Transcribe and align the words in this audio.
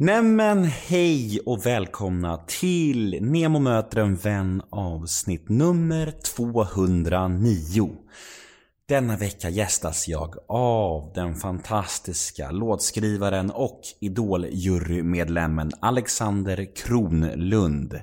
Nämen 0.00 0.64
hej 0.64 1.40
och 1.46 1.66
välkomna 1.66 2.36
till 2.36 3.18
Nemo 3.20 3.58
möter 3.58 4.00
en 4.00 4.16
vän 4.16 4.62
avsnitt 4.70 5.48
nummer 5.48 6.14
209. 6.36 7.90
Denna 8.88 9.16
vecka 9.16 9.48
gästas 9.48 10.08
jag 10.08 10.34
av 10.48 11.12
den 11.14 11.34
fantastiska 11.34 12.50
låtskrivaren 12.50 13.50
och 13.50 13.80
Idol-jurymedlemmen 14.00 15.70
Alexander 15.80 16.76
Kronlund. 16.76 18.00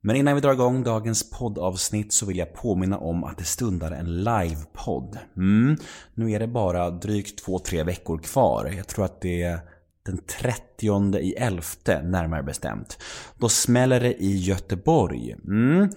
Men 0.00 0.16
innan 0.16 0.34
vi 0.34 0.40
drar 0.40 0.52
igång 0.52 0.82
dagens 0.82 1.30
poddavsnitt 1.30 2.12
så 2.12 2.26
vill 2.26 2.38
jag 2.38 2.54
påminna 2.54 2.98
om 2.98 3.24
att 3.24 3.38
det 3.38 3.44
stundar 3.44 3.90
en 3.90 4.24
livepodd. 4.24 5.18
Mm, 5.36 5.76
nu 6.14 6.32
är 6.32 6.38
det 6.38 6.48
bara 6.48 6.90
drygt 6.90 7.46
2-3 7.46 7.84
veckor 7.84 8.18
kvar. 8.18 8.72
Jag 8.76 8.86
tror 8.86 9.04
att 9.04 9.20
det 9.20 9.42
är 9.42 9.60
den 10.08 10.18
30 10.40 11.18
i 11.18 11.32
11 11.32 11.62
närmare 12.02 12.42
bestämt. 12.42 12.98
Då 13.38 13.48
smäller 13.48 14.00
det 14.00 14.22
i 14.22 14.36
Göteborg. 14.36 15.32
Mm. 15.32 15.90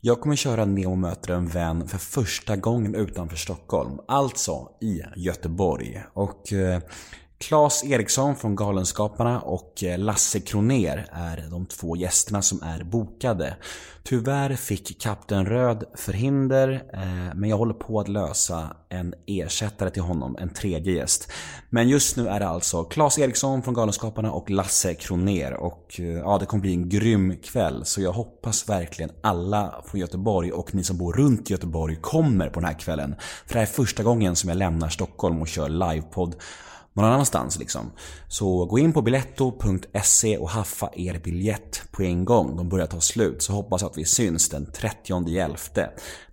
Jag 0.00 0.20
kommer 0.20 0.36
köra 0.36 0.64
Neo 0.64 0.94
möter 0.94 1.34
en 1.34 1.48
vän 1.48 1.88
för 1.88 1.98
första 1.98 2.56
gången 2.56 2.94
utanför 2.94 3.36
Stockholm. 3.36 3.98
Alltså 4.08 4.68
i 4.80 5.02
Göteborg. 5.16 6.02
Och 6.12 6.52
eh, 6.52 6.80
Claes 7.38 7.84
Eriksson 7.84 8.36
från 8.36 8.56
Galenskaparna 8.56 9.40
och 9.40 9.84
eh, 9.84 9.98
Lasse 9.98 10.40
Kroner 10.40 11.06
är 11.12 11.46
de 11.50 11.66
två 11.66 11.96
gästerna 11.96 12.42
som 12.42 12.62
är 12.62 12.84
bokade. 12.84 13.56
Tyvärr 14.02 14.56
fick 14.56 15.00
Kapten 15.00 15.46
Röd 15.46 15.84
förhinder, 15.94 16.82
eh, 16.92 17.34
men 17.34 17.50
jag 17.50 17.56
håller 17.56 17.74
på 17.74 18.00
att 18.00 18.08
lösa 18.08 18.76
en 18.88 19.14
ersättare 19.26 19.90
till 19.90 20.02
honom, 20.02 20.36
en 20.40 20.48
tredje 20.48 20.92
gäst. 20.92 21.32
Men 21.70 21.88
just 21.88 22.16
nu 22.16 22.28
är 22.28 22.40
det 22.40 22.48
alltså 22.48 22.84
Claes 22.84 23.18
Eriksson 23.18 23.62
från 23.62 23.74
Galenskaparna 23.74 24.32
och 24.32 24.50
Lasse 24.50 24.94
Kroner 24.94 25.54
och 25.54 25.96
eh, 25.98 26.06
ja, 26.06 26.38
det 26.38 26.46
kommer 26.46 26.60
bli 26.60 26.72
en 26.72 26.88
grym 26.88 27.36
kväll. 27.36 27.84
Så 27.84 28.00
jag 28.02 28.12
hoppas 28.12 28.68
verkligen 28.68 29.10
alla 29.20 29.74
från 29.86 30.00
Göteborg 30.00 30.52
och 30.52 30.74
ni 30.74 30.84
som 30.84 30.98
bor 30.98 31.12
runt 31.12 31.50
Göteborg 31.50 31.96
kommer 32.00 32.48
på 32.48 32.60
den 32.60 32.68
här 32.68 32.78
kvällen. 32.78 33.14
För 33.46 33.54
det 33.54 33.58
här 33.58 33.66
är 33.66 33.72
första 33.72 34.02
gången 34.02 34.36
som 34.36 34.48
jag 34.48 34.58
lämnar 34.58 34.88
Stockholm 34.88 35.42
och 35.42 35.48
kör 35.48 35.68
livepodd 35.68 36.34
någon 36.96 37.04
annanstans 37.04 37.58
liksom. 37.58 37.92
Så 38.28 38.64
gå 38.64 38.78
in 38.78 38.92
på 38.92 39.02
biletto.se 39.02 40.38
och 40.38 40.50
haffa 40.50 40.90
er 40.96 41.18
biljett 41.18 41.82
på 41.90 42.02
en 42.02 42.24
gång. 42.24 42.56
De 42.56 42.68
börjar 42.68 42.86
ta 42.86 43.00
slut. 43.00 43.42
Så 43.42 43.52
hoppas 43.52 43.82
att 43.82 43.98
vi 43.98 44.04
syns 44.04 44.48
den 44.48 44.72
30 44.72 45.38
11. 45.38 45.56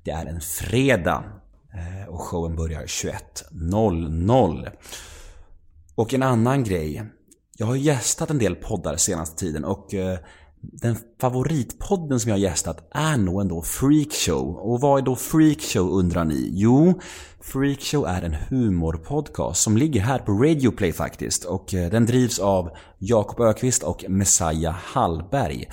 Det 0.03 0.11
är 0.11 0.25
en 0.25 0.41
fredag 0.41 1.23
eh, 1.73 2.09
och 2.09 2.21
showen 2.21 2.55
börjar 2.55 2.81
21.00. 2.81 4.71
Och 5.95 6.13
en 6.13 6.23
annan 6.23 6.63
grej. 6.63 7.03
Jag 7.57 7.65
har 7.65 7.75
gästat 7.75 8.29
en 8.29 8.37
del 8.37 8.55
poddar 8.55 8.95
senaste 8.95 9.35
tiden 9.35 9.65
och 9.65 9.93
eh, 9.93 10.17
den 10.71 10.95
favoritpodden 11.21 12.19
som 12.19 12.29
jag 12.29 12.35
har 12.35 12.41
gästat 12.41 12.87
är 12.91 13.17
nog 13.17 13.41
ändå 13.41 13.61
Freakshow. 13.61 14.55
Och 14.55 14.81
vad 14.81 15.01
är 15.01 15.05
då 15.05 15.15
Freakshow 15.15 15.89
undrar 15.89 16.25
ni? 16.25 16.49
Jo, 16.51 16.99
Freakshow 17.41 18.05
är 18.07 18.21
en 18.21 18.35
humorpodcast 18.49 19.61
som 19.61 19.77
ligger 19.77 20.01
här 20.01 20.19
på 20.19 20.31
Radioplay 20.31 20.93
faktiskt. 20.93 21.43
Och 21.43 21.73
eh, 21.73 21.91
den 21.91 22.05
drivs 22.05 22.39
av 22.39 22.69
Jakob 22.97 23.39
Ökvist 23.39 23.83
och 23.83 24.05
Messiah 24.09 24.75
Hallberg. 24.75 25.67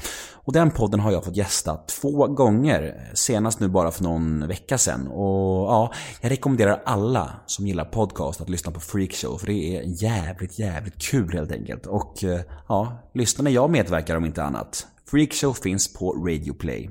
Och 0.44 0.52
den 0.52 0.70
podden 0.70 1.00
har 1.00 1.12
jag 1.12 1.24
fått 1.24 1.36
gästa 1.36 1.76
två 1.76 2.26
gånger. 2.26 3.10
Senast 3.14 3.60
nu 3.60 3.68
bara 3.68 3.90
för 3.90 4.02
någon 4.02 4.48
vecka 4.48 4.78
sedan. 4.78 5.06
Och 5.06 5.70
ja, 5.70 5.92
jag 6.20 6.30
rekommenderar 6.30 6.82
alla 6.86 7.32
som 7.46 7.66
gillar 7.66 7.84
podcast 7.84 8.40
att 8.40 8.48
lyssna 8.48 8.72
på 8.72 8.80
Freakshow. 8.80 9.38
För 9.38 9.46
det 9.46 9.76
är 9.76 10.02
jävligt, 10.02 10.58
jävligt 10.58 10.98
kul 10.98 11.32
helt 11.32 11.52
enkelt. 11.52 11.86
Och 11.86 12.24
eh, 12.24 12.40
ja, 12.68 13.10
lyssna 13.14 13.44
när 13.44 13.50
jag 13.50 13.70
medverkar 13.70 14.16
om 14.16 14.24
inte 14.24 14.42
annat. 14.42 14.86
Freakshow 15.10 15.52
finns 15.52 15.92
på 15.92 16.12
Radioplay. 16.12 16.90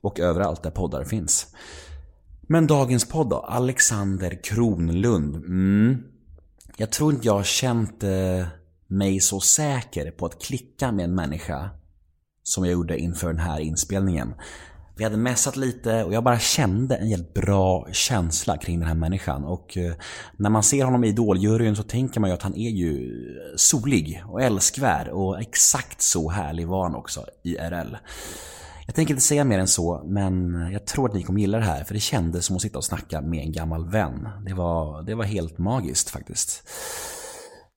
Och 0.00 0.20
överallt 0.20 0.62
där 0.62 0.70
poddar 0.70 1.04
finns. 1.04 1.46
Men 2.42 2.66
dagens 2.66 3.08
podd 3.08 3.30
då? 3.30 3.36
Alexander 3.36 4.42
Kronlund. 4.44 5.36
Mm. 5.36 6.02
Jag 6.76 6.90
tror 6.90 7.12
inte 7.12 7.26
jag 7.26 7.34
har 7.34 7.42
känt 7.42 8.02
eh, 8.02 8.46
mig 8.86 9.20
så 9.20 9.40
säker 9.40 10.10
på 10.10 10.26
att 10.26 10.42
klicka 10.42 10.92
med 10.92 11.04
en 11.04 11.14
människa 11.14 11.70
som 12.44 12.64
jag 12.64 12.72
gjorde 12.72 12.98
inför 12.98 13.26
den 13.26 13.38
här 13.38 13.60
inspelningen. 13.60 14.34
Vi 14.96 15.04
hade 15.04 15.16
mässat 15.16 15.56
lite 15.56 16.04
och 16.04 16.14
jag 16.14 16.24
bara 16.24 16.38
kände 16.38 16.96
en 16.96 17.06
helt 17.06 17.34
bra 17.34 17.88
känsla 17.92 18.56
kring 18.56 18.78
den 18.78 18.88
här 18.88 18.94
människan. 18.94 19.44
Och 19.44 19.76
eh, 19.76 19.92
när 20.36 20.50
man 20.50 20.62
ser 20.62 20.84
honom 20.84 21.04
i 21.04 21.08
Idoljuryn 21.08 21.76
så 21.76 21.82
tänker 21.82 22.20
man 22.20 22.30
ju 22.30 22.34
att 22.34 22.42
han 22.42 22.54
är 22.54 22.70
ju 22.70 23.12
solig 23.56 24.22
och 24.26 24.42
älskvärd 24.42 25.08
och 25.08 25.40
exakt 25.40 26.02
så 26.02 26.30
härlig 26.30 26.68
var 26.68 26.82
han 26.82 26.94
också 26.94 27.24
IRL. 27.42 27.96
Jag 28.86 28.94
tänker 28.94 29.14
inte 29.14 29.24
säga 29.24 29.44
mer 29.44 29.58
än 29.58 29.68
så, 29.68 30.02
men 30.04 30.54
jag 30.72 30.86
tror 30.86 31.08
att 31.08 31.14
ni 31.14 31.22
kommer 31.22 31.40
gilla 31.40 31.58
det 31.58 31.64
här 31.64 31.84
för 31.84 31.94
det 31.94 32.00
kändes 32.00 32.46
som 32.46 32.56
att 32.56 32.62
sitta 32.62 32.78
och 32.78 32.84
snacka 32.84 33.20
med 33.20 33.40
en 33.40 33.52
gammal 33.52 33.90
vän. 33.90 34.28
Det 34.46 34.54
var, 34.54 35.02
det 35.02 35.14
var 35.14 35.24
helt 35.24 35.58
magiskt 35.58 36.10
faktiskt. 36.10 36.68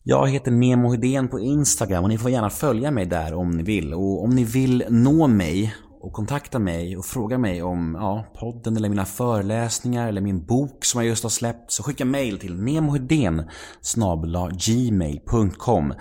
Jag 0.09 0.29
heter 0.29 0.51
Nemo 0.51 0.91
Hedén 0.91 1.27
på 1.27 1.39
Instagram 1.39 2.03
och 2.03 2.09
ni 2.09 2.17
får 2.17 2.31
gärna 2.31 2.49
följa 2.49 2.91
mig 2.91 3.05
där 3.05 3.33
om 3.33 3.51
ni 3.51 3.63
vill. 3.63 3.93
Och 3.93 4.23
om 4.23 4.29
ni 4.29 4.43
vill 4.43 4.83
nå 4.89 5.27
mig 5.27 5.75
och 6.01 6.13
kontakta 6.13 6.59
mig 6.59 6.97
och 6.97 7.05
fråga 7.05 7.37
mig 7.37 7.63
om 7.63 7.97
ja, 7.99 8.25
podden 8.39 8.77
eller 8.77 8.89
mina 8.89 9.05
föreläsningar 9.05 10.07
eller 10.07 10.21
min 10.21 10.45
bok 10.45 10.85
som 10.85 11.01
jag 11.01 11.09
just 11.09 11.23
har 11.23 11.29
släppt 11.29 11.71
så 11.71 11.83
skicka 11.83 12.05
mail 12.05 12.39
till 12.39 12.55
nemohedén 12.55 13.49
gmail.com 14.67 15.93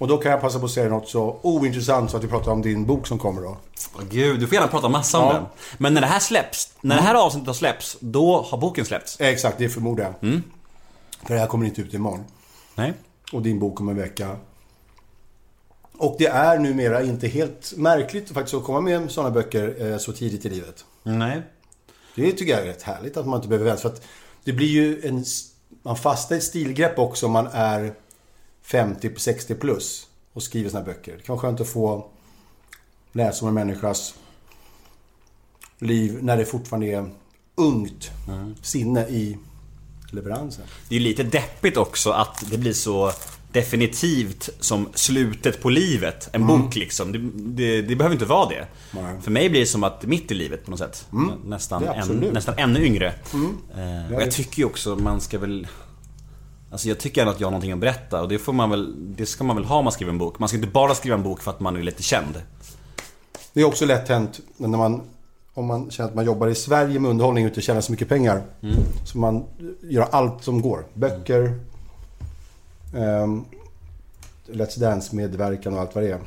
Och 0.00 0.08
då 0.08 0.18
kan 0.18 0.30
jag 0.32 0.40
passa 0.40 0.58
på 0.58 0.64
att 0.64 0.70
säga 0.70 0.88
något 0.88 1.08
så 1.08 1.38
ointressant 1.42 2.10
så 2.10 2.16
att 2.16 2.24
vi 2.24 2.28
pratar 2.28 2.52
om 2.52 2.62
din 2.62 2.86
bok 2.86 3.06
som 3.06 3.18
kommer 3.18 3.42
då. 3.42 3.56
Åh, 3.96 4.02
Gud, 4.10 4.40
du 4.40 4.46
får 4.46 4.54
gärna 4.54 4.68
prata 4.68 4.88
massa 4.88 5.18
om 5.18 5.26
Ja. 5.26 5.32
den. 5.32 5.44
Men 5.78 5.94
när 5.94 6.00
det 6.00 6.06
här 6.06 6.20
släpps, 6.20 6.72
när 6.80 6.96
det 6.96 7.02
här 7.02 7.14
avsnittet 7.14 7.46
har 7.46 7.54
släppts, 7.54 7.96
då 8.00 8.42
har 8.42 8.58
boken 8.58 8.84
släppts. 8.84 9.20
Exakt, 9.20 9.58
det 9.58 9.68
förmodar 9.68 10.04
jag. 10.04 10.14
För 11.26 11.34
det 11.34 11.40
här 11.40 11.46
kommer 11.46 11.66
inte 11.66 11.80
ut 11.80 11.94
imorgon. 11.94 12.24
Nej. 12.74 12.92
Och 13.32 13.42
din 13.42 13.58
bok 13.58 13.80
om 13.80 13.88
en 13.88 13.96
vecka. 13.96 14.36
Och 15.98 16.16
det 16.18 16.26
är 16.26 16.58
numera 16.58 17.02
inte 17.02 17.28
helt 17.28 17.72
märkligt 17.76 18.30
faktiskt 18.30 18.54
att 18.54 18.64
komma 18.64 18.80
med 18.80 19.10
sådana 19.10 19.30
böcker 19.30 19.92
eh, 19.92 19.98
så 19.98 20.12
tidigt 20.12 20.44
i 20.46 20.48
livet. 20.48 20.84
Nej. 21.02 21.42
Det 22.14 22.32
tycker 22.32 22.52
jag 22.52 22.60
är 22.60 22.64
rätt 22.66 22.82
härligt 22.82 23.16
att 23.16 23.26
man 23.26 23.36
inte 23.36 23.48
behöver 23.48 23.66
vänta. 23.66 23.82
För 23.82 23.88
att 23.88 24.02
det 24.44 24.52
blir 24.52 24.68
ju 24.68 25.00
en... 25.08 25.24
Man 25.82 25.96
fastnar 25.96 26.34
i 26.36 26.38
ett 26.38 26.44
stilgrepp 26.44 26.98
också 26.98 27.26
om 27.26 27.32
man 27.32 27.46
är 27.52 27.94
50-60 28.70 29.54
plus 29.54 30.06
och 30.32 30.42
skriver 30.42 30.70
här 30.72 30.82
böcker. 30.82 31.12
Det 31.16 31.22
kan 31.22 31.36
vara 31.36 31.42
skönt 31.42 31.60
att 31.60 31.68
få 31.68 32.06
läsa 33.12 33.44
om 33.44 33.48
en 33.48 33.54
människas 33.54 34.14
liv 35.78 36.18
när 36.22 36.36
det 36.36 36.44
fortfarande 36.44 36.86
är 36.86 37.10
ungt 37.54 38.10
sinne 38.62 39.08
i 39.08 39.38
leveransen. 40.10 40.64
Det 40.88 40.94
är 40.94 40.98
ju 40.98 41.04
lite 41.04 41.22
deppigt 41.22 41.76
också 41.76 42.10
att 42.10 42.44
det 42.50 42.58
blir 42.58 42.72
så 42.72 43.12
definitivt 43.52 44.50
som 44.60 44.88
slutet 44.94 45.62
på 45.62 45.70
livet. 45.70 46.28
En 46.32 46.46
bok 46.46 46.76
liksom. 46.76 47.12
Det, 47.12 47.18
det, 47.34 47.82
det 47.82 47.96
behöver 47.96 48.14
inte 48.14 48.26
vara 48.26 48.48
det. 48.48 48.66
Nej. 48.90 49.20
För 49.22 49.30
mig 49.30 49.50
blir 49.50 49.60
det 49.60 49.66
som 49.66 49.84
att 49.84 50.06
mitt 50.06 50.30
i 50.30 50.34
livet 50.34 50.64
på 50.64 50.70
något 50.70 50.80
sätt. 50.80 51.06
Nästan, 51.44 51.82
Det 51.82 51.88
är 51.88 52.00
en, 52.00 52.18
nästan 52.18 52.54
ännu 52.58 52.84
yngre. 52.84 53.14
Eh, 53.74 54.14
och 54.14 54.22
jag 54.22 54.30
tycker 54.30 54.58
ju 54.58 54.64
också 54.64 54.96
man 54.96 55.20
ska 55.20 55.38
väl... 55.38 55.66
Alltså 56.70 56.88
jag 56.88 56.98
tycker 56.98 57.20
ändå 57.20 57.32
att 57.32 57.40
jag 57.40 57.46
har 57.46 57.50
någonting 57.50 57.72
att 57.72 57.78
berätta 57.78 58.22
och 58.22 58.28
det 58.28 58.38
får 58.38 58.52
man 58.52 58.70
väl... 58.70 58.94
Det 59.16 59.26
ska 59.26 59.44
man 59.44 59.56
väl 59.56 59.64
ha 59.64 59.76
om 59.76 59.84
man 59.84 59.92
skriver 59.92 60.12
en 60.12 60.18
bok. 60.18 60.38
Man 60.38 60.48
ska 60.48 60.56
inte 60.56 60.68
bara 60.68 60.94
skriva 60.94 61.16
en 61.16 61.22
bok 61.22 61.40
för 61.40 61.50
att 61.50 61.60
man 61.60 61.76
är 61.76 61.82
lite 61.82 62.02
känd. 62.02 62.42
Det 63.52 63.60
är 63.60 63.64
också 63.64 63.86
lätt 63.86 64.08
hänt 64.08 64.40
när 64.56 64.78
man, 64.78 65.02
om 65.54 65.66
man 65.66 65.90
känner 65.90 66.08
att 66.08 66.14
man 66.14 66.24
jobbar 66.24 66.48
i 66.48 66.54
Sverige 66.54 67.00
med 67.00 67.10
underhållning 67.10 67.44
och 67.44 67.48
inte 67.48 67.60
tjänar 67.60 67.80
så 67.80 67.92
mycket 67.92 68.08
pengar. 68.08 68.42
Så 69.06 69.18
man 69.18 69.44
gör 69.80 70.08
allt 70.10 70.44
som 70.44 70.62
går. 70.62 70.86
Böcker, 70.94 71.60
ehm, 72.96 73.44
Let's 74.46 74.80
Dance-medverkan 74.80 75.74
och 75.74 75.80
allt 75.80 75.94
vad 75.94 76.04
det 76.04 76.10
är. 76.10 76.20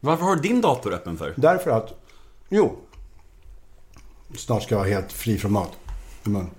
Varför 0.00 0.24
har 0.24 0.36
du 0.36 0.42
din 0.42 0.60
dator 0.60 0.94
öppen 0.94 1.16
för? 1.16 1.34
Därför 1.36 1.70
att, 1.70 1.94
jo. 2.48 2.76
Snart 4.36 4.62
ska 4.62 4.74
jag 4.74 4.80
vara 4.80 4.88
helt 4.88 5.12
fri 5.12 5.38
från 5.38 5.52
mat 5.52 5.70
i 6.26 6.28
mun. 6.28 6.50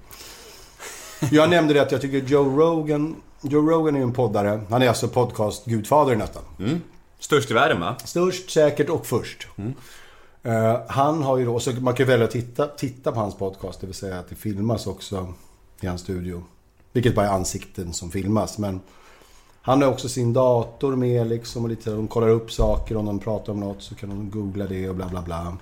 Jag 1.31 1.49
nämnde 1.49 1.73
det 1.73 1.81
att 1.81 1.91
jag 1.91 2.01
tycker 2.01 2.29
Joe 2.29 2.59
Rogan, 2.59 3.15
Joe 3.41 3.69
Rogan 3.71 3.95
är 3.95 3.99
ju 3.99 4.03
en 4.03 4.13
poddare. 4.13 4.61
Han 4.69 4.81
är 4.81 4.87
alltså 4.87 5.07
podcast-gudfader 5.07 6.15
nästan. 6.15 6.43
Störst 7.19 7.51
i 7.51 7.53
världen 7.53 7.79
va? 7.79 7.95
Störst, 8.05 8.49
säkert 8.49 8.89
och 8.89 9.05
först. 9.05 9.47
Eh, 10.43 10.79
han 10.87 11.23
har 11.23 11.37
ju 11.37 11.45
då, 11.45 11.59
så 11.59 11.71
man 11.71 11.93
kan 11.93 12.07
välja 12.07 12.25
att 12.25 12.31
titta, 12.31 12.67
titta 12.67 13.11
på 13.11 13.19
hans 13.19 13.35
podcast, 13.35 13.81
det 13.81 13.87
vill 13.87 13.95
säga 13.95 14.19
att 14.19 14.29
det 14.29 14.35
filmas 14.35 14.87
också 14.87 15.33
i 15.81 15.87
hans 15.87 16.01
studio. 16.01 16.43
Vilket 16.93 17.15
bara 17.15 17.25
är 17.25 17.31
ansikten 17.31 17.93
som 17.93 18.11
filmas, 18.11 18.57
men 18.57 18.79
han 19.61 19.81
har 19.81 19.89
också 19.89 20.09
sin 20.09 20.33
dator 20.33 20.95
med 20.95 21.27
liksom 21.27 21.63
och 21.63 21.69
lite, 21.69 21.91
de 21.91 22.07
kollar 22.07 22.29
upp 22.29 22.51
saker 22.51 22.97
om 22.97 23.05
de 23.05 23.19
pratar 23.19 23.53
om 23.53 23.59
något 23.59 23.81
så 23.81 23.95
kan 23.95 24.09
de 24.09 24.29
googla 24.29 24.65
det 24.65 24.89
och 24.89 24.95
bla 24.95 25.07
bla 25.07 25.21
bla. 25.21 25.57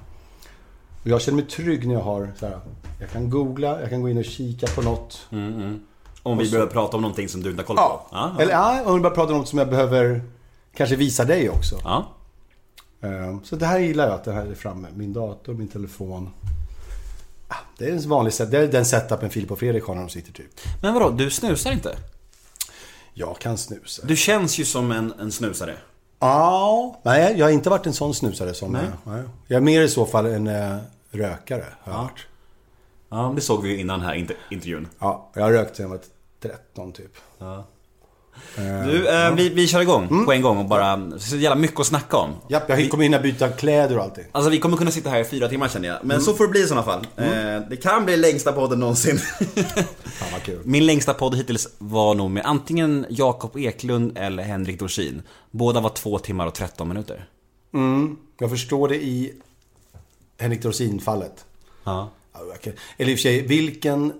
Och 1.03 1.09
jag 1.09 1.21
känner 1.21 1.35
mig 1.35 1.45
trygg 1.45 1.87
när 1.87 1.93
jag 1.93 2.01
har 2.01 2.31
så 2.39 2.45
här, 2.45 2.59
jag 2.99 3.09
kan 3.11 3.29
googla, 3.29 3.81
jag 3.81 3.89
kan 3.89 4.01
gå 4.01 4.09
in 4.09 4.17
och 4.17 4.25
kika 4.25 4.67
på 4.67 4.81
något. 4.81 5.27
Om 6.23 6.37
vi 6.37 6.51
behöver 6.51 6.71
prata 6.71 6.95
om 6.97 7.01
någonting 7.01 7.29
som 7.29 7.43
du 7.43 7.49
inte 7.49 7.61
har 7.61 7.67
koll 7.67 7.75
på? 7.75 7.81
Ja, 7.81 8.07
ja. 8.11 8.31
ja. 8.37 8.41
eller 8.41 8.51
ja, 8.51 8.83
om 8.85 8.93
vi 8.95 8.99
bara 9.01 9.13
pratar 9.13 9.33
om 9.33 9.39
något 9.39 9.47
som 9.47 9.59
jag 9.59 9.69
behöver 9.69 10.21
kanske 10.75 10.95
visa 10.95 11.25
dig 11.25 11.49
också. 11.49 11.79
ja. 11.83 12.07
Eh, 13.01 13.39
Så 13.43 13.55
det 13.55 13.65
här 13.65 13.79
gillar 13.79 14.05
jag 14.07 14.13
att 14.13 14.23
det 14.23 14.31
här 14.33 14.45
är 14.45 14.55
framme. 14.55 14.87
Min 14.95 15.13
dator, 15.13 15.53
min 15.53 15.67
telefon. 15.67 16.29
Ah, 17.47 17.55
Det 17.77 17.85
är 17.85 17.91
en 17.91 18.09
vanlig 18.09 18.33
Det 18.49 18.57
är 18.57 18.67
den 18.67 18.85
setupen 18.85 19.29
Filip 19.29 19.51
och 19.51 19.59
Fredrik 19.59 19.83
har 19.83 19.95
när 19.95 20.01
de 20.01 20.09
sitter 20.09 20.31
typ. 20.33 20.59
Men 20.81 20.93
vadå, 20.93 21.09
du 21.09 21.29
snusar 21.29 21.71
inte? 21.71 21.95
Jag 23.13 23.39
kan 23.39 23.57
snusa. 23.57 24.05
Du 24.05 24.15
känns 24.15 24.57
ju 24.57 24.65
som 24.65 24.91
en, 24.91 25.13
en 25.19 25.31
snusare. 25.31 25.75
Ja, 26.27 26.99
nej 27.03 27.35
jag 27.37 27.45
har 27.45 27.51
inte 27.51 27.69
varit 27.69 27.85
en 27.87 27.93
sån 27.93 28.13
snusare 28.13 28.53
som... 28.53 28.71
Nej. 28.71 28.85
Nej. 29.03 29.23
Jag 29.47 29.57
är 29.57 29.61
mer 29.61 29.81
i 29.81 29.89
så 29.89 30.05
fall 30.05 30.25
en 30.25 30.47
eh, 30.47 30.77
rökare. 31.11 31.65
Har 31.83 31.93
jag 31.93 31.99
varit. 32.03 32.27
Ja, 33.09 33.33
det 33.35 33.41
såg 33.41 33.61
vi 33.63 33.69
ju 33.69 33.79
innan 33.79 34.01
här 34.01 34.13
inter- 34.13 34.35
intervjun. 34.51 34.87
Ja, 34.99 35.29
jag 35.33 35.43
har 35.43 35.51
rökt 35.51 35.75
sedan 35.75 35.83
jag 35.83 35.89
var 35.89 35.99
13 36.41 36.91
typ. 36.91 37.11
Du, 38.55 39.07
eh, 39.07 39.35
vi, 39.35 39.49
vi 39.49 39.67
kör 39.67 39.81
igång 39.81 40.25
på 40.25 40.33
en 40.33 40.41
gång 40.41 40.57
och 40.57 40.65
bara... 40.65 41.19
Så 41.19 41.35
jävla 41.35 41.55
mycket 41.55 41.79
att 41.79 41.85
snacka 41.85 42.17
om. 42.17 42.29
Japp, 42.49 42.69
jag 42.69 42.89
kommer 42.89 43.03
hinna 43.03 43.19
byta 43.19 43.49
kläder 43.49 43.97
och 43.97 44.03
allting. 44.03 44.25
Alltså 44.31 44.49
vi 44.49 44.59
kommer 44.59 44.77
kunna 44.77 44.91
sitta 44.91 45.09
här 45.09 45.19
i 45.19 45.25
fyra 45.25 45.47
timmar 45.47 45.67
känner 45.67 45.87
jag. 45.87 45.97
Men 46.03 46.21
så 46.21 46.33
får 46.33 46.43
det 46.43 46.49
bli 46.49 46.63
i 46.63 46.67
sådana 46.67 46.83
fall. 46.83 47.07
Eh, 47.17 47.25
det 47.69 47.81
kan 47.81 48.05
bli 48.05 48.17
längsta 48.17 48.51
podden 48.51 48.79
någonsin. 48.79 49.17
Fan 50.03 50.29
vad 50.31 50.43
kul. 50.43 50.61
Min 50.63 50.85
längsta 50.85 51.13
podd 51.13 51.35
hittills 51.35 51.67
var 51.77 52.15
nog 52.15 52.31
med 52.31 52.45
antingen 52.45 53.05
Jakob 53.09 53.57
Eklund 53.57 54.17
eller 54.17 54.43
Henrik 54.43 54.79
Dorsin. 54.79 55.21
Båda 55.51 55.79
var 55.79 55.89
två 55.89 56.19
timmar 56.19 56.47
och 56.47 56.53
13 56.53 56.87
minuter. 56.87 57.25
Jag 58.39 58.49
förstår 58.49 58.87
det 58.87 59.03
i 59.03 59.33
Henrik 60.39 60.61
Dorsin-fallet. 60.61 61.45
Ja. 61.83 62.09
Eller 62.97 63.11
i 63.11 63.15
och 63.15 63.17
för 63.17 63.21
sig, 63.21 63.41
vilken 63.47 64.13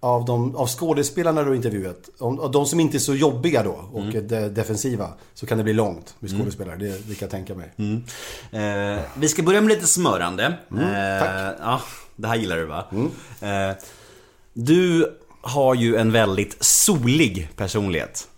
av, 0.00 0.24
de, 0.24 0.56
av 0.56 0.66
skådespelarna 0.68 1.42
du 1.42 1.48
har 1.48 1.54
intervjuat, 1.54 2.08
om, 2.18 2.40
av 2.40 2.50
de 2.50 2.66
som 2.66 2.80
inte 2.80 2.96
är 2.96 2.98
så 2.98 3.14
jobbiga 3.14 3.62
då 3.62 3.84
och 3.92 4.00
Mm. 4.02 4.28
de, 4.28 4.48
defensiva, 4.48 5.08
så 5.34 5.46
kan 5.46 5.58
det 5.58 5.64
bli 5.64 5.72
långt 5.72 6.14
med 6.18 6.30
skådespelare. 6.30 6.76
Det, 6.76 6.88
det 7.08 7.14
kan 7.14 7.26
jag 7.26 7.30
tänka 7.30 7.54
mig. 7.54 7.72
Mm. 7.76 8.02
Eh, 8.96 9.02
vi 9.16 9.28
ska 9.28 9.42
börja 9.42 9.60
med 9.60 9.68
lite 9.68 9.86
smörande. 9.86 10.44
eh, 10.44 11.24
tack. 11.24 11.56
Ja, 11.60 11.80
det 12.16 12.28
här 12.28 12.36
gillar 12.36 12.56
du 12.56 12.64
va? 12.66 12.84
Eh, 13.40 13.76
du 14.52 15.14
har 15.40 15.74
ju 15.74 15.96
en 15.96 16.12
väldigt 16.12 16.56
solig 16.64 17.50
personlighet. 17.56 18.28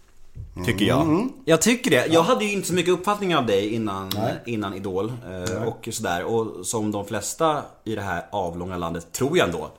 Tycker 0.67 0.85
jag. 0.85 1.29
Jag 1.45 1.63
tycker 1.63 1.91
det. 1.91 2.07
Jag 2.07 2.23
hade 2.23 2.45
ju 2.45 2.53
inte 2.53 2.69
så 2.69 2.75
mycket 2.75 2.93
uppfattning 2.93 3.37
av 3.37 3.47
dig 3.47 3.75
innan, 3.75 4.11
innan 4.47 4.75
Idol 4.75 5.13
eh, 5.31 5.63
och 5.63 5.89
sådär. 5.93 6.25
Och 6.25 6.67
som 6.67 6.91
de 6.93 7.07
flesta 7.07 7.63
i 7.85 7.95
det 7.95 8.03
här 8.03 8.27
avlånga 8.33 8.77
landet, 8.77 9.13
tror 9.13 9.39
jag 9.39 9.47
ändå. 9.47 9.71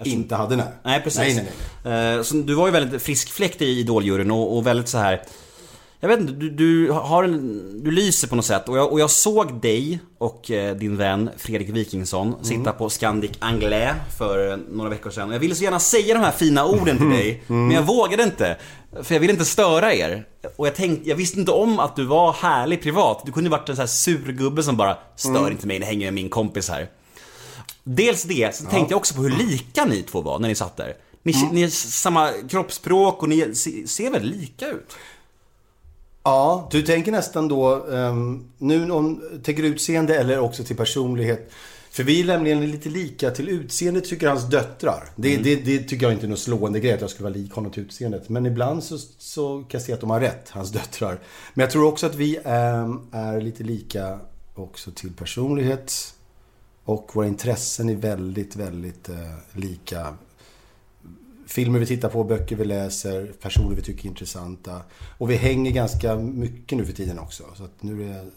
Eftersom- 0.00 0.20
Inte 0.20 0.34
hade 0.34 0.56
nej. 0.56 0.66
Nej 0.82 1.00
precis. 1.02 1.18
Nej, 1.18 1.34
nej, 1.34 1.46
nej. 1.84 2.16
Eh, 2.16 2.22
Så 2.22 2.34
du 2.34 2.54
var 2.54 2.66
ju 2.66 2.72
väldigt 2.72 3.02
frisk 3.02 3.30
fläkt 3.32 3.62
i 3.62 3.78
Idoljuryn 3.80 4.30
och, 4.30 4.56
och 4.56 4.66
väldigt 4.66 4.88
så 4.88 4.98
här. 4.98 5.22
Jag 6.02 6.08
vet 6.08 6.20
inte, 6.20 6.32
du, 6.32 6.50
du, 6.50 6.90
har 6.90 7.24
en, 7.24 7.80
du 7.84 7.90
lyser 7.90 8.28
på 8.28 8.36
något 8.36 8.44
sätt 8.44 8.68
och 8.68 8.78
jag, 8.78 8.92
och 8.92 9.00
jag 9.00 9.10
såg 9.10 9.60
dig 9.60 9.98
och 10.18 10.50
eh, 10.50 10.76
din 10.76 10.96
vän 10.96 11.30
Fredrik 11.36 11.68
Wikingsson 11.68 12.26
Mm. 12.28 12.44
sitta 12.44 12.72
på 12.72 12.90
Scandic 12.90 13.30
Anglais 13.38 13.94
för 14.18 14.50
eh, 14.52 14.56
några 14.70 14.90
veckor 14.90 15.10
sedan. 15.10 15.28
Och 15.28 15.34
jag 15.34 15.40
ville 15.40 15.54
så 15.54 15.64
gärna 15.64 15.78
säga 15.80 16.14
de 16.14 16.20
här 16.20 16.30
fina 16.32 16.64
orden 16.66 16.98
till 16.98 17.08
dig, 17.18 17.42
Mm. 17.48 17.66
men 17.66 17.76
jag 17.76 17.82
vågade 17.82 18.22
inte. 18.22 18.56
För 19.02 19.14
jag 19.14 19.20
ville 19.20 19.32
inte 19.32 19.44
störa 19.44 19.94
er. 19.94 20.24
Och 20.56 20.66
jag 20.66 20.74
tänkte, 20.74 21.08
jag 21.08 21.16
visste 21.16 21.38
inte 21.40 21.52
om 21.52 21.78
att 21.80 21.96
du 21.96 22.04
var 22.04 22.32
härlig 22.32 22.82
privat. 22.82 23.22
Du 23.26 23.32
kunde 23.32 23.50
varit 23.50 23.68
en 23.68 23.76
sån 23.76 23.82
här 23.82 23.86
sur 23.86 24.32
gubbe 24.32 24.62
som 24.62 24.76
bara 24.76 24.96
Stör 25.16 25.30
Mm. 25.38 25.52
inte 25.52 25.66
mig, 25.66 25.78
ni 25.78 25.86
hänger 25.86 26.06
med 26.06 26.14
min 26.14 26.28
kompis 26.28 26.68
här. 26.70 26.88
Dels 27.94 28.22
det, 28.22 28.54
så 28.56 28.64
tänkte 28.64 28.92
jag 28.92 28.98
också 28.98 29.14
på 29.14 29.22
hur 29.22 29.30
lika 29.50 29.84
ni 29.84 30.02
två 30.02 30.20
var 30.20 30.38
när 30.38 30.48
ni 30.48 30.54
satt 30.54 30.76
där. 30.76 30.96
Ni, 31.22 31.32
Mm. 31.32 31.48
ni 31.54 31.62
har 31.62 31.68
samma 31.70 32.30
kroppsspråk 32.48 33.22
och 33.22 33.28
ni 33.28 33.54
se- 33.54 33.86
ser 33.86 34.10
väldigt 34.10 34.40
lika 34.40 34.66
ut. 34.68 34.92
Ja, 36.22 36.68
du 36.72 36.82
tänker 36.82 37.12
nästan 37.12 37.48
då, 37.48 37.74
um, 37.76 38.44
nu 38.58 38.90
om, 38.90 39.22
tänker 39.42 39.62
utseende 39.62 40.16
eller 40.18 40.38
också 40.38 40.64
till 40.64 40.76
personlighet? 40.76 41.50
För 41.90 42.02
vi 42.04 42.20
är 42.20 42.24
nämligen 42.24 42.70
lite 42.70 42.88
lika 42.88 43.30
till 43.30 43.48
utseende 43.48 44.00
tycker 44.00 44.28
hans 44.28 44.44
döttrar. 44.50 45.10
Det, 45.16 45.36
det, 45.36 45.56
det 45.56 45.78
tycker 45.78 46.06
jag 46.06 46.12
inte 46.12 46.26
är 46.26 46.28
någon 46.28 46.36
slående 46.38 46.80
grej 46.80 46.92
att 46.92 47.00
jag 47.00 47.10
skulle 47.10 47.24
vara 47.30 47.34
lik 47.34 47.52
honom 47.52 47.72
till 47.72 47.82
utseendet. 47.82 48.28
Men 48.28 48.46
ibland 48.46 48.84
så, 48.84 48.98
så 49.18 49.58
kan 49.58 49.78
jag 49.78 49.82
se 49.82 49.92
att 49.92 50.00
de 50.00 50.10
har 50.10 50.20
rätt, 50.20 50.48
hans 50.50 50.70
döttrar. 50.70 51.18
Men 51.54 51.62
jag 51.62 51.70
tror 51.70 51.84
också 51.84 52.06
att 52.06 52.14
vi 52.14 52.36
ehm, 52.44 53.00
är 53.12 53.40
lite 53.40 53.62
lika 53.64 54.18
också 54.54 54.90
till 54.90 55.12
personlighet. 55.12 56.14
Och 56.84 57.10
våra 57.14 57.26
intressen 57.26 57.88
är 57.88 57.96
väldigt, 57.96 58.56
väldigt 58.56 59.08
eh, 59.08 59.34
lika. 59.52 60.14
Filmer 61.46 61.78
vi 61.78 61.86
tittar 61.86 62.08
på, 62.08 62.24
böcker 62.24 62.56
vi 62.56 62.64
läser, 62.64 63.32
personer 63.42 63.76
vi 63.76 63.82
tycker 63.82 64.04
är 64.04 64.08
intressanta. 64.08 64.80
Och 65.18 65.30
vi 65.30 65.36
hänger 65.36 65.70
ganska 65.70 66.16
mycket 66.16 66.78
nu 66.78 66.84
för 66.84 66.92
tiden 66.92 67.18
också. 67.18 67.44
Så 67.54 67.64
att 67.64 67.82
nu 67.82 68.10
är 68.10 68.14
det 68.14 68.30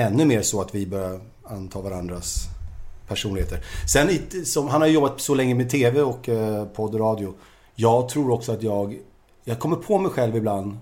ännu 0.00 0.24
mer 0.24 0.42
så 0.42 0.60
att 0.60 0.74
vi 0.74 0.86
börjar 0.86 1.20
anta 1.42 1.80
varandras 1.80 2.48
personligheter. 3.08 3.64
Sen, 3.92 4.08
som, 4.44 4.68
han 4.68 4.80
har 4.80 4.88
ju 4.88 4.94
jobbat 4.94 5.20
så 5.20 5.34
länge 5.34 5.54
med 5.54 5.70
TV 5.70 6.02
och 6.02 6.28
eh, 6.28 6.64
podd 6.64 6.94
och 6.94 7.00
radio. 7.00 7.34
Jag 7.74 8.08
tror 8.08 8.30
också 8.30 8.52
att 8.52 8.62
jag... 8.62 8.98
Jag 9.44 9.58
kommer 9.58 9.76
på 9.76 9.98
mig 9.98 10.10
själv 10.10 10.36
ibland 10.36 10.78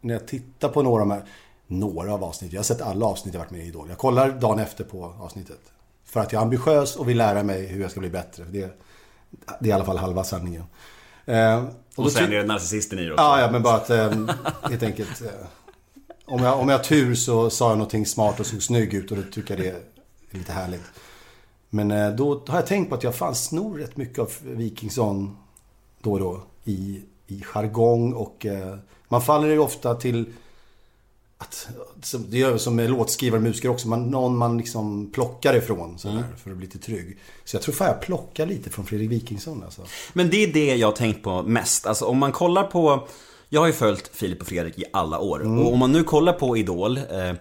när 0.00 0.14
jag 0.14 0.28
tittar 0.28 0.68
på 0.68 0.82
några 0.82 1.02
av 1.02 1.08
de 1.08 1.14
här... 1.14 1.24
Några 1.66 2.12
av 2.14 2.24
avsnitten. 2.24 2.54
Jag 2.54 2.58
har 2.58 2.64
sett 2.64 2.82
alla 2.82 3.06
avsnitt 3.06 3.34
jag 3.34 3.40
varit 3.40 3.50
med 3.50 3.60
i 3.60 3.68
Idol. 3.68 3.88
Jag 3.88 3.98
kollar 3.98 4.30
dagen 4.30 4.58
efter 4.58 4.84
på 4.84 5.14
avsnittet. 5.20 5.60
För 6.04 6.20
att 6.20 6.32
jag 6.32 6.40
är 6.40 6.44
ambitiös 6.44 6.96
och 6.96 7.08
vill 7.08 7.16
lära 7.18 7.42
mig 7.42 7.66
hur 7.66 7.82
jag 7.82 7.90
ska 7.90 8.00
bli 8.00 8.10
bättre. 8.10 8.44
Det, 8.44 8.80
det 9.60 9.66
är 9.68 9.70
i 9.70 9.72
alla 9.72 9.84
fall 9.84 9.98
halva 9.98 10.24
sanningen. 10.24 10.64
Eh, 11.24 11.64
Och 11.96 12.04
då 12.04 12.10
sen 12.10 12.24
är 12.24 12.36
det 12.36 12.44
narcissisten 12.44 12.98
i 12.98 13.04
det 13.04 13.12
också. 13.12 13.24
Ja, 13.24 13.40
ja, 13.40 13.50
men 13.50 13.62
bara 13.62 13.74
att 13.74 13.90
eh, 13.90 14.12
helt 14.62 14.82
enkelt. 14.82 15.22
Eh, 15.22 15.28
om, 16.26 16.42
jag, 16.42 16.60
om 16.60 16.68
jag 16.68 16.78
har 16.78 16.84
tur 16.84 17.14
så 17.14 17.50
sa 17.50 17.68
jag 17.68 17.78
någonting 17.78 18.06
smart 18.06 18.40
och 18.40 18.46
såg 18.46 18.62
snygg 18.62 18.94
ut 18.94 19.10
och 19.10 19.16
då 19.16 19.22
tycker 19.32 19.56
jag 19.56 19.66
det 19.66 19.70
är 19.70 20.38
lite 20.38 20.52
härligt. 20.52 20.84
Men 21.70 21.90
eh, 21.90 22.10
då 22.10 22.42
har 22.48 22.58
jag 22.58 22.66
tänkt 22.66 22.88
på 22.88 22.94
att 22.94 23.02
jag 23.02 23.14
fan 23.14 23.34
snor 23.34 23.78
rätt 23.78 23.96
mycket 23.96 24.18
av 24.18 24.32
Wikingsson 24.42 25.36
då 26.02 26.12
och 26.12 26.18
då 26.20 26.42
i, 26.64 27.02
i 27.26 27.42
jargong 27.42 28.12
och 28.12 28.46
eh, 28.46 28.76
man 29.08 29.22
faller 29.22 29.48
ju 29.48 29.58
ofta 29.58 29.94
till 29.94 30.32
att, 31.44 31.68
det 32.28 32.38
gör 32.38 32.58
som 32.58 32.76
med 32.76 32.90
låtskrivare 32.90 33.38
och 33.38 33.42
musiker 33.42 33.68
också, 33.68 33.88
man, 33.88 34.10
någon 34.10 34.36
man 34.36 34.58
liksom 34.58 35.10
plockar 35.12 35.56
ifrån 35.56 35.98
sådär, 35.98 36.24
för 36.42 36.50
att 36.50 36.56
bli 36.56 36.66
lite 36.66 36.78
trygg. 36.78 37.18
Så 37.44 37.56
jag 37.56 37.62
tror 37.62 37.74
fan 37.74 37.86
jag 37.86 38.00
plockar 38.00 38.46
lite 38.46 38.70
från 38.70 38.86
Fredrik 38.86 39.10
Wikingsson 39.10 39.62
alltså. 39.64 39.82
Men 40.12 40.30
det 40.30 40.44
är 40.44 40.52
det 40.52 40.76
jag 40.76 40.88
har 40.88 40.92
tänkt 40.92 41.22
på 41.22 41.42
mest. 41.42 41.86
Alltså 41.86 42.04
om 42.04 42.18
man 42.18 42.32
kollar 42.32 42.64
på... 42.64 43.08
Jag 43.48 43.60
har 43.60 43.66
ju 43.66 43.72
följt 43.72 44.10
Filip 44.14 44.40
och 44.40 44.46
Fredrik 44.46 44.78
i 44.78 44.84
alla 44.92 45.18
år. 45.18 45.42
Mm. 45.42 45.58
Och 45.58 45.72
om 45.72 45.78
man 45.78 45.92
nu 45.92 46.04
kollar 46.04 46.32
på 46.32 46.56
Idol. 46.56 46.96
Eh, 46.96 47.34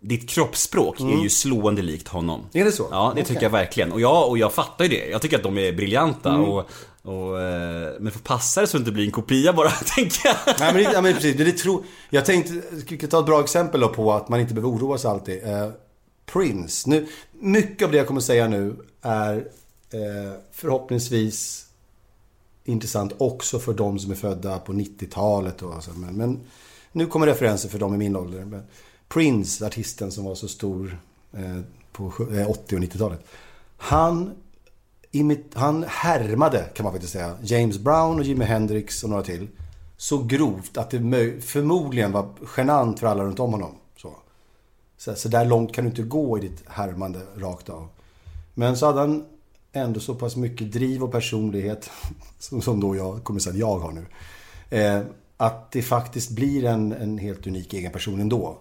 ditt 0.00 0.28
kroppsspråk 0.28 1.00
är 1.00 1.22
ju 1.22 1.28
slående 1.28 1.82
likt 1.82 2.08
honom. 2.08 2.40
Mm. 2.40 2.50
Är 2.52 2.64
det 2.64 2.76
så? 2.76 2.88
Ja, 2.90 3.04
det 3.04 3.10
Okej. 3.10 3.24
tycker 3.24 3.42
jag 3.42 3.50
verkligen. 3.50 3.92
Och 3.92 4.00
jag, 4.00 4.28
och 4.28 4.38
jag 4.38 4.52
fattar 4.52 4.84
ju 4.84 4.90
det. 4.90 5.06
Jag 5.06 5.22
tycker 5.22 5.36
att 5.36 5.42
de 5.42 5.58
är 5.58 5.72
briljanta. 5.72 6.30
Mm. 6.30 6.44
Och, 6.44 6.70
och, 7.06 7.40
eh, 7.40 7.92
men 8.00 8.12
får 8.12 8.20
passa 8.20 8.60
det 8.60 8.66
så 8.66 8.76
det 8.76 8.80
inte 8.80 8.92
blir 8.92 9.04
en 9.04 9.10
kopia 9.10 9.52
bara, 9.52 9.70
tänker 9.96 10.28
jag. 10.28 10.36
Nej 10.58 10.74
men, 10.74 10.82
ja, 10.82 11.00
men 11.00 11.14
precis, 11.14 11.36
det, 11.36 11.44
det 11.44 11.52
tro, 11.52 11.84
jag 12.10 12.24
tänkte, 12.24 12.62
jag 12.70 12.98
ska 12.98 13.06
ta 13.06 13.20
ett 13.20 13.26
bra 13.26 13.40
exempel 13.40 13.80
då 13.80 13.88
på 13.88 14.12
att 14.12 14.28
man 14.28 14.40
inte 14.40 14.54
behöver 14.54 14.74
oroa 14.74 14.98
sig 14.98 15.10
alltid. 15.10 15.44
Eh, 15.44 15.70
Prince. 16.26 16.90
Nu, 16.90 17.06
mycket 17.32 17.84
av 17.84 17.92
det 17.92 17.98
jag 17.98 18.06
kommer 18.06 18.20
säga 18.20 18.48
nu 18.48 18.76
är 19.02 19.36
eh, 19.90 20.40
förhoppningsvis 20.52 21.66
intressant 22.64 23.12
också 23.18 23.58
för 23.58 23.72
de 23.72 23.98
som 23.98 24.10
är 24.10 24.16
födda 24.16 24.58
på 24.58 24.72
90-talet. 24.72 25.62
Och 25.62 25.74
alltså, 25.74 25.90
men, 25.90 26.16
men 26.16 26.40
nu 26.92 27.06
kommer 27.06 27.26
referenser 27.26 27.68
för 27.68 27.78
dem 27.78 27.94
i 27.94 27.98
min 27.98 28.16
ålder. 28.16 28.44
Men 28.44 28.62
Prince, 29.08 29.66
artisten 29.66 30.12
som 30.12 30.24
var 30.24 30.34
så 30.34 30.48
stor 30.48 30.98
eh, 31.32 31.60
på 31.92 32.06
80 32.06 32.38
eh, 32.38 32.46
och 32.48 32.56
90-talet. 32.68 33.26
Han, 33.76 34.30
han 35.54 35.84
härmade, 35.88 36.58
kan 36.74 36.84
man 36.84 36.92
faktiskt 36.92 37.12
säga, 37.12 37.36
James 37.42 37.78
Brown 37.78 38.18
och 38.18 38.24
Jimi 38.24 38.44
Hendrix 38.44 39.04
och 39.04 39.10
några 39.10 39.22
till. 39.22 39.48
Så 39.96 40.22
grovt 40.22 40.76
att 40.76 40.90
det 40.90 40.98
förmodligen 41.40 42.12
var 42.12 42.28
genant 42.56 43.00
för 43.00 43.06
alla 43.06 43.24
runt 43.24 43.40
om 43.40 43.52
honom. 43.52 43.74
Så. 43.96 44.12
Så, 44.96 45.14
så 45.14 45.28
där 45.28 45.44
långt 45.44 45.74
kan 45.74 45.84
du 45.84 45.90
inte 45.90 46.02
gå 46.02 46.38
i 46.38 46.40
ditt 46.40 46.62
härmande 46.66 47.20
rakt 47.36 47.68
av. 47.68 47.88
Men 48.54 48.76
så 48.76 48.86
hade 48.86 49.00
han 49.00 49.24
ändå 49.72 50.00
så 50.00 50.14
pass 50.14 50.36
mycket 50.36 50.72
driv 50.72 51.02
och 51.02 51.12
personlighet, 51.12 51.90
som, 52.38 52.62
som 52.62 52.80
då 52.80 52.96
jag 52.96 53.24
kommer 53.24 53.40
säga 53.40 53.52
att 53.52 53.58
jag 53.58 53.78
har 53.78 53.92
nu. 53.92 54.06
Eh, 54.78 55.02
att 55.36 55.72
det 55.72 55.82
faktiskt 55.82 56.30
blir 56.30 56.64
en, 56.64 56.92
en 56.92 57.18
helt 57.18 57.46
unik 57.46 57.74
egen 57.74 57.92
person 57.92 58.20
ändå. 58.20 58.58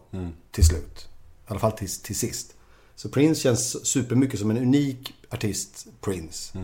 Till 0.51 0.65
slut. 0.65 1.07
I 1.47 1.51
alla 1.51 1.59
fall 1.59 1.71
till, 1.71 1.89
till 1.89 2.15
sist. 2.15 2.54
Så 2.95 3.09
Prince 3.09 3.41
känns 3.41 3.85
supermycket 3.85 4.39
som 4.39 4.51
en 4.51 4.57
unik 4.57 5.13
artist, 5.29 5.87
Prince. 6.01 6.57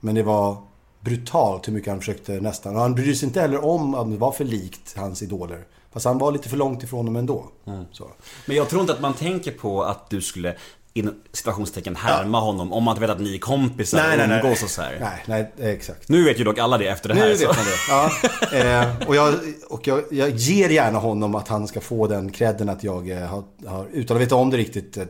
Men 0.00 0.14
det 0.14 0.22
var 0.22 0.56
brutalt 1.00 1.68
hur 1.68 1.72
mycket 1.72 1.90
han 1.90 1.98
försökte 1.98 2.32
nästan. 2.32 2.74
Och 2.76 2.82
han 2.82 2.94
brydde 2.94 3.14
sig 3.14 3.26
inte 3.26 3.40
heller 3.40 3.64
om 3.64 3.94
att 3.94 4.10
det 4.10 4.16
var 4.16 4.32
för 4.32 4.44
likt 4.44 4.94
hans 4.96 5.22
idoler. 5.22 5.64
Fast 5.92 6.06
han 6.06 6.18
var 6.18 6.32
lite 6.32 6.48
för 6.48 6.56
långt 6.56 6.82
ifrån 6.82 7.06
dem 7.06 7.16
ändå. 7.16 7.46
Så. 7.92 8.10
Men 8.46 8.56
jag 8.56 8.68
tror 8.68 8.80
inte 8.80 8.92
att 8.92 9.00
man 9.00 9.14
tänker 9.14 9.50
på 9.52 9.82
att 9.82 10.10
du 10.10 10.20
skulle 10.20 10.56
in 10.94 11.14
situationstecken 11.32 11.96
härma 11.96 12.40
honom 12.40 12.72
om 12.72 12.84
man 12.84 12.92
inte 12.92 13.00
vet 13.00 13.10
att 13.10 13.20
ni 13.20 13.34
är 13.34 13.38
kompisar 13.38 13.98
och 13.98 14.30
umgås 14.44 14.62
och 14.62 14.70
så 14.70 14.82
här. 14.82 14.96
Nej, 15.26 15.52
nej, 15.58 15.72
exakt. 15.74 16.08
Nu 16.08 16.24
vet 16.24 16.40
ju 16.40 16.44
dock 16.44 16.58
alla 16.58 16.78
det 16.78 16.88
efter 16.88 17.08
det 17.08 17.14
här. 17.14 17.28
Nu 17.28 17.34
vet 17.34 17.46
man 17.46 17.56
det. 17.64 17.78
Ja. 17.88 18.10
Eh, 18.58 19.08
och 19.08 19.16
jag, 19.16 19.34
och 19.68 19.86
jag, 19.86 20.02
jag 20.10 20.30
ger 20.30 20.68
gärna 20.68 20.98
honom 20.98 21.34
att 21.34 21.48
han 21.48 21.68
ska 21.68 21.80
få 21.80 22.06
den 22.06 22.32
credden 22.32 22.68
att 22.68 22.84
jag 22.84 23.10
eh, 23.10 23.26
har, 23.26 23.44
har 23.66 23.86
utan 23.92 24.16
att 24.16 24.22
veta 24.22 24.34
om 24.36 24.50
det 24.50 24.56
riktigt, 24.56 24.96
eh, 24.96 25.04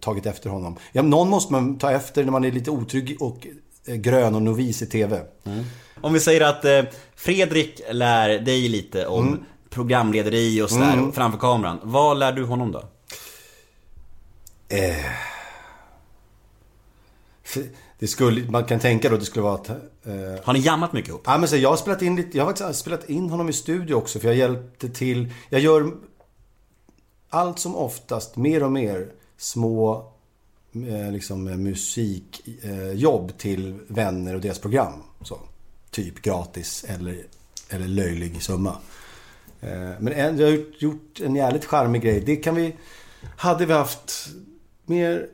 tagit 0.00 0.26
efter 0.26 0.50
honom. 0.50 0.76
Ja, 0.92 1.02
någon 1.02 1.28
måste 1.28 1.52
man 1.52 1.78
ta 1.78 1.90
efter 1.90 2.24
när 2.24 2.32
man 2.32 2.44
är 2.44 2.52
lite 2.52 2.70
otrygg 2.70 3.16
och 3.22 3.46
eh, 3.86 3.94
grön 3.94 4.34
och 4.34 4.42
novis 4.42 4.82
i 4.82 4.86
TV. 4.86 5.20
Om 6.00 6.12
vi 6.12 6.20
säger 6.20 6.40
att 6.40 6.64
eh, 6.64 6.82
Fredrik 7.16 7.80
lär 7.90 8.28
dig 8.28 8.68
lite 8.68 9.06
om 9.06 9.26
Mm. 9.28 9.40
programlederi 9.70 10.62
och 10.62 10.70
sådär 10.70 11.12
framför 11.12 11.38
kameran. 11.38 11.78
Vad 11.82 12.18
lär 12.18 12.32
du 12.32 12.44
honom 12.44 12.72
då? 12.72 12.82
För 17.44 17.62
Det 17.98 18.06
skulle, 18.06 18.50
man 18.50 18.64
kan 18.64 18.80
tänka 18.80 19.08
då 19.08 19.16
det 19.16 19.24
skulle 19.24 19.42
vara 19.42 19.54
att... 19.54 19.68
Eh, 19.68 19.74
Har 20.44 20.52
ni 20.52 20.58
jammat 20.58 20.92
mycket 20.92 21.08
ihop? 21.08 21.22
Ja, 21.24 21.38
men 21.38 21.48
så 21.48 21.56
jag 21.56 21.68
har 21.70 21.76
spelat 21.76 22.02
in 22.02 22.16
lite, 22.16 22.36
jag 22.36 22.44
har 22.44 22.52
faktiskt 22.54 22.80
spelat 22.80 23.10
in 23.10 23.30
honom 23.30 23.48
i 23.48 23.52
studio 23.52 23.94
också 23.94 24.18
för 24.18 24.28
jag 24.28 24.36
hjälpte 24.36 24.88
till. 24.88 25.32
Jag 25.48 25.60
gör 25.60 25.92
allt 27.28 27.58
som 27.58 27.76
oftast 27.76 28.36
mer 28.36 28.62
och 28.62 28.72
mer 28.72 29.08
små 29.36 30.12
eh, 30.72 31.12
liksom, 31.12 31.48
eh, 31.48 31.56
musikjobb 31.56 33.30
eh, 33.30 33.36
till 33.36 33.78
vänner 33.88 34.34
och 34.34 34.40
deras 34.40 34.58
program. 34.58 34.92
Så, 35.22 35.38
typ 35.90 36.22
gratis 36.22 36.84
eller, 36.88 37.26
eller 37.68 37.88
löjlig 37.88 38.42
summa. 38.42 38.76
Eh, 39.60 39.90
men 40.00 40.12
en, 40.12 40.38
jag 40.38 40.46
har 40.46 40.64
gjort, 40.78 41.20
en 41.20 41.36
jävligt 41.36 41.64
charmig 41.64 42.02
grej. 42.02 42.20
Det 42.20 42.36
kan 42.36 42.54
vi... 42.54 42.76
Hade 43.36 43.66
vi 43.66 43.72
haft 43.72 44.28
mer 44.84 45.28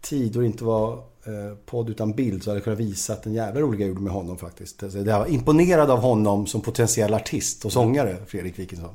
tid 0.00 0.36
och 0.36 0.44
inte 0.44 0.64
var 0.64 0.92
eh, 1.24 1.56
podd 1.66 1.90
utan 1.90 2.12
bild 2.12 2.42
så 2.42 2.50
hade 2.50 2.58
jag 2.58 2.64
kunnat 2.64 2.78
visa 2.78 3.16
en 3.22 3.34
jävla 3.34 3.60
rolig 3.60 3.78
grej 3.78 3.88
jag 3.88 3.94
gjorde 3.94 4.04
med 4.04 4.12
honom 4.12 4.38
faktiskt. 4.38 4.82
Alltså, 4.82 4.98
jag 4.98 5.18
var 5.18 5.26
imponerad 5.26 5.90
av 5.90 5.98
honom 5.98 6.46
som 6.46 6.60
potentiell 6.60 7.14
artist 7.14 7.64
och 7.64 7.72
sångare, 7.72 8.16
Fredrik 8.26 8.58
Wikingsson. 8.58 8.94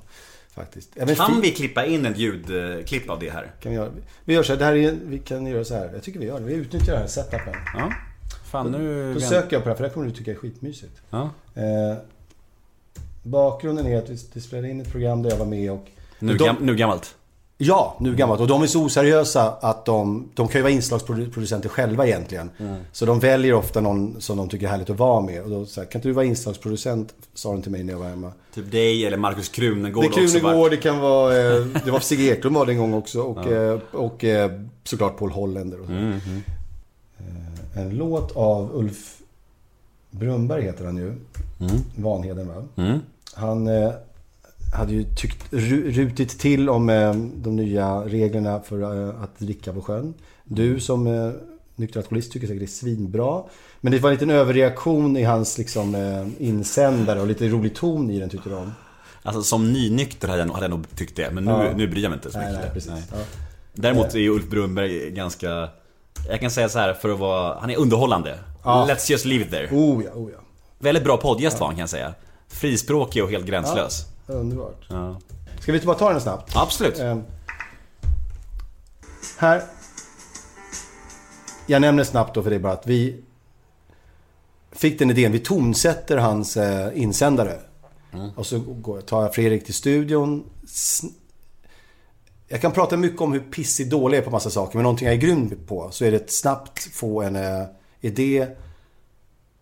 Faktiskt. 0.60 0.90
Även 0.96 1.16
Kan 1.16 1.42
vi 1.42 1.52
klippa 1.52 1.86
in 1.86 2.06
ett 2.06 2.18
ljudklipp 2.18 3.10
av 3.10 3.20
det 3.20 3.30
här? 3.30 3.52
Kan 3.62 3.72
vi, 3.72 3.78
göra, 3.78 3.90
vi 4.26 4.34
gör 4.34 4.44
så 4.44 4.54
här, 4.54 4.60
det 4.60 4.66
här 4.66 4.76
är, 4.76 4.96
vi 5.06 5.20
kan 5.20 5.48
göra 5.48 5.66
så 5.66 5.76
här. 5.76 5.90
Jag 5.94 6.04
tycker 6.04 6.20
vi 6.20 6.26
gör 6.26 6.40
det. 6.40 6.46
Vi 6.46 6.54
utnyttjar 6.54 6.94
den 6.94 7.02
här 7.02 7.08
setupen. 7.08 7.54
Ja. 7.74 7.94
Fan 8.52 8.72
nu... 8.72 9.14
Då 9.14 9.20
söker 9.20 9.56
jag 9.56 9.64
på 9.64 9.70
det 9.70 9.72
här 9.72 9.76
för 9.76 9.84
det 9.84 9.90
här 9.90 9.94
kommer 9.94 10.08
du 10.08 10.14
tycka 10.14 10.32
är 10.32 10.36
skitmysigt. 10.36 11.02
Ja. 11.10 11.30
Eh, 11.56 11.98
bakgrunden 13.24 13.86
är 13.86 13.98
att 13.98 14.10
vi, 14.10 14.18
vi 14.34 14.42
spelade 14.42 14.70
in 14.70 14.82
ett 14.82 14.92
program 14.92 15.24
där 15.24 15.30
jag 15.30 15.38
var 15.38 15.46
med 15.46 15.72
och... 15.72 15.88
Nu, 16.20 16.38
de, 16.38 16.46
gam, 16.46 16.56
nu 16.60 16.76
gammalt. 16.76 17.16
Ja, 17.62 17.96
nu 18.00 18.16
gammalt. 18.16 18.42
Och 18.42 18.48
de 18.48 18.62
är 18.62 18.68
så 18.68 18.84
oseriösa 18.84 19.54
att 19.62 19.86
de, 19.86 20.30
de 20.34 20.48
kan 20.48 20.60
ju 20.60 20.64
vara 20.64 20.74
inslagsproducenter 20.74 21.70
själva 21.70 22.08
egentligen. 22.08 22.50
Så 22.92 23.06
de 23.06 23.20
väljer 23.20 23.54
ofta 23.54 23.82
någon 23.82 24.22
som 24.22 24.38
de 24.38 24.50
tycker 24.50 24.66
är 24.66 24.70
härligt 24.72 24.90
att 24.90 25.00
vara 25.00 25.22
med. 25.22 25.42
Och 25.44 25.50
då 25.50 25.66
så 25.66 25.82
här, 25.82 25.88
kan 25.88 26.00
inte 26.00 26.08
du 26.08 26.14
vara 26.14 26.26
inslagsproducent? 26.26 27.14
Sa 27.34 27.52
de 27.52 27.62
till 27.62 27.72
mig 27.72 27.84
när 27.84 27.94
jag 27.94 28.00
var 28.00 28.10
hemma. 28.10 28.32
Typ 28.54 28.72
dig 28.72 29.06
eller 29.06 29.18
Markus 29.18 29.50
Krunegård 29.50 30.04
Det 30.04 30.08
är 30.08 30.24
också 30.24 30.40
bara. 30.40 30.52
Krunegård, 30.52 30.72
det 30.72 30.78
kan 30.78 31.00
vara... 31.00 31.38
Eh, 31.38 31.66
det 31.86 31.92
var 31.92 32.00
Sigge 32.00 32.24
Eklund 32.24 32.56
var 32.56 32.66
det 32.66 32.72
en 32.72 32.78
gång 32.78 32.94
också. 32.94 33.22
Och, 33.22 33.52
eh, 33.52 33.80
och 33.92 34.24
eh, 34.24 34.52
såklart 34.84 35.18
Paul 35.18 35.32
Hollander 35.32 35.80
och 35.80 35.86
så. 35.86 35.92
Mm, 35.92 36.20
Eh, 37.76 37.82
en 37.82 37.90
låt 37.90 38.36
av 38.36 38.70
Ulf 38.76 39.18
Brumberg 40.12 40.64
heter 40.64 40.86
han 40.86 40.98
ju. 40.98 41.14
Vanheden 41.96 42.48
va? 42.48 42.64
Mm. 42.84 43.00
Han 43.34 43.68
hade 44.74 44.94
ju 44.94 45.04
tyckt, 45.16 45.52
ru- 45.54 45.92
rutit 45.92 46.40
till 46.40 46.70
om 46.70 46.90
eh, 46.90 47.14
de 47.14 47.56
nya 47.56 48.00
reglerna 48.02 48.60
för 48.60 49.08
eh, 49.10 49.24
att 49.24 49.40
dricka 49.40 49.74
på 49.74 49.82
sjön. 49.82 50.14
Du 50.44 50.80
som 50.80 51.08
eh, 51.08 51.32
nykter 51.76 52.00
alkoholist 52.00 52.32
tycker 52.32 52.48
säkert 52.48 52.60
det 52.62 52.66
är 52.66 52.68
svinbra. 52.68 53.44
Men 53.82 53.92
det 53.92 54.00
var 54.00 54.10
en 54.10 54.14
liten 54.16 54.30
överreaktion 54.30 55.18
i 55.18 55.24
hans 55.24 55.58
liksom, 55.58 55.96
insändare 56.40 57.22
och 57.22 57.28
lite 57.28 57.48
rolig 57.48 57.76
ton 57.76 58.12
i 58.12 58.20
den 58.20 58.30
tyckte 58.30 58.50
de. 58.50 58.72
Alltså 59.24 59.42
som 59.42 59.74
nynykter 59.74 60.28
hade 60.28 60.40
jag, 60.40 60.48
nog- 60.48 60.56
hade 60.56 60.64
jag 60.66 60.72
nog 60.72 60.96
tyckt 60.96 61.16
det. 61.16 61.32
Men 61.32 61.46
nu, 61.46 61.52
Ja. 61.52 61.72
nu 61.76 61.88
bryr 61.88 62.04
jag 62.04 62.10
mig 62.10 62.18
inte 62.18 62.32
så 62.32 62.38
Nej, 62.38 62.54
mycket. 62.54 62.88
nej. 62.88 62.96
Nej. 62.96 63.04
Ja. 63.12 63.18
Däremot 63.74 64.16
är 64.16 64.30
Ulf 64.30 64.50
Brunberg 64.50 65.12
ganska... 65.12 65.70
Jag 66.30 66.40
kan 66.40 66.52
säga 66.52 66.70
så 66.70 66.80
här 66.80 66.94
för 66.94 67.10
att 67.10 67.20
vara... 67.20 67.60
Han 67.60 67.70
är 67.70 67.78
underhållande. 67.78 68.40
Ja. 68.64 68.88
Let's 68.90 69.12
just 69.12 69.26
leave 69.26 69.44
it 69.46 69.52
there. 69.52 69.68
Oh 69.72 70.04
ja, 70.04 70.12
oh 70.14 70.32
ja. 70.32 70.40
Väldigt 70.80 71.04
bra 71.04 71.18
poddgäst 71.18 71.60
var 71.60 71.68
han 71.68 71.76
kan 71.76 71.80
jag 71.80 71.90
säga. 71.90 72.14
Frispråkig 72.48 73.24
och 73.24 73.30
helt 73.30 73.46
gränslös. 73.46 74.06
Underbart. 74.30 74.86
Ja. 74.90 75.20
Ska 75.60 75.72
vi 75.72 75.80
bara 75.80 75.98
ta 75.98 76.12
den 76.12 76.22
snabbt? 76.22 76.56
Absolut. 76.56 77.00
Eh, 77.00 77.18
här. 79.38 79.64
Jag 81.68 81.82
nämner 81.82 82.04
snabbt 82.04 82.36
då 82.36 82.44
för 82.44 82.50
det 82.50 82.56
är 82.56 82.60
bara 82.60 82.74
att 82.74 82.88
vi 82.88 83.24
fick 84.72 85.00
den 85.00 85.10
idén. 85.10 85.32
Vi 85.32 85.40
tonsätter 85.40 86.18
hans 86.18 86.58
eh, 86.58 87.02
insändare. 87.02 87.60
Och 88.36 88.46
så 88.46 88.60
går, 88.60 89.02
tar 89.02 89.22
jag 89.22 89.36
Fredrik 89.36 89.66
till 89.66 89.74
studion. 89.74 90.44
Jag 92.48 92.62
kan 92.62 92.72
prata 92.72 92.98
mycket 92.98 93.22
om 93.22 93.34
hur 93.34 93.40
pissig 93.40 93.90
dålig 93.90 94.18
jag 94.18 94.22
är 94.22 94.26
på 94.26 94.32
massa 94.32 94.50
saker. 94.50 94.78
Men 94.78 94.84
någonting 94.84 95.08
jag 95.08 95.16
är 95.16 95.20
grym 95.20 95.54
på 95.68 95.92
så 95.92 96.06
är 96.06 96.12
det 96.12 96.18
att 96.18 96.32
snabbt 96.32 96.80
få 96.80 97.22
en 97.22 97.36
eh, 97.36 97.66
idé. 98.02 98.48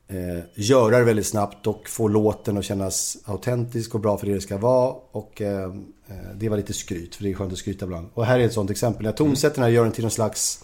Eh, 0.09 0.39
göra 0.55 0.97
det 0.97 1.03
väldigt 1.03 1.27
snabbt 1.27 1.67
och 1.67 1.89
få 1.89 2.07
låten 2.07 2.57
att 2.57 2.65
kännas 2.65 3.17
autentisk 3.25 3.95
och 3.95 4.01
bra 4.01 4.17
för 4.17 4.27
det 4.27 4.33
det 4.33 4.41
ska 4.41 4.57
vara. 4.57 4.95
Och 5.11 5.41
eh, 5.41 5.63
eh, 6.07 6.15
det 6.35 6.49
var 6.49 6.57
lite 6.57 6.73
skryt, 6.73 7.15
för 7.15 7.23
det 7.23 7.31
är 7.31 7.33
skönt 7.33 7.53
att 7.53 7.59
skryta 7.59 7.85
ibland. 7.85 8.07
Och 8.13 8.25
här 8.25 8.39
är 8.39 8.45
ett 8.45 8.53
sånt 8.53 8.71
exempel. 8.71 9.05
Jag 9.05 9.17
tonsätter 9.17 9.55
den 9.55 9.63
här, 9.63 9.71
gör 9.71 9.83
den 9.83 9.91
till 9.91 10.03
någon 10.03 10.11
slags 10.11 10.63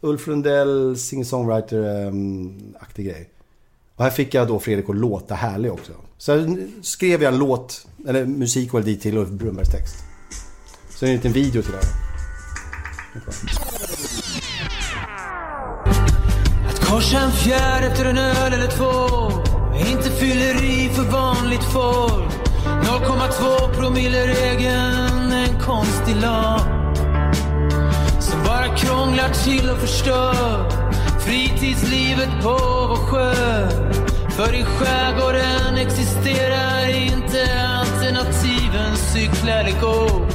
Ulf 0.00 0.26
Lundell, 0.26 0.96
singer-songwriter-aktig 0.96 3.06
eh, 3.06 3.12
grej. 3.12 3.28
Och 3.96 4.04
här 4.04 4.10
fick 4.10 4.34
jag 4.34 4.48
då 4.48 4.58
Fredrik 4.58 4.88
att 4.88 4.96
låta 4.96 5.34
härlig 5.34 5.72
också. 5.72 5.92
Så 6.18 6.56
skrev 6.82 7.22
jag 7.22 7.32
en 7.32 7.38
låt, 7.38 7.86
eller 8.06 8.26
musik 8.26 8.74
och 8.74 8.82
dit 8.82 9.00
till 9.00 9.16
Ulf 9.16 9.30
Brunbergs 9.30 9.70
text. 9.70 9.96
Så 10.90 11.04
är 11.04 11.08
det 11.08 11.14
en 11.14 11.16
liten 11.16 11.32
video 11.32 11.62
till 11.62 11.72
det 11.72 11.78
här 11.78 11.84
korsa 16.88 17.18
en 17.18 17.32
fjärd 17.32 17.84
efter 17.84 18.04
en 18.04 18.18
öl 18.18 18.52
eller 18.52 18.66
två. 18.66 19.32
Inte 19.90 20.10
fylleri 20.10 20.90
för 20.94 21.02
vanligt 21.02 21.64
folk. 21.64 22.28
0,2 22.64 23.74
promille 23.74 24.26
regeln 24.26 25.32
en 25.32 25.60
konstig 25.60 26.16
lag. 26.16 26.60
Som 28.20 28.44
bara 28.44 28.76
krånglar 28.76 29.28
till 29.44 29.70
och 29.70 29.78
förstör. 29.78 30.70
Fritidslivet 31.20 32.42
på 32.42 32.58
vår 32.88 32.96
sjö. 32.96 33.34
För 34.30 34.54
i 34.54 34.64
skärgården 34.64 35.76
existerar 35.76 36.88
inte 36.88 37.46
alternativen 37.78 38.96
cykla 38.96 39.52
eller 39.52 39.80
gå. 39.80 40.26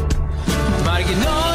Marginal 0.86 1.53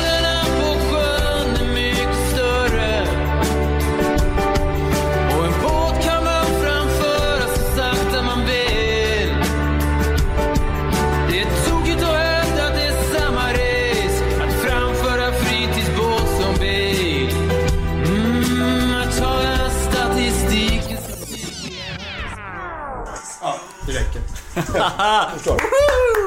Förstår? 25.34 25.60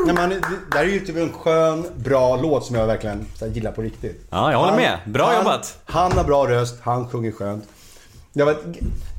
Nej, 0.05 0.15
men, 0.15 0.29
det 0.29 0.41
där 0.71 0.79
är 0.79 0.83
ju 0.83 0.99
typ 0.99 1.17
en 1.17 1.33
skön, 1.33 1.85
bra 1.95 2.35
låt 2.35 2.65
som 2.65 2.75
jag 2.75 2.87
verkligen 2.87 3.25
så 3.35 3.45
här, 3.45 3.51
gillar 3.51 3.71
på 3.71 3.81
riktigt. 3.81 4.27
Ja, 4.29 4.51
jag 4.51 4.59
håller 4.59 4.75
med. 4.75 4.99
Bra 5.05 5.25
han, 5.25 5.35
jobbat. 5.35 5.77
Han 5.85 6.11
har 6.11 6.23
bra 6.23 6.47
röst, 6.47 6.75
han 6.81 7.09
sjunger 7.09 7.31
skönt. 7.31 7.63
Jag 8.33 8.45
vet, 8.45 8.57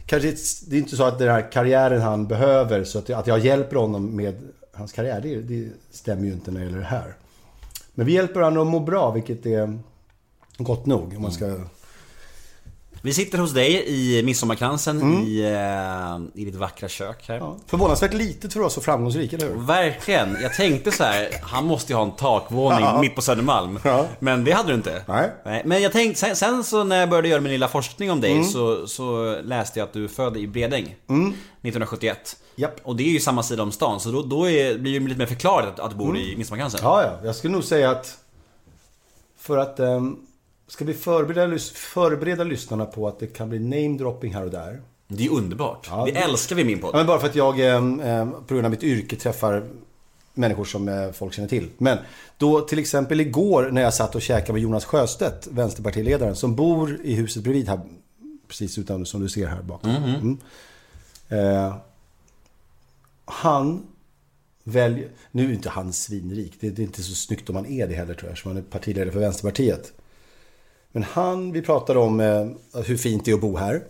kanske, 0.06 0.34
det 0.66 0.76
är 0.76 0.78
inte 0.78 0.96
så 0.96 1.04
att 1.04 1.18
den 1.18 1.28
här 1.28 1.52
karriären 1.52 2.00
han 2.00 2.26
behöver, 2.26 2.84
så 2.84 2.98
att, 2.98 3.10
att 3.10 3.26
jag 3.26 3.38
hjälper 3.38 3.76
honom 3.76 4.16
med 4.16 4.34
hans 4.74 4.92
karriär, 4.92 5.20
det, 5.20 5.36
det 5.36 5.68
stämmer 5.90 6.24
ju 6.24 6.32
inte 6.32 6.50
när 6.50 6.60
det 6.60 6.66
gäller 6.66 6.78
det 6.78 6.84
här. 6.84 7.14
Men 7.94 8.06
vi 8.06 8.12
hjälper 8.12 8.40
honom 8.40 8.66
att 8.66 8.72
må 8.72 8.80
bra, 8.80 9.10
vilket 9.10 9.46
är 9.46 9.78
gott 10.58 10.86
nog. 10.86 11.14
Om 11.16 11.22
man 11.22 11.32
ska... 11.32 11.56
Vi 13.04 13.12
sitter 13.14 13.38
hos 13.38 13.52
dig 13.52 13.84
i 13.86 14.22
Midsommarkransen 14.22 15.24
i, 15.26 15.40
eh, 15.40 16.40
i 16.42 16.44
ditt 16.44 16.54
vackra 16.54 16.88
kök 16.88 17.28
här. 17.28 17.36
Ja, 17.36 17.56
förvånansvärt 17.66 18.12
litet 18.14 18.52
för 18.52 18.60
att 18.60 18.62
vara 18.62 18.70
så 18.70 18.80
framgångsrik, 18.80 19.32
eller 19.32 19.48
hur? 19.48 19.54
Verkligen. 19.56 20.36
Jag 20.42 20.54
tänkte 20.54 20.92
så 20.92 21.04
här, 21.04 21.28
han 21.42 21.64
måste 21.66 21.92
ju 21.92 21.96
ha 21.96 22.02
en 22.04 22.10
takvåning 22.16 22.80
Ja. 22.84 23.00
mitt 23.00 23.14
på 23.14 23.22
Södermalm. 23.22 23.78
Ja. 23.84 24.06
Men 24.18 24.44
det 24.44 24.52
hade 24.52 24.68
du 24.68 24.74
inte. 24.74 25.02
Nej. 25.44 25.62
Men 25.64 25.82
jag 25.82 25.92
tänkte, 25.92 26.20
sen, 26.20 26.36
sen 26.36 26.64
så 26.64 26.84
när 26.84 26.96
jag 27.00 27.10
började 27.10 27.28
göra 27.28 27.40
min 27.40 27.52
lilla 27.52 27.68
forskning 27.68 28.10
om 28.10 28.18
Mm. 28.18 28.36
dig 28.42 28.44
så, 28.44 28.86
så 28.86 29.36
läste 29.44 29.78
jag 29.78 29.86
att 29.86 29.92
du 29.92 30.04
är 30.04 30.08
född 30.08 30.36
i 30.36 30.46
Bredäng. 30.46 30.84
1971. 31.62 32.36
Japp. 32.56 32.80
Och 32.82 32.96
det 32.96 33.02
är 33.02 33.08
ju 33.12 33.20
samma 33.20 33.42
sida 33.42 33.62
om 33.62 33.72
stan, 33.72 34.00
så 34.00 34.10
då, 34.10 34.22
då 34.22 34.50
är, 34.50 34.78
blir 34.78 34.92
det 34.92 34.98
ju 34.98 35.08
lite 35.08 35.18
mer 35.18 35.26
förklarat 35.26 35.68
att, 35.68 35.80
att 35.80 35.90
du 35.90 35.96
bor 35.96 36.16
i 36.18 36.36
Midsommarkransen. 36.36 36.80
Mm. 36.80 36.92
Ja, 36.92 37.02
ja. 37.02 37.26
Jag 37.26 37.36
skulle 37.36 37.52
nog 37.52 37.64
säga 37.64 37.90
att 37.90 38.18
för 39.38 39.58
att 39.58 39.80
um, 39.80 40.18
ska 40.72 40.84
vi 40.84 40.94
förbereda, 40.94 41.58
förbereda 41.74 42.44
lyssnarna 42.44 42.84
på 42.84 43.08
att 43.08 43.18
det 43.18 43.26
kan 43.26 43.48
bli 43.48 43.58
namedropping 43.58 44.34
här 44.34 44.44
och 44.44 44.50
där. 44.50 44.80
Det 45.08 45.26
är 45.26 45.30
underbart. 45.32 45.86
Ja, 45.90 46.04
det 46.04 46.12
det- 46.12 46.18
älskar 46.18 46.56
vi 46.56 46.64
min 46.64 46.80
podd. 46.80 46.90
Ja, 46.92 46.96
men 46.96 47.06
bara 47.06 47.18
för 47.20 47.26
att 47.26 47.34
jag 47.34 47.60
ehm, 47.60 48.32
på 48.46 48.54
grund 48.54 48.64
av 48.64 48.70
mitt 48.70 48.82
yrke 48.82 49.16
träffar 49.16 49.64
människor 50.34 50.64
som 50.64 50.88
eh, 50.88 51.12
folk 51.12 51.32
känner 51.34 51.48
till. 51.48 51.70
Men 51.78 51.98
då 52.38 52.60
till 52.60 52.78
exempel 52.78 53.20
igår 53.20 53.70
när 53.72 53.82
jag 53.82 53.94
satt 53.94 54.14
och 54.14 54.22
käkade 54.22 54.52
med 54.52 54.62
Jonas 54.62 54.84
Sjöstedt, 54.84 55.46
vänsterpartiledaren, 55.46 56.36
som 56.36 56.56
bor 56.56 57.00
i 57.04 57.14
huset 57.14 57.42
bredvid 57.42 57.68
här, 57.68 57.80
precis 58.48 58.78
utan 58.78 59.06
som 59.06 59.20
du 59.20 59.28
ser 59.28 59.46
här 59.46 59.62
bakom. 59.62 59.90
Mm. 59.90 60.38
Eh, 61.28 61.74
han 63.24 63.86
väljer, 64.64 65.08
nu 65.30 65.48
är 65.50 65.54
inte 65.54 65.70
han 65.70 65.92
svinrik, 65.92 66.52
det, 66.60 66.70
det 66.70 66.82
är 66.82 66.84
inte 66.84 67.02
så 67.02 67.14
snyggt 67.14 67.48
om 67.48 67.54
man 67.54 67.66
är 67.66 67.88
det 67.88 67.94
heller 67.94 68.14
tror 68.14 68.30
jag, 68.30 68.38
som 68.38 68.50
han 68.50 68.58
är 68.58 68.62
partiledare 68.62 69.12
för 69.12 69.20
Vänsterpartiet. 69.20 69.92
Men 70.92 71.02
han, 71.02 71.52
vi 71.52 71.62
pratade 71.62 71.98
om 71.98 72.20
eh, 72.20 72.46
hur 72.84 72.96
fint 72.96 73.24
det 73.24 73.30
är 73.30 73.34
att 73.34 73.40
bo 73.40 73.56
här. 73.56 73.82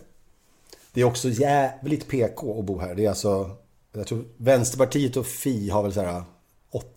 Det 0.93 1.01
är 1.01 1.05
också 1.05 1.29
jävligt 1.29 2.07
PK 2.07 2.59
att 2.59 2.65
bo 2.65 2.79
här. 2.79 2.95
Det 2.95 3.05
är 3.05 3.09
alltså, 3.09 3.49
jag 3.93 4.07
tror 4.07 4.25
Vänsterpartiet 4.37 5.17
och 5.17 5.25
Fi 5.25 5.69
har 5.69 5.83
väl 5.83 5.93
så 5.93 6.01
här 6.01 6.23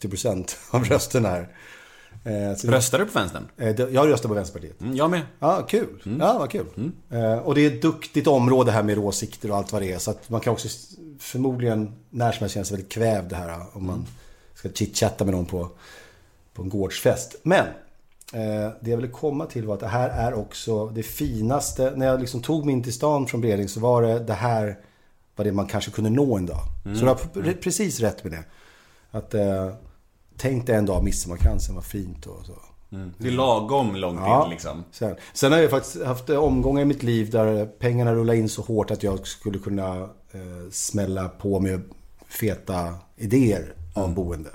80% 0.00 0.54
av 0.70 0.84
rösterna 0.84 1.28
här. 1.28 1.48
Eh, 2.24 2.56
så, 2.56 2.68
Röstar 2.68 2.98
du 2.98 3.06
på 3.06 3.18
vänstern? 3.18 3.48
eh, 3.56 3.80
jag 3.80 4.08
röstar 4.08 4.28
på 4.28 4.34
Vänsterpartiet. 4.34 4.80
Mm, 4.80 4.96
jag 4.96 5.10
med. 5.10 5.22
Ja, 5.38 5.62
kul. 5.68 6.16
Ja, 6.20 6.38
vad 6.38 6.50
kul. 6.50 6.66
Eh, 7.10 7.38
och 7.38 7.54
det 7.54 7.60
är 7.60 7.66
ett 7.66 7.82
duktigt 7.82 8.26
område 8.26 8.72
här 8.72 8.82
med 8.82 8.98
åsikter 8.98 9.50
och 9.50 9.56
allt 9.56 9.72
vad 9.72 9.82
det 9.82 9.92
är. 9.92 9.98
Så 9.98 10.10
att 10.10 10.30
man 10.30 10.40
kan 10.40 10.52
också 10.52 10.68
förmodligen 11.18 11.92
när 12.10 12.32
som 12.32 12.40
helst 12.40 12.54
känna 12.54 12.64
sig 12.64 12.76
väldigt 12.76 12.92
kvävd 12.92 13.32
här. 13.32 13.62
Om 13.72 13.86
man 13.86 14.06
ska 14.54 14.68
chitchatta 14.68 15.24
med 15.24 15.34
någon 15.34 15.46
på, 15.46 15.68
på 16.54 16.62
en 16.62 16.68
gårdsfest. 16.68 17.36
Men 17.42 17.66
eh, 17.66 17.72
det 18.80 18.90
jag 18.90 18.96
ville 18.96 19.08
komma 19.08 19.46
till 19.46 19.66
var 19.66 19.74
att 19.74 19.80
det 19.80 19.86
här 19.86 20.08
är 20.08 20.34
också 20.34 20.86
det 20.88 21.02
finaste. 21.02 21.92
När 21.96 22.06
jag 22.06 22.20
liksom 22.20 22.42
tog 22.42 22.64
mig 22.64 22.72
in 22.72 22.82
till 22.82 22.92
stan 22.92 23.26
från 23.26 23.40
Bredäng 23.40 23.68
så 23.68 23.80
var 23.80 24.02
det 24.02 24.18
det 24.18 24.32
här 24.34 24.78
var 25.36 25.44
det 25.44 25.52
man 25.52 25.66
kanske 25.66 25.90
kunde 25.90 26.10
nå 26.10 26.36
en 26.36 26.46
dag. 26.46 26.60
Så 26.84 27.00
du 27.00 27.06
har 27.06 27.14
pre- 27.14 27.56
precis 27.62 28.00
rätt 28.00 28.24
med 28.24 28.32
det. 28.32 28.44
Att 29.10 29.34
eh, 29.34 29.68
tänk 30.36 30.66
dig 30.66 30.76
en 30.76 30.86
dag 30.86 31.04
midsommarkransen, 31.04 31.74
vad 31.74 31.84
fint 31.84 32.26
och 32.26 32.46
så. 32.46 32.52
Det 33.18 33.28
är 33.28 33.32
lagom 33.32 33.96
långt 33.96 34.20
Ja. 34.24 34.44
in 34.44 34.50
liksom. 34.50 34.84
Sen, 34.92 35.16
sen 35.32 35.52
har 35.52 35.58
jag 35.58 35.70
faktiskt 35.70 36.04
haft 36.04 36.30
omgångar 36.30 36.82
i 36.82 36.84
mitt 36.84 37.02
liv 37.02 37.30
där 37.30 37.66
pengarna 37.66 38.14
rullar 38.14 38.34
in 38.34 38.48
så 38.48 38.62
hårt 38.62 38.90
att 38.90 39.02
jag 39.02 39.26
skulle 39.26 39.58
kunna 39.58 39.96
eh, 40.32 40.70
smälla 40.70 41.28
på 41.28 41.60
med 41.60 41.82
feta 42.28 42.94
idéer 43.16 43.74
av 43.94 44.14
boende. 44.14 44.50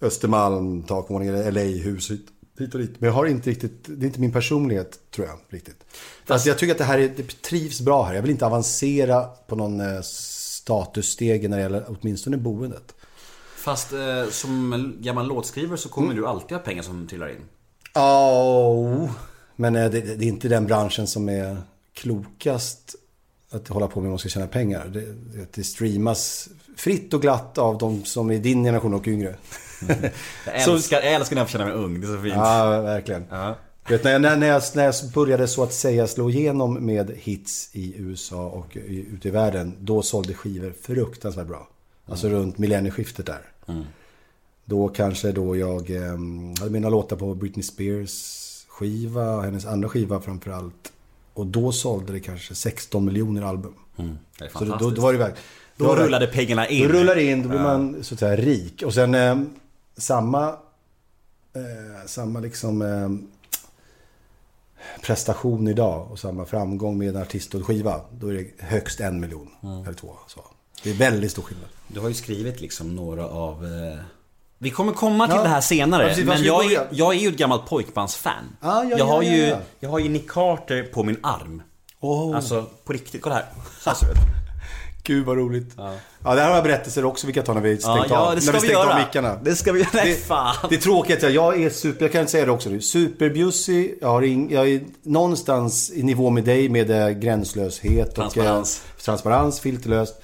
Östermalm, 0.00 0.82
takvåningar, 0.82 1.50
LA-hus 1.50 2.10
hit 2.58 2.74
och 2.74 2.80
dit. 2.80 3.00
Men 3.00 3.06
jag 3.06 3.14
har 3.14 3.26
inte 3.26 3.50
riktigt, 3.50 3.84
det 3.86 4.04
är 4.04 4.06
inte 4.06 4.20
min 4.20 4.32
personlighet 4.32 4.98
tror 5.10 5.26
jag 5.26 5.38
riktigt. 5.48 5.84
Fast 6.24 6.46
jag 6.46 6.58
tycker 6.58 6.72
att 6.72 6.78
det 6.78 6.84
här 6.84 6.98
är, 6.98 7.08
det 7.16 7.42
trivs 7.42 7.80
bra 7.80 8.04
här. 8.04 8.14
Jag 8.14 8.22
vill 8.22 8.30
inte 8.30 8.46
avancera 8.46 9.24
på 9.24 9.56
någon 9.56 9.80
eh, 9.80 10.00
statusstege 10.02 11.48
när 11.48 11.56
det 11.56 11.62
gäller 11.62 11.84
åtminstone 11.88 12.36
boendet. 12.36 12.94
Fast 13.56 13.92
eh, 13.92 14.28
som 14.30 14.94
gammal 15.00 15.28
låtskrivare 15.28 15.78
så 15.78 15.88
kommer 15.88 16.14
du 16.14 16.26
alltid 16.26 16.56
ha 16.56 16.58
pengar 16.58 16.82
som 16.82 17.06
trillar 17.06 17.28
in. 17.28 17.42
Oh, 17.94 19.10
men 19.56 19.76
eh, 19.76 19.90
det, 19.90 20.00
det 20.00 20.24
är 20.24 20.28
inte 20.28 20.48
den 20.48 20.66
branschen 20.66 21.06
som 21.06 21.28
är 21.28 21.56
klokast 21.94 22.94
att 23.50 23.68
hålla 23.68 23.88
på 23.88 24.00
med 24.00 24.06
om 24.06 24.12
man 24.12 24.18
ska 24.18 24.28
tjäna 24.28 24.46
pengar. 24.46 24.90
Det, 24.92 25.00
det, 25.00 25.52
det 25.54 25.64
streamas 25.64 26.48
fritt 26.76 27.14
och 27.14 27.22
glatt 27.22 27.58
av 27.58 27.78
de 27.78 28.04
som 28.04 28.30
är 28.30 28.38
din 28.38 28.64
generation 28.64 28.94
och 28.94 29.08
yngre. 29.08 29.36
Jag 30.46 30.68
älskar, 30.68 30.96
jag 31.02 31.12
älskar 31.12 31.36
när 31.36 31.40
jag 31.42 31.50
får 31.50 31.58
känna 31.58 31.64
mig 31.64 31.74
ung, 31.74 32.00
det 32.00 32.06
är 32.06 32.16
så 32.16 32.22
fint. 32.22 32.34
Ja, 32.34 32.80
verkligen. 32.80 33.24
Ja. 33.30 33.56
Vet, 33.88 34.04
när, 34.04 34.12
jag, 34.12 34.20
när, 34.22 34.46
jag, 34.46 34.62
när 34.74 34.84
jag 34.84 34.94
började 35.14 35.48
så 35.48 35.62
att 35.62 35.72
säga 35.72 36.06
slå 36.06 36.30
igenom 36.30 36.86
med 36.86 37.10
hits 37.16 37.70
i 37.72 37.94
USA 37.96 38.46
och 38.46 38.76
ute 38.86 39.28
i 39.28 39.30
världen, 39.30 39.76
då 39.80 40.02
sålde 40.02 40.34
skivor 40.34 40.72
fruktansvärt 40.82 41.46
bra. 41.46 41.68
Alltså 42.06 42.28
runt 42.28 42.58
millennieskiftet 42.58 43.26
där. 43.26 43.42
Då 44.64 44.88
kanske 44.88 45.32
då 45.32 45.56
jag 45.56 45.90
eh, 45.90 46.02
hade 46.60 46.70
mina 46.70 46.88
låtar 46.88 47.16
på 47.16 47.34
Britney 47.34 47.62
Spears 47.62 48.40
skiva, 48.68 49.40
hennes 49.40 49.66
andra 49.66 49.88
skiva 49.88 50.20
framförallt. 50.20 50.92
Och 51.34 51.46
då 51.46 51.72
sålde 51.72 52.12
det 52.12 52.20
kanske 52.20 52.54
16 52.54 53.04
miljoner 53.04 53.42
album. 53.42 53.74
Mm, 53.96 54.18
det 54.38 54.44
är 54.44 54.48
Så 54.48 54.58
då, 54.58 54.58
fantastiskt. 54.58 54.90
då, 54.90 54.96
då 54.96 55.02
var 55.02 55.12
det 55.12 55.18
verkligen... 55.18 55.44
Då 55.76 55.96
rullade 55.96 56.26
pengarna 56.26 56.68
in. 56.68 56.88
Då 56.88 56.94
rullar 56.94 57.14
det 57.14 57.22
in, 57.22 57.42
då 57.42 57.48
blir 57.48 57.58
man 57.58 58.04
så 58.04 58.14
att 58.14 58.20
säga 58.20 58.36
rik. 58.36 58.82
Och 58.86 58.94
sen 58.94 59.14
eh, 59.14 59.40
samma, 59.96 60.48
eh, 61.54 62.06
samma 62.06 62.40
liksom 62.40 62.82
eh, 62.82 63.08
prestation 65.02 65.68
idag 65.68 66.10
och 66.10 66.18
samma 66.18 66.44
framgång 66.44 66.98
med 66.98 67.08
en 67.08 67.22
artist 67.22 67.54
och 67.54 67.66
skiva. 67.66 68.00
Då 68.10 68.28
är 68.28 68.34
det 68.34 68.64
högst 68.64 69.00
en 69.00 69.20
miljon 69.20 69.50
eller 69.62 69.94
två. 69.94 70.12
Så. 70.26 70.40
Det 70.82 70.90
är 70.90 70.94
väldigt 70.94 71.30
stor 71.30 71.42
skillnad. 71.42 71.68
Du 71.88 72.00
har 72.00 72.08
ju 72.08 72.14
skrivit 72.14 72.60
liksom 72.60 72.96
några 72.96 73.28
av... 73.28 73.64
Eh... 73.66 73.98
Vi 74.58 74.70
kommer 74.70 74.92
komma 74.92 75.26
till 75.26 75.36
Ja. 75.36 75.42
det 75.42 75.48
här 75.48 75.60
senare. 75.60 76.02
Ja, 76.02 76.08
precis, 76.08 76.24
men 76.24 76.42
jag 76.42 76.72
är, 76.72 76.88
jag 76.90 77.14
är 77.14 77.18
ju 77.18 77.28
ett 77.28 77.36
gammalt 77.36 77.66
pojkbandsfan. 77.66 78.56
Ah, 78.60 78.82
ja, 78.82 78.98
jag, 78.98 79.06
har 79.06 79.22
ju, 79.22 79.36
ja, 79.36 79.46
ja. 79.48 79.58
jag 79.80 79.90
har 79.90 79.98
ju 79.98 80.08
Nick 80.08 80.30
Carter 80.30 80.82
på 80.82 81.02
min 81.02 81.16
arm. 81.22 81.62
Oh. 82.00 82.36
Alltså, 82.36 82.66
på 82.84 82.92
riktigt. 82.92 83.22
Kolla 83.22 83.34
här. 83.34 83.46
Så 83.80 83.90
ut. 83.90 84.43
Gud 85.06 85.26
vad 85.26 85.36
roligt. 85.36 85.74
Ja. 85.76 85.94
ja, 86.24 86.34
där 86.34 86.48
har 86.48 86.54
jag 86.54 86.64
berättelser 86.64 87.04
också 87.04 87.26
vi 87.26 87.32
kan 87.32 87.44
ta 87.44 87.54
när 87.54 87.60
vi 87.60 87.76
stängt 87.78 87.96
Ja, 88.10 88.18
av. 88.18 88.28
ja, 88.28 88.34
det 88.34 88.40
ska 88.40 88.52
när 88.52 88.60
vi, 88.60 88.74
av 88.74 88.86
göra. 88.86 88.98
mickarna. 88.98 89.36
Det 89.44 89.54
ska 89.56 89.72
vi 89.72 89.78
göra. 89.80 89.90
Nej, 89.94 90.08
Det, 90.08 90.14
fan. 90.14 90.54
det 90.68 90.74
är 90.74 90.80
tråkigt 90.80 91.22
jag 91.22 91.62
är 91.62 91.70
super, 91.70 92.04
jag 92.04 92.12
kan 92.12 92.28
säga 92.28 92.44
det 92.46 92.50
också 92.52 92.70
nu, 92.70 92.80
superbjussig. 92.80 93.98
Jag, 94.00 94.08
har 94.08 94.22
ing, 94.22 94.50
jag 94.52 94.68
är 94.68 94.84
någonstans 95.02 95.90
i 95.94 96.02
nivå 96.02 96.30
med 96.30 96.44
dig 96.44 96.68
med 96.68 96.90
eh, 96.90 97.08
gränslöshet 97.10 98.14
Transparens. 98.14 98.82
och 98.84 98.98
eh, 98.98 99.02
transparens, 99.04 99.60
filterlöst. 99.60 100.20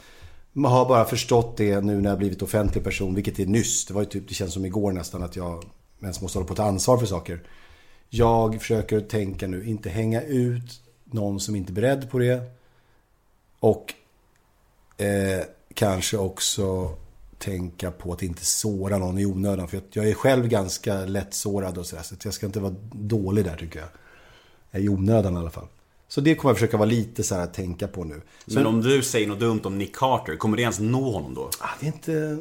Man 0.52 0.72
har 0.72 0.84
bara 0.88 1.04
förstått 1.04 1.56
det 1.56 1.80
nu 1.80 2.00
när 2.00 2.10
jag 2.10 2.18
blivit 2.18 2.42
offentlig 2.42 2.84
person, 2.84 3.14
vilket 3.14 3.38
är 3.38 3.46
nyss. 3.46 3.84
Det 3.86 3.94
var 3.94 4.00
ju 4.02 4.06
typ, 4.08 4.28
det 4.28 4.34
känns 4.34 4.52
som 4.52 4.64
igår 4.64 4.92
nästan 4.92 5.22
att 5.22 5.36
jag 5.36 5.64
ens 6.02 6.20
måste 6.20 6.38
hålla 6.38 6.46
på 6.46 6.52
att 6.52 6.56
ta 6.56 6.64
ansvar 6.64 6.98
för 6.98 7.06
saker. 7.06 7.40
Jag 8.08 8.60
försöker 8.60 9.00
tänka 9.00 9.46
nu, 9.46 9.64
inte 9.64 9.88
hänga 9.90 10.22
ut 10.22 10.80
någon 11.04 11.40
som 11.40 11.56
inte 11.56 11.72
är 11.72 11.74
beredd 11.74 12.10
på 12.10 12.18
det. 12.18 12.40
Och 13.60 13.94
eh, 15.00 15.44
kanske 15.74 16.16
också 16.16 16.96
tänka 17.38 17.90
på 17.90 18.12
att 18.12 18.22
inte 18.22 18.44
såra 18.44 18.98
någon 18.98 19.18
i 19.18 19.26
onödan. 19.26 19.68
För 19.68 19.80
jag 19.92 20.08
är 20.08 20.14
själv 20.14 20.48
ganska 20.48 20.94
lätt 20.94 21.34
sårad 21.34 21.78
och 21.78 21.86
sådär. 21.86 22.02
Så 22.02 22.14
jag 22.22 22.34
ska 22.34 22.46
inte 22.46 22.60
vara 22.60 22.74
dålig 22.92 23.44
där 23.44 23.56
tycker 23.56 23.82
jag. 24.70 24.82
I 24.82 24.88
onödan 24.88 25.34
i 25.34 25.38
alla 25.38 25.50
fall. 25.50 25.66
Så 26.08 26.20
det 26.20 26.34
kommer 26.34 26.50
jag 26.50 26.56
försöka 26.56 26.76
vara 26.76 26.88
lite 26.88 27.22
så 27.22 27.34
här 27.34 27.42
att 27.42 27.54
tänka 27.54 27.88
på 27.88 28.04
nu. 28.04 28.20
Men 28.44 28.66
om 28.66 28.82
du 28.82 29.02
säger 29.02 29.26
något 29.26 29.40
dumt 29.40 29.60
om 29.64 29.78
Nick 29.78 29.96
Carter, 29.96 30.36
kommer 30.36 30.56
det 30.56 30.62
ens 30.62 30.80
nå 30.80 31.10
honom 31.10 31.34
då? 31.34 31.50
Ah, 31.60 31.68
det 31.80 31.86
är 31.86 31.92
inte... 31.92 32.38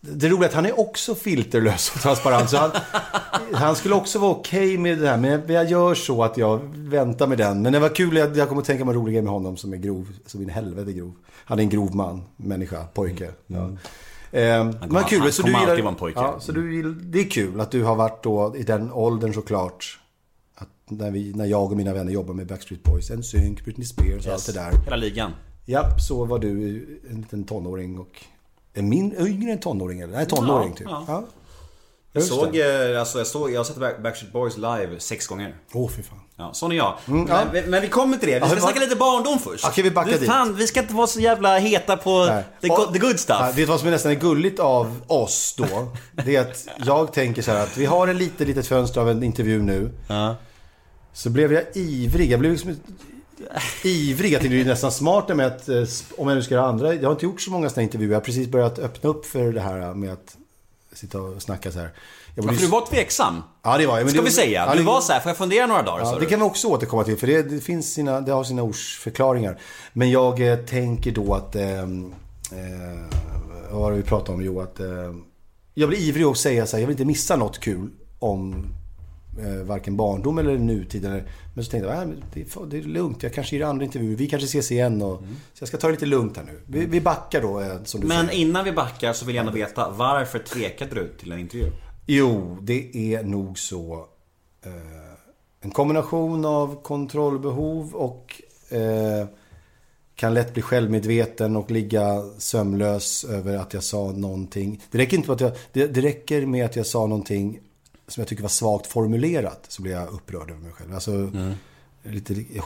Det 0.00 0.28
roliga 0.28 0.44
är 0.44 0.48
att 0.48 0.54
han 0.54 0.66
är 0.66 0.80
också 0.80 1.14
filterlös 1.14 1.92
och 1.94 2.00
transparent. 2.00 2.50
Så 2.50 2.56
han, 2.56 2.70
han 3.52 3.76
skulle 3.76 3.94
också 3.94 4.18
vara 4.18 4.30
okej 4.30 4.78
med 4.78 4.98
det 4.98 5.08
här. 5.08 5.16
Men 5.16 5.54
jag, 5.54 5.70
gör 5.70 5.94
så 5.94 6.24
att 6.24 6.36
jag 6.36 6.60
väntar 6.74 7.26
med 7.26 7.38
den. 7.38 7.62
Men 7.62 7.72
det 7.72 7.78
var 7.78 7.88
kul, 7.88 8.16
jag, 8.16 8.36
jag 8.36 8.48
kommer 8.48 8.62
att 8.62 8.66
tänka 8.66 8.84
mig 8.84 8.94
en 8.94 9.00
rolig 9.00 9.14
grej 9.14 9.22
med 9.22 9.32
honom 9.32 9.56
som 9.56 9.72
är 9.72 9.76
grov. 9.76 10.08
Som 10.26 10.42
in 10.42 10.48
i 10.48 10.52
helvete 10.52 10.92
grov. 10.92 11.14
Han 11.48 11.58
är 11.58 11.62
en 11.62 11.68
grov 11.68 11.94
man, 11.96 12.22
människa, 12.36 12.84
pojke. 12.94 13.30
Ja. 13.46 13.58
Eh, 13.58 14.64
men 14.64 14.72
kommer- 14.78 15.02
kul, 15.02 15.20
han 15.20 15.32
så 15.32 15.42
kommer 15.42 15.54
du 15.54 15.60
gillar, 15.60 15.70
alltid 15.72 15.84
vara 15.84 15.92
en 15.92 15.98
pojke. 15.98 16.20
Ja, 16.20 16.40
så 16.40 16.52
du 16.52 16.68
vill, 16.68 17.10
det 17.10 17.20
är 17.20 17.30
kul 17.30 17.60
att 17.60 17.70
du 17.70 17.82
har 17.84 17.94
varit 17.96 18.22
då 18.22 18.56
i 18.56 18.62
den 18.62 18.92
åldern 18.92 19.34
såklart. 19.34 19.98
Att 20.54 20.68
när, 20.90 21.10
vi, 21.10 21.32
när 21.34 21.44
jag 21.46 21.64
och 21.72 21.76
mina 21.76 21.92
vänner 21.94 22.12
jobbar 22.12 22.34
med 22.34 22.46
Backstreet 22.46 22.82
Boys, 22.82 23.10
NSYNC, 23.10 23.64
Britney 23.64 23.86
Spears 23.86 24.26
och 24.26 24.32
allt 24.32 24.46
det 24.46 24.52
där. 24.52 24.72
Hela 24.84 24.96
ligan. 24.96 25.32
Ja, 25.66 25.98
så 26.08 26.24
var 26.24 26.38
du 26.38 26.48
en 27.10 27.16
liten 27.20 27.44
tonåring 27.44 27.98
och 27.98 28.24
är 28.74 28.82
min, 28.82 29.14
yngre 29.26 29.52
än 29.52 29.58
tonåring 29.60 30.00
eller? 30.00 30.12
Nej, 30.12 30.26
tonåring 30.26 30.68
Ja, 30.70 30.76
typ. 30.76 30.86
ja. 30.90 31.04
Ja. 31.08 31.24
Jag 32.12 32.22
såg, 32.22 32.56
eh, 32.56 33.00
alltså 33.00 33.18
jag 33.18 33.26
såg, 33.26 33.50
jag 33.52 33.58
har 33.58 33.64
sett 33.64 33.76
Back- 33.76 34.02
Backstreet 34.02 34.32
Boys 34.32 34.56
live 34.56 35.00
sex 35.00 35.26
gånger. 35.26 35.56
Åh, 35.72 35.88
fy 35.90 36.02
fan. 36.02 36.18
Ja, 36.40 36.50
sån 36.52 36.72
är 36.72 36.76
jag. 36.76 36.94
Mm, 37.08 37.26
ja. 37.28 37.44
men, 37.44 37.52
vi- 37.64 37.70
men 37.70 37.82
vi 37.82 37.88
kommer 37.88 38.16
till 38.16 38.28
det. 38.28 38.34
Vi 38.34 38.40
ska 38.40 38.54
hur- 38.54 38.60
snacka 38.60 38.80
lite 38.80 38.96
barndom 38.96 39.38
först. 39.38 39.64
Okej, 39.64 39.84
vi 39.84 39.90
backar 39.90 40.12
du, 40.12 40.18
dit. 40.18 40.28
Fan, 40.28 40.54
vi 40.56 40.66
ska 40.66 40.80
inte 40.80 40.94
vara 40.94 41.06
så 41.06 41.20
jävla 41.20 41.58
heta 41.58 41.96
på 41.96 42.24
Nej. 42.26 42.44
the, 42.60 42.68
Och- 42.70 42.92
the 42.92 42.98
good 42.98 43.20
stuff. 43.20 43.36
Ja, 43.40 43.46
vet 43.46 43.56
du 43.56 43.64
vad 43.64 43.78
som 43.78 43.88
är 43.88 43.92
nästan 43.92 44.12
är 44.12 44.16
gulligt 44.16 44.60
av 44.60 45.00
oss 45.06 45.54
då? 45.58 45.66
Det 46.24 46.36
är 46.36 46.40
att 46.40 46.68
jag 46.86 47.12
tänker 47.12 47.42
så 47.42 47.50
här 47.50 47.62
att 47.62 47.76
vi 47.76 47.86
har 47.86 48.08
en 48.08 48.18
litet, 48.18 48.46
litet 48.48 48.66
fönster 48.66 49.00
av 49.00 49.10
en 49.10 49.22
intervju 49.22 49.62
nu. 49.62 49.90
Ja. 50.08 50.36
Så 51.12 51.30
blev 51.30 51.52
jag 51.52 51.62
ivrig. 51.74 52.30
Jag 52.30 52.40
blev 52.40 52.52
liksom 52.52 52.76
ivrig. 53.84 54.32
Jag 54.32 54.40
tänkte 54.40 54.56
det 54.56 54.62
är 54.62 54.64
nästan 54.64 54.92
smart 54.92 55.28
med 55.36 55.46
att, 55.46 55.68
eh, 55.68 55.76
om 56.16 56.28
jag 56.28 56.36
nu 56.36 56.42
ska 56.42 56.54
göra 56.54 56.66
andra. 56.66 56.94
Jag 56.94 57.02
har 57.04 57.12
inte 57.12 57.24
gjort 57.26 57.40
så 57.40 57.50
många 57.50 57.68
sådana 57.70 57.82
intervjuer. 57.82 58.10
Jag 58.12 58.16
har 58.20 58.24
precis 58.24 58.48
börjat 58.48 58.78
öppna 58.78 59.10
upp 59.10 59.26
för 59.26 59.52
det 59.52 59.60
här 59.60 59.94
med 59.94 60.12
att 60.12 60.36
sitta 60.98 61.20
och 61.20 61.42
snacka 61.42 61.72
så 61.72 61.78
här. 61.78 61.84
Jag 61.86 61.92
Ja, 62.34 62.42
borde 62.42 62.54
för 62.54 62.60
ju- 62.60 62.66
du 62.66 62.70
var 62.72 62.86
tveksam. 62.86 63.42
Ja, 63.62 63.78
det 63.78 63.86
var 63.86 63.96
jag. 63.96 64.04
Men 64.04 64.12
Ska 64.12 64.20
det- 64.20 64.24
vi 64.26 64.30
säga. 64.32 64.64
Ja, 64.66 64.72
Du 64.72 64.78
det- 64.78 64.84
var 64.86 65.00
så 65.00 65.12
här, 65.12 65.20
får 65.20 65.30
jag 65.30 65.36
fundera 65.36 65.66
några 65.66 65.82
dagar? 65.82 66.04
Ja, 66.04 66.14
du? 66.14 66.20
det 66.20 66.26
kan 66.26 66.38
vi 66.40 66.44
också 66.46 66.68
återkomma 66.68 67.04
till 67.04 67.16
för 67.16 67.26
det, 67.26 67.42
det, 67.42 67.60
finns 67.60 67.92
sina, 67.94 68.20
det 68.20 68.32
har 68.32 68.44
sina 68.44 68.62
ordsförklaringar. 68.62 69.60
Men 69.92 70.10
jag 70.10 70.40
eh, 70.52 70.56
tänker 70.58 71.12
då 71.12 71.34
att... 71.34 71.54
Eh, 71.56 71.78
eh, 71.80 71.86
vad 73.70 73.80
var 73.80 73.90
det 73.90 73.96
vi 73.96 74.02
pratade 74.02 74.32
om? 74.32 74.42
Jo, 74.44 74.60
att... 74.60 74.80
Eh, 74.80 74.86
jag 75.74 75.88
blir 75.88 75.98
ivrig 75.98 76.24
att 76.24 76.38
säga 76.38 76.66
så 76.66 76.76
här, 76.76 76.80
jag 76.82 76.86
vill 76.86 76.94
inte 76.94 77.04
missa 77.04 77.36
något 77.36 77.58
kul 77.60 77.90
om 78.18 78.66
varken 79.64 79.96
barndom 79.96 80.38
eller 80.38 80.58
nutid. 80.58 81.04
Eller, 81.04 81.24
men 81.54 81.64
så 81.64 81.70
tänkte 81.70 81.88
jag, 81.90 82.02
äh, 82.02 82.08
det, 82.34 82.40
är, 82.40 82.66
det 82.66 82.78
är 82.78 82.82
lugnt, 82.82 83.22
jag 83.22 83.34
kanske 83.34 83.56
ger 83.56 83.64
andra 83.64 83.84
intervjuer. 83.84 84.16
Vi 84.16 84.26
kanske 84.28 84.46
ses 84.46 84.72
igen. 84.72 85.02
Och, 85.02 85.18
Så 85.54 85.62
jag 85.62 85.68
ska 85.68 85.76
ta 85.76 85.86
det 85.86 85.92
lite 85.92 86.06
lugnt 86.06 86.36
här 86.36 86.44
nu. 86.44 86.60
Vi, 86.66 86.86
vi 86.86 87.00
backar 87.00 87.42
då, 87.42 87.60
eh, 87.60 87.82
som 87.84 88.00
du 88.00 88.06
Men 88.06 88.26
säger. 88.26 88.40
innan 88.40 88.64
vi 88.64 88.72
backar 88.72 89.12
så 89.12 89.26
vill 89.26 89.36
jag 89.36 89.46
ändå 89.46 89.52
veta, 89.58 89.90
varför 89.90 90.38
tvekade 90.38 90.94
du 90.94 91.14
till 91.20 91.32
en 91.32 91.38
intervju? 91.38 91.66
Jo, 92.06 92.58
det 92.62 93.14
är 93.14 93.22
nog 93.22 93.58
så. 93.58 94.06
Eh, 94.64 94.72
en 95.60 95.70
kombination 95.70 96.44
av 96.44 96.82
kontrollbehov 96.82 97.94
och 97.94 98.42
eh, 98.70 99.26
kan 100.14 100.34
lätt 100.34 100.52
bli 100.54 100.62
självmedveten 100.62 101.56
och 101.56 101.70
ligga 101.70 102.22
sömnlös 102.38 103.24
över 103.24 103.56
att 103.56 103.74
jag 103.74 103.82
sa 103.82 104.12
någonting. 104.12 104.82
Det 104.90 104.98
räcker, 104.98 105.16
inte 105.16 105.28
med 105.28 105.34
att 105.34 105.40
jag, 105.40 105.52
det, 105.72 105.86
det 105.86 106.00
räcker 106.00 106.46
med 106.46 106.64
att 106.64 106.76
jag 106.76 106.86
sa 106.86 107.06
någonting 107.06 107.60
som 108.08 108.20
jag 108.20 108.28
tycker 108.28 108.42
var 108.42 108.48
svagt 108.48 108.86
formulerat. 108.86 109.66
Så 109.68 109.82
blir 109.82 109.92
jag 109.92 110.08
upprörd 110.08 110.50
över 110.50 110.60
mig 110.60 110.72
själv. 110.72 110.94
Alltså 110.94 111.30
lite 112.02 112.34
eh, 112.34 112.62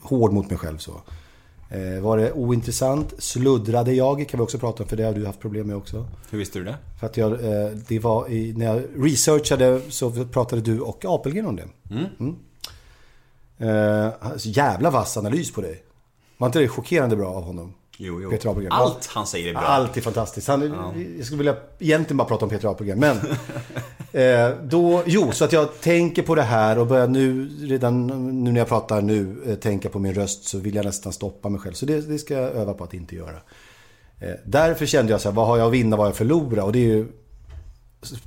hård 0.00 0.32
mot 0.32 0.50
mig 0.50 0.58
själv 0.58 0.78
så. 0.78 1.02
Eh, 1.68 2.00
var 2.02 2.18
det 2.18 2.32
ointressant? 2.32 3.14
Sluddrade 3.18 3.92
jag? 3.92 4.28
Kan 4.28 4.38
vi 4.38 4.44
också 4.44 4.58
prata 4.58 4.82
om 4.82 4.88
för 4.88 4.96
det 4.96 5.04
har 5.04 5.12
du 5.12 5.26
haft 5.26 5.40
problem 5.40 5.66
med 5.66 5.76
också. 5.76 6.06
Hur 6.30 6.38
visste 6.38 6.58
du 6.58 6.64
det? 6.64 6.76
För 7.00 7.06
att 7.06 7.16
jag, 7.16 7.32
eh, 7.32 7.70
det 7.88 7.98
var 7.98 8.28
i, 8.28 8.52
när 8.52 8.66
jag 8.66 8.82
researchade 8.96 9.80
så 9.88 10.10
pratade 10.10 10.62
du 10.62 10.80
och 10.80 11.04
Apelgren 11.04 11.46
om 11.46 11.56
det. 11.56 11.68
Mm. 11.90 12.36
Eh, 13.58 14.12
alltså, 14.20 14.48
jävla 14.48 14.90
vass 14.90 15.16
analys 15.16 15.52
på 15.52 15.60
dig. 15.60 15.82
Var 16.38 16.46
inte 16.46 16.58
det 16.58 16.68
chockerande 16.68 17.16
bra 17.16 17.28
av 17.28 17.42
honom? 17.42 17.74
Jo, 18.04 18.20
jo. 18.22 18.30
Peter 18.30 18.50
Apelgren. 18.50 18.72
Allt 18.72 19.06
han 19.06 19.26
säger 19.26 19.48
är 19.48 19.52
bra. 19.52 19.62
Allt 19.62 19.96
är 19.96 20.00
fantastiskt. 20.00 20.48
Han, 20.48 20.60
Jag 21.16 21.26
skulle 21.26 21.38
vilja 21.38 21.56
egentligen 21.78 22.16
bara 22.16 22.28
prata 22.28 22.44
om 22.44 22.50
Peter 22.50 22.68
Apelgren. 22.68 22.98
Men 22.98 23.16
eh, 24.12 24.56
då, 24.62 25.02
jo, 25.06 25.32
så 25.32 25.44
att 25.44 25.52
jag 25.52 25.80
tänker 25.80 26.22
på 26.22 26.34
det 26.34 26.42
här 26.42 26.78
och 26.78 26.86
börjar 26.86 27.06
nu, 27.06 27.48
redan 27.60 28.06
nu 28.44 28.52
när 28.52 28.60
jag 28.60 28.68
pratar 28.68 29.02
nu, 29.02 29.42
eh, 29.46 29.54
tänka 29.54 29.88
på 29.88 29.98
min 29.98 30.14
röst 30.14 30.44
så 30.44 30.58
vill 30.58 30.74
jag 30.74 30.84
nästan 30.84 31.12
stoppa 31.12 31.48
mig 31.48 31.60
själv. 31.60 31.74
Så 31.74 31.86
det, 31.86 32.00
det 32.00 32.18
ska 32.18 32.34
jag 32.34 32.50
öva 32.50 32.74
på 32.74 32.84
att 32.84 32.94
inte 32.94 33.16
göra. 33.16 33.36
Eh, 34.20 34.34
därför 34.44 34.86
kände 34.86 35.12
jag 35.12 35.20
så 35.20 35.28
här, 35.28 35.36
vad 35.36 35.46
har 35.46 35.58
jag 35.58 35.66
att 35.66 35.72
vinna, 35.72 35.96
vad 35.96 35.98
har 35.98 36.06
jag 36.06 36.12
att 36.12 36.18
förlora? 36.18 36.64
Och 36.64 36.72
det 36.72 36.78
är 36.78 36.96
ju... 36.96 37.06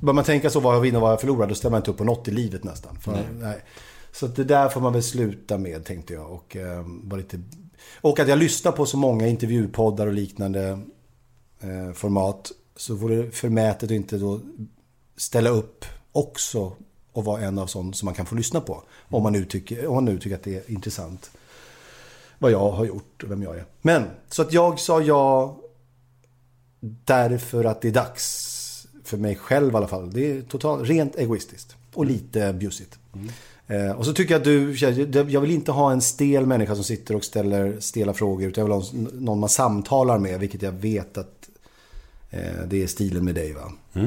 Bör 0.00 0.12
man 0.12 0.24
tänka 0.24 0.50
så, 0.50 0.60
vad 0.60 0.72
har 0.72 0.72
jag 0.72 0.80
att 0.80 0.86
vinna, 0.86 0.98
vad 0.98 1.06
har 1.08 1.12
jag 1.12 1.16
att 1.16 1.20
förlora? 1.20 1.46
Då 1.46 1.54
ställer 1.54 1.70
man 1.70 1.80
inte 1.80 1.90
upp 1.90 1.98
på 1.98 2.04
något 2.04 2.28
i 2.28 2.30
livet 2.30 2.64
nästan. 2.64 2.96
För, 3.00 3.18
nej. 3.40 3.58
Så 4.12 4.26
att 4.26 4.36
det 4.36 4.44
där 4.44 4.68
får 4.68 4.80
man 4.80 4.92
väl 4.92 5.02
sluta 5.02 5.58
med, 5.58 5.84
tänkte 5.84 6.12
jag. 6.14 6.30
Och, 6.30 6.56
eh, 6.56 6.84
var 6.86 7.18
lite 7.18 7.40
och 7.96 8.20
att 8.20 8.28
jag 8.28 8.38
lyssnar 8.38 8.72
på 8.72 8.86
så 8.86 8.96
många 8.96 9.26
intervjupoddar 9.26 10.06
och 10.06 10.12
liknande 10.12 10.78
eh, 11.60 11.92
format. 11.94 12.52
Så 12.76 12.94
vore 12.94 13.16
det 13.16 13.30
förmätet 13.30 13.82
att 13.82 13.90
inte 13.90 14.18
då 14.18 14.40
ställa 15.16 15.50
upp 15.50 15.84
också 16.12 16.72
och 17.12 17.24
vara 17.24 17.40
en 17.40 17.58
av 17.58 17.66
sådana 17.66 17.92
som 17.92 18.06
man 18.06 18.14
kan 18.14 18.26
få 18.26 18.34
lyssna 18.34 18.60
på. 18.60 18.82
Om 19.08 19.22
man 19.22 19.32
nu 19.32 19.44
tycker, 19.44 19.86
om 19.86 19.94
man 19.94 20.04
nu 20.04 20.18
tycker 20.18 20.36
att 20.36 20.42
det 20.42 20.56
är 20.56 20.70
intressant. 20.70 21.30
Vad 22.38 22.50
jag 22.50 22.70
har 22.70 22.84
gjort 22.84 23.22
och 23.22 23.30
vem 23.30 23.42
jag 23.42 23.56
är. 23.56 23.64
Men, 23.82 24.04
så 24.28 24.42
att 24.42 24.52
jag 24.52 24.80
sa 24.80 25.02
ja 25.02 25.56
därför 26.80 27.64
att 27.64 27.80
det 27.80 27.88
är 27.88 27.92
dags. 27.92 28.52
För 29.04 29.16
mig 29.16 29.36
själv 29.36 29.72
i 29.72 29.76
alla 29.76 29.88
fall. 29.88 30.10
Det 30.10 30.30
är 30.30 30.42
totalt, 30.42 30.88
rent 30.88 31.16
egoistiskt. 31.16 31.76
Och 31.94 32.06
lite 32.06 32.52
bjussigt. 32.52 32.98
Mm. 33.14 33.28
Eh, 33.68 33.90
och 33.90 34.04
så 34.04 34.12
tycker 34.12 34.34
jag 34.34 34.38
att 34.38 34.44
du, 34.44 35.32
jag 35.32 35.40
vill 35.40 35.50
inte 35.50 35.72
ha 35.72 35.92
en 35.92 36.00
stel 36.00 36.46
människa 36.46 36.74
som 36.74 36.84
sitter 36.84 37.16
och 37.16 37.24
ställer 37.24 37.80
stela 37.80 38.14
frågor. 38.14 38.48
Utan 38.48 38.66
jag 38.66 38.80
vill 38.80 39.02
ha 39.02 39.10
någon 39.20 39.40
man 39.40 39.48
samtalar 39.48 40.18
med. 40.18 40.40
Vilket 40.40 40.62
jag 40.62 40.72
vet 40.72 41.18
att 41.18 41.48
eh, 42.30 42.40
det 42.66 42.82
är 42.82 42.86
stilen 42.86 43.24
med 43.24 43.34
dig 43.34 43.52
va. 43.52 43.72
Eh, 43.94 44.06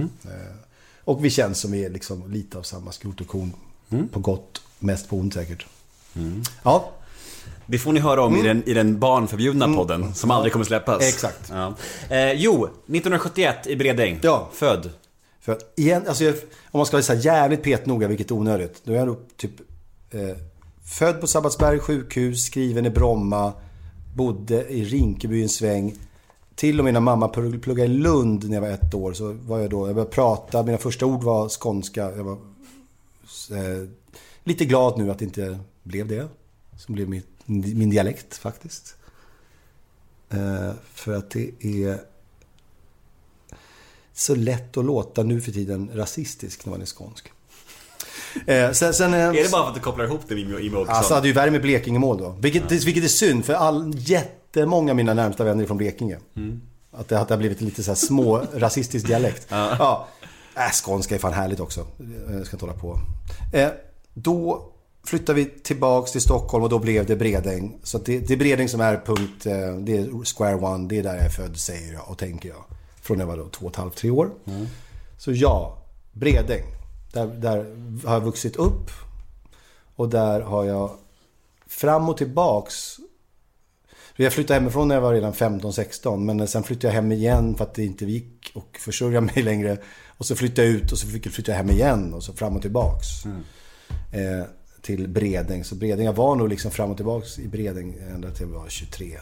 och 1.03 1.25
vi 1.25 1.29
känns 1.29 1.59
som 1.59 1.71
vi 1.71 1.85
är 1.85 1.89
liksom 1.89 2.31
lite 2.31 2.57
av 2.57 2.63
samma 2.63 2.91
skrot 2.91 3.21
och 3.21 3.27
korn. 3.27 3.51
På 4.11 4.19
gott, 4.19 4.61
mest 4.79 5.09
på 5.09 5.17
ont 5.17 5.33
säkert. 5.33 5.65
Ja, 6.63 6.91
Det 7.65 7.79
får 7.79 7.93
ni 7.93 7.99
höra 7.99 8.21
om 8.23 8.35
i, 8.37 8.41
den, 8.41 8.63
i 8.69 8.73
den 8.73 8.99
barnförbjudna 8.99 9.73
podden 9.75 10.13
som 10.15 10.31
aldrig 10.31 10.53
kommer 10.53 10.65
släppas. 10.65 10.95
Mm. 10.95 11.09
Exakt. 11.09 11.49
Ja. 11.49 11.73
Eh, 12.09 12.31
jo, 12.31 12.65
1971 12.65 13.67
i 13.67 13.75
Bredäng. 13.75 14.19
Ja. 14.21 14.49
Född. 14.53 14.89
För 15.39 15.51
att 15.51 15.79
igen, 15.79 16.03
alltså 16.07 16.23
jag, 16.23 16.35
om 16.71 16.77
man 16.79 16.85
ska 16.85 16.97
vara 16.97 17.03
så 17.03 17.13
jävligt 17.13 17.63
petnoga, 17.63 18.07
vilket 18.07 18.31
är 18.31 18.35
onödigt. 18.35 18.81
Då 18.83 18.93
är 18.93 18.97
jag 18.97 19.07
nog 19.07 19.17
typ 19.37 19.51
eh, 20.11 20.37
född 20.83 21.21
på 21.21 21.27
Sabbatsberg 21.27 21.79
sjukhus, 21.79 22.43
skriven 22.43 22.85
i 22.85 22.89
Bromma, 22.89 23.53
bodde 24.15 24.69
i 24.69 24.85
Rinkeby 24.85 25.43
en 25.43 25.49
sväng. 25.49 25.95
Till 26.55 26.79
och 26.79 26.85
med 26.85 26.93
när 26.93 26.99
mamma 26.99 27.27
pluggade 27.27 27.83
i 27.83 27.87
Lund 27.87 28.49
när 28.49 28.55
jag 28.55 28.61
var 28.61 28.69
ett 28.69 28.93
år 28.93 29.13
så 29.13 29.31
var 29.31 29.59
jag 29.59 29.69
då, 29.69 29.87
jag 29.87 29.95
började 29.95 30.11
prata, 30.11 30.63
mina 30.63 30.77
första 30.77 31.05
ord 31.05 31.23
var 31.23 31.49
skånska. 31.49 32.01
Jag 32.15 32.23
var 32.23 32.37
eh, 33.51 33.89
lite 34.43 34.65
glad 34.65 34.97
nu 34.97 35.11
att 35.11 35.19
det 35.19 35.25
inte 35.25 35.59
blev 35.83 36.07
det. 36.07 36.27
Som 36.77 36.95
blev 36.95 37.09
min, 37.09 37.23
min 37.45 37.89
dialekt 37.89 38.37
faktiskt. 38.37 38.95
Eh, 40.29 40.71
för 40.93 41.13
att 41.13 41.29
det 41.29 41.51
är 41.59 41.99
så 44.19 44.35
lätt 44.35 44.77
att 44.77 44.85
låta 44.85 45.23
nu 45.23 45.41
för 45.41 45.51
tiden 45.51 45.89
rasistisk 45.93 46.65
när 46.65 46.71
man 46.71 46.81
är 46.81 46.85
skånsk. 46.85 47.31
Eh, 48.45 48.71
sen, 48.71 48.93
sen, 48.93 49.13
eh, 49.13 49.19
Är 49.19 49.43
det 49.43 49.51
bara 49.51 49.63
för 49.63 49.69
att 49.69 49.75
du 49.75 49.81
kopplar 49.81 50.05
ihop 50.05 50.21
det 50.27 50.35
med 50.35 50.43
Jimmie 50.43 50.79
Åkesson? 50.79 50.95
Alltså 50.95 51.13
hade 51.13 51.27
ju 51.27 51.33
värre 51.33 51.51
med 51.51 51.61
Blekinge-mål 51.61 52.17
då. 52.17 52.35
Vilket, 52.39 52.71
vilket 52.71 53.03
är 53.03 53.07
synd 53.07 53.45
för 53.45 53.53
all, 53.53 53.93
jättemånga 53.97 54.91
av 54.91 54.95
mina 54.95 55.13
närmsta 55.13 55.43
vänner 55.43 55.63
är 55.63 55.67
från 55.67 55.77
Blekinge. 55.77 56.17
Att, 56.91 57.07
det, 57.07 57.19
att 57.19 57.27
det 57.27 57.33
har 57.33 57.39
blivit 57.39 57.61
lite 57.61 57.83
så 57.83 57.91
här 57.91 57.95
små 57.95 58.37
rasistisk 58.53 59.07
dialekt. 59.07 59.47
ja. 59.49 60.07
Äh, 60.55 60.71
skånska 60.71 61.15
är 61.15 61.19
fan 61.19 61.33
härligt 61.33 61.59
också. 61.59 61.87
Jag 62.29 62.45
ska 62.45 62.55
inte 62.55 62.65
hålla 62.65 62.79
på. 62.79 62.99
Eh, 63.53 63.69
då 64.13 64.65
flyttade 65.05 65.39
vi 65.39 65.45
tillbaks 65.45 66.11
till 66.11 66.21
Stockholm 66.21 66.63
och 66.63 66.69
då 66.69 66.79
blev 66.79 67.05
det 67.05 67.15
Bredäng. 67.15 67.79
Så 67.83 67.97
det, 67.97 68.19
det 68.19 68.33
är 68.33 68.37
Bredäng 68.37 68.69
som 68.69 68.81
är 68.81 69.01
punkt, 69.05 69.45
eh, 69.45 69.75
det 69.79 69.97
är 69.97 70.25
square 70.35 70.55
one, 70.55 70.87
det 70.87 70.99
är 70.99 71.03
där 71.03 71.15
jag 71.15 71.25
är 71.25 71.29
född 71.29 71.57
säger 71.57 71.93
jag 71.93 72.09
och 72.09 72.17
tänker 72.17 72.49
jag. 72.49 72.65
Från 73.09 73.17
när 73.17 73.25
jag 73.25 73.27
var 73.27 73.37
då 73.37 73.49
två 73.49 73.65
och 73.65 73.71
ett 73.71 73.77
halvt, 73.77 73.95
tre 73.95 74.09
år. 74.09 74.31
Så 75.17 75.31
ja, 75.31 75.77
Bredäng. 76.11 76.63
Där, 77.13 77.27
där 77.27 77.57
har 78.05 78.13
jag 78.13 78.21
vuxit 78.21 78.55
upp. 78.55 78.91
Och 79.95 80.09
där 80.09 80.41
har 80.41 80.65
jag 80.65 80.91
fram 81.67 82.09
och 82.09 82.17
tillbaks. 82.17 82.97
Jag 84.15 84.33
flyttade 84.33 84.59
hemifrån 84.59 84.87
när 84.87 84.95
jag 84.95 85.01
var 85.01 85.13
redan 85.13 85.33
15-16. 85.33 86.17
Men 86.17 86.47
sen 86.47 86.63
flyttade 86.63 86.87
jag 86.87 86.93
hem 86.93 87.11
igen 87.11 87.55
för 87.55 87.63
att 87.63 87.73
det 87.73 87.85
inte 87.85 88.05
gick 88.05 88.51
och 88.55 88.77
försörja 88.79 89.21
mig 89.21 89.43
längre. 89.43 89.77
Och 90.07 90.25
så 90.25 90.35
flyttade 90.35 90.67
jag 90.67 90.75
ut 90.75 90.91
och 90.91 90.97
så 90.97 91.07
fick 91.07 91.25
jag 91.25 91.33
flytta 91.33 91.53
hem 91.53 91.69
igen. 91.69 92.13
Och 92.13 92.23
så 92.23 92.33
fram 92.33 92.55
och 92.55 92.61
tillbaks. 92.61 93.07
Eh, 94.11 94.45
till 94.81 95.07
Bredäng. 95.07 95.63
Så 95.63 95.75
Bredäng, 95.75 96.05
jag 96.05 96.13
var 96.13 96.35
nog 96.35 96.49
liksom 96.49 96.71
fram 96.71 96.91
och 96.91 96.97
tillbaks 96.97 97.39
i 97.39 97.47
Bredäng 97.47 97.97
ända 98.13 98.31
till 98.31 98.49
jag 98.51 98.59
var 98.59 98.69
23. 98.69 99.17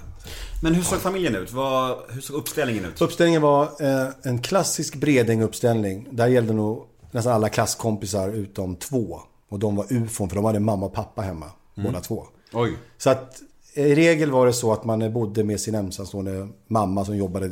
Men 0.63 0.75
hur 0.75 0.83
såg 0.83 0.99
familjen 0.99 1.35
ut? 1.35 1.51
Vad, 1.51 1.97
hur 2.09 2.21
såg 2.21 2.35
uppställningen 2.35 2.85
ut? 2.85 3.01
Uppställningen 3.01 3.41
var 3.41 3.63
eh, 3.63 4.07
en 4.23 4.41
klassisk 4.41 4.95
Bredäng-uppställning. 4.95 6.07
Där 6.11 6.27
gällde 6.27 6.53
nog 6.53 6.85
nästan 7.11 7.33
alla 7.33 7.49
klasskompisar 7.49 8.29
utom 8.29 8.75
två. 8.75 9.21
Och 9.49 9.59
de 9.59 9.75
var 9.75 9.93
ufon 9.93 10.29
för 10.29 10.35
de 10.35 10.45
hade 10.45 10.59
mamma 10.59 10.85
och 10.85 10.93
pappa 10.93 11.21
hemma. 11.21 11.51
Båda 11.75 12.01
två. 12.01 12.25
Oj. 12.53 12.77
Så 12.97 13.09
att 13.09 13.41
i 13.73 13.95
regel 13.95 14.31
var 14.31 14.45
det 14.45 14.53
så 14.53 14.73
att 14.73 14.85
man 14.85 15.13
bodde 15.13 15.43
med 15.43 15.59
sin 15.59 15.75
ensamstående 15.75 16.47
mamma 16.67 17.05
som 17.05 17.17
jobbade 17.17 17.45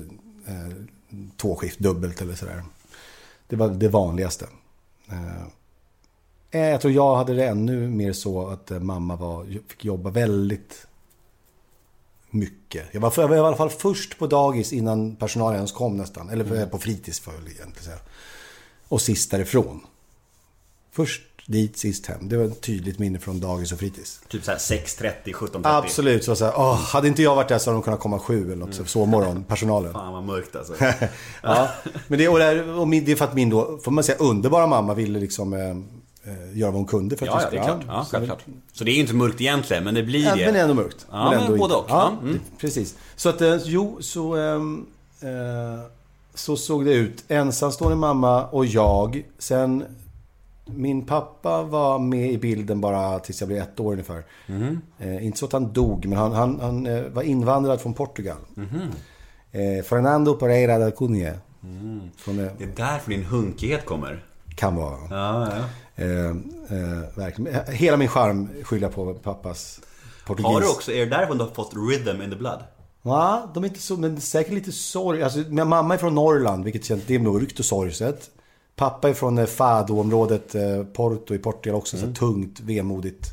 eh, 0.47 0.75
tvåskift 1.37 1.79
dubbelt 1.79 2.21
eller 2.21 2.35
sådär. 2.35 2.63
Det 3.47 3.55
var 3.55 3.69
det 3.69 3.87
vanligaste. 3.87 4.45
Eh, 5.09 5.47
jag 6.59 6.81
tror 6.81 6.93
jag 6.93 7.15
hade 7.15 7.33
det 7.33 7.45
ännu 7.45 7.87
mer 7.87 8.13
så 8.13 8.47
att 8.47 8.71
eh, 8.71 8.79
mamma 8.79 9.15
var, 9.15 9.45
fick 9.67 9.85
jobba 9.85 10.09
väldigt 10.09 10.87
mycket. 12.29 12.85
Jag 12.91 13.01
var, 13.01 13.13
jag 13.17 13.27
var 13.27 13.35
i 13.35 13.39
alla 13.39 13.55
fall 13.57 13.69
först 13.69 14.19
på 14.19 14.27
dagis 14.27 14.73
innan 14.73 15.15
personalen 15.15 15.55
ens 15.55 15.71
kom 15.71 15.97
nästan. 15.97 16.29
Eller 16.29 16.65
på 16.65 16.77
fritids 16.77 17.19
får 17.19 17.33
jag 17.33 17.41
egentligen 17.43 17.83
säga. 17.83 17.97
Och 18.87 19.01
sist 19.01 19.31
därifrån. 19.31 19.79
Först 20.91 21.21
dit, 21.47 21.77
sist 21.77 22.05
hem. 22.05 22.29
Det 22.29 22.37
var 22.37 22.45
ett 22.45 22.61
tydligt 22.61 22.99
minne 22.99 23.19
från 23.19 23.39
dagis 23.39 23.71
och 23.71 23.79
fritids. 23.79 24.19
Typ 24.29 24.43
såhär 24.43 24.57
6.30, 24.57 25.13
17.30. 25.33 25.61
Absolut. 25.63 26.23
Så 26.23 26.31
var 26.31 26.35
så 26.35 26.45
här, 26.45 26.53
åh, 26.57 26.75
hade 26.75 27.07
inte 27.07 27.21
jag 27.23 27.35
varit 27.35 27.47
där 27.49 27.57
så 27.57 27.69
hade 27.69 27.75
de 27.79 27.83
kunnat 27.83 27.99
komma 27.99 28.19
sju 28.19 28.43
eller 28.45 28.55
något. 28.55 28.73
Så 28.75 28.85
sovmorgon, 28.85 29.43
personalen. 29.43 29.93
Fan 29.93 30.13
vad 30.13 30.23
mörkt 30.23 30.55
alltså. 30.55 30.73
Ja, 31.43 31.67
men 32.07 32.19
det, 32.19 32.27
och 32.27 32.39
det, 32.39 32.45
är- 32.45 32.79
och 32.79 32.87
min, 32.87 33.05
det 33.05 33.11
är 33.11 33.15
för 33.15 33.25
att 33.25 33.33
min 33.35 33.49
då, 33.49 33.77
får 33.83 33.91
man 33.91 34.03
säga, 34.03 34.17
underbara 34.17 34.67
mamma 34.67 34.93
ville 34.93 35.19
liksom 35.19 35.53
eh, 35.53 35.59
eh, 35.69 35.75
göra 36.53 36.71
vad 36.71 36.79
hon 36.79 36.85
kunde 36.85 37.17
för 37.17 37.25
att 37.27 37.33
Ja, 37.33 37.41
jag 37.41 37.47
ja, 37.47 37.51
det 37.51 37.57
är 37.57 37.63
klart. 37.63 37.83
Ja, 37.87 38.03
så- 38.05 38.11
självklart. 38.11 38.45
Så 38.73 38.83
det 38.83 38.91
är 38.91 38.99
inte 38.99 39.15
mörkt 39.15 39.41
egentligen, 39.41 39.83
men 39.83 39.93
det 39.93 40.03
blir 40.03 40.25
Ja, 40.25 40.35
det. 40.35 40.45
men 40.45 40.55
ändå 40.55 40.73
mörkt. 40.73 41.05
Ja, 41.11 41.29
men 41.31 41.39
ändå 41.39 41.57
både 41.57 41.63
inte. 41.63 41.75
och. 41.75 41.85
Ja, 41.89 42.11
mm. 42.21 42.33
det- 42.33 42.39
precis. 42.61 42.95
Så 43.15 43.29
att, 43.29 43.41
eh, 43.41 43.55
jo, 43.65 43.97
så... 44.01 44.35
ehm, 44.35 44.85
eh, 45.21 45.85
så 46.33 46.55
såg 46.57 46.85
det 46.85 46.93
ut. 46.93 47.23
Ensamstående 47.27 47.95
mamma 47.97 48.45
och 48.45 48.65
jag. 48.65 49.23
Sen... 49.39 49.83
Min 50.67 51.05
pappa 51.05 51.63
var 51.63 51.99
med 51.99 52.31
i 52.31 52.37
bilden 52.37 52.81
bara 52.81 53.19
tills 53.19 53.41
jag 53.41 53.47
blev 53.47 53.61
ett 53.61 53.79
år 53.79 53.91
ungefär. 53.91 54.23
Mhm. 54.47 54.81
Eh, 54.99 55.25
inte 55.25 55.39
så 55.39 55.45
att 55.45 55.51
han 55.51 55.73
dog, 55.73 56.05
men 56.05 56.17
han, 56.17 56.31
han, 56.31 56.59
han 56.59 56.85
eh, 56.87 57.03
var 57.03 57.23
invandrad 57.23 57.81
från 57.81 57.93
Portugal. 57.93 58.37
Mhm. 58.53 58.81
Eh, 59.51 59.83
Fernando 59.83 60.33
Pereira 60.35 60.77
da 60.77 60.91
Cunha. 60.91 61.31
Mm. 61.63 62.01
Från, 62.17 62.39
eh, 62.39 62.51
Det 62.57 62.63
är 62.63 62.69
därför 62.75 63.09
din 63.11 63.23
hunkighet 63.23 63.85
kommer. 63.85 64.23
kan 64.55 64.75
vara. 64.75 64.97
Ja, 65.09 65.47
ja. 65.57 65.63
Eh, 65.95 66.25
eh, 66.27 67.03
verkligen. 67.15 67.65
Hela 67.67 67.97
min 67.97 68.07
charm 68.07 68.49
skyller 68.63 68.87
jag 68.87 68.95
på 68.95 69.13
pappas 69.13 69.81
portugis. 70.25 70.45
Har 70.45 70.61
du 70.61 70.69
också, 70.69 70.91
är 70.91 70.99
det 70.99 71.05
därför 71.05 71.33
du 71.33 71.39
har 71.39 71.51
fått 71.51 71.73
rhythm 71.75 72.21
in 72.21 72.29
the 72.29 72.35
blood? 72.35 72.63
Ja, 73.01 73.51
de 73.53 73.63
är 73.63 73.67
inte 73.67 73.81
så, 73.81 73.97
men 73.97 74.21
säkert 74.21 74.53
lite 74.53 74.71
sorg. 74.71 75.23
Alltså, 75.23 75.39
min 75.39 75.67
mamma 75.67 75.93
är 75.93 75.97
från 75.97 76.15
Norrland, 76.15 76.63
vilket 76.63 76.85
känns, 76.85 77.03
det 77.07 77.15
är 77.15 77.19
mörkt 77.19 77.59
och 77.59 77.65
sorgset. 77.65 78.29
Pappa 78.75 79.09
är 79.09 79.13
från 79.13 79.37
eh, 79.37 79.45
Fado-området, 79.45 80.55
eh, 80.55 80.83
Porto 80.83 81.33
i 81.33 81.37
Portugal 81.37 81.77
också, 81.77 81.97
så 81.97 82.13
tungt, 82.13 82.59
vemodigt. 82.59 83.25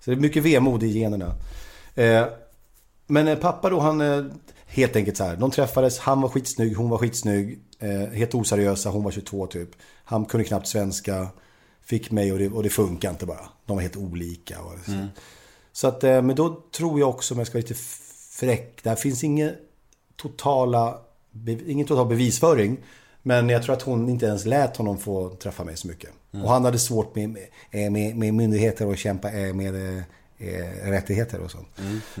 Så 0.00 0.10
det 0.10 0.16
är 0.16 0.20
mycket 0.20 0.42
vemod 0.42 0.82
i 0.82 0.98
generna. 0.98 1.34
Eh, 1.94 2.24
men 3.06 3.28
eh, 3.28 3.38
pappa 3.38 3.70
då, 3.70 3.80
han... 3.80 4.30
Helt 4.72 4.96
enkelt 4.96 5.16
så 5.16 5.24
här, 5.24 5.36
de 5.36 5.50
träffades, 5.50 5.98
han 5.98 6.20
var 6.20 6.28
skitsnygg, 6.28 6.76
hon 6.76 6.90
var 6.90 6.98
skitsnygg. 6.98 7.58
Eh, 7.78 8.12
helt 8.12 8.34
oseriösa, 8.34 8.90
hon 8.90 9.04
var 9.04 9.10
22 9.10 9.46
typ. 9.46 9.68
Han 10.04 10.24
kunde 10.24 10.44
knappt 10.44 10.66
svenska. 10.66 11.28
Fick 11.90 12.10
mig 12.10 12.32
och 12.32 12.38
det, 12.38 12.48
och 12.48 12.62
det 12.62 12.70
funkar 12.70 13.10
inte 13.10 13.26
bara. 13.26 13.48
De 13.66 13.76
var 13.76 13.82
helt 13.82 13.96
olika. 13.96 14.60
Och, 14.60 14.72
så. 14.86 15.06
Så 15.72 15.88
att, 15.88 16.04
eh, 16.04 16.22
men 16.22 16.36
då 16.36 16.62
tror 16.76 17.00
jag 17.00 17.08
också, 17.08 17.34
om 17.34 17.38
jag 17.38 17.46
ska 17.46 17.58
vara 17.58 17.62
lite 17.68 17.80
fräck, 18.30 18.80
där 18.82 18.94
finns 18.96 19.24
inga 19.24 19.50
totala, 20.16 20.98
ingen 21.66 21.86
total 21.86 22.06
bevisföring. 22.06 22.78
Men 23.22 23.48
jag 23.48 23.62
tror 23.62 23.72
att 23.76 23.82
hon 23.82 24.08
inte 24.08 24.26
ens 24.26 24.46
lät 24.46 24.76
honom 24.76 24.98
få 24.98 25.30
träffa 25.30 25.64
mig 25.64 25.76
så 25.76 25.88
mycket. 25.88 26.10
Och 26.44 26.50
han 26.50 26.64
hade 26.64 26.78
svårt 26.78 27.14
med, 27.14 27.30
med, 27.70 27.92
med, 27.92 28.16
med 28.16 28.34
myndigheter 28.34 28.86
och 28.86 28.98
kämpa 28.98 29.32
eh, 29.32 29.54
med 29.54 29.74
eh, 29.74 30.02
eh, 30.38 30.90
rättigheter 30.90 31.40
och 31.40 31.50
sånt. 31.50 31.68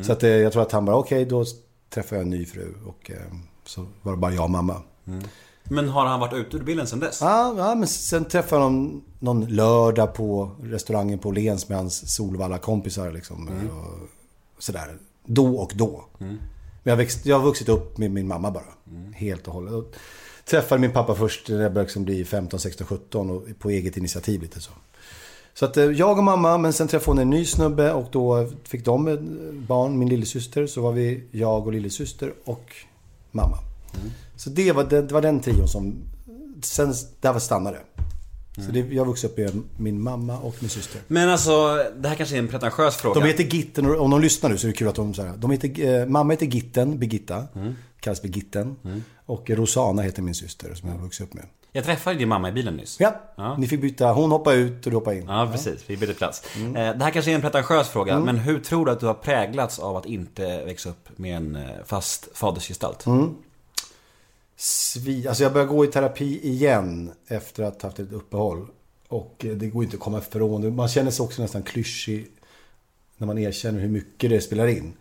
Så 0.02 0.12
att, 0.12 0.22
eh, 0.22 0.30
jag 0.30 0.52
tror 0.52 0.62
att 0.62 0.72
han 0.72 0.84
bara, 0.84 0.96
okej 0.96 1.24
då 1.24 1.44
träffar 1.88 2.16
jag 2.16 2.22
en 2.22 2.30
ny 2.30 2.46
fru. 2.46 2.74
Och 2.86 3.10
eh, 3.10 3.16
så 3.64 3.86
var 4.02 4.12
det 4.12 4.18
bara 4.18 4.32
jag 4.32 4.44
och 4.44 4.50
mamma. 4.50 4.82
Men 5.70 5.88
har 5.88 6.06
han 6.06 6.20
varit 6.20 6.32
ute 6.32 6.56
ur 6.56 6.62
bilden 6.62 6.86
sen 6.86 7.00
dess? 7.00 7.20
Ja, 7.20 7.54
ja, 7.56 7.74
men 7.74 7.88
sen 7.88 8.24
träffade 8.24 8.62
honom 8.62 9.02
någon 9.18 9.46
lördag 9.46 10.14
på 10.14 10.50
restaurangen 10.62 11.18
på 11.18 11.28
Åhléns 11.28 11.68
med 11.68 11.78
hans 11.78 12.14
Solvalla-kompisar. 12.14 13.12
Liksom, 13.12 13.48
och 13.48 14.62
sådär. 14.62 14.96
Då 15.24 15.56
och 15.56 15.72
då. 15.74 16.04
Men 16.18 16.38
jag, 16.90 16.96
växt, 16.96 17.26
jag 17.26 17.38
har 17.38 17.44
vuxit 17.44 17.68
upp 17.68 17.98
med 17.98 18.10
min 18.10 18.28
mamma 18.28 18.50
bara. 18.50 18.64
Helt 19.14 19.48
och 19.48 19.54
hållet. 19.54 19.74
Och 19.74 19.94
träffade 20.44 20.80
min 20.80 20.92
pappa 20.92 21.14
först 21.14 21.48
när 21.48 21.62
jag 21.62 21.72
började 21.72 21.86
liksom 21.86 22.04
bli 22.04 22.24
15, 22.24 22.60
16, 22.60 22.86
17 22.86 23.30
och 23.30 23.44
på 23.58 23.70
eget 23.70 23.96
initiativ 23.96 24.42
lite 24.42 24.60
så. 24.60 24.72
Så 25.54 25.64
att 25.64 25.76
eh, 25.76 25.84
jag 25.84 26.18
och 26.18 26.24
mamma, 26.24 26.58
men 26.58 26.72
sen 26.72 26.88
träffade 26.88 27.10
hon 27.10 27.18
en 27.18 27.30
ny 27.30 27.44
snubbe 27.44 27.92
och 27.92 28.06
då 28.12 28.48
fick 28.64 28.84
de 28.84 29.18
barn, 29.68 29.98
min 29.98 30.08
lillasyster. 30.08 30.66
Så 30.66 30.80
var 30.80 30.92
vi 30.92 31.24
jag 31.30 31.66
och 31.66 31.72
lillasyster 31.72 32.32
och 32.44 32.74
mamma. 33.30 33.56
Så 34.40 34.50
det 34.50 34.72
var, 34.72 34.84
det, 34.84 35.02
det 35.02 35.14
var 35.14 35.22
den 35.22 35.40
trion 35.40 35.68
som... 35.68 36.02
Sen, 36.62 36.94
där 37.20 37.32
var 37.32 37.40
stannade 37.40 37.78
Så 38.66 38.72
det, 38.72 38.78
jag 38.78 39.04
vuxit 39.04 39.30
upp 39.30 39.38
med 39.38 39.62
min 39.76 40.02
mamma 40.02 40.38
och 40.38 40.54
min 40.60 40.68
syster. 40.70 41.00
Men 41.06 41.28
alltså, 41.28 41.84
det 41.96 42.08
här 42.08 42.14
kanske 42.14 42.34
är 42.34 42.38
en 42.38 42.48
pretentiös 42.48 42.96
fråga. 42.96 43.20
De 43.20 43.26
heter 43.26 43.44
Gitten, 43.44 43.86
och 43.86 44.00
om 44.00 44.10
de 44.10 44.20
lyssnar 44.20 44.50
nu 44.50 44.58
så 44.58 44.66
är 44.66 44.70
det 44.70 44.76
kul 44.76 44.88
att 44.88 44.94
de 44.94 45.14
säger 45.14 45.36
de 45.36 45.50
heter, 45.50 46.00
eh, 46.00 46.06
Mamma 46.06 46.32
heter 46.32 46.46
Gitten, 46.46 46.98
Birgitta. 46.98 47.44
Kallas 48.00 48.20
för 48.20 48.28
Gitten. 48.28 48.76
Och 49.26 49.50
Rosana 49.50 50.02
heter 50.02 50.22
min 50.22 50.34
syster 50.34 50.74
som 50.74 50.88
jag 50.88 50.96
har 50.96 51.02
vuxit 51.02 51.26
upp 51.26 51.34
med. 51.34 51.44
Jag 51.72 51.84
träffade 51.84 52.16
din 52.18 52.28
mamma 52.28 52.48
i 52.48 52.52
bilen 52.52 52.74
nyss. 52.76 52.96
Ja, 53.00 53.14
Ja. 53.36 53.56
ni 53.56 53.66
fick 53.66 53.80
byta. 53.80 54.12
Hon 54.12 54.30
hoppade 54.30 54.56
ut 54.56 54.86
och 54.86 54.90
du 54.90 54.96
hoppade 54.96 55.16
in. 55.16 55.24
Ja, 55.28 55.48
precis. 55.52 55.80
Vi 55.86 55.96
bytte 55.96 56.14
plats. 56.14 56.42
Mm. 56.56 56.76
Eh, 56.76 56.96
Det 56.98 57.04
här 57.04 57.10
kanske 57.10 57.30
är 57.30 57.34
en 57.34 57.40
pretentiös 57.40 57.88
fråga, 57.88 58.20
men 58.20 58.36
hur 58.38 58.58
tror 58.58 58.86
du 58.86 58.92
att 58.92 59.00
du 59.00 59.06
har 59.06 59.14
präglats 59.14 59.78
av 59.78 59.96
att 59.96 60.06
inte 60.06 60.64
växa 60.64 60.88
upp 60.90 61.08
med 61.18 61.36
en 61.36 61.56
eh, 61.56 61.62
fast 61.86 62.28
fadersgestalt? 62.34 63.04
Svi, 64.62 65.28
alltså 65.28 65.42
jag 65.42 65.52
började 65.52 65.72
gå 65.72 65.84
i 65.84 65.88
terapi 65.88 66.48
igen 66.48 67.12
efter 67.26 67.62
att 67.62 67.82
ha 67.82 67.88
haft 67.88 67.98
ett 67.98 68.12
uppehåll. 68.12 68.66
Och 69.08 69.44
eh, 69.44 69.56
det 69.56 69.66
går 69.66 69.84
inte 69.84 69.96
att 69.96 70.02
komma 70.02 70.18
ifrån 70.18 70.60
det. 70.60 70.70
Man 70.70 70.88
känner 70.88 71.10
sig 71.10 71.24
också 71.24 71.42
nästan 71.42 71.62
klyschig 71.62 72.30
när 73.16 73.26
man 73.26 73.38
erkänner 73.38 73.80
hur 73.80 73.88
mycket 73.88 74.30
det 74.30 74.40
spelar 74.40 74.66
in. 74.66 74.92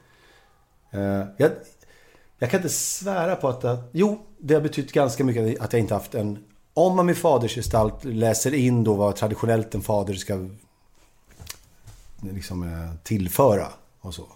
Eh, 0.91 1.23
jag, 1.37 1.51
jag 2.37 2.51
kan 2.51 2.57
inte 2.59 2.69
svära 2.69 3.35
på 3.35 3.49
att 3.49 3.61
det, 3.61 3.83
Jo, 3.91 4.19
det 4.37 4.53
har 4.53 4.61
betytt 4.61 4.91
ganska 4.91 5.23
mycket 5.23 5.61
att 5.61 5.73
jag 5.73 5.79
inte 5.79 5.93
haft 5.93 6.15
en... 6.15 6.45
Om 6.73 6.95
man 6.95 7.05
med 7.05 7.17
fadersgestalt 7.17 8.03
läser 8.03 8.53
in 8.53 8.83
då 8.83 8.93
vad 8.93 9.15
traditionellt 9.15 9.75
en 9.75 9.81
fader 9.81 10.13
ska 10.13 10.49
liksom 12.19 12.63
eh, 12.63 12.95
tillföra 13.03 13.67
och 13.99 14.13
så. 14.13 14.27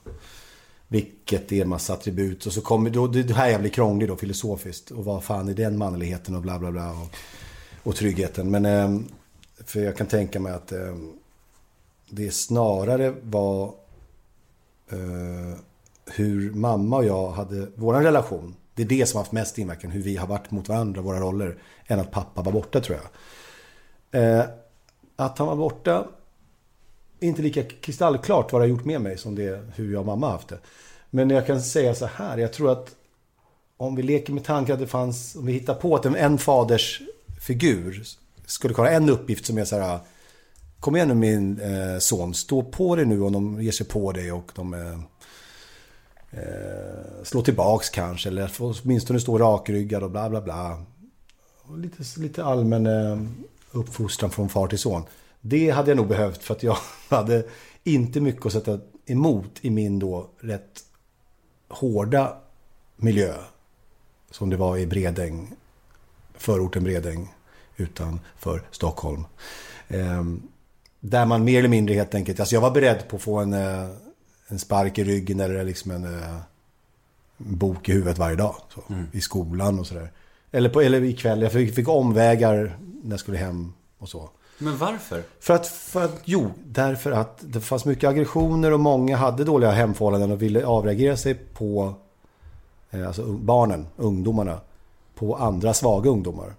Vilket 0.94 1.52
är 1.52 1.62
en 1.62 1.70
massa 1.70 1.94
attribut. 1.94 2.46
Och 2.46 2.54
så 2.54 2.62
kommer 2.62 2.90
då, 2.90 3.08
det 3.08 3.34
här 3.34 3.50
jag 3.50 3.62
blir 3.62 3.72
krånglig 3.72 4.08
då 4.08 4.16
filosofiskt. 4.16 4.92
Och 4.92 5.06
vad 5.06 5.24
fan 5.24 5.50
är 5.50 5.54
den 5.54 5.78
manligheten 5.78 6.36
och 6.36 6.42
bla 6.42 6.60
bla 6.60 6.72
bla. 6.72 6.92
Och, 6.92 7.16
och 7.84 7.96
tryggheten. 7.96 8.52
Men 8.52 8.66
eh, 8.66 9.02
för 9.66 9.80
jag 9.80 9.98
kan 9.98 10.08
tänka 10.08 10.40
mig 10.40 10.54
att 10.54 10.72
eh, 10.72 10.96
det 12.10 12.34
snarare 12.34 13.14
var 13.22 13.66
eh, 14.92 15.58
hur 16.06 16.54
mamma 16.54 16.98
och 16.98 17.06
jag 17.06 17.32
hade 17.32 17.68
vår 17.76 17.94
relation. 17.94 18.56
Det 18.76 18.84
är 18.84 18.88
det 18.88 19.06
som 19.06 19.18
har 19.18 19.24
haft 19.24 19.32
mest 19.32 19.58
inverkan. 19.58 19.92
Hur 19.92 20.02
vi 20.02 20.18
har 20.18 20.28
varit 20.28 20.52
mot 20.52 20.70
varandra, 20.70 21.02
våra 21.02 21.20
roller. 21.20 21.58
Än 21.88 22.00
att 22.00 22.12
pappa 22.12 22.42
var 22.42 22.52
borta 22.52 22.82
tror 22.82 23.00
jag. 24.12 24.48
Att 25.16 25.38
han 25.38 25.48
var 25.48 25.56
borta 25.56 26.08
inte 27.20 27.42
lika 27.42 27.64
kristallklart 27.64 28.52
vad 28.52 28.62
det 28.62 28.64
har 28.64 28.70
gjort 28.70 28.86
med 28.86 29.02
mig 29.02 29.18
som 29.18 29.36
det 29.36 29.60
hur 29.76 29.94
jag 29.94 30.00
och 30.00 30.06
mamma 30.06 30.26
har 30.26 30.34
haft 30.34 30.48
det. 30.48 30.60
Men 31.16 31.30
jag 31.30 31.48
kan 31.48 31.62
säga 31.62 31.96
så 31.96 32.06
här, 32.06 32.38
jag 32.38 32.54
tror 32.54 32.72
att 32.72 32.96
om 33.78 33.96
vi 33.96 34.04
leker 34.04 34.34
med 34.34 34.44
tanken 34.44 34.74
att 34.74 34.80
det 34.80 34.88
fanns, 34.88 35.36
om 35.36 35.46
vi 35.46 35.54
hittar 35.54 35.74
på 35.74 35.96
att 35.96 36.06
en, 36.06 36.38
faders 36.38 37.02
figur 37.42 38.04
skulle 38.46 38.74
kunna 38.74 38.88
ha 38.88 38.96
en 38.96 39.10
uppgift 39.10 39.46
som 39.46 39.58
är 39.58 39.66
så 39.66 39.80
här, 39.80 40.00
kom 40.80 40.96
igen 40.96 41.08
nu 41.08 41.14
min 41.14 41.60
eh, 41.60 42.00
son, 42.00 42.34
stå 42.34 42.64
på 42.64 42.96
dig 42.96 43.06
nu 43.06 43.22
om 43.22 43.34
de 43.34 43.62
ger 43.62 43.72
sig 43.72 43.86
på 43.86 44.12
dig 44.12 44.32
och 44.32 44.52
de 44.56 44.74
eh, 44.74 45.00
eh 46.32 47.24
slår 47.24 47.42
tillbaks 47.42 47.90
kanske, 47.90 48.30
eller 48.30 48.48
får 48.48 48.78
åtminstone 48.84 49.20
stå 49.20 49.38
rakryggad 49.38 50.04
och 50.04 50.12
bla 50.12 50.30
bla 50.30 50.42
bla. 50.42 50.84
Och 51.62 51.78
lite, 51.78 52.04
lite 52.20 52.44
allmän 52.44 52.86
eh, 52.86 53.22
uppfostran 53.72 54.32
från 54.32 54.50
far 54.50 54.68
till 54.68 54.80
son. 54.80 55.04
Det 55.42 55.70
hade 55.70 55.92
jag 55.92 55.98
nog 55.98 56.08
behövt 56.08 56.44
för 56.44 56.56
att 56.56 56.64
jag 56.64 56.78
hade 57.10 57.44
inte 57.84 58.22
mycket 58.22 58.46
att 58.46 58.54
sätta 58.54 58.80
emot 59.06 59.52
i 59.62 59.70
min 59.70 60.00
då 60.00 60.30
rätt 60.40 60.84
hårda 61.74 62.38
miljö. 62.96 63.34
Som 64.32 64.50
det 64.50 64.58
var 64.58 64.78
i 64.78 64.88
Bredäng, 64.88 65.54
förorten 66.34 66.84
Bredäng 66.84 67.34
utanför 67.78 68.62
Stockholm. 68.72 69.26
Ehm, 69.88 70.42
där 71.00 71.26
man 71.26 71.44
mer 71.44 71.60
eller 71.60 71.70
mindre 71.70 71.96
helt 71.96 72.16
enkelt, 72.16 72.40
alltså 72.40 72.56
jag 72.56 72.62
var 72.62 72.72
beredd 72.72 73.08
på 73.08 73.16
att 73.16 73.22
få 73.22 73.40
en, 73.40 73.54
eh, 73.54 73.90
en 74.48 74.60
spark 74.60 74.98
i 74.98 75.04
ryggen 75.04 75.40
eller 75.40 75.64
liksom 75.64 75.92
en, 75.92 76.04
eh, 76.04 76.38
en 77.38 77.58
bok 77.58 77.90
i 77.90 77.92
huvudet 77.92 78.18
varje 78.18 78.36
dag. 78.36 78.56
Så, 78.74 78.84
I 79.12 79.22
skolan 79.22 79.80
och 79.80 79.88
sådär. 79.88 80.12
Eller, 80.52 80.70
på, 80.70 80.82
eller 80.82 81.04
ikväll, 81.04 81.42
jag 81.42 81.52
fick, 81.52 81.76
fick 81.76 81.88
omvägar 81.88 82.78
när 83.04 83.12
jag 83.12 83.20
skulle 83.20 83.38
hem 83.38 83.74
och 83.98 84.10
så. 84.10 84.30
Men 84.64 84.78
varför? 84.78 85.24
För 85.40 85.54
att, 85.54 85.68
för 85.68 86.06
att, 86.06 86.22
jo, 86.26 86.52
därför 86.66 87.12
att 87.12 87.38
det 87.42 87.62
fanns 87.62 87.86
mycket 87.86 88.10
aggressioner 88.10 88.72
och 88.72 88.80
många 88.80 89.18
hade 89.18 89.44
dåliga 89.44 89.72
hemförhållanden 89.72 90.32
och 90.32 90.42
ville 90.42 90.66
avreagera 90.66 91.18
sig 91.18 91.34
på 91.34 91.94
eh, 92.92 93.08
alltså 93.08 93.24
barnen, 93.34 93.88
ungdomarna, 93.96 94.60
på 95.16 95.36
andra 95.36 95.74
svaga 95.74 96.10
ungdomar. 96.10 96.54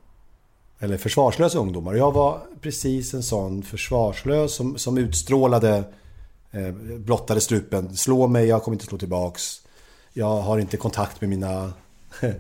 Eller 0.79 0.97
försvarslösa 0.97 1.59
ungdomar. 1.59 1.95
Jag 1.95 2.13
var 2.13 2.41
precis 2.61 3.15
en 3.15 3.23
sån 3.23 3.63
försvarslös 3.63 4.55
som, 4.55 4.79
som 4.79 4.99
utstrålade, 4.99 5.85
eh, 6.51 6.71
blottade 6.99 7.41
strupen. 7.41 7.97
Slå 7.97 8.27
mig, 8.27 8.47
jag 8.47 8.63
kommer 8.63 8.75
inte 8.75 8.87
slå 8.87 8.99
tillbaks. 8.99 9.61
jag 10.13 10.41
har 10.41 10.59
inte 10.59 10.77
kontakt 10.77 11.21
med 11.21 11.31
mina 11.31 11.73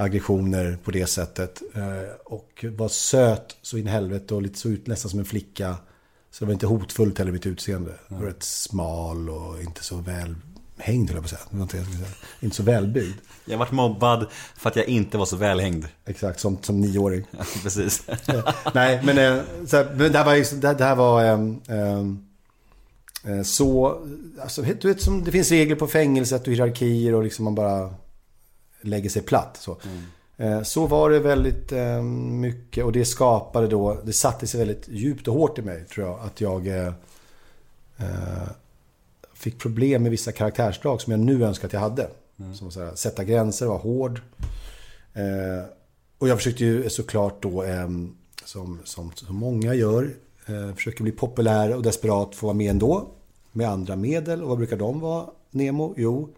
aggressioner 0.00 0.78
på 0.84 0.90
det 0.90 1.06
sättet. 1.06 1.62
Eh, 1.74 2.14
och 2.24 2.64
var 2.76 2.88
söt 2.88 3.56
så 3.62 3.78
in 3.78 3.86
i 3.86 3.90
helvete 3.90 4.34
och 4.34 4.42
lite 4.42 4.58
så 4.58 4.68
ut 4.68 4.86
nästan 4.86 5.10
som 5.10 5.18
en 5.18 5.24
flicka. 5.24 5.76
Så 6.30 6.44
det 6.44 6.46
var 6.46 6.52
inte 6.52 6.66
hotfullt 6.66 7.18
heller 7.18 7.32
mitt 7.32 7.46
utseende. 7.46 7.92
Var 8.08 8.26
rätt 8.26 8.42
smal 8.42 9.30
och 9.30 9.62
inte 9.62 9.84
så 9.84 9.96
väl 9.96 10.34
hängd 10.80 11.10
höll 11.10 11.16
jag 11.16 11.30
på 11.30 11.62
att 11.62 11.70
säga. 11.70 12.06
Inte, 12.40 12.56
så 12.56 12.62
välbyggd. 12.62 13.18
Jag 13.44 13.58
varit 13.58 13.72
mobbad 13.72 14.26
för 14.56 14.70
att 14.70 14.76
jag 14.76 14.88
inte 14.88 15.18
var 15.18 15.26
så 15.26 15.36
välhängd. 15.36 15.84
Exakt, 16.06 16.40
som, 16.40 16.58
som 16.62 16.80
nioåring. 16.80 17.24
Ja, 17.38 17.44
Precis. 17.62 18.02
Nej, 18.74 19.00
men, 19.04 19.18
eh, 19.18 19.42
så, 19.66 19.76
här, 19.76 19.94
men 19.96 20.12
det 20.12 20.18
här 20.18 20.24
var, 20.24 20.60
det, 20.60 20.74
det 20.74 20.84
här 20.84 20.94
var 20.94 21.24
ehm, 21.24 22.24
eh, 23.24 23.42
så... 23.42 24.00
Alltså, 24.42 24.62
du 24.62 24.88
vet, 24.88 25.02
som, 25.02 25.24
det 25.24 25.30
finns 25.30 25.50
regler 25.50 25.76
på 25.76 25.86
fängelset 25.86 26.46
och 26.46 26.52
hierarkier 26.52 27.14
och 27.14 27.24
liksom 27.24 27.44
man 27.44 27.54
bara 27.54 27.94
lägger 28.80 29.10
sig 29.10 29.22
platt. 29.22 29.56
Så, 29.60 29.76
Eh, 30.40 30.62
så 30.62 30.86
var 30.86 31.10
det 31.10 31.20
väldigt 31.20 31.72
eh, 31.72 32.02
mycket 32.02 32.84
och 32.84 32.92
det 32.92 33.04
skapade 33.04 33.68
då, 33.68 34.00
det 34.04 34.12
satte 34.12 34.46
sig 34.46 34.58
väldigt 34.58 34.88
djupt 34.88 35.28
och 35.28 35.34
hårt 35.34 35.58
i 35.58 35.62
mig 35.62 35.84
tror 35.84 36.06
jag. 36.06 36.20
Att 36.20 36.40
jag 36.40 36.66
eh, 36.66 36.92
eh, 37.96 38.48
fick 39.34 39.58
problem 39.58 40.02
med 40.02 40.10
vissa 40.10 40.32
karaktärsdrag 40.32 41.00
som 41.00 41.10
jag 41.10 41.20
nu 41.20 41.44
önskar 41.44 41.68
att 41.68 41.72
jag 41.72 41.80
hade. 41.80 42.08
Som 42.54 42.70
så 42.70 42.84
här, 42.84 42.94
sätta 42.94 43.24
gränser, 43.24 43.66
vara 43.66 43.78
hård. 43.78 44.20
Eh, 45.14 45.64
och 46.18 46.28
jag 46.28 46.36
försökte 46.36 46.64
ju 46.64 46.90
såklart 46.90 47.42
då, 47.42 47.62
eh, 47.62 47.88
som, 48.44 48.78
som, 48.84 49.12
som 49.14 49.36
många 49.36 49.74
gör, 49.74 50.10
eh, 50.46 50.74
försöker 50.74 51.02
bli 51.02 51.12
populär 51.12 51.76
och 51.76 51.82
desperat 51.82 52.34
få 52.34 52.46
vara 52.46 52.56
med 52.56 52.70
ändå. 52.70 53.08
Med 53.52 53.68
andra 53.68 53.96
medel. 53.96 54.42
Och 54.42 54.48
vad 54.48 54.58
brukar 54.58 54.76
de 54.76 55.00
vara, 55.00 55.26
Nemo? 55.50 55.94
Jo, 55.96 56.28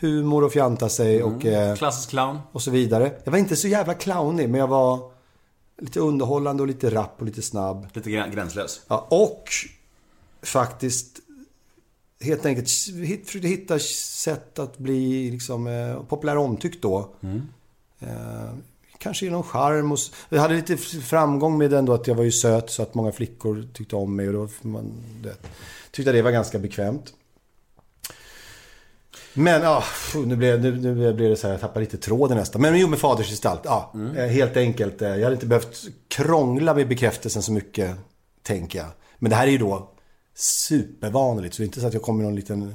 humor 0.00 0.44
och 0.44 0.52
fjanta 0.52 0.88
sig 0.88 1.22
och, 1.22 1.46
eh, 1.46 1.76
Klassisk 1.76 2.08
clown. 2.10 2.38
och 2.52 2.62
så 2.62 2.70
vidare. 2.70 3.12
Jag 3.24 3.32
var 3.32 3.38
inte 3.38 3.56
så 3.56 3.68
jävla 3.68 3.94
clownig, 3.94 4.48
men 4.48 4.60
jag 4.60 4.68
var 4.68 5.10
lite 5.78 6.00
underhållande 6.00 6.62
och 6.62 6.66
lite 6.66 6.90
rapp 6.90 7.14
och 7.18 7.26
lite 7.26 7.42
snabb. 7.42 7.86
Lite 7.92 8.10
grä- 8.10 8.30
gränslös. 8.34 8.80
Ja, 8.88 9.06
och 9.10 9.48
faktiskt 10.42 11.20
helt 12.20 12.46
enkelt 12.46 12.68
försökte 13.26 13.48
hitta 13.48 13.78
sätt 13.78 14.58
att 14.58 14.78
bli 14.78 15.30
liksom, 15.30 15.66
eh, 15.66 16.02
populär 16.02 16.36
omtyckt 16.36 16.82
då. 16.82 17.08
Eh, 18.00 18.08
kanske 18.98 19.24
genom 19.24 19.42
charm 19.42 19.92
och... 19.92 19.98
Jag 20.28 20.40
hade 20.40 20.54
lite 20.54 20.76
framgång 20.76 21.58
med 21.58 21.72
ändå 21.72 21.92
att 21.94 22.06
jag 22.06 22.14
var 22.14 22.24
ju 22.24 22.32
söt 22.32 22.70
så 22.70 22.82
att 22.82 22.94
många 22.94 23.12
flickor 23.12 23.68
tyckte 23.72 23.96
om 23.96 24.16
mig 24.16 24.28
och 24.28 24.32
då 24.32 24.48
man, 24.68 24.92
det, 25.22 25.36
tyckte 25.90 26.12
det 26.12 26.22
var 26.22 26.30
ganska 26.30 26.58
bekvämt. 26.58 27.12
Men 29.34 29.62
ja, 29.62 29.84
nu 30.26 30.36
blev, 30.36 30.60
nu, 30.62 30.76
nu 30.94 31.12
blev 31.12 31.30
det 31.30 31.36
så 31.36 31.46
här, 31.46 31.54
jag 31.54 31.60
tappade 31.60 31.80
lite 31.80 31.96
tråden 31.96 32.36
nästan. 32.38 32.62
Men 32.62 32.78
jo, 32.78 32.88
med 32.88 32.98
fadersgestalt. 32.98 33.60
Ja, 33.64 33.92
eh, 34.16 34.24
helt 34.26 34.56
enkelt. 34.56 35.02
eh, 35.02 35.08
Jag 35.08 35.22
hade 35.22 35.34
inte 35.34 35.46
behövt 35.46 35.76
krångla 36.08 36.74
med 36.74 36.88
bekräftelsen 36.88 37.42
så 37.42 37.52
mycket, 37.52 37.96
tänker 38.42 38.78
jag. 38.78 38.88
Men 39.18 39.30
det 39.30 39.36
här 39.36 39.46
är 39.46 39.50
ju 39.50 39.58
då 39.58 39.90
supervanligt. 40.36 41.54
Så 41.54 41.62
det 41.62 41.64
är 41.64 41.66
inte 41.66 41.80
så 41.80 41.86
att 41.86 41.94
jag 41.94 42.02
kommer 42.02 42.16
med 42.16 42.24
någon 42.26 42.36
liten 42.36 42.74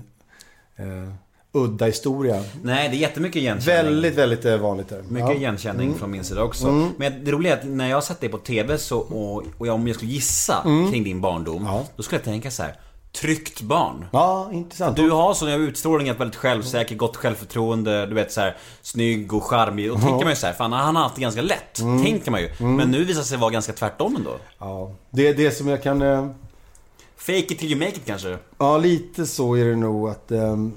eh, 0.76 1.13
udda 1.52 1.86
historia. 1.86 2.43
Nej, 2.63 2.89
det 2.89 2.95
är 2.95 3.00
jättemycket 3.00 3.36
igenkänning. 3.41 3.86
Väldigt, 3.86 4.15
väldigt 4.15 4.45
eh, 4.45 4.58
vanligt 4.58 4.89
där. 4.89 5.02
Mycket 5.02 5.19
Ja. 5.19 5.26
Mm. 5.26 5.38
igenkänning 5.38 5.93
från 5.95 6.12
min 6.12 6.24
sida 6.24 6.43
också. 6.43 6.91
Men 6.98 7.26
det 7.26 7.32
roliga 7.32 7.54
är 7.54 7.58
att 7.62 7.65
när 7.67 7.89
jag 7.89 7.95
har 7.98 8.02
sett 8.02 8.19
dig 8.19 8.30
på 8.30 8.38
TV 8.38 8.78
så, 8.78 9.00
och, 9.00 9.43
och 9.58 9.67
jag, 9.67 9.76
om 9.76 9.88
jag 9.88 9.95
skulle 9.95 10.12
gissa 10.12 10.62
kring 10.91 11.04
din 11.04 11.22
barndom. 11.22 11.56
Mm. 11.62 11.74
Ja. 11.74 11.86
Då 11.95 12.04
skulle 12.04 12.17
jag 12.19 12.26
tänka 12.26 12.52
så 12.52 12.63
här. 12.63 12.76
Tryggt 13.12 13.62
barn. 13.62 14.06
Ja, 14.12 14.50
intressant. 14.54 14.95
Du 14.95 15.12
har 15.12 15.34
sån 15.34 15.50
utstrålning, 15.50 16.08
ett 16.08 16.19
väldigt 16.19 16.36
självsäker, 16.36 16.95
gott 16.95 17.15
självförtroende, 17.15 18.06
du 18.06 18.15
vet 18.15 18.32
så 18.32 18.41
här 18.41 18.58
snygg 18.82 19.34
och 19.34 19.43
charmig. 19.43 19.91
Och 19.93 20.00
tänker 20.00 20.26
man 20.26 20.30
ju 20.30 20.36
så 20.36 20.48
här, 20.48 20.54
fan 20.54 20.74
han 20.74 20.95
har 20.95 21.04
haft 21.04 21.15
det 21.15 21.22
ganska 21.22 21.41
lätt. 21.41 21.80
Mm. 21.80 22.04
Tänker 22.04 22.32
man 22.32 22.41
ju. 22.41 22.50
Men 22.60 22.91
nu 22.91 23.04
visar 23.04 23.22
det 23.22 23.28
sig 23.28 23.38
vara 23.38 23.52
ganska 23.52 23.74
tvärtom 23.74 24.15
ändå. 24.15 24.38
Ja, 24.60 24.91
det 25.10 25.28
är 25.28 25.34
det 25.34 25.52
som 25.52 25.67
jag 25.67 25.84
kan... 25.84 26.02
Eh, 26.02 26.28
Fake 27.17 27.38
it 27.38 27.60
till 27.60 27.72
you 27.72 27.80
make 27.80 27.91
it 27.91 28.06
kanske. 28.06 28.38
Ja, 28.58 28.78
lite 28.78 29.26
så 29.26 29.56
är 29.56 29.65
det 29.65 29.76
nog 29.76 30.10
att... 30.10 30.32
ehm, 30.32 30.74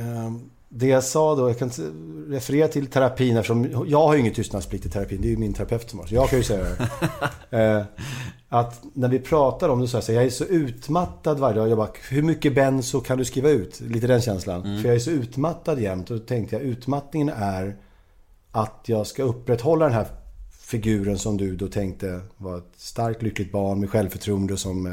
ehm, 0.00 0.50
det 0.74 0.86
jag 0.86 1.04
sa 1.04 1.34
då, 1.34 1.48
jag 1.48 1.58
kan 1.58 1.70
referera 2.28 2.68
till 2.68 2.86
terapin 2.86 3.36
eftersom 3.36 3.84
jag 3.86 3.98
har 4.06 4.14
ju 4.14 4.20
ingen 4.20 4.34
tystnadsplikt 4.34 4.86
i 4.86 4.90
terapin. 4.90 5.20
Det 5.22 5.28
är 5.28 5.30
ju 5.30 5.36
min 5.36 5.54
terapeut 5.54 5.90
som 5.90 5.98
har. 5.98 6.06
Så 6.06 6.14
jag 6.14 6.28
kan 6.28 6.38
ju 6.38 6.44
säga 6.44 6.64
det. 6.64 6.88
Eh, 7.58 7.84
Att 8.48 8.82
när 8.94 9.08
vi 9.08 9.18
pratar 9.18 9.68
om 9.68 9.80
det 9.80 9.88
så 9.88 9.96
här, 9.96 10.02
så 10.02 10.12
jag 10.12 10.24
är 10.24 10.30
så 10.30 10.44
utmattad 10.44 11.38
varje 11.38 11.56
dag. 11.56 11.68
Jag 11.68 11.78
bara, 11.78 11.90
hur 12.10 12.22
mycket 12.22 12.54
benzo 12.54 13.00
kan 13.00 13.18
du 13.18 13.24
skriva 13.24 13.48
ut? 13.50 13.80
Lite 13.80 14.06
den 14.06 14.20
känslan. 14.20 14.62
För 14.62 14.88
jag 14.88 14.94
är 14.94 14.98
så 15.00 15.10
utmattad 15.10 15.78
jämt. 15.80 16.10
Och 16.10 16.18
då 16.18 16.24
tänkte 16.24 16.56
jag, 16.56 16.62
utmattningen 16.64 17.28
är 17.36 17.76
att 18.50 18.80
jag 18.86 19.06
ska 19.06 19.22
upprätthålla 19.22 19.84
den 19.84 19.94
här 19.94 20.06
figuren 20.60 21.18
som 21.18 21.36
du 21.36 21.56
då 21.56 21.68
tänkte 21.68 22.20
var 22.36 22.58
ett 22.58 22.72
starkt, 22.76 23.22
lyckligt 23.22 23.52
barn 23.52 23.80
med 23.80 23.90
självförtroende 23.90 24.56
som 24.56 24.86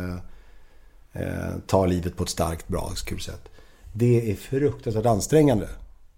eh, 1.14 1.22
eh, 1.24 1.54
tar 1.68 1.88
livet 1.88 2.16
på 2.18 2.24
ett 2.24 2.30
starkt, 2.30 2.68
bra, 2.68 2.92
kul 3.06 3.20
sätt. 3.20 3.50
Det 3.94 4.32
är 4.32 4.36
fruktansvärt 4.36 5.06
ansträngande. 5.06 5.70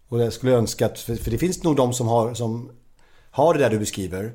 Och 0.09 0.21
jag 0.21 0.33
skulle 0.33 0.51
önska 0.51 0.85
att, 0.85 0.99
för, 0.99 1.31
det 1.31 1.37
finns 1.37 1.63
nog 1.63 1.75
de 1.75 1.93
som 1.93 2.07
har, 2.07 2.33
som 2.33 2.71
har 3.31 3.53
det 3.53 3.59
där 3.59 3.69
du 3.69 3.79
beskriver. 3.79 4.33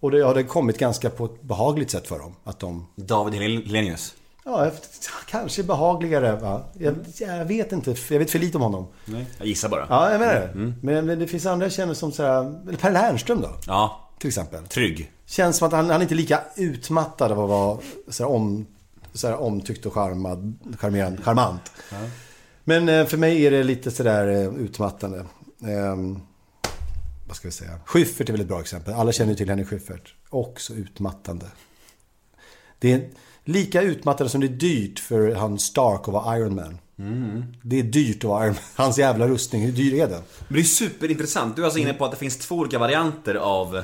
Och 0.00 0.10
det 0.10 0.20
har 0.20 0.34
det 0.34 0.42
kommit 0.44 0.78
ganska 0.78 1.10
på 1.10 1.24
ett 1.24 1.42
behagligt 1.42 1.90
sätt 1.90 2.06
för 2.08 2.18
dem. 2.18 2.34
Att 2.44 2.58
de, 2.60 2.86
David 2.96 3.34
Helenius. 3.40 4.14
ja, 4.44 4.70
kanske 5.28 5.62
behagligare 5.62 6.36
va? 6.36 6.62
Jag, 6.78 6.94
jag 7.18 7.44
vet 7.44 7.72
inte, 7.72 7.94
jag 8.10 8.18
vet 8.18 8.30
för 8.30 8.38
lite 8.38 8.56
om 8.58 8.62
honom. 8.62 8.86
Nej. 9.04 9.26
Jag 9.38 9.46
gissar 9.46 9.68
bara. 9.68 9.86
Ja, 9.90 10.10
jag 10.10 10.20
menar 10.20 10.34
det. 10.34 10.50
Men, 10.82 11.06
men 11.06 11.18
det 11.18 11.26
finns 11.26 11.46
andra 11.46 11.66
jag 11.66 11.72
känner 11.72 11.94
som 11.94 12.12
så 12.12 12.22
här, 12.22 12.76
Per 12.76 12.90
Lernström 12.90 13.40
då, 13.40 13.50
Ja. 13.66 14.10
till 14.18 14.28
exempel. 14.28 14.66
Trygg. 14.66 15.12
Känns 15.26 15.56
som 15.56 15.66
att 15.66 15.72
han, 15.72 15.90
han 15.90 15.96
är 16.00 16.02
inte 16.02 16.14
lika 16.14 16.40
utmattad 16.56 17.32
av 17.32 17.40
att 17.40 17.48
vara 17.48 17.78
så 18.08 18.22
här, 18.24 18.30
om, 18.32 18.66
så 19.12 19.26
här, 19.28 19.40
omtyckt 19.40 19.86
och 19.86 19.92
charmad, 19.94 20.58
charmerad, 20.78 21.24
charmant. 21.24 21.62
Men 22.68 22.88
eh, 22.88 23.06
för 23.06 23.16
mig 23.16 23.46
är 23.46 23.50
det 23.50 23.62
lite 23.62 23.90
sådär 23.90 24.28
eh, 24.28 24.54
utmattande. 24.54 25.24
Ehm, 25.66 26.18
vad 27.26 27.36
ska 27.36 27.48
vi 27.48 27.52
säga? 27.52 27.70
Schyffert 27.84 28.28
är 28.28 28.32
väl 28.32 28.40
ett 28.40 28.48
bra 28.48 28.60
exempel. 28.60 28.94
Alla 28.94 29.12
känner 29.12 29.30
ju 29.32 29.36
till 29.36 29.48
Henrik 29.48 29.68
Schyffert. 29.68 30.14
Också 30.28 30.74
utmattande. 30.74 31.46
Det 32.78 32.92
är 32.92 33.08
lika 33.44 33.82
utmattande 33.82 34.30
som 34.30 34.40
det 34.40 34.46
är 34.46 34.48
dyrt 34.48 34.98
för 34.98 35.34
han 35.34 35.58
Stark 35.58 36.00
att 36.00 36.14
vara 36.14 36.38
Iron 36.38 36.54
Man. 36.54 36.78
Det 37.62 37.78
är 37.78 37.82
dyrt 37.82 38.16
att 38.16 38.24
vara 38.24 38.44
Iron 38.44 38.54
Man. 38.54 38.62
Hans 38.74 38.98
jävla 38.98 39.28
rustning, 39.28 39.62
hur 39.62 39.72
dyr 39.72 39.94
är 39.94 40.08
den? 40.08 40.22
Men 40.48 40.54
det 40.54 40.60
är 40.60 40.64
superintressant. 40.64 41.56
Du 41.56 41.62
är 41.62 41.64
alltså 41.64 41.80
inne 41.80 41.94
på 41.94 42.04
att 42.04 42.10
det 42.10 42.16
finns 42.16 42.36
två 42.36 42.54
olika 42.54 42.78
varianter 42.78 43.34
av 43.34 43.82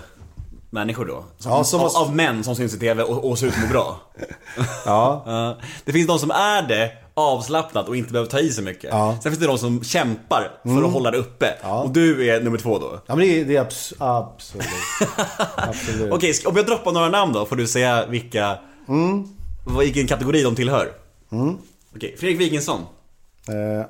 människor 0.74 1.06
då? 1.06 1.24
Som, 1.38 1.52
Ja, 1.52 1.64
som 1.64 1.80
av, 1.80 1.84
måste- 1.84 1.98
av 2.00 2.14
män 2.16 2.44
som 2.44 2.56
syns 2.56 2.74
i 2.74 2.78
TV 2.78 3.02
och, 3.02 3.30
och 3.30 3.38
ser 3.38 3.46
ut 3.46 3.52
att 3.54 3.60
må 3.62 3.66
bra. 3.68 4.00
Ja, 4.86 5.22
Ja. 5.26 5.56
det 5.84 5.92
finns 5.92 6.06
de 6.06 6.18
som 6.18 6.30
är 6.30 6.62
det 6.68 6.92
avslappnat 7.14 7.88
och 7.88 7.96
inte 7.96 8.12
behöver 8.12 8.30
ta 8.30 8.38
i 8.40 8.50
så 8.50 8.62
mycket. 8.62 8.90
Ja. 8.92 9.04
Mm. 9.08 9.20
Sen 9.22 9.32
finns 9.32 9.38
det 9.40 9.46
de 9.46 9.58
som 9.58 9.84
kämpar 9.84 10.50
för 10.64 10.82
att 10.86 10.92
hålla 10.92 11.10
det 11.10 11.18
uppe. 11.18 11.54
Och 11.62 11.90
du 11.90 12.28
är 12.30 12.40
nummer 12.40 12.58
två 12.58 12.78
då. 12.78 13.00
ja 13.06 13.16
men 13.16 13.18
det 13.26 13.40
är, 13.40 13.44
det 13.44 13.56
är 13.56 13.64
abs- 13.64 13.94
absolut. 13.98 14.66
absolut. 15.56 16.12
Okej, 16.12 16.34
ska- 16.34 16.48
om 16.48 16.56
jag 16.56 16.66
droppar 16.66 16.92
några 16.92 17.08
namn 17.08 17.32
då 17.32 17.46
får 17.46 17.56
du 17.56 17.66
säga 17.66 18.06
vilka... 18.06 18.58
Mm. 18.88 19.28
Vilken 19.78 20.06
kategori 20.06 20.42
de 20.42 20.54
tillhör. 20.56 20.92
Okej, 21.96 22.16
Fredrik 22.18 22.40
Wikingsson. 22.40 22.80
Eh, 23.48 23.86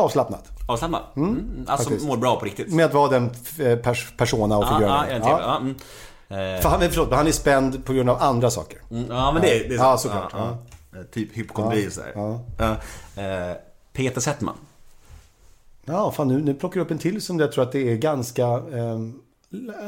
avslappnat. 0.00 0.44
Avslappnad. 0.68 1.02
Mm. 1.16 1.64
Alltså 1.68 1.88
faktiskt. 1.88 2.06
mår 2.08 2.16
bra 2.16 2.38
på 2.38 2.44
riktigt. 2.44 2.72
Med 2.72 2.86
att 2.86 2.94
vara 2.94 3.08
den 3.10 3.30
eh, 3.58 3.76
pers 3.78 4.12
persona 4.16 4.56
och 4.58 4.64
Ja, 4.64 4.68
figuren. 4.68 4.90
ja, 4.92 5.06
jag 5.08 5.16
är 5.16 5.42
ja. 5.42 5.56
mm. 5.56 5.74
Eh, 6.28 6.60
För 6.62 6.68
han, 6.68 6.80
förlåt, 6.80 7.12
han 7.12 7.26
är 7.26 7.32
spänd 7.32 7.84
på 7.84 7.92
grund 7.92 8.10
av 8.10 8.22
andra 8.22 8.50
saker. 8.50 8.78
Mm, 8.90 9.04
Ja 9.08 9.32
men 9.32 9.42
det, 9.42 9.48
det 9.48 9.74
är 9.74 9.78
Ja, 9.78 9.96
så. 9.96 10.02
såklart, 10.08 10.30
Ja, 10.32 10.58
ja. 10.92 10.98
Typ 11.12 11.36
hypokondri 11.36 11.88
och 11.88 11.92
sådär. 11.92 12.12
Ja. 12.14 12.40
Ja. 12.58 12.70
Eh, 13.22 13.56
Peter 13.92 14.20
Settman. 14.20 14.54
Ja, 15.84 16.12
fan 16.12 16.28
nu, 16.28 16.42
nu 16.42 16.54
plockar 16.54 16.74
du 16.74 16.80
upp 16.84 16.90
en 16.90 16.98
till 16.98 17.22
som 17.22 17.40
jag 17.40 17.52
tror 17.52 17.64
att 17.64 17.72
det 17.72 17.92
är 17.92 17.96
ganska 17.96 18.42
eh, 18.46 18.98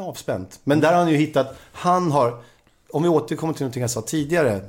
avspänt. 0.02 0.60
Men 0.64 0.80
där 0.80 0.92
har 0.92 0.98
han 0.98 1.08
ju 1.08 1.16
hittat, 1.16 1.56
han 1.72 2.10
har, 2.12 2.38
om 2.90 3.02
vi 3.02 3.08
återkommer 3.08 3.52
till 3.54 3.62
någonting 3.62 3.80
jag 3.80 3.90
sa 3.90 4.02
tidigare 4.02 4.60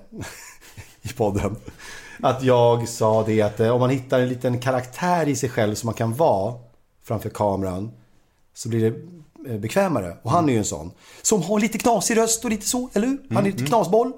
i 1.02 1.08
podden. 1.14 1.56
Att 2.22 2.44
jag 2.44 2.88
sa 2.90 3.24
det 3.24 3.42
att 3.42 3.60
eh, 3.60 3.70
om 3.70 3.80
man 3.80 3.90
hittar 3.90 4.20
en 4.20 4.30
liten 4.30 4.60
karaktär 4.60 5.28
i 5.28 5.36
sig 5.36 5.50
själv 5.50 5.76
som 5.76 5.88
man 5.88 5.94
kan 5.94 6.14
vara 6.14 6.54
framför 7.04 7.30
kameran. 7.30 7.92
Så 8.54 8.70
blir 8.70 8.92
det 8.92 9.52
eh, 9.54 9.60
bekvämare. 9.60 10.18
Och 10.22 10.32
han 10.32 10.50
är 10.50 10.54
ju 10.54 10.60
en 10.60 10.66
sån. 10.66 10.92
Som 11.22 11.42
har 11.44 11.60
lite 11.60 11.78
knasig 11.78 12.18
röst 12.18 12.44
och 12.44 12.50
lite 12.50 12.68
så, 12.68 12.90
eller 12.94 13.08
hur? 13.08 13.18
Han 13.30 13.46
är 13.46 13.52
lite 13.52 13.66
knasboll. 13.66 14.12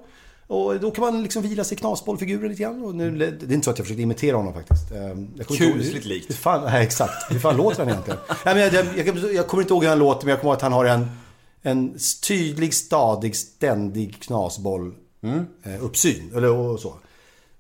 Och 0.48 0.80
då 0.80 0.92
kan 0.92 1.02
man 1.02 1.24
liksom 1.24 1.42
vila 1.42 1.64
sig 1.64 1.78
i 1.78 1.80
knasbollfiguren 1.80 2.50
lite 2.50 2.62
grann. 2.64 2.84
Och 2.84 2.96
nu, 2.96 3.18
det 3.18 3.26
är 3.26 3.54
inte 3.54 3.66
så 3.66 3.72
att 3.72 3.78
jag 3.78 3.86
försökte 3.88 4.02
imitera 4.02 4.38
honom 4.38 4.54
faktiskt. 4.54 4.92
Eh, 4.92 5.46
Kusligt 5.58 6.06
likt. 6.06 6.30
hur 6.30 6.36
fan, 6.36 6.64
nej, 6.66 6.84
exakt. 6.84 7.32
Hur 7.32 7.40
fan 7.40 7.58
låter 7.58 7.80
han 7.80 7.90
egentligen? 7.90 8.20
Nej, 8.46 8.56
men 8.56 8.64
jag, 8.64 8.74
jag, 8.74 9.08
jag, 9.08 9.34
jag 9.34 9.48
kommer 9.48 9.64
inte 9.64 9.74
ihåg 9.74 9.84
hur 9.84 9.90
han 9.90 10.00
låter, 10.00 10.26
men 10.26 10.30
jag 10.32 10.40
kommer 10.42 10.52
ihåg 10.52 10.56
att 10.58 10.62
han 10.62 10.74
har 10.74 10.86
en, 10.86 11.08
en 11.62 11.98
tydlig, 12.28 12.74
stadig, 12.74 13.36
ständig 13.36 14.20
knasboll 14.22 14.94
Mm. 15.24 15.46
uppsyn. 15.82 16.32
Eller 16.36 16.52
och 16.52 16.80
så. 16.80 16.94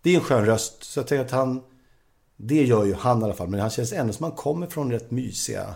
Det 0.01 0.09
är 0.09 0.15
en 0.15 0.21
skön 0.21 0.45
röst. 0.45 0.83
Så 0.83 0.99
jag 0.99 1.07
tänker 1.07 1.25
att 1.25 1.31
han... 1.31 1.61
Det 2.37 2.63
gör 2.63 2.85
ju 2.85 2.93
han 2.93 3.21
i 3.21 3.23
alla 3.23 3.33
fall. 3.33 3.47
Men 3.47 3.59
han 3.59 3.69
känns 3.69 3.93
ändå 3.93 4.13
som 4.13 4.23
han 4.23 4.31
kommer 4.31 4.67
från 4.67 4.91
rätt 4.91 5.11
mysiga 5.11 5.73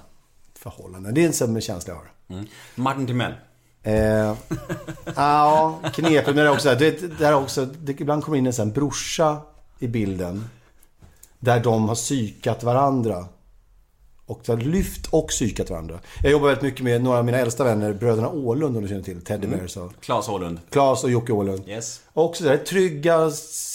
förhållanden. 0.55 1.13
Det 1.13 1.21
är 1.21 1.27
en 1.27 1.33
sån 1.33 1.61
känsla 1.61 1.93
jag 1.93 1.99
har. 1.99 2.37
Mm. 2.37 2.49
Martin 2.75 3.07
Timell. 3.07 3.33
Eh, 3.83 4.35
ja, 5.15 5.79
knepigt. 5.93 6.25
Men 6.25 6.35
det 6.35 6.41
är 6.41 6.51
också, 6.51 6.75
det, 6.75 7.19
det 7.19 7.25
är 7.25 7.33
också 7.33 7.65
det, 7.65 8.01
ibland 8.01 8.23
kommer 8.23 8.37
in 8.37 8.47
en 8.47 8.53
sån 8.53 8.71
brorsa 8.71 9.37
i 9.79 9.87
bilden. 9.87 10.49
Där 11.39 11.59
de 11.59 11.89
har 11.89 11.95
psykat 11.95 12.63
varandra. 12.63 13.25
Och 14.25 14.41
de 14.45 14.51
har 14.51 14.57
lyft 14.57 15.07
och 15.07 15.27
psykat 15.27 15.69
varandra. 15.69 15.99
Jag 16.23 16.31
jobbar 16.31 16.47
väldigt 16.47 16.63
mycket 16.63 16.83
med 16.83 17.03
några 17.03 17.17
av 17.17 17.25
mina 17.25 17.37
äldsta 17.37 17.63
vänner, 17.63 17.93
bröderna 17.93 18.29
Åhlund 18.29 18.77
om 18.77 18.83
du 18.83 18.89
känner 18.89 19.03
till. 19.03 19.21
Teddy 19.21 19.47
Bears 19.47 19.77
och 19.77 19.91
Claes 20.01 20.29
Åhlund. 20.29 20.59
Klas 20.69 21.03
och 21.03 21.11
Jocke 21.11 21.31
Åhlund. 21.31 21.67
Yes. 21.67 22.01
Också 22.13 22.43
där 22.43 22.57
trygga, 22.57 23.31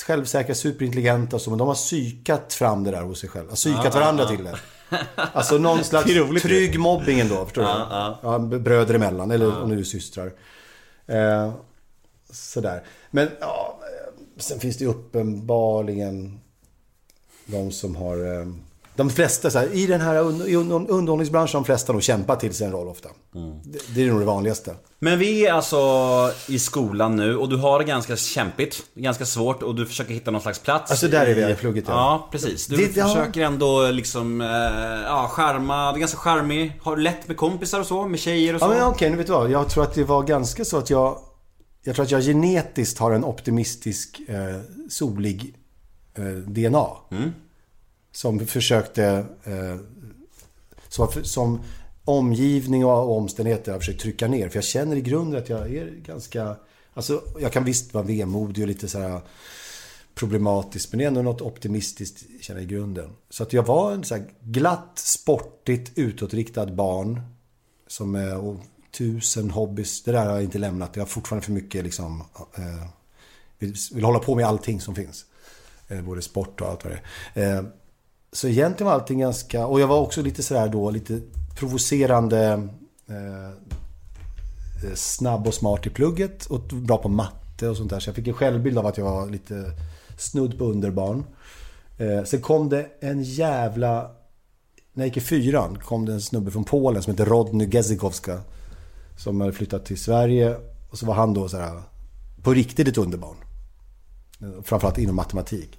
självsäkra, 0.06 0.54
superintelligenta 0.54 1.36
och 1.36 1.42
så. 1.42 1.50
Men 1.50 1.58
de 1.58 1.68
har 1.68 1.74
psykat 1.74 2.52
fram 2.52 2.84
det 2.84 2.90
där 2.90 3.02
hos 3.02 3.20
sig 3.20 3.28
själva. 3.28 3.54
Psykat 3.54 3.94
varandra 3.94 4.26
till 4.26 4.44
det. 4.44 4.58
Alltså 5.14 5.58
någon 5.58 5.84
slags 5.84 6.10
roligt 6.10 6.42
trygg 6.42 6.80
mobbing 6.80 7.20
ändå, 7.20 7.44
förstår 7.44 7.62
du? 7.62 7.68
Ja, 7.68 8.38
bröder 8.38 8.94
emellan, 8.94 9.30
eller 9.30 9.62
om 9.62 9.68
nu 9.68 9.78
är 9.78 9.84
systrar. 9.84 10.32
Eh, 11.06 11.52
sådär. 12.30 12.82
Men 13.10 13.28
ja, 13.40 13.78
eh, 13.82 14.14
sen 14.36 14.60
finns 14.60 14.76
det 14.76 14.84
ju 14.84 14.90
uppenbarligen 14.90 16.40
de 17.46 17.70
som 17.72 17.96
har... 17.96 18.40
Eh, 18.40 18.46
de 18.98 19.10
flesta, 19.10 19.50
så 19.50 19.58
här, 19.58 19.66
i 19.72 19.86
den 19.86 20.00
här 20.00 20.22
und- 20.22 20.46
i 20.46 20.56
und- 20.56 20.88
underhållningsbranschen, 20.88 21.58
de 21.58 21.64
flesta 21.64 21.92
nog 21.92 22.02
kämpat 22.02 22.40
till 22.40 22.54
sig 22.54 22.66
en 22.66 22.72
roll 22.72 22.88
ofta. 22.88 23.08
Det, 23.64 23.78
det 23.94 24.02
är 24.02 24.06
nog 24.10 24.20
det 24.20 24.24
vanligaste. 24.26 24.74
Men 24.98 25.18
vi 25.18 25.46
är 25.46 25.52
alltså 25.52 25.78
i 26.48 26.58
skolan 26.58 27.16
nu 27.16 27.36
och 27.36 27.48
du 27.48 27.56
har 27.56 27.78
det 27.78 27.84
ganska 27.84 28.16
kämpigt, 28.16 28.82
ganska 28.94 29.26
svårt 29.26 29.62
och 29.62 29.74
du 29.74 29.86
försöker 29.86 30.14
hitta 30.14 30.30
någon 30.30 30.40
slags 30.40 30.58
plats. 30.58 30.90
Alltså, 30.90 31.08
där 31.08 31.26
är 31.26 31.34
vi 31.34 31.52
i- 31.52 31.54
plugget, 31.54 31.84
ja. 31.88 31.92
Ja, 31.94 32.28
precis. 32.32 32.66
Du 32.66 32.76
Det- 32.76 32.96
ja. 32.96 33.08
försöker 33.08 33.40
ändå 33.40 33.90
liksom, 33.90 34.40
eh, 34.40 34.46
ja, 35.06 35.28
charma, 35.32 35.92
du 35.92 35.96
är 35.96 36.00
ganska 36.00 36.18
charmig. 36.18 36.72
Har 36.82 36.96
lätt 36.96 37.28
med 37.28 37.36
kompisar 37.36 37.80
och 37.80 37.86
så? 37.86 38.08
Med 38.08 38.20
tjejer 38.20 38.54
och 38.54 38.60
så? 38.60 38.66
Ja 38.66 38.70
men 38.70 38.82
okej, 38.86 39.10
nu 39.10 39.16
vet 39.16 39.26
du 39.26 39.32
vad. 39.32 39.50
Jag 39.50 39.68
tror 39.70 39.84
att 39.84 39.94
det 39.94 40.04
var 40.04 40.22
ganska 40.22 40.64
så 40.64 40.78
att 40.78 40.90
jag... 40.90 41.18
Jag 41.84 41.94
tror 41.94 42.04
att 42.04 42.10
jag 42.10 42.22
genetiskt 42.22 42.98
har 42.98 43.12
en 43.12 43.24
optimistisk, 43.24 44.20
eh, 44.28 44.36
solig 44.90 45.54
eh, 46.18 46.24
DNA. 46.24 46.86
Som 48.18 48.46
försökte... 48.46 49.26
Eh, 49.44 49.76
som, 50.88 51.08
som 51.24 51.60
omgivning 52.04 52.84
och 52.84 53.16
omständigheter 53.16 53.72
har 53.72 53.78
försökt 53.78 54.00
trycka 54.00 54.28
ner. 54.28 54.48
För 54.48 54.56
jag 54.56 54.64
känner 54.64 54.96
i 54.96 55.00
grunden 55.00 55.42
att 55.42 55.48
jag 55.48 55.74
är 55.74 55.90
ganska... 55.90 56.56
Alltså, 56.94 57.22
jag 57.40 57.52
kan 57.52 57.64
visst 57.64 57.94
vara 57.94 58.04
vemodig 58.04 58.64
och 58.64 58.68
lite 58.68 58.88
så 58.88 58.98
här 58.98 59.20
problematisk. 60.14 60.92
Men 60.92 60.98
det 60.98 61.04
är 61.04 61.08
ändå 61.08 61.22
något 61.22 61.40
optimistiskt 61.40 62.24
känner 62.40 62.60
jag 62.60 62.70
i 62.70 62.74
grunden. 62.74 63.10
Så 63.30 63.42
att 63.42 63.52
jag 63.52 63.62
var 63.62 63.92
en 63.92 64.04
så 64.04 64.14
här 64.14 64.24
glatt, 64.40 64.98
sportigt, 64.98 65.92
utåtriktad 65.94 66.66
barn. 66.66 67.20
Som 67.86 68.14
är, 68.14 68.36
och 68.38 68.56
tusen 68.98 69.50
hobbys. 69.50 70.02
Det 70.02 70.12
där 70.12 70.26
har 70.26 70.32
jag 70.32 70.44
inte 70.44 70.58
lämnat. 70.58 70.96
Jag 70.96 71.02
har 71.02 71.08
fortfarande 71.08 71.46
för 71.46 71.52
mycket 71.52 71.84
liksom... 71.84 72.24
Eh, 72.54 72.88
vill, 73.58 73.74
vill 73.92 74.04
hålla 74.04 74.18
på 74.18 74.34
med 74.34 74.46
allting 74.46 74.80
som 74.80 74.94
finns. 74.94 75.24
Eh, 75.88 76.02
både 76.02 76.22
sport 76.22 76.60
och 76.60 76.68
allt 76.68 76.84
vad 76.84 76.92
det 76.92 77.00
är. 77.40 77.56
Eh, 77.56 77.64
så 78.32 78.48
egentligen 78.48 78.86
var 78.86 78.94
allting 78.94 79.18
ganska... 79.18 79.66
Och 79.66 79.80
jag 79.80 79.86
var 79.86 80.00
också 80.00 80.22
lite 80.22 80.42
sådär 80.42 80.68
då, 80.68 80.90
lite 80.90 81.20
provocerande... 81.58 82.68
Eh, 83.08 83.44
eh 83.44 84.94
snabb 84.94 85.46
och 85.46 85.54
smart 85.54 85.86
i 85.86 85.90
plugget 85.90 86.46
och 86.46 86.60
bra 86.60 86.96
på 86.98 87.08
matte 87.08 87.68
och 87.68 87.76
sånt 87.76 87.90
där. 87.90 88.00
Så 88.00 88.08
jag 88.08 88.16
fick 88.16 88.28
en 88.28 88.34
självbild 88.34 88.78
av 88.78 88.86
att 88.86 88.98
jag 88.98 89.04
var 89.04 89.30
lite 89.30 89.72
snudd 90.18 90.58
på 90.58 90.64
underbarn. 90.64 91.24
Eh, 91.98 92.24
sen 92.24 92.40
kom 92.40 92.68
det 92.68 92.86
en 93.00 93.22
jävla... 93.22 94.10
När 94.92 95.04
jag 95.04 95.06
gick 95.06 95.16
i 95.16 95.20
fyran 95.20 95.78
kom 95.78 96.06
det 96.06 96.12
en 96.12 96.20
snubbe 96.20 96.50
från 96.50 96.64
Polen 96.64 97.02
som 97.02 97.10
hette 97.10 97.24
Rodny 97.24 97.70
Gezikowska. 97.70 98.40
Som 99.16 99.40
hade 99.40 99.52
flyttat 99.52 99.84
till 99.84 99.98
Sverige. 99.98 100.56
Och 100.90 100.98
så 100.98 101.06
var 101.06 101.14
han 101.14 101.34
då 101.34 101.48
så 101.48 101.56
här, 101.56 101.82
på 102.42 102.54
riktigt 102.54 102.88
ett 102.88 102.98
underbarn. 102.98 103.36
Framförallt 104.62 104.98
inom 104.98 105.16
matematik. 105.16 105.78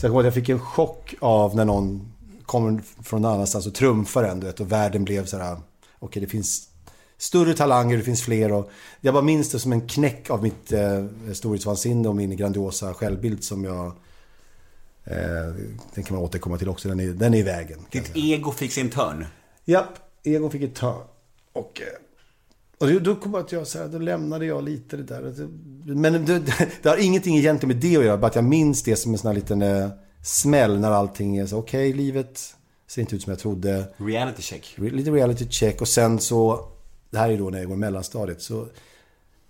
Så 0.00 0.06
jag 0.06 0.12
kommer 0.12 0.20
att 0.20 0.26
jag 0.26 0.34
fick 0.34 0.48
en 0.48 0.60
chock 0.60 1.14
av 1.20 1.56
när 1.56 1.64
någon 1.64 2.12
kommer 2.46 2.82
från 3.02 3.22
någon 3.22 3.32
annanstans 3.32 3.66
och 3.66 3.74
trumfar 3.74 4.24
en, 4.24 4.40
du 4.40 4.46
vet. 4.46 4.60
Och 4.60 4.72
världen 4.72 5.04
blev 5.04 5.24
så 5.26 5.38
här, 5.38 5.56
okej 5.98 6.22
det 6.22 6.28
finns 6.28 6.68
större 7.18 7.54
talanger, 7.54 7.96
det 7.96 8.02
finns 8.02 8.22
fler. 8.22 8.52
Och 8.52 8.70
jag 9.00 9.14
bara 9.14 9.22
minns 9.22 9.50
det 9.50 9.58
som 9.58 9.72
en 9.72 9.88
knäck 9.88 10.30
av 10.30 10.42
mitt 10.42 10.72
eh, 10.72 11.04
storhetsvansinne 11.32 12.08
och 12.08 12.16
min 12.16 12.36
grandiosa 12.36 12.94
självbild 12.94 13.44
som 13.44 13.64
jag... 13.64 13.86
Eh, 15.04 15.54
den 15.94 16.04
kan 16.04 16.16
man 16.16 16.24
återkomma 16.24 16.58
till 16.58 16.68
också, 16.68 16.88
den 16.88 17.00
är, 17.00 17.06
den 17.06 17.34
är 17.34 17.38
i 17.38 17.42
vägen. 17.42 17.78
Ditt 17.90 18.16
ego 18.16 18.52
fick 18.52 18.72
sin 18.72 18.90
törn. 18.90 19.26
Japp, 19.64 19.98
egon 20.22 20.50
fick 20.50 20.62
ett 20.62 20.74
törn. 20.74 21.02
Och, 21.52 21.80
eh, 21.80 22.09
och 22.80 23.02
då- 23.02 23.16
kom 23.16 23.32
jag 23.34 23.40
att 23.40 23.52
jag 23.52 23.66
så 23.66 23.78
här, 23.78 23.88
då 23.88 23.98
lämnade 23.98 24.46
jag 24.46 24.64
lite 24.64 24.96
det 24.96 25.02
där. 25.02 25.48
Men 25.94 26.12
det, 26.24 26.42
det 26.82 26.88
har 26.88 26.96
ingenting 26.96 27.36
egentligen 27.36 27.76
med 27.76 27.82
det 27.82 27.96
att 27.96 28.04
göra, 28.04 28.16
bara 28.18 28.26
att 28.26 28.34
jag 28.34 28.44
minns 28.44 28.82
det 28.82 28.96
som 28.96 29.12
en 29.12 29.18
sån 29.18 29.28
här 29.28 29.34
liten 29.34 29.62
eh, 29.62 29.88
smäll 30.22 30.80
när 30.80 30.90
allting 30.90 31.36
är 31.36 31.46
så 31.46 31.58
okej, 31.58 31.92
livet 31.92 32.54
ser 32.88 33.00
inte 33.00 33.16
ut 33.16 33.22
som 33.22 33.30
jag 33.30 33.38
trodde. 33.40 33.84
Reality 33.96 34.42
check. 34.42 34.74
Re- 34.76 34.90
Lite 34.90 35.10
reality 35.10 35.46
check 35.50 35.80
och 35.80 35.88
sen 35.88 36.18
så, 36.18 36.68
det 37.10 37.18
här 37.18 37.30
är 37.30 37.38
då 37.38 37.50
när 37.50 37.58
jag 37.58 37.66
går 37.66 37.76
i 37.76 37.80
mellanstadiet. 37.80 38.42
Så, 38.42 38.66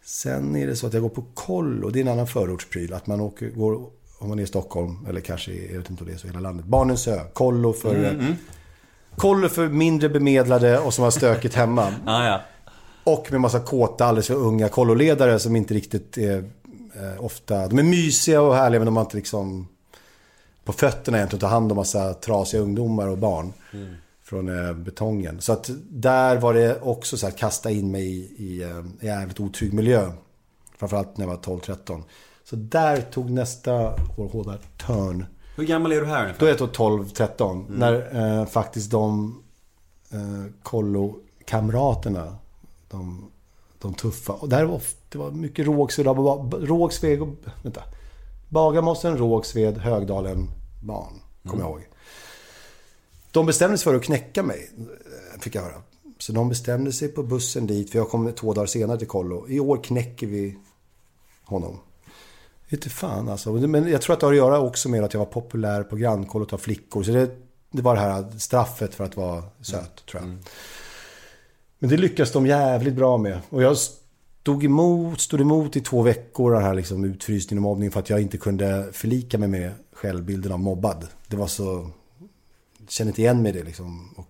sen 0.05 0.57
är 0.57 0.67
det 0.67 0.77
så 0.77 0.87
att 0.87 0.93
jag 0.93 1.03
går 1.03 1.09
på 1.09 1.25
kollo, 1.35 1.91
det 1.91 1.99
är 1.99 2.01
en 2.01 2.09
annan 2.09 2.27
förortspryl. 2.27 2.93
Att 2.95 3.07
man 3.07 3.21
åker, 3.21 3.49
går, 3.51 3.75
om 4.19 4.29
man 4.29 4.39
är 4.39 4.43
i 4.43 4.47
Stockholm, 4.47 5.07
eller 5.09 5.21
kanske, 5.21 5.53
jag 5.53 5.79
vet 5.79 5.91
inte 5.91 6.03
om 6.05 6.09
det 6.09 6.15
är 6.15 6.19
så 6.19 6.27
i 6.27 6.31
hela 6.31 6.41
landet. 6.41 6.67
Barnens 6.67 7.09
ö, 7.09 7.21
kollo 7.33 7.73
för, 7.73 7.95
kollo 9.17 9.49
för 9.49 9.69
mindre 9.69 10.09
bemedlade 10.09 10.79
och 10.79 10.95
som 10.95 11.05
har 11.05 11.11
stökigt 11.11 11.55
hemma. 11.55 11.95
Ah, 12.07 12.25
ja. 12.29 12.41
Och 13.13 13.33
med 13.33 13.41
massa 13.41 13.61
kåta, 13.61 14.05
alldeles 14.05 14.27
för 14.27 14.35
unga 14.35 14.69
kolloledare 14.69 15.39
som 15.39 15.57
inte 15.57 15.75
riktigt 15.75 16.19
är 16.19 16.39
eh, 16.95 17.25
ofta... 17.25 17.69
De 17.69 17.79
är 17.79 17.83
mysiga 17.83 18.43
och 18.43 18.55
härliga 18.55 18.81
men 18.81 18.87
de 18.87 18.97
har 18.97 19.05
inte 19.05 19.17
liksom 19.17 19.69
på 20.65 20.73
fötterna 20.73 21.19
egentligen 21.19 21.41
tar 21.41 21.49
hand 21.49 21.73
om 21.73 21.77
massa 21.77 22.15
trasiga 22.15 22.61
ungdomar 22.61 23.09
och 23.09 23.19
barn. 23.19 23.53
Från 24.23 24.69
eh, 24.69 24.75
betongen. 24.75 25.41
Så 25.41 25.53
att 25.53 25.71
där 25.91 26.37
var 26.37 26.55
det 26.55 26.81
också 26.81 27.17
så 27.17 27.27
att 27.27 27.37
kasta 27.37 27.71
in 27.71 27.91
mig 27.91 28.07
i, 28.07 28.45
i 28.45 28.63
eh, 28.63 28.77
en 28.77 28.99
jävligt 29.01 29.41
otrygg 29.41 29.73
miljö. 29.73 30.13
Framförallt 30.79 31.17
när 31.17 31.27
jag 31.27 31.31
var 31.31 31.59
12-13. 31.59 32.03
Så 32.45 32.57
där 32.57 33.01
tog 33.01 33.31
nästa 33.31 33.75
år 34.17 34.29
hårda 34.33 34.59
törn. 34.87 35.25
Hur 35.57 35.65
gammal 35.65 35.93
är 35.93 36.01
du 36.01 36.07
här 36.07 36.23
ungefär? 36.23 36.41
Då 36.41 36.47
är 36.47 36.51
jag 36.51 36.59
då 36.59 36.67
12-13. 36.67 37.65
När 37.69 38.17
eh, 38.41 38.47
faktiskt 38.47 38.91
de 38.91 39.43
eh, 40.11 40.53
kollokamraterna, 40.63 42.37
de, 42.91 43.31
de 43.79 43.95
tuffa. 43.95 44.33
Och 44.33 44.49
där 44.49 44.65
var 44.65 44.83
det 45.09 45.19
var 45.19 45.31
mycket 45.31 45.67
Rågsved, 45.67 46.07
Rågsved 46.69 47.23
och... 47.23 47.29
Vänta. 47.63 47.83
Bagarmossen, 48.49 49.19
Rågsved, 49.19 49.79
Högdalen, 49.79 50.51
barn. 50.83 51.21
Kommer 51.49 51.63
jag 51.63 51.71
ihåg. 51.71 51.87
De 53.31 53.47
bestämde 53.47 53.79
sig 53.79 53.85
för 53.85 53.95
att 53.95 54.03
knäcka 54.03 54.43
mig, 54.43 54.71
fick 55.41 55.55
jag 55.55 55.63
höra. 55.63 55.83
Så 56.19 56.33
de 56.33 56.49
bestämde 56.49 56.93
sig 56.93 57.09
på 57.09 57.23
bussen 57.23 57.67
dit, 57.67 57.91
för 57.91 57.99
jag 57.99 58.09
kom 58.09 58.33
två 58.33 58.55
dagar 58.55 58.67
senare 58.67 58.99
till 58.99 59.07
kollo. 59.07 59.49
I 59.49 59.61
år 59.61 59.85
knäcker 59.85 60.27
vi 60.27 60.59
honom. 61.45 61.79
Inte 62.69 62.91
fan 62.91 63.29
alltså. 63.29 63.53
Men 63.53 63.89
jag 63.89 64.03
tror 64.03 64.15
att 64.15 64.21
det 64.21 64.27
har 64.27 64.33
att 64.33 64.37
göra 64.37 64.61
också 64.61 64.89
med 64.89 65.05
att 65.05 65.15
jag 65.15 65.19
var 65.19 65.27
populär 65.27 65.83
på 65.83 65.97
grannkollot 65.97 66.53
av 66.53 66.59
flickor. 66.59 67.03
Så 67.03 67.11
det, 67.11 67.31
det 67.71 67.83
var 67.83 67.95
det 67.95 68.01
här 68.01 68.39
straffet 68.39 68.95
för 68.95 69.05
att 69.05 69.17
vara 69.17 69.43
söt, 69.61 70.07
tror 70.07 70.23
jag. 70.23 70.39
Men 71.83 71.91
det 71.91 71.97
lyckas 71.97 72.33
de 72.33 72.47
jävligt 72.47 72.95
bra 72.95 73.19
med. 73.19 73.39
Och 73.51 73.63
jag 73.63 73.77
stod 73.77 74.65
emot, 74.65 75.21
stod 75.21 75.41
emot 75.41 75.77
i 75.77 75.81
två 75.81 76.03
veckor 76.03 76.53
den 76.53 76.63
här 76.63 76.75
liksom 76.75 77.05
utfrysningen 77.05 77.65
och 77.65 77.71
mobbning 77.71 77.91
för 77.91 78.01
att 78.01 78.11
jag 78.11 78.21
inte 78.21 78.39
kunde 78.39 78.89
förlika 78.93 79.39
mig 79.39 79.49
med 79.49 79.73
självbilden 79.93 80.53
av 80.53 80.61
mobbad. 80.61 81.07
Det 81.27 81.37
var 81.37 81.47
så... 81.47 81.91
Jag 82.79 82.91
kände 82.91 83.11
inte 83.11 83.21
igen 83.21 83.43
mig 83.43 83.51
i 83.51 83.59
det 83.59 83.65
liksom. 83.65 84.15
Och 84.17 84.27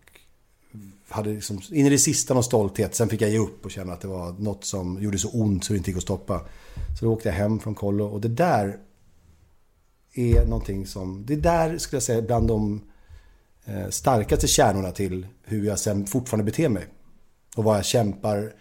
hade 1.09 1.31
liksom 1.31 1.61
in 1.71 1.87
i 1.87 1.91
det 1.91 1.99
sista 1.99 2.35
någon 2.35 2.45
stolthet. 2.45 2.95
Sen 2.95 3.09
fick 3.09 3.21
jag 3.21 3.31
ge 3.31 3.39
upp 3.39 3.65
och 3.65 3.71
känna 3.71 3.93
att 3.93 4.01
det 4.01 4.09
var 4.09 4.33
något 4.33 4.65
som 4.65 5.03
gjorde 5.03 5.19
så 5.19 5.29
ont 5.29 5.65
så 5.65 5.73
det 5.73 5.77
inte 5.77 5.91
gick 5.91 5.97
att 5.97 6.03
stoppa. 6.03 6.41
Så 6.99 7.05
då 7.05 7.13
åkte 7.13 7.29
jag 7.29 7.37
hem 7.37 7.59
från 7.59 7.75
kollo 7.75 8.05
och 8.07 8.21
det 8.21 8.29
där 8.29 8.79
är 10.15 10.47
någonting 10.47 10.87
som... 10.87 11.25
Det 11.27 11.37
där 11.37 11.79
skulle 11.79 11.97
jag 11.97 12.03
säga 12.03 12.23
bland 12.23 12.49
de 12.49 12.81
eh, 13.65 13.89
starkaste 13.89 14.47
kärnorna 14.47 14.91
till 14.91 15.27
hur 15.45 15.67
jag 15.67 15.79
sen 15.79 16.07
fortfarande 16.07 16.45
beter 16.45 16.69
mig. 16.69 16.87
Och 17.57 17.65
vad 17.65 17.77
jag 17.79 17.85
kämpar, 17.85 18.53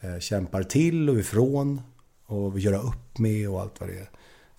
eh, 0.00 0.18
kämpar 0.18 0.62
till 0.62 1.10
och 1.10 1.18
ifrån. 1.18 1.80
Och 2.26 2.56
vill 2.56 2.64
göra 2.64 2.78
upp 2.78 3.18
med 3.18 3.48
och 3.48 3.60
allt 3.60 3.80
vad 3.80 3.88
det 3.88 3.98
är. 3.98 4.10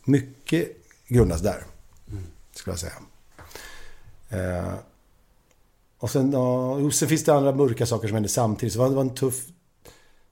Mycket 0.04 0.68
grundas 1.08 1.41
där. 1.41 1.64
Skulle 2.52 2.72
jag 2.72 2.80
säga. 2.80 2.93
Eh, 4.30 4.74
och 6.00 6.10
sen, 6.10 6.32
ja, 6.32 6.91
sen 6.91 7.08
finns 7.08 7.24
det 7.24 7.34
andra 7.34 7.56
mörka 7.56 7.86
saker 7.86 8.08
som 8.08 8.16
hände 8.16 8.30
samtidigt. 8.30 8.74
Så 8.74 8.89
det 8.89 8.95
var, 8.95 9.02
en 9.02 9.16
tuff... 9.16 9.45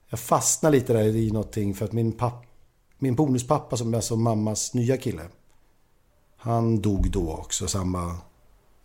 Jag 0.08 0.20
fastnade 0.20 0.76
lite 0.76 0.92
där 0.92 1.02
i 1.02 1.30
någonting 1.30 1.74
för 1.74 1.84
att 1.84 1.92
min 1.92 2.12
pappa, 2.12 2.46
min 2.98 3.14
bonuspappa 3.14 3.76
som 3.76 3.92
är 3.92 3.96
alltså 3.98 4.16
mammas 4.16 4.74
nya 4.74 4.96
kille. 4.96 5.22
Han 6.36 6.80
dog 6.80 7.10
då 7.10 7.32
också, 7.32 7.68
samma 7.68 8.16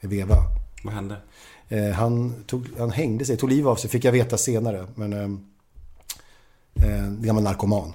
veva. 0.01 0.35
Vad 0.83 0.93
hände? 0.93 1.21
Eh, 1.71 1.91
han, 1.91 2.43
tog, 2.47 2.67
han 2.77 2.91
hängde 2.91 3.25
sig, 3.25 3.37
tog 3.37 3.49
livet 3.49 3.69
av 3.69 3.75
sig, 3.75 3.89
fick 3.89 4.05
jag 4.05 4.11
veta 4.11 4.37
senare. 4.37 4.87
Men 4.95 5.13
eh, 5.13 5.29
eh, 6.87 7.09
gammal 7.09 7.43
narkoman. 7.43 7.93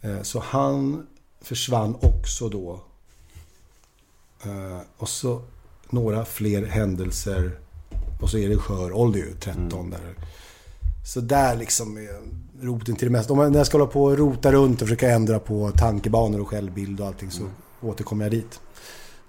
Eh, 0.00 0.22
så 0.22 0.40
han 0.40 1.06
försvann 1.40 1.94
också 2.02 2.48
då. 2.48 2.80
Eh, 4.44 4.80
och 4.96 5.08
så 5.08 5.42
några 5.90 6.24
fler 6.24 6.66
händelser. 6.66 7.58
Och 8.20 8.30
så 8.30 8.38
är 8.38 8.48
det 8.48 8.56
skör 8.56 8.92
ålder 8.92 9.18
ju, 9.18 9.34
13 9.34 9.90
där. 9.90 10.14
Så 11.06 11.20
där 11.20 11.56
liksom 11.56 11.96
är 11.96 12.20
roten 12.60 12.96
till 12.96 13.06
det 13.06 13.12
mesta. 13.12 13.32
Om 13.32 13.38
jag, 13.38 13.52
när 13.52 13.58
jag 13.58 13.66
ska 13.66 13.78
hålla 13.78 13.90
på 13.90 14.04
och 14.04 14.18
rota 14.18 14.52
runt 14.52 14.82
och 14.82 14.88
försöka 14.88 15.10
ändra 15.10 15.38
på 15.38 15.70
tankebanor 15.70 16.40
och 16.40 16.48
självbild 16.48 17.00
och 17.00 17.06
allting 17.06 17.30
så 17.30 17.42
återkommer 17.80 18.24
jag 18.24 18.32
dit. 18.32 18.60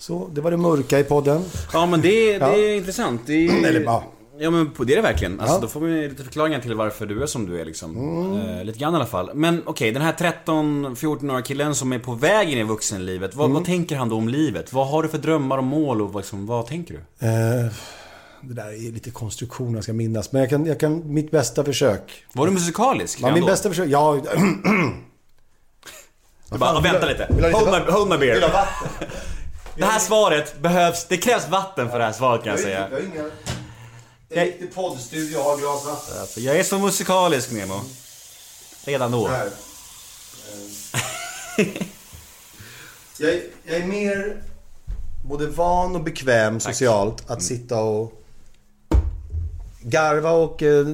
Så 0.02 0.28
det 0.34 0.42
var 0.42 0.52
det 0.52 0.58
mörka 0.58 1.00
i 1.00 1.04
podden. 1.04 1.44
Ja 1.74 1.86
men 1.86 2.02
det, 2.02 2.38
det 2.38 2.46
är 2.46 2.76
intressant. 2.78 3.22
Det 3.26 3.48
är, 3.48 3.66
Eller, 3.68 3.82
ja. 3.82 4.04
Ja 4.40 4.50
men 4.50 4.72
det 4.86 4.94
är 4.94 4.96
det 4.96 5.02
verkligen. 5.02 5.40
Alltså, 5.40 5.56
Ja. 5.56 5.62
Då 5.62 5.68
får 5.68 5.82
man 5.82 5.90
ju 5.90 6.10
lite 6.10 6.24
förklaringar 6.24 6.60
till 6.60 6.74
varför 6.76 7.06
du 7.06 7.24
är 7.24 7.26
som 7.26 7.46
du 7.46 7.62
är 7.62 7.66
liksom. 7.66 7.98
Eh, 8.40 8.64
lite 8.64 8.80
grann 8.80 8.94
i 8.94 8.96
alla 8.96 9.06
fall. 9.06 9.32
Men 9.34 9.62
okej, 9.66 9.92
den 9.92 10.02
här 10.02 10.14
13-14-åriga 10.14 11.42
killen 11.42 11.76
som 11.76 11.94
är 11.94 12.00
på 12.00 12.14
väg 12.14 12.50
in 12.50 12.58
i 12.58 12.64
vuxenlivet. 12.64 13.36
Vad, 13.36 13.52
vad 13.52 13.66
tänker 13.66 13.96
han 13.96 14.10
då 14.10 14.16
om 14.16 14.30
livet? 14.30 14.74
Vad 14.74 14.88
har 14.88 15.04
du 15.04 15.10
för 15.10 15.18
drömmar 15.18 15.58
och 15.58 15.64
mål 15.64 16.02
och 16.02 16.16
liksom, 16.16 16.46
vad 16.46 16.68
tänker 16.68 16.94
du? 16.94 17.28
Eh, 17.28 17.72
det 18.42 18.54
där 18.54 18.88
är 18.88 18.92
lite 18.92 19.12
konstruktion 19.12 19.74
jag 19.76 19.84
ska 19.84 19.94
minnas. 19.94 20.32
Men 20.32 20.42
jag 20.42 20.50
kan, 20.50 20.66
jag 20.66 20.80
kan 20.80 21.14
mitt 21.14 21.32
bästa 21.32 21.64
försök. 21.64 22.26
Var 22.34 22.46
du 22.46 22.52
musikalisk? 22.52 23.20
Ja, 23.22 23.32
min 23.34 23.42
då? 23.42 23.48
bästa 23.48 23.70
försök, 23.70 23.90
ja... 23.90 24.22
Du 26.52 26.58
bara, 26.58 26.80
vänta 26.82 27.06
lite. 27.06 27.52
Hold 27.54 27.72
my, 27.72 27.92
hold 27.92 28.10
my 28.10 28.18
beer. 28.18 28.32
Vill 28.32 28.42
du 28.42 28.48
ha 28.48 28.54
vatten? 28.54 29.08
Det 29.76 29.86
här 29.86 30.00
svaret 30.00 30.60
behövs, 30.60 31.06
det 31.10 31.18
krävs 31.18 31.48
vatten 31.48 31.90
för 31.90 32.00
det 32.00 32.06
här 32.06 32.12
svaret 32.12 32.44
kan 32.44 32.52
jag 32.52 32.60
säga. 32.60 32.90
Jag 32.92 32.98
har 32.98 33.06
inga... 33.06 33.24
Det 34.28 34.40
är 34.40 34.42
en 34.42 34.48
riktig 34.48 34.76
poddstudio 34.76 35.42
har 35.42 35.58
glas 35.58 35.86
vatten. 35.86 36.20
Alltså, 36.20 36.40
jag 36.40 36.60
är 36.60 36.64
så 36.64 36.80
musikalisk 36.80 37.52
Nemo. 37.52 37.82
Redan 38.86 39.12
då. 39.12 39.28
Här. 39.28 39.50
Jag, 43.18 43.30
är, 43.30 43.42
jag 43.64 43.78
är 43.78 43.86
mer 43.86 44.44
både 45.26 45.48
van 45.48 45.96
och 45.96 46.04
bekväm 46.04 46.60
socialt 46.60 47.30
att 47.30 47.44
sitta 47.44 47.80
och 47.80 48.21
garva 49.84 50.32
och 50.32 50.64
eh, 50.64 50.88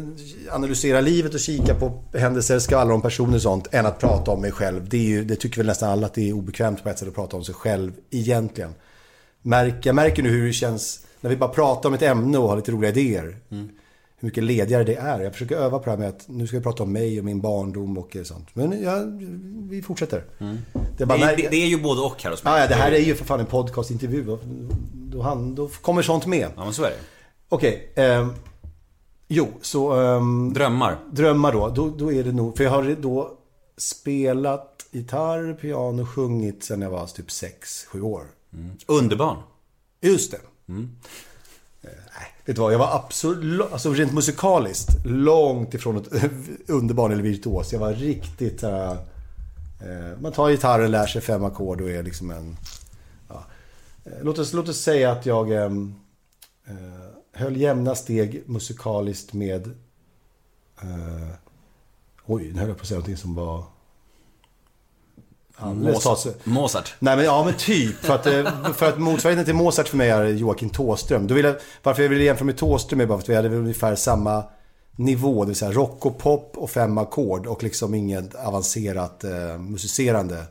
analysera 0.52 1.02
livet 1.02 1.34
och 1.34 1.40
kika 1.40 1.76
på 1.76 2.04
händelser, 2.14 2.60
skvallra 2.60 2.94
om 2.94 3.02
personer 3.02 3.36
och 3.36 3.42
sånt, 3.42 3.68
än 3.72 3.86
att 3.86 4.00
prata 4.00 4.32
om 4.32 4.42
mig 4.42 4.52
själv. 4.52 4.90
Det, 4.90 4.98
är 4.98 5.02
ju, 5.02 5.24
det 5.24 5.36
tycker 5.36 5.58
väl 5.58 5.66
nästan 5.68 5.90
alla 5.90 6.06
att 6.08 6.14
det 6.14 6.30
är 6.30 6.34
obekvämt 6.34 6.84
på 6.84 6.90
ett 6.90 7.00
sätt 7.00 7.08
att 7.08 7.16
prata 7.16 7.38
om 7.38 7.44
sig 7.44 7.56
själv 7.56 7.92
egentligen. 8.12 8.74
Märk, 9.42 9.86
jag 9.86 9.96
märker 9.96 10.24
nu 10.24 10.30
hur 10.30 10.48
det 10.48 10.54
känns 10.54 11.00
när 11.22 11.30
vi 11.30 11.36
bara 11.38 11.50
pratar 11.50 11.90
om 11.90 11.96
ett 11.96 12.02
ämne 12.02 12.38
och 12.38 12.50
har 12.50 12.56
lite 12.56 12.72
roliga 12.72 12.90
idéer. 12.92 13.38
Hur 14.20 14.26
mycket 14.28 14.44
ledigare 14.44 14.84
det 14.84 14.96
är. 14.96 15.20
Jag 15.22 15.34
försöker 15.34 15.56
öva 15.56 15.80
på 15.80 15.86
det 15.86 15.92
här 15.92 15.98
med 15.98 16.10
att 16.10 16.24
nu 16.28 16.48
ska 16.48 16.58
vi 16.58 16.64
prata 16.64 16.84
om 16.84 16.92
mig 16.94 17.20
och 17.20 17.26
min 17.26 17.42
barndom 17.42 17.98
och 17.98 18.18
sånt. 18.24 18.48
Men 18.54 18.84
ja, 18.84 19.04
vi 19.70 19.82
fortsätter. 19.82 20.24
Det, 20.40 20.46
är 20.46 20.58
Det, 20.98 21.06
bara 21.06 21.18
är- 21.18 21.22
märk- 21.26 21.42
det, 21.42 21.48
det 21.50 21.64
är 21.64 21.68
ju 21.68 21.82
både 21.82 22.02
och 22.02 22.24
här 22.24 22.32
hos 22.32 22.44
mig. 22.44 22.54
Ja, 22.54 22.60
ja, 22.60 22.68
det 22.68 22.76
här 22.76 22.92
är 22.92 23.00
ju 23.00 23.16
för 23.16 23.26
fan 23.26 23.40
en 23.40 23.46
podcastintervju. 23.46 24.24
Då, 24.24 24.40
då, 24.94 25.22
han, 25.22 25.56
då 25.56 25.68
kommer 25.68 26.02
sånt 26.02 26.26
med. 26.26 26.48
Ja 26.56 26.64
men 26.64 26.74
så 26.74 26.84
är 26.84 26.90
det. 26.90 26.96
Okej. 27.50 27.92
ehm, 27.96 28.34
jo, 29.28 29.48
så 29.62 29.92
ehm, 29.92 30.54
Drömmar. 30.54 30.98
drömmar 31.12 31.52
då, 31.52 31.70
då. 31.70 31.90
Då 31.90 32.14
är 32.14 32.24
det 32.24 32.32
nog... 32.32 32.58
För 32.58 32.64
jag 32.64 32.72
har 32.72 32.96
då 33.02 33.38
spelat 33.78 34.86
gitarr, 34.92 35.54
piano, 35.62 36.06
sjungit 36.06 36.64
sen 36.64 36.82
jag 36.82 36.90
var 36.90 37.06
typ 37.08 37.28
6-7 37.28 38.02
år. 38.02 38.24
Underbarn. 38.86 39.38
Just 40.02 40.32
det. 40.32 40.38
Eh, 40.38 40.44
nej, 41.82 42.28
vet 42.46 42.56
du 42.56 42.62
vad? 42.62 42.74
Jag 42.74 42.80
var 42.80 42.96
absolut, 42.96 43.72
alltså 43.72 43.94
rent 43.94 44.14
musikaliskt, 44.14 45.06
långt 45.06 45.74
ifrån 45.74 45.98
ett 45.98 46.08
underbarn 46.68 47.12
eller 47.12 47.24
virtuos. 47.24 47.74
Jag 47.74 47.80
var 47.80 47.94
riktigt 47.94 48.60
så 48.60 48.70
här, 48.70 48.92
eh, 49.82 50.20
Man 50.22 50.32
tar 50.32 50.50
gitarren, 50.50 50.92
lär 50.92 51.08
sig 51.08 51.22
fem 51.22 51.44
ackord 51.44 51.82
och 51.82 51.90
är 51.90 52.04
liksom 52.04 52.32
en... 52.32 52.58
Ja. 53.30 53.44
Eh, 54.06 54.12
Låt, 54.22 54.40
oss, 54.40 54.54
låt 54.54 54.70
oss 54.70 54.82
säga 54.82 55.12
att 55.12 55.26
jag 55.26 55.52
eh, 55.52 55.64
eh, 56.68 57.07
höll 57.38 57.58
jämna 57.58 57.96
steg 57.96 58.44
musikaliskt 58.46 59.34
med... 59.34 59.68
Eh, 60.82 61.30
oj, 62.26 62.52
nu 62.54 62.60
höll 62.60 62.70
jag 62.70 62.78
på 62.78 62.82
att 62.82 62.88
säga 62.88 62.98
någonting 62.98 63.18
som 63.18 63.36
var... 63.36 63.64
Alldeles 65.56 66.06
Mozart. 66.06 66.46
Mozart. 66.46 66.94
Nej 67.00 67.16
men 67.16 67.26
ja 67.26 67.44
men 67.44 67.54
typ. 67.54 67.96
För 67.96 68.16
att, 68.16 68.26
eh, 68.26 68.74
för 68.74 68.90
att 68.90 69.00
motsvarigheten 69.00 69.46
till 69.46 69.56
Mozart 69.56 69.88
för 69.88 69.98
mig 69.98 70.10
är 70.10 70.26
Joakim 70.26 70.70
Thåström. 70.70 71.28
Då 71.28 71.34
vill 71.34 71.46
jag, 71.46 71.56
varför 71.84 72.04
jag 72.04 72.10
vill 72.10 72.22
jämföra 72.22 72.46
med 72.46 72.58
Thåström 72.58 73.02
är 73.02 73.06
bara 73.06 73.18
för 73.18 73.24
att 73.24 73.30
vi 73.30 73.36
hade 73.36 73.50
väl 73.50 73.60
ungefär 73.60 73.96
samma 73.96 74.44
nivå. 74.96 75.44
Det 75.44 75.48
vill 75.48 75.56
säga 75.56 75.72
rock 75.72 76.06
och 76.06 76.18
pop 76.18 76.52
och 76.58 76.70
fem 76.70 76.98
ackord 76.98 77.48
och 77.48 77.64
liksom 77.64 77.94
inget 77.94 78.36
avancerat 78.36 79.24
eh, 79.24 79.58
musicerande. 79.58 80.44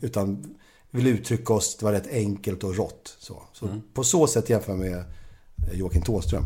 Utan 0.00 0.54
vill 0.90 1.06
uttrycka 1.06 1.52
oss, 1.52 1.76
det 1.76 1.84
var 1.84 1.92
rätt 1.92 2.12
enkelt 2.12 2.64
och 2.64 2.76
rått. 2.76 3.16
Så, 3.18 3.42
så 3.52 3.68
På 3.94 4.04
så 4.04 4.26
sätt 4.26 4.50
jämför 4.50 4.72
jag 4.72 4.78
med 4.78 5.04
Joakim 5.72 6.02
Thåström. 6.02 6.44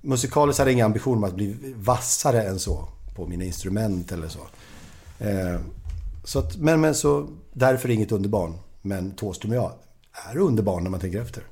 Musikaliskt 0.00 0.58
hade 0.58 0.70
jag 0.70 0.74
inga 0.76 0.84
ambitioner 0.84 1.16
om 1.16 1.24
att 1.24 1.34
bli 1.34 1.74
vassare 1.76 2.42
än 2.42 2.58
så 2.58 2.88
på 3.14 3.26
mina 3.26 3.44
instrument 3.44 4.12
eller 4.12 4.28
så. 4.28 4.40
Eh, 5.18 5.60
så 6.24 6.38
att, 6.38 6.56
men, 6.56 6.80
men 6.80 6.94
så, 6.94 7.28
därför 7.52 7.90
inget 7.90 8.12
underbarn. 8.12 8.54
Men 8.82 9.10
Thåström 9.10 9.50
och 9.50 9.56
jag 9.56 9.72
är 10.30 10.38
underbarn 10.38 10.82
när 10.82 10.90
man 10.90 11.00
tänker 11.00 11.22
efter. 11.22 11.42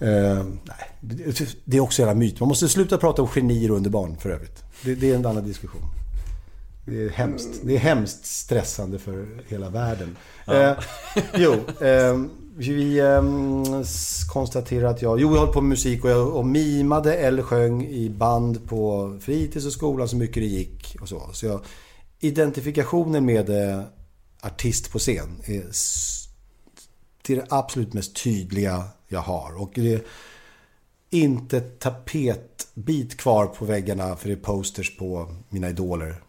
Eh, 0.00 0.44
nej, 0.64 0.90
det, 1.64 1.76
är 1.76 1.80
också 1.80 2.02
en 2.02 2.18
myt. 2.18 2.40
Man 2.40 2.48
måste 2.48 2.68
sluta 2.68 2.98
prata 2.98 3.22
om 3.22 3.28
genier 3.28 3.70
och 3.70 3.76
underbarn 3.76 4.16
för 4.16 4.30
övrigt. 4.30 4.62
Det, 4.82 4.94
det 4.94 5.10
är 5.10 5.14
en 5.14 5.26
annan 5.26 5.44
diskussion. 5.44 5.82
Det 6.86 7.04
är 7.04 7.10
hemskt. 7.10 7.60
Det 7.62 7.74
är 7.74 7.78
hemskt 7.78 8.26
stressande 8.26 8.98
för 8.98 9.26
hela 9.48 9.70
världen. 9.70 10.16
Eh, 10.46 10.72
jo, 11.34 11.52
eh, 11.86 12.24
vi 12.56 13.00
ehm, 13.00 13.64
konstaterar 14.32 14.88
att 14.88 15.02
jag... 15.02 15.20
Jo, 15.20 15.34
jag 15.34 15.40
höll 15.40 15.52
på 15.52 15.60
med 15.60 15.68
musik 15.68 16.04
och 16.04 16.10
jag 16.10 16.36
och 16.36 16.46
mimade 16.46 17.14
eller 17.16 17.42
sjöng 17.42 17.86
i 17.86 18.10
band 18.10 18.68
på 18.68 19.12
fritids 19.20 19.66
och 19.66 19.72
skolan 19.72 20.08
så 20.08 20.16
mycket 20.16 20.42
det 20.42 20.46
gick. 20.46 20.96
Och 21.00 21.08
så. 21.08 21.30
så 21.32 21.46
jag, 21.46 21.60
identifikationen 22.20 23.24
med 23.24 23.50
eh, 23.50 23.82
artist 24.42 24.92
på 24.92 24.98
scen 24.98 25.40
är 25.44 25.64
till 27.22 27.36
det 27.36 27.46
absolut 27.48 27.92
mest 27.92 28.22
tydliga 28.24 28.84
jag 29.08 29.20
har. 29.20 29.62
Och 29.62 29.70
det 29.74 29.94
är 29.94 30.02
inte 31.10 31.60
tapetbit 31.60 33.16
kvar 33.16 33.46
på 33.46 33.64
väggarna 33.64 34.16
för 34.16 34.28
det 34.28 34.34
är 34.34 34.36
posters 34.36 34.96
på 34.96 35.34
mina 35.48 35.68
idoler. 35.68 36.23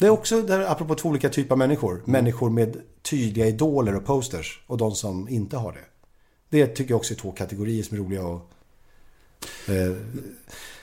Det 0.00 0.06
är 0.06 0.10
också, 0.10 0.42
där, 0.42 0.60
apropå 0.60 0.94
två 0.94 1.08
olika 1.08 1.28
typer 1.28 1.52
av 1.52 1.58
människor. 1.58 2.02
Människor 2.04 2.50
med 2.50 2.76
tydliga 3.02 3.46
idoler 3.46 3.96
och 3.96 4.04
posters 4.04 4.62
och 4.66 4.78
de 4.78 4.94
som 4.94 5.28
inte 5.28 5.56
har 5.56 5.72
det. 5.72 5.84
Det 6.48 6.66
tycker 6.66 6.90
jag 6.90 6.96
också 6.96 7.14
är 7.14 7.18
två 7.18 7.32
kategorier 7.32 7.82
som 7.82 7.96
är 7.96 8.00
roliga 8.02 8.22
att... 8.22 8.42
Eh, 9.68 9.96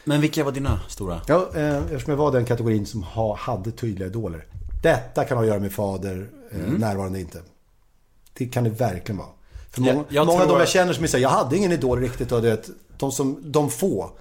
Men 0.03 0.21
vilka 0.21 0.43
var 0.43 0.51
dina 0.51 0.79
stora? 0.87 1.21
ja, 1.27 1.49
eh, 1.55 1.77
eftersom 1.77 2.11
jag 2.11 2.17
var 2.17 2.31
den 2.31 2.45
kategorin 2.45 2.85
som 2.85 3.03
ha, 3.03 3.35
hade 3.35 3.71
tydliga 3.71 4.07
idoler. 4.07 4.45
Detta 4.83 5.25
kan 5.25 5.37
ha 5.37 5.43
att 5.43 5.49
göra 5.49 5.59
med 5.59 5.71
fader, 5.71 6.27
eh, 6.51 6.59
närvarande 6.59 7.19
inte. 7.19 7.41
Det 8.33 8.45
kan 8.45 8.63
det 8.63 8.69
verkligen 8.69 9.17
vara. 9.17 9.29
För 9.71 9.81
många, 9.81 10.03
jag 10.09 10.27
många 10.27 10.41
av 10.41 10.47
dem 10.47 10.59
jag 10.59 10.69
känner 10.69 10.93
som 10.93 11.07
säger 11.07 11.23
jag 11.23 11.29
hade 11.29 11.57
ingen 11.57 11.71
idol 11.71 11.99
riktigt. 11.99 12.31
Och 12.31 12.41
det, 12.41 12.69
de, 12.97 13.11
som, 13.11 13.51
de 13.51 13.69
få. 13.69 14.11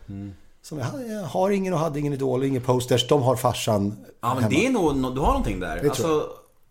Som 0.69 0.79
jag, 0.79 1.23
har 1.23 1.51
ingen 1.51 1.73
och 1.73 1.79
hade 1.79 2.01
ingen 2.01 2.13
idol, 2.13 2.45
ingen 2.45 2.63
posters. 2.63 3.09
De 3.09 3.23
har 3.23 3.37
farsan 3.37 3.95
Ja 4.21 4.35
men 4.35 4.43
hemma. 4.43 4.49
det 4.49 4.67
är 4.67 4.71
nog, 4.71 5.15
du 5.15 5.21
har 5.21 5.27
någonting 5.29 5.61
där. 5.61 5.79
tror 5.79 5.89
alltså, 5.91 6.27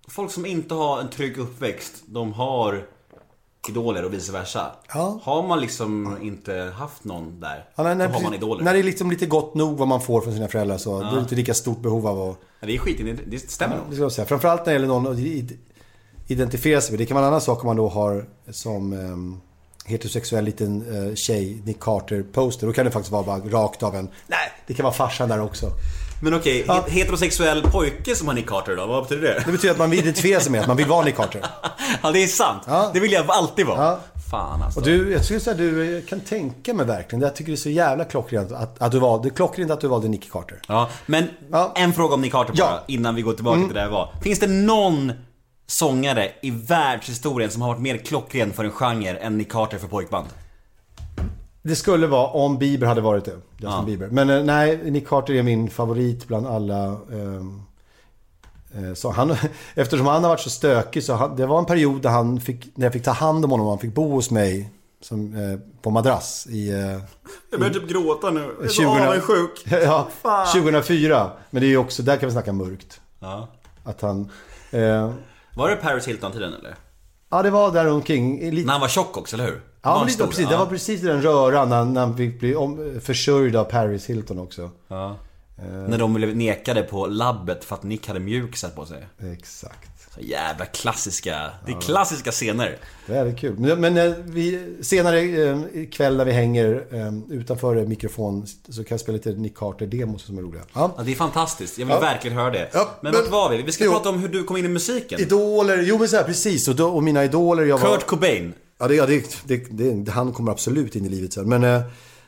folk 0.08 0.32
som 0.32 0.46
inte 0.46 0.74
har 0.74 1.00
en 1.00 1.10
trygg 1.10 1.38
uppväxt, 1.38 1.94
de 2.06 2.34
har 2.34 2.86
idoler 3.70 4.06
och 4.06 4.14
vice 4.14 4.32
versa. 4.32 4.72
Ja. 4.94 5.20
Har 5.24 5.48
man 5.48 5.60
liksom 5.60 6.18
inte 6.22 6.74
haft 6.78 7.04
någon 7.04 7.40
där, 7.40 7.70
Ja, 7.76 7.84
när, 7.84 7.96
när, 7.96 8.08
då 8.08 8.14
har 8.14 8.22
man 8.22 8.34
idoler. 8.34 8.64
när 8.64 8.74
det 8.74 8.80
är 8.80 8.84
liksom 8.84 9.10
lite 9.12 9.26
gott 9.26 9.54
nog 9.56 9.78
vad 9.78 9.88
man 9.88 10.02
får 10.02 10.22
från 10.22 10.34
sina 10.34 10.48
föräldrar 10.48 10.78
så 10.78 11.00
är 11.02 11.16
det 11.16 11.20
inte 11.20 11.36
lika 11.36 11.54
stort 11.54 11.80
behov 11.80 12.08
av 12.08 12.30
att... 12.30 12.38
Ja, 12.60 12.68
det 12.68 12.76
är 12.76 12.80
skit, 12.80 12.98
det, 12.98 13.14
det 13.32 13.40
stämmer 13.52 13.76
Det 13.76 13.82
nog. 13.84 13.94
ska 13.94 14.02
jag 14.04 14.12
säga. 14.12 14.26
Framförallt 14.26 14.60
när 14.60 14.66
det 14.66 14.74
gäller 14.74 14.88
någon 14.88 15.08
att 15.08 15.18
id- 15.18 15.58
identifiera 16.28 16.82
sig 16.82 16.92
med. 16.92 17.00
Det 17.00 17.06
kan 17.06 17.16
vara 17.16 17.26
en 17.26 17.30
annan 17.32 17.42
sak 17.42 17.60
om 17.64 17.68
man 17.68 17.76
då 17.76 17.88
har 17.88 18.26
som 18.52 18.94
um, 18.94 19.42
heterosexuell 19.86 20.46
liten 20.46 20.84
uh, 20.88 21.16
tjej, 21.16 21.62
Nick 21.66 21.80
Carter-poster. 21.80 22.68
Då 22.68 22.74
kan 22.74 22.86
det 22.86 22.92
faktiskt 22.92 23.12
vara 23.12 23.24
bara 23.24 23.38
rakt 23.38 23.84
av 23.84 23.96
en... 23.96 24.10
Nej, 24.28 24.52
det 24.68 24.74
kan 24.74 24.84
vara 24.84 24.94
farsan 24.94 25.30
där 25.30 25.42
också. 25.42 25.72
Men 26.22 26.34
okej, 26.34 26.64
Ja. 26.68 26.74
het- 26.74 26.90
heterosexuell 26.90 27.62
pojke 27.62 28.16
som 28.16 28.28
har 28.28 28.36
Nick 28.36 28.48
Carter 28.48 28.76
då, 28.76 28.86
vad 28.88 29.04
betyder 29.04 29.22
det? 29.22 29.44
Det 29.46 29.52
betyder 29.52 29.72
att 29.74 29.78
man 29.80 29.94
identifierar 29.94 30.40
sig 30.40 30.52
med 30.52 30.62
att 30.62 30.68
man 30.68 30.78
vill 30.78 30.88
vara 30.88 31.06
Nick 31.06 31.16
Carter. 31.16 31.42
Ja 32.04 32.12
det 32.12 32.24
är 32.24 32.28
sant, 32.28 32.64
Ja. 32.68 32.90
det 32.94 33.00
vill 33.00 33.12
jag 33.12 33.26
alltid 33.32 33.66
vara. 33.66 33.84
Ja. 33.86 34.00
Fan 34.32 34.62
alltså. 34.62 34.80
Och 34.80 34.86
du, 34.86 35.12
jag 35.12 35.26
skulle 35.26 35.40
säga 35.40 35.52
att 35.52 35.58
du 35.58 36.02
kan 36.10 36.20
tänka 36.20 36.74
mig 36.74 36.86
verkligen. 36.86 37.22
Jag 37.22 37.36
tycker 37.36 37.52
det 37.52 37.56
är 37.56 37.58
så 37.58 37.70
jävla 37.70 38.04
klockrent 38.06 38.52
att, 38.52 38.82
att 38.82 38.92
du 38.92 39.00
valde, 39.00 39.30
klockrent 39.30 39.72
att 39.72 39.82
du 39.82 39.88
valde 39.88 40.08
Nick 40.08 40.32
Carter. 40.32 40.60
Ja, 40.68 40.90
men 41.06 41.28
Ja. 41.52 41.74
en 41.76 41.94
fråga 41.94 42.14
om 42.14 42.22
Nick 42.22 42.32
Carter 42.32 42.54
bara, 42.54 42.60
Ja. 42.60 42.70
Mm. 42.70 42.84
innan 42.88 43.16
vi 43.16 43.22
går 43.22 43.34
tillbaka 43.34 43.60
till 43.60 43.74
det 43.74 43.80
där 43.82 43.90
var. 43.90 44.10
Finns 44.24 44.40
det 44.40 44.48
någon 44.48 45.12
sångare 45.68 46.32
i 46.42 46.52
världshistorien 46.52 47.52
som 47.52 47.62
har 47.62 47.70
varit 47.70 47.82
mer 47.82 47.98
klockren 47.98 48.54
för 48.54 48.64
en 48.64 48.72
genre 48.72 49.18
än 49.18 49.38
Nick 49.38 49.52
Carter 49.52 49.78
för 49.78 49.88
pojkband? 49.88 50.28
Det 51.62 51.76
skulle 51.76 52.08
vara 52.08 52.28
om 52.28 52.58
Bieber 52.58 52.88
hade 52.88 53.02
varit 53.02 53.26
det. 53.26 53.32
Justin 53.32 53.70
Ja. 53.70 53.84
Bieber. 53.86 54.08
Men 54.08 54.30
eh, 54.30 54.44
nej, 54.44 54.92
Nick 54.92 55.08
Carter 55.08 55.34
är 55.34 55.44
min 55.44 55.70
favorit 55.70 56.28
bland 56.28 56.48
alla. 56.48 56.86
ehm, 57.12 57.62
eh, 58.76 58.94
så 58.94 59.12
han, 59.12 59.36
eftersom 59.76 60.08
han 60.08 60.24
har 60.24 60.30
varit 60.30 60.40
så 60.40 60.50
stökig 60.50 61.04
så 61.04 61.14
han, 61.14 61.36
det 61.36 61.46
var 61.46 61.60
en 61.60 61.66
period 61.66 62.02
där 62.02 62.10
han 62.10 62.40
fick, 62.42 62.78
när 62.78 62.86
jag 62.86 62.94
fick 62.94 63.04
ta 63.04 63.12
hand 63.12 63.46
om 63.46 63.52
honom. 63.52 63.68
Han 63.68 63.80
fick 63.80 63.94
bo 63.94 64.12
hos 64.12 64.32
mig 64.32 64.70
som, 65.02 65.36
eh, 65.36 65.60
på 65.82 65.90
madrass 65.90 66.48
i... 66.50 66.70
Eh, 66.70 67.00
Jag 67.52 67.60
börjar 67.60 67.74
typ 67.74 67.90
gråta 67.90 68.30
nu. 68.30 68.40
Jag 68.40 68.66
är 68.66 68.70
20 68.70 69.50
ja, 69.86 70.08
Fan. 70.22 70.48
2004. 70.54 71.32
Men 71.50 71.62
det 71.62 71.68
är 71.68 71.70
ju 71.70 71.78
också, 71.78 72.04
där 72.04 72.18
kan 72.18 72.30
vi 72.30 72.34
snacka 72.34 72.54
mörkt. 72.54 73.02
Ja. 73.20 73.48
Att 73.84 74.02
han... 74.02 74.30
Eh, 74.72 75.12
Var 75.56 75.70
det 75.70 75.76
Paris 75.76 76.08
Hilton-tiden 76.08 76.54
eller? 76.54 76.76
ja, 77.30 77.42
det 77.44 77.50
var 77.50 77.72
där 77.72 77.88
omkring. 77.88 78.52
Lite, 78.52 78.66
När 78.66 78.72
han 78.74 78.82
var 78.82 78.88
tjock 78.88 79.18
också, 79.18 79.36
eller 79.36 79.46
hur? 79.46 79.62
Ja, 79.82 79.98
men 80.00 80.08
lite, 80.08 80.28
precis. 80.28 80.44
Ja. 80.44 80.50
Det 80.50 80.58
var 80.58 80.66
precis 80.66 81.04
i 81.04 81.06
den 81.06 81.22
röran 81.22 81.70
när, 81.70 81.86
när 81.86 82.02
han 82.02 82.18
fick 82.18 82.40
bli 82.40 82.56
om, 82.56 83.00
försörjd 83.04 83.56
av 83.56 83.64
Paris 83.64 84.06
Hilton 84.10 84.40
också. 84.40 84.70
Ja. 84.88 85.16
När 85.88 85.98
de 85.98 86.14
blev 86.14 86.36
nekade 86.36 86.84
på 86.84 87.06
labbet 87.08 87.64
för 87.64 87.76
att 87.76 87.84
Nick 87.84 88.08
hade 88.08 88.20
mjukisar 88.20 88.70
på 88.70 88.86
sig. 88.86 89.08
Exakt. 89.34 89.95
Så 90.16 90.22
jävla 90.22 90.66
klassiska, 90.66 91.52
det 91.66 91.72
är 91.72 91.82
klassiska 91.82 92.32
scener. 92.32 92.78
Väldigt 93.06 93.40
kul. 93.40 93.60
Men, 93.60 93.82
men 93.82 93.98
eh, 93.98 94.14
vi, 94.26 94.76
senare 94.82 95.20
eh, 95.20 95.60
ikväll 95.74 96.18
när 96.18 96.26
vi 96.26 96.32
hänger 96.32 96.88
eh, 96.92 97.38
utanför 97.38 97.86
mikrofon 97.86 98.46
så 98.70 98.84
kan 98.84 98.88
jag 98.96 99.00
spela 99.00 99.16
lite 99.16 99.30
Nick 99.32 99.56
Carter-demos 99.58 100.18
som 100.26 100.38
är 100.38 100.42
roliga. 100.42 100.62
Ja. 100.74 100.94
Ja, 100.98 101.04
det 101.04 101.12
är 101.12 101.16
fantastiskt, 101.16 101.78
jag 101.78 101.86
vill 101.86 101.94
Ja. 101.96 102.00
verkligen 102.00 102.38
höra 102.38 102.50
det. 102.52 102.70
Ja, 102.74 102.90
men, 103.02 103.12
men- 103.12 103.22
vart 103.22 103.32
var 103.32 103.50
vi? 103.50 103.62
Vi 103.62 103.72
ska 103.72 103.84
Jo. 103.86 103.92
prata 103.92 104.10
om 104.10 104.20
hur 104.20 104.28
du 104.30 104.44
kom 104.44 104.58
in 104.58 104.66
i 104.66 104.68
musiken. 104.68 105.20
Idoler, 105.20 105.78
jo 105.82 105.98
men 105.98 106.10
så 106.10 106.16
här, 106.16 106.24
precis. 106.24 106.68
Och, 106.68 106.76
då, 106.76 106.88
och 106.90 107.04
mina 107.04 107.24
idoler, 107.24 107.64
jag 107.64 107.78
var... 107.78 107.96
Kurt 107.98 108.06
Cobain. 108.06 108.54
Ja, 108.78 108.88
det, 108.88 109.06
det, 109.08 109.24
det, 109.46 109.58
det, 110.06 110.12
han 110.12 110.34
kommer 110.34 110.52
absolut 110.52 110.96
in 110.96 111.06
i 111.06 111.10
livet 111.10 111.34
sen. 111.34 111.50
Men 111.50 111.64
eh, 111.64 111.82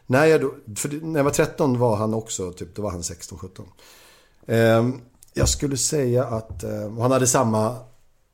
när, 0.05 0.25
jag 0.25 0.41
då, 0.41 0.53
det- 0.65 1.03
när 1.03 1.19
jag 1.19 1.23
var 1.23 1.31
13 1.31 1.79
var 1.79 1.95
han 1.95 2.13
också, 2.13 2.51
typ, 2.51 2.75
då 2.75 2.81
var 2.81 2.91
han 2.91 3.01
16-17. 3.01 3.61
Eh, 4.47 4.89
jag 5.37 5.49
skulle 5.49 5.77
säga 5.77 6.23
att 6.25 6.63
eh, 6.63 6.91
han 6.99 7.11
hade 7.11 7.27
samma, 7.27 7.75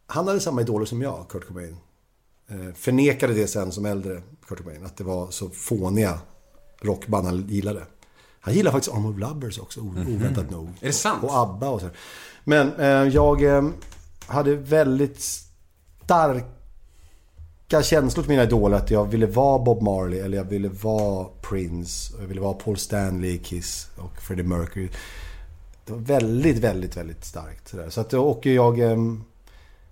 han 0.07 0.27
hade 0.27 0.39
samma 0.39 0.61
idoler 0.61 0.85
som 0.85 1.01
jag, 1.01 1.25
Kurt 1.29 1.47
Cobain. 1.47 1.77
Eh, 2.49 2.73
förnekade 2.75 3.33
det 3.33 3.47
sen 3.47 3.71
som 3.71 3.85
äldre, 3.85 4.21
Kurt 4.47 4.57
Cobain, 4.57 4.85
att 4.85 4.97
det 4.97 5.03
var 5.03 5.31
så 5.31 5.49
fåniga 5.49 6.19
rockband 6.81 7.27
han 7.27 7.47
gillade. 7.47 7.81
Han 8.39 8.53
gillar 8.53 8.71
faktiskt 8.71 8.95
Arm 8.95 9.05
of 9.05 9.17
Lovers 9.19 9.59
också, 9.59 9.79
o- 9.79 9.93
oväntat 10.15 10.51
nog. 10.51 10.67
Är 10.81 10.87
det 10.87 10.93
sant? 10.93 11.23
Och 11.23 11.35
ABBA 11.37 11.69
och 11.69 11.81
så. 11.81 11.89
Men 12.43 12.73
eh, 12.79 12.87
jag 12.87 13.43
eh, 13.43 13.63
hade 14.27 14.55
väldigt 14.55 15.21
starka 16.03 16.45
känslor 17.83 18.23
till 18.23 18.29
mina 18.29 18.43
idoler. 18.43 18.77
Att 18.77 18.91
jag 18.91 19.05
ville 19.05 19.25
vara 19.25 19.59
Bob 19.63 19.81
Marley 19.81 20.19
eller 20.19 20.37
jag 20.37 20.45
ville 20.45 20.69
vara 20.69 21.27
Prince. 21.41 22.13
Och 22.15 22.23
jag 22.23 22.27
ville 22.27 22.41
vara 22.41 22.53
Paul 22.53 22.77
Stanley, 22.77 23.37
Kiss 23.37 23.87
och 23.97 24.21
Freddie 24.21 24.43
Mercury. 24.43 24.89
Det 25.85 25.93
var 25.93 25.99
väldigt, 25.99 26.57
väldigt, 26.57 26.97
väldigt 26.97 27.25
starkt. 27.25 27.67
sådär. 27.67 27.89
Så 27.89 28.01
att, 28.01 28.13
och 28.13 28.45
jag 28.45 28.79
eh, 28.79 28.97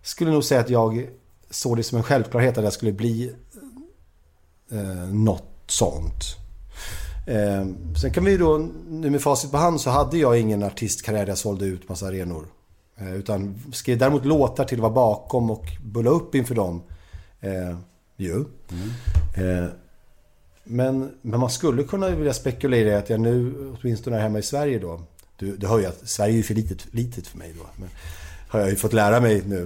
skulle 0.01 0.31
nog 0.31 0.43
säga 0.43 0.61
att 0.61 0.69
jag 0.69 1.07
såg 1.49 1.77
det 1.77 1.83
som 1.83 1.97
en 1.97 2.03
självklarhet 2.03 2.57
att 2.57 2.63
jag 2.63 2.73
skulle 2.73 2.91
bli 2.91 3.33
eh, 4.71 5.13
något 5.13 5.43
sånt. 5.67 6.23
Eh, 7.27 7.65
sen 8.01 8.13
kan 8.13 8.25
vi 8.25 8.31
ju 8.31 8.37
då, 8.37 8.69
nu 8.89 9.09
med 9.09 9.21
facit 9.21 9.51
på 9.51 9.57
hand 9.57 9.81
så 9.81 9.89
hade 9.89 10.17
jag 10.17 10.39
ingen 10.39 10.63
artistkarriär 10.63 11.21
där 11.21 11.31
jag 11.31 11.37
sålde 11.37 11.65
ut 11.65 11.89
massa 11.89 12.07
arenor. 12.07 12.45
Eh, 12.97 13.15
utan 13.15 13.55
skrev 13.73 13.97
däremot 13.97 14.25
låtar 14.25 14.63
till 14.63 14.77
att 14.77 14.81
vara 14.81 14.93
bakom 14.93 15.51
och 15.51 15.65
bulla 15.83 16.09
upp 16.09 16.35
inför 16.35 16.55
dem. 16.55 16.81
Eh, 17.39 17.77
ju. 18.17 18.45
Eh, 19.35 19.65
men, 20.63 21.11
men 21.21 21.39
man 21.39 21.49
skulle 21.49 21.83
kunna 21.83 22.09
vilja 22.09 22.33
spekulera 22.33 22.89
i 22.89 22.95
att 22.95 23.09
jag 23.09 23.19
nu, 23.19 23.53
åtminstone 23.81 24.15
här 24.15 24.23
hemma 24.23 24.39
i 24.39 24.43
Sverige 24.43 24.79
då. 24.79 25.01
Du, 25.41 25.57
du 25.57 25.67
hör 25.67 25.79
ju 25.79 25.85
att 25.85 26.09
Sverige 26.09 26.33
är 26.33 26.37
ju 26.37 26.43
för 26.43 26.53
litet, 26.53 26.93
litet 26.93 27.27
för 27.27 27.37
mig 27.37 27.53
då. 27.59 27.65
Men, 27.75 27.89
har 28.49 28.59
jag 28.59 28.69
ju 28.69 28.75
fått 28.75 28.93
lära 28.93 29.19
mig 29.19 29.43
nu. 29.47 29.61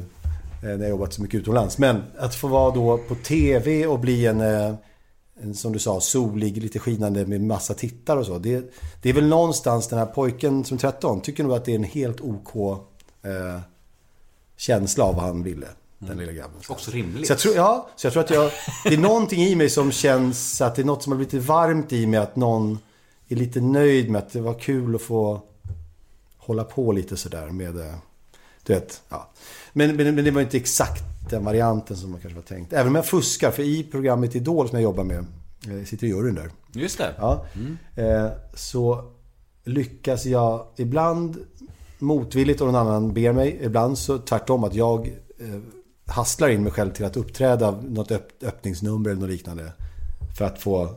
eh, 0.63 0.69
När 0.69 0.79
jag 0.79 0.89
jobbat 0.89 1.13
så 1.13 1.21
mycket 1.21 1.39
utomlands. 1.39 1.77
Men 1.77 2.03
att 2.17 2.35
få 2.35 2.47
vara 2.47 2.75
då 2.75 2.97
på 2.97 3.15
TV 3.15 3.87
och 3.87 3.99
bli 3.99 4.25
en, 4.25 4.41
eh, 4.41 4.73
en 5.41 5.55
som 5.55 5.73
du 5.73 5.79
sa, 5.79 6.01
solig, 6.01 6.57
lite 6.63 6.79
skinande 6.79 7.25
med 7.25 7.41
massa 7.41 7.73
tittare 7.73 8.19
och 8.19 8.25
så. 8.25 8.37
Det, 8.37 8.73
det 9.01 9.09
är 9.09 9.13
väl 9.13 9.27
någonstans 9.27 9.87
den 9.87 9.99
här 9.99 10.05
pojken 10.05 10.63
som 10.65 10.75
är 10.75 10.79
13 10.81 11.21
tycker 11.21 11.43
nog 11.43 11.53
att 11.53 11.65
det 11.65 11.71
är 11.71 11.75
en 11.75 11.83
helt 11.83 12.21
OK 12.21 12.55
eh, 13.23 13.59
känsla 14.57 15.03
av 15.03 15.15
vad 15.15 15.23
han 15.23 15.43
ville. 15.43 15.67
Den 15.99 16.17
lilla 16.17 16.31
grabben. 16.31 16.55
Också 16.69 16.91
rimligt. 16.91 17.27
Så 17.27 17.31
jag 17.33 17.39
tror, 17.39 17.55
ja, 17.55 17.89
så 17.95 18.05
jag 18.07 18.13
tror 18.13 18.23
att 18.23 18.29
jag, 18.29 18.51
det 18.83 18.93
är 18.93 18.97
någonting 18.97 19.41
i 19.43 19.55
mig 19.55 19.69
som 19.69 19.91
känns 19.91 20.61
att 20.61 20.75
det 20.75 20.81
är 20.81 20.85
något 20.85 21.03
som 21.03 21.11
har 21.11 21.17
blivit 21.17 21.45
varmt 21.47 21.93
i 21.93 22.05
mig. 22.07 22.19
Att 22.19 22.35
någon 22.35 22.79
är 23.27 23.35
lite 23.35 23.61
nöjd 23.61 24.09
med 24.09 24.19
att 24.19 24.33
det 24.33 24.41
var 24.41 24.53
kul 24.59 24.95
att 24.95 25.01
få 25.01 25.41
hålla 26.45 26.63
på 26.63 26.91
lite 26.91 27.17
sådär 27.17 27.47
med, 27.49 27.77
eh, 27.79 27.93
du 28.63 28.73
vet, 28.73 29.01
ja. 29.09 29.29
Men, 29.73 29.95
men, 29.95 30.15
men 30.15 30.25
det 30.25 30.31
var 30.31 30.41
inte 30.41 30.57
exakt 30.57 31.03
den 31.29 31.45
varianten 31.45 31.97
som 31.97 32.11
man 32.11 32.19
kanske 32.19 32.35
var 32.35 32.43
tänkt. 32.43 32.73
Även 32.73 32.87
om 32.87 32.95
jag 32.95 33.05
fuskar, 33.05 33.51
för 33.51 33.63
i 33.63 33.83
programmet 33.83 34.35
Idol 34.35 34.69
som 34.69 34.75
jag 34.77 34.83
jobbar 34.83 35.03
med, 35.03 35.25
eh, 35.67 35.77
jag 35.77 35.87
sitter 35.87 36.07
i 36.07 36.09
juryn 36.09 36.35
där. 36.35 36.51
Just 36.71 36.97
det. 36.97 37.13
Ja, 37.17 37.45
eh, 37.95 38.27
så 38.55 39.11
lyckas 39.63 40.25
jag 40.25 40.65
ibland 40.75 41.37
motvilligt 41.99 42.61
och 42.61 42.67
någon 42.67 42.75
annan 42.87 43.13
ber 43.13 43.33
mig. 43.33 43.59
Ibland 43.61 43.97
så 43.97 44.17
tvärtom 44.17 44.63
att 44.63 44.73
jag 44.73 45.07
eh, 45.39 45.59
hasslar 46.05 46.49
in 46.49 46.63
mig 46.63 46.71
själv 46.71 46.91
till 46.91 47.05
att 47.05 47.17
uppträda 47.17 47.71
något 47.71 48.11
öpp- 48.11 48.43
öppningsnummer 48.43 49.09
eller 49.09 49.21
något 49.21 49.29
liknande. 49.29 49.71
För 50.37 50.45
att 50.45 50.59
få 50.61 50.89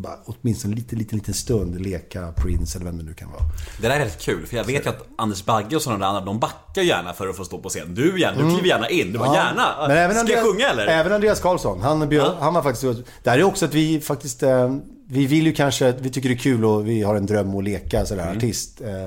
bara, 0.00 0.18
åtminstone 0.24 0.72
en 0.72 0.78
liten, 0.78 0.98
liten, 0.98 1.18
liten 1.18 1.34
stund 1.34 1.80
leka 1.80 2.32
Prince 2.36 2.78
eller 2.78 2.86
vem 2.86 2.98
det 2.98 3.04
nu 3.04 3.14
kan 3.14 3.30
vara. 3.30 3.42
Det 3.80 3.88
där 3.88 4.00
är 4.00 4.04
rätt 4.04 4.20
kul, 4.20 4.46
för 4.46 4.56
jag 4.56 4.64
vet 4.64 4.86
ju 4.86 4.90
att 4.90 5.06
Anders 5.18 5.44
Bagge 5.44 5.76
och 5.76 5.82
sådana 5.82 5.98
där 5.98 6.06
andra, 6.06 6.20
de 6.20 6.38
backar 6.38 6.82
gärna 6.82 7.12
för 7.12 7.28
att 7.28 7.36
få 7.36 7.44
stå 7.44 7.58
på 7.58 7.68
scen. 7.68 7.94
Du 7.94 8.20
gärna, 8.20 8.42
du 8.42 8.50
kliver 8.50 8.68
gärna 8.68 8.88
in. 8.88 9.12
Du 9.12 9.18
bara 9.18 9.34
gärna. 9.34 9.74
Mm. 9.74 9.88
Men 9.88 9.96
även 9.96 10.10
Ska 10.10 10.20
Andreas, 10.20 10.38
jag 10.44 10.52
sjunga 10.52 10.68
eller? 10.68 10.86
Även 10.86 11.12
Andreas 11.12 11.40
Karlsson. 11.40 11.80
Han, 11.80 12.08
bjöd, 12.08 12.26
Ja. 12.26 12.36
han 12.40 12.54
var 12.54 12.62
faktiskt... 12.62 13.02
Där 13.22 13.38
är 13.38 13.42
också 13.42 13.64
att 13.64 13.74
vi 13.74 14.00
faktiskt... 14.00 14.42
Eh, 14.42 14.76
vi 15.08 15.26
vill 15.26 15.46
ju 15.46 15.52
kanske... 15.52 15.92
Vi 15.92 16.10
tycker 16.10 16.28
det 16.28 16.34
är 16.34 16.38
kul 16.38 16.64
och 16.64 16.88
vi 16.88 17.02
har 17.02 17.14
en 17.14 17.26
dröm 17.26 17.56
att 17.56 17.64
leka 17.64 18.06
sådär 18.06 18.22
Mm. 18.22 18.36
artist. 18.36 18.80
Eh, 18.80 19.06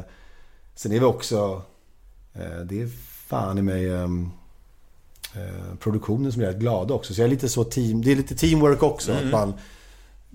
sen 0.75 0.91
är 0.91 0.99
vi 0.99 1.05
också... 1.05 1.61
Eh, 2.33 2.59
det 2.65 2.81
är 2.81 2.89
fan 3.27 3.57
i 3.57 3.61
mig... 3.61 3.91
Produktionen 5.79 6.31
som 6.31 6.41
är 6.41 6.45
rätt 6.45 6.57
glada 6.57 6.93
också. 6.93 7.13
Så 7.13 7.21
jag 7.21 7.25
är 7.25 7.29
lite 7.29 7.49
så 7.49 7.63
team... 7.63 8.01
Det 8.01 8.11
är 8.11 8.15
lite 8.15 8.35
teamwork 8.35 8.83
också. 8.83 9.11
Mm. 9.11 9.25
Att 9.25 9.31
man, 9.31 9.53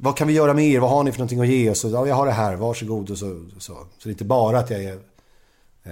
vad 0.00 0.16
kan 0.16 0.28
vi 0.28 0.34
göra 0.34 0.54
med 0.54 0.64
er? 0.64 0.80
Vad 0.80 0.90
har 0.90 1.04
ni 1.04 1.12
för 1.12 1.18
någonting 1.18 1.40
att 1.40 1.48
ge 1.48 1.70
oss? 1.70 1.84
Ja, 1.84 2.06
jag 2.06 2.14
har 2.14 2.26
det 2.26 2.32
här. 2.32 2.56
Varsågod. 2.56 3.10
Och 3.10 3.18
så, 3.18 3.44
så. 3.58 3.74
så 3.74 3.84
det 4.02 4.08
är 4.08 4.10
inte 4.10 4.24
bara 4.24 4.58
att 4.58 4.70
jag 4.70 4.82
är 4.84 4.98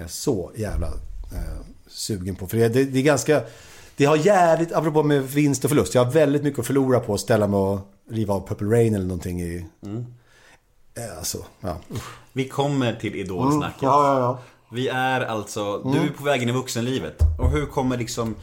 så 0.07 0.51
jävla 0.57 0.87
eh, 0.87 1.67
sugen 1.87 2.37
på. 2.37 2.47
För 2.47 2.57
det, 2.57 2.69
det, 2.69 2.85
det 2.85 2.99
är 2.99 3.03
ganska... 3.03 3.43
Det 3.97 4.05
har 4.05 4.17
jävligt, 4.17 4.73
apropå 4.73 5.03
med 5.03 5.23
vinst 5.23 5.65
och 5.65 5.71
förlust. 5.71 5.95
Jag 5.95 6.05
har 6.05 6.13
väldigt 6.13 6.43
mycket 6.43 6.61
att 6.61 6.67
förlora 6.67 7.01
på 7.01 7.15
att 7.15 7.21
ställa 7.21 7.47
mig 7.47 7.59
och 7.59 7.81
riva 8.11 8.35
av 8.35 8.49
Purple 8.49 8.69
Rain 8.69 8.95
eller 8.95 9.07
någonting 9.07 9.43
i... 9.43 9.67
Eh, 9.87 11.19
Alltså, 11.19 11.39
ja. 11.61 11.77
Vi 12.33 12.49
kommer 12.49 12.95
till 12.95 13.15
idolsnacket. 13.15 13.83
Mm. 13.83 13.95
Ja, 13.95 14.15
ja, 14.15 14.21
ja. 14.21 14.39
Vi 14.73 14.89
är 14.89 15.21
alltså, 15.21 15.79
du 15.79 15.99
är 15.99 16.09
på 16.19 16.25
väg 16.25 16.43
in 16.43 16.49
i 16.49 16.53
vuxenlivet. 16.53 17.19
Och 17.39 17.51
hur 17.51 17.67
kommer 17.67 17.97
liksom... 17.97 18.35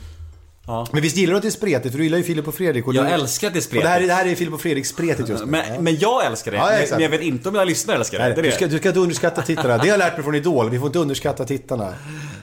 Men 0.68 1.02
visst 1.02 1.18
gillar 1.18 1.32
du 1.32 1.38
att 1.38 1.42
det 1.42 1.48
är 1.50 1.52
spretigt? 1.52 1.92
För 1.92 1.98
du 1.98 2.04
gillar 2.04 2.18
ju 2.18 2.24
Filip 2.24 2.48
och 2.48 2.56
Fredrik. 2.56 2.88
Och 2.88 2.94
Jag 2.94 3.06
du, 3.06 3.10
älskar 3.10 3.48
att 3.48 3.54
det 3.54 3.58
är 3.58 3.60
Och 3.60 3.64
spretigt. 3.64 3.84
det 3.86 3.90
här, 3.90 4.02
är- 4.02 4.08
det 4.08 4.14
här 4.14 4.26
är 4.26 4.36
Filip 4.36 4.54
och 4.54 4.62
Fredrik 4.62 4.86
spretigt 4.86 5.30
just 5.30 5.46
nu. 5.46 5.52
Men, 5.52 5.84
men 5.84 5.98
jag 6.00 6.26
älskar 6.26 6.52
det. 6.52 6.58
Ja, 6.58 6.74
ja, 6.74 6.80
men, 6.80 6.90
men 6.92 7.02
jag 7.02 7.10
vet 7.10 7.22
inte 7.22 7.50
om 7.50 7.54
mina 7.54 7.66
lyssnare 7.66 7.98
älskar 7.98 8.18
det. 8.20 8.24
Nej, 8.26 8.34
det, 8.36 8.42
du, 8.42 8.52
ska, 8.52 8.68
du 8.68 8.78
ska 8.78 8.88
inte 8.88 9.00
underskatta 9.00 9.42
tittarna. 9.42 9.74
Det 9.74 9.80
har 9.80 9.88
jag 9.88 9.98
lärt 9.98 10.14
mig 10.14 10.24
från 10.24 10.36
Idol. 10.36 10.70
Vi 10.70 10.80
får 10.80 10.88
inte 10.88 11.00
underskatta 11.00 11.46
tittarna. 11.46 11.94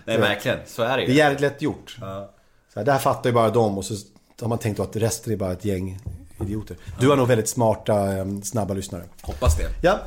Nej, 0.04 0.18
verkligen. 0.18 0.58
Så 0.66 0.82
är 0.82 0.88
det 0.88 0.96
Det 0.96 1.02
är 1.02 1.08
ju. 1.08 1.14
jävligt 1.14 1.40
lätt 1.40 1.62
gjort. 1.62 1.96
Så 1.98 2.04
här, 2.80 2.84
det 2.84 2.92
här 2.92 2.98
fattar 2.98 3.30
ju 3.30 3.34
bara 3.34 3.50
de 3.50 3.78
och 3.78 3.84
så 3.84 3.94
har 4.40 4.48
man 4.48 4.58
tänkt 4.58 4.80
att 4.80 4.96
resten 4.96 5.32
är 5.32 5.36
bara 5.36 5.52
ett 5.52 5.64
gäng 5.64 5.98
idioter. 6.40 6.76
Du 7.00 7.08
har 7.08 7.16
nog 7.16 7.28
väldigt 7.28 7.48
smarta, 7.48 8.16
eh, 8.16 8.24
snabba 8.42 8.74
lyssnare. 8.74 9.02
Hoppas 9.22 9.56
det. 9.58 9.64
Ja, 9.82 9.98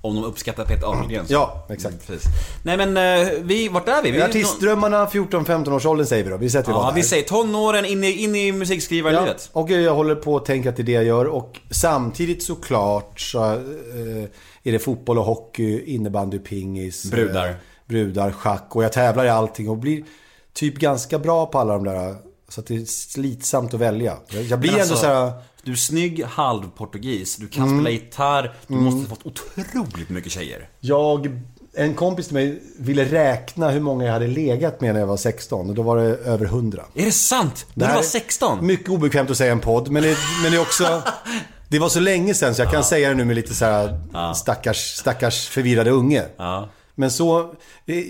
Om 0.00 0.14
de 0.14 0.24
uppskattar 0.24 0.64
Peter 0.64 0.86
Ahlgren. 0.86 1.26
så- 1.26 1.32
ja 1.32 1.66
exakt. 1.70 2.06
Precis. 2.06 2.28
Nej 2.62 2.76
men, 2.76 2.96
eh, 2.96 3.28
vi, 3.42 3.68
vart 3.68 3.88
är 3.88 4.02
vi? 4.02 4.10
vi 4.10 4.22
Artistdrömmarna 4.22 5.06
14-15 5.06 5.72
års 5.72 5.86
åldern 5.86 6.06
säger 6.06 6.24
vi 6.24 6.30
då. 6.30 6.36
Vi 6.36 6.48
Ja, 6.48 6.62
vad 6.66 6.94
vi 6.94 7.00
där. 7.00 7.08
säger 7.08 7.22
tonåren 7.22 7.84
in 7.84 8.04
i, 8.04 8.10
in 8.10 8.34
i 8.36 8.48
Ja, 8.48 8.54
musikskrivarlivet. 8.54 9.50
och 9.52 9.70
jag 9.70 9.94
håller 9.94 10.14
på 10.14 10.36
att 10.36 10.44
tänka 10.44 10.68
att 10.68 10.76
det 10.76 10.92
jag 10.92 11.04
gör. 11.04 11.24
Och 11.26 11.60
samtidigt 11.70 12.42
såklart 12.42 13.20
så 13.20 13.44
eh, 13.44 14.24
är 14.62 14.72
det 14.72 14.78
fotboll 14.78 15.18
och 15.18 15.24
hockey, 15.24 15.80
innebandy, 15.94 16.38
pingis. 16.38 17.04
eh, 17.04 17.10
Brudar. 17.10 17.54
brudar, 17.86 18.30
schack. 18.32 18.76
Och 18.76 18.84
jag 18.84 18.92
tävlar 18.92 19.24
i 19.24 19.28
allting 19.28 19.68
och 19.68 19.76
blir 19.76 20.04
typ 20.52 20.74
ganska 20.78 21.18
bra 21.18 21.46
på 21.46 21.58
alla 21.58 21.72
de 21.72 21.84
där. 21.84 22.14
Så 22.48 22.60
att 22.60 22.66
det 22.66 22.74
är 22.76 22.84
slitsamt 22.84 23.74
att 23.74 23.80
välja. 23.80 24.16
Jag, 24.50 24.58
blir 24.60 24.70
ändå 24.70 24.80
alltså, 24.82 24.96
så 24.96 25.06
här... 25.06 25.32
Du 25.68 25.72
är 25.72 25.76
snygg 25.76 26.24
halvportugis, 26.24 27.36
du 27.36 27.48
kan 27.48 27.64
Mm. 27.64 27.78
spela 27.78 27.90
gitarr, 27.90 28.54
du 28.66 28.74
måste 28.74 29.00
ha 29.00 29.06
fått 29.06 29.26
otroligt 29.26 30.08
mycket 30.08 30.32
tjejer. 30.32 30.68
Jag 30.80 31.40
En 31.74 31.94
kompis 31.94 32.26
till 32.26 32.34
mig 32.34 32.62
ville 32.78 33.04
räkna 33.04 33.70
hur 33.70 33.80
många 33.80 34.04
jag 34.04 34.12
hade 34.12 34.26
legat 34.26 34.80
med 34.80 34.94
när 34.94 35.00
jag 35.00 35.06
var 35.06 35.16
16 35.16 35.68
och 35.68 35.74
då 35.74 35.82
var 35.82 35.96
det 35.96 36.02
över 36.04 36.46
100. 36.46 36.82
Är 36.94 37.04
det 37.04 37.12
sant? 37.12 37.66
När 37.74 37.86
du 37.86 37.92
var 37.92 38.00
är 38.00 38.04
16? 38.04 38.66
Mycket 38.66 38.88
obekvämt 38.88 39.30
att 39.30 39.36
säga 39.36 39.52
en 39.52 39.60
podd, 39.60 39.88
men 39.90 40.02
det, 40.02 40.16
men 40.42 40.52
det 40.52 40.56
är 40.58 40.60
också... 40.62 41.02
Det 41.68 41.78
var 41.78 41.88
så 41.88 42.00
länge 42.00 42.34
sedan 42.34 42.54
så 42.54 42.62
jag 42.62 42.70
kan 42.72 42.84
säga 42.84 43.08
det 43.08 43.14
nu 43.14 43.24
med 43.24 43.36
lite 43.36 43.54
så 43.54 43.64
här 43.64 43.98
stackars, 44.34 44.94
stackars 44.96 45.48
förvirrade 45.48 45.90
unge. 45.90 46.24
Ja. 46.36 46.68
Men 46.94 47.10
så, 47.10 47.54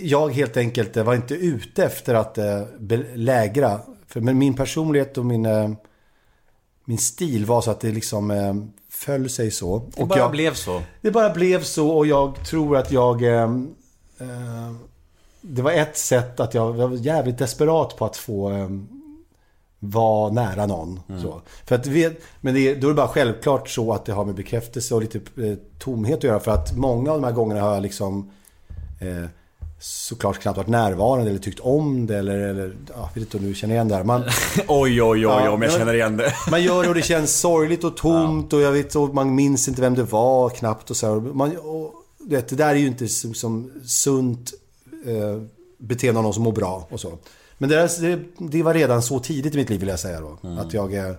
jag 0.03 0.33
helt 0.35 0.57
enkelt 0.57 0.97
var 0.97 1.15
inte 1.15 1.35
ute 1.35 1.85
efter 1.85 2.15
att 2.15 2.39
eh, 2.39 2.63
belägra. 2.79 3.81
För, 4.09 4.21
men 4.21 4.39
min 4.39 4.55
personlighet 4.55 5.19
och 5.19 5.27
min, 5.27 5.47
eh, 5.47 5.71
min 6.89 6.99
stil 6.99 7.45
var 7.47 7.61
så 7.61 7.71
att 7.71 7.81
det 7.81 7.93
liksom 7.93 8.31
eh, 8.31 8.55
föll 8.91 9.31
sig 9.31 9.51
så. 9.51 9.79
Det 9.95 10.03
och 10.03 10.09
bara 10.09 10.19
jag, 10.19 10.31
blev 10.31 10.55
så. 10.55 10.83
det 11.01 11.11
bara 11.11 11.31
blev 11.31 11.63
så 11.63 11.91
och 11.91 12.07
jag 12.07 12.45
tror 12.45 12.77
att 12.77 12.93
jag... 12.93 13.23
Eh, 13.23 13.43
eh, 14.19 14.73
det 15.41 15.63
var 15.63 15.73
ett 15.73 15.97
sätt 15.97 16.41
att 16.41 16.55
jag 16.55 16.73
var 16.73 16.91
jävligt 16.91 17.39
desperat 17.39 17.97
på 17.97 18.05
att 18.05 18.17
få 18.17 18.51
eh, 18.51 18.69
vara 19.79 20.33
nära 20.33 20.67
någon. 20.67 21.01
Så. 21.23 21.43
För 21.65 21.75
att 21.75 21.87
vi, 21.87 22.17
men 22.41 22.55
det, 22.55 22.75
då 22.75 22.87
är 22.87 22.91
det 22.91 22.97
bara 22.97 23.09
självklart 23.09 23.69
så 23.69 23.93
att 23.93 24.05
det 24.05 24.13
har 24.13 24.25
med 24.25 24.35
bekräftelse 24.35 24.95
och 24.95 25.01
lite 25.01 25.19
eh, 25.19 25.55
tomhet 25.79 26.17
att 26.17 26.25
göra. 26.25 26.41
För 26.41 26.51
att 26.51 26.77
många 26.77 27.13
av 27.13 27.21
de 27.21 27.25
här 27.25 27.33
gångerna 27.33 27.61
har 27.61 27.75
jag 27.75 27.83
liksom 27.83 28.31
eh, 29.01 29.25
såklart 29.81 30.39
knappt 30.39 30.57
varit 30.57 30.69
närvarande 30.69 31.31
eller 31.31 31.41
tyckt 31.41 31.61
om 31.61 32.07
det 32.07 32.19
eller, 32.19 32.39
eller 32.39 32.77
ja, 32.95 33.11
vet 33.15 33.23
inte 33.23 33.37
om 33.37 33.45
du 33.45 33.55
känner 33.55 33.75
igen 33.75 33.89
det 33.89 33.95
här. 33.95 34.05
Man, 34.05 34.23
Oj, 34.69 35.03
oj, 35.03 35.03
oj, 35.03 35.23
Ja, 35.23 35.51
om 35.51 35.63
jag 35.63 35.73
känner 35.73 35.95
igen 35.95 36.17
det. 36.17 36.33
man 36.51 36.63
gör 36.63 36.83
det 36.83 36.89
och 36.89 36.95
det 36.95 37.03
känns 37.03 37.41
sorgligt 37.41 37.85
och 37.85 37.97
tomt 37.97 38.53
och 38.53 38.61
jag 38.61 38.73
vet 38.73 38.97
och 38.97 39.15
man 39.15 39.35
minns 39.35 39.69
inte 39.69 39.81
vem 39.81 39.95
det 39.95 40.03
var 40.03 40.51
knappt 40.51 40.91
och 40.91 40.97
så 40.97 41.07
här. 41.07 41.21
Man, 41.21 41.57
och, 41.57 41.93
vet, 42.19 42.49
det 42.49 42.57
där 42.57 42.69
är 42.69 42.75
ju 42.75 42.87
inte 42.87 43.09
som, 43.09 43.35
som 43.35 43.71
sunt 43.85 44.53
eh, 45.07 45.43
beteende 45.79 46.19
av 46.19 46.25
någon 46.25 46.35
som 46.35 46.43
mår 46.43 46.53
bra 46.53 46.87
och 46.91 47.01
så. 47.01 47.19
Men 47.59 47.71
det, 47.71 47.77
där, 47.77 48.25
det, 48.39 48.63
var 48.63 48.75
redan 48.75 49.03
så 49.03 49.19
tidigt 49.19 49.55
i 49.55 49.57
mitt 49.57 49.71
liv 49.71 49.81
vill 49.81 49.89
jag 49.89 50.01
säga 50.01 50.21
då. 50.21 50.39
Att 50.59 50.73
jag... 50.73 50.95
Eh, 50.95 51.15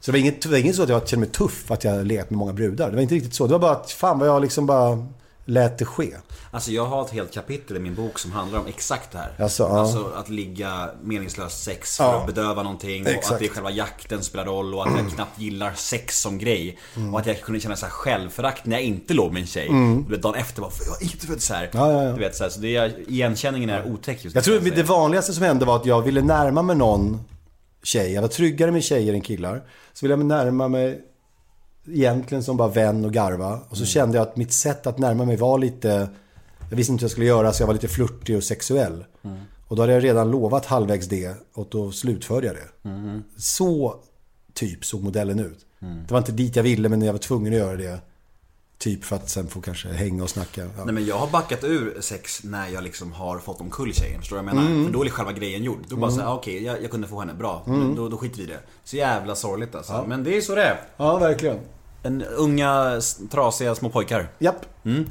så 0.00 0.10
det 0.10 0.12
var, 0.12 0.18
inget, 0.18 0.42
det 0.42 0.48
var 0.48 0.56
inget 0.56 0.76
så 0.76 0.82
att 0.82 0.88
jag 0.88 1.08
kände 1.08 1.26
mig 1.26 1.32
tuff 1.32 1.70
att 1.70 1.84
jag 1.84 2.06
legat 2.06 2.30
med 2.30 2.38
många 2.38 2.52
brudar. 2.52 2.90
Det 2.90 2.94
var 2.94 3.02
inte 3.02 3.14
riktigt 3.14 3.34
så. 3.34 3.46
Det 3.46 3.52
var 3.52 3.58
bara 3.58 3.72
att 3.72 3.90
fan 3.90 4.18
vad 4.18 4.28
jag 4.28 4.42
liksom 4.42 4.66
bara 4.66 5.06
lät 5.44 5.78
det 5.78 5.84
ske. 5.84 6.16
Alltså 6.50 6.70
jag 6.70 6.86
har 6.86 7.04
ett 7.04 7.10
helt 7.10 7.34
kapitel 7.34 7.76
i 7.76 7.80
min 7.80 7.94
bok 7.94 8.18
som 8.18 8.32
handlar 8.32 8.58
om 8.58 8.66
exakt 8.66 9.12
det 9.12 9.18
här. 9.18 9.32
Alltså, 9.38 9.62
ja. 9.62 9.80
alltså 9.80 10.12
att 10.16 10.28
ligga 10.28 10.90
meningslöst 11.02 11.62
sex 11.64 11.96
för 11.96 12.04
Ja. 12.04 12.20
att 12.20 12.26
bedöva 12.26 12.62
någonting. 12.62 13.02
Och 13.02 13.08
Exakt. 13.08 13.26
Mm. 13.26 13.34
att 13.34 13.40
det 13.40 13.46
är 13.46 13.48
själva 13.48 13.70
jakten 13.70 14.22
spelar 14.22 14.44
roll 14.44 14.74
och 14.74 14.86
att 14.88 14.96
jag 14.96 15.10
knappt 15.10 15.38
gillar 15.38 15.72
sex 15.74 16.20
som 16.20 16.38
grej. 16.38 16.78
Och 17.12 17.20
att 17.20 17.26
jag 17.26 17.40
kunde 17.40 17.60
känna 17.60 17.76
så 17.76 17.86
här 17.86 17.92
självförakt 17.92 18.66
när 18.66 18.76
jag 18.76 18.84
inte 18.84 19.14
låg 19.14 19.32
med 19.32 19.40
en 19.40 19.46
tjej. 19.46 19.68
Du 19.68 20.10
vet, 20.10 20.22
dagen 20.22 20.34
efter 20.34 20.60
bara, 20.62 20.70
jag 20.86 21.02
är 21.02 21.12
inte 21.12 21.26
född 21.26 21.42
så 21.42 21.54
här. 21.54 21.70
Mm. 21.72 21.86
Ja, 21.86 22.02
ja. 22.04 22.12
Du 22.12 22.18
vet 22.20 22.36
så, 22.36 22.42
här, 22.44 22.50
så 22.50 22.60
det 22.60 22.76
är, 22.76 23.10
igenkänningen 23.10 23.70
är 23.70 23.86
otäck 23.92 24.24
just 24.24 24.34
Jag 24.34 24.44
tror 24.44 24.60
det 24.60 24.82
vanligaste 24.82 25.32
som 25.32 25.44
hände 25.44 25.64
var 25.64 25.76
att 25.76 25.86
jag 25.86 26.02
ville 26.02 26.22
närma 26.22 26.62
mig 26.62 26.76
någon 26.76 27.20
tjej. 27.82 28.12
Jag 28.12 28.22
var 28.22 28.28
tryggare 28.28 28.70
med 28.70 28.84
tjejer 28.84 29.14
än 29.14 29.20
killar. 29.20 29.62
Så 29.92 30.06
ville 30.06 30.12
jag 30.14 30.24
närma 30.26 30.68
mig 30.68 31.00
egentligen 31.86 32.44
som 32.44 32.56
bara 32.56 32.68
vän 32.68 33.04
och 33.04 33.12
garva. 33.12 33.60
Och 33.68 33.76
så 33.76 33.84
kände 33.84 34.18
jag 34.18 34.28
att 34.28 34.36
mitt 34.36 34.52
sätt 34.52 34.86
att 34.86 34.98
närma 34.98 35.24
mig 35.24 35.36
var 35.36 35.58
lite... 35.58 36.08
Jag 36.70 36.76
visste 36.76 36.92
inte 36.92 37.02
hur 37.02 37.04
jag 37.04 37.10
skulle 37.10 37.26
göra 37.26 37.52
så 37.52 37.62
jag 37.62 37.66
var 37.66 37.74
lite 37.74 37.88
flörtig 37.88 38.36
och 38.36 38.44
sexuell. 38.44 39.04
Och 39.68 39.76
då 39.76 39.82
hade 39.82 39.92
jag 39.92 40.04
redan 40.04 40.30
lovat 40.30 40.66
halvvägs 40.66 41.06
det 41.06 41.34
och 41.54 41.68
då 41.70 41.92
slutförde 41.92 42.46
jag 42.46 42.56
det. 42.56 42.88
Så 43.36 43.94
typ 44.54 44.84
såg 44.84 45.02
modellen 45.02 45.40
ut. 45.40 45.66
Det 46.08 46.10
var 46.10 46.18
inte 46.18 46.32
dit 46.32 46.56
jag 46.56 46.62
ville 46.62 46.88
men 46.88 47.02
jag 47.02 47.12
var 47.12 47.18
tvungen 47.18 47.52
att 47.52 47.58
göra 47.58 47.76
det. 47.76 48.00
Typ 48.82 49.04
för 49.04 49.16
att 49.16 49.30
sen 49.30 49.48
få 49.48 49.60
kanske 49.60 49.88
hänga 49.88 50.22
och 50.22 50.30
snacka. 50.30 50.60
Ja. 50.60 50.84
Nej 50.84 50.94
men 50.94 51.06
jag 51.06 51.16
har 51.18 51.26
backat 51.26 51.64
ur 51.64 52.00
sex 52.00 52.44
när 52.44 52.68
jag 52.68 52.84
liksom 52.84 53.12
har 53.12 53.38
fått 53.38 53.60
omkull 53.60 53.94
tjejen, 53.94 54.20
förstår 54.20 54.36
du 54.36 54.42
vad 54.42 54.48
jag 54.48 54.56
menar? 54.56 54.70
Mm. 54.70 54.86
För 54.86 54.92
då 54.92 55.04
är 55.04 55.08
själva 55.08 55.32
grejen 55.32 55.64
gjord. 55.64 55.78
Då 55.88 55.96
bara 55.96 56.10
såhär, 56.10 56.28
ah, 56.28 56.34
okej 56.34 56.64
jag, 56.64 56.82
jag 56.82 56.90
kunde 56.90 57.08
få 57.08 57.20
henne, 57.20 57.34
bra. 57.34 57.62
Då, 57.96 58.08
då 58.08 58.16
skiter 58.16 58.36
vi 58.36 58.42
i 58.42 58.46
det. 58.46 58.58
Så 58.84 58.96
jävla 58.96 59.34
sorgligt 59.34 59.74
alltså. 59.74 60.04
Men 60.08 60.24
det 60.24 60.36
är 60.36 60.40
så 60.40 60.54
det 60.54 60.62
är. 60.62 60.80
ja, 60.96 61.18
verkligen. 61.18 61.58
En 62.02 62.22
unga, 62.22 63.00
trasiga 63.30 63.74
små 63.74 63.88
pojkar. 63.88 64.28
Japp. 64.38 64.66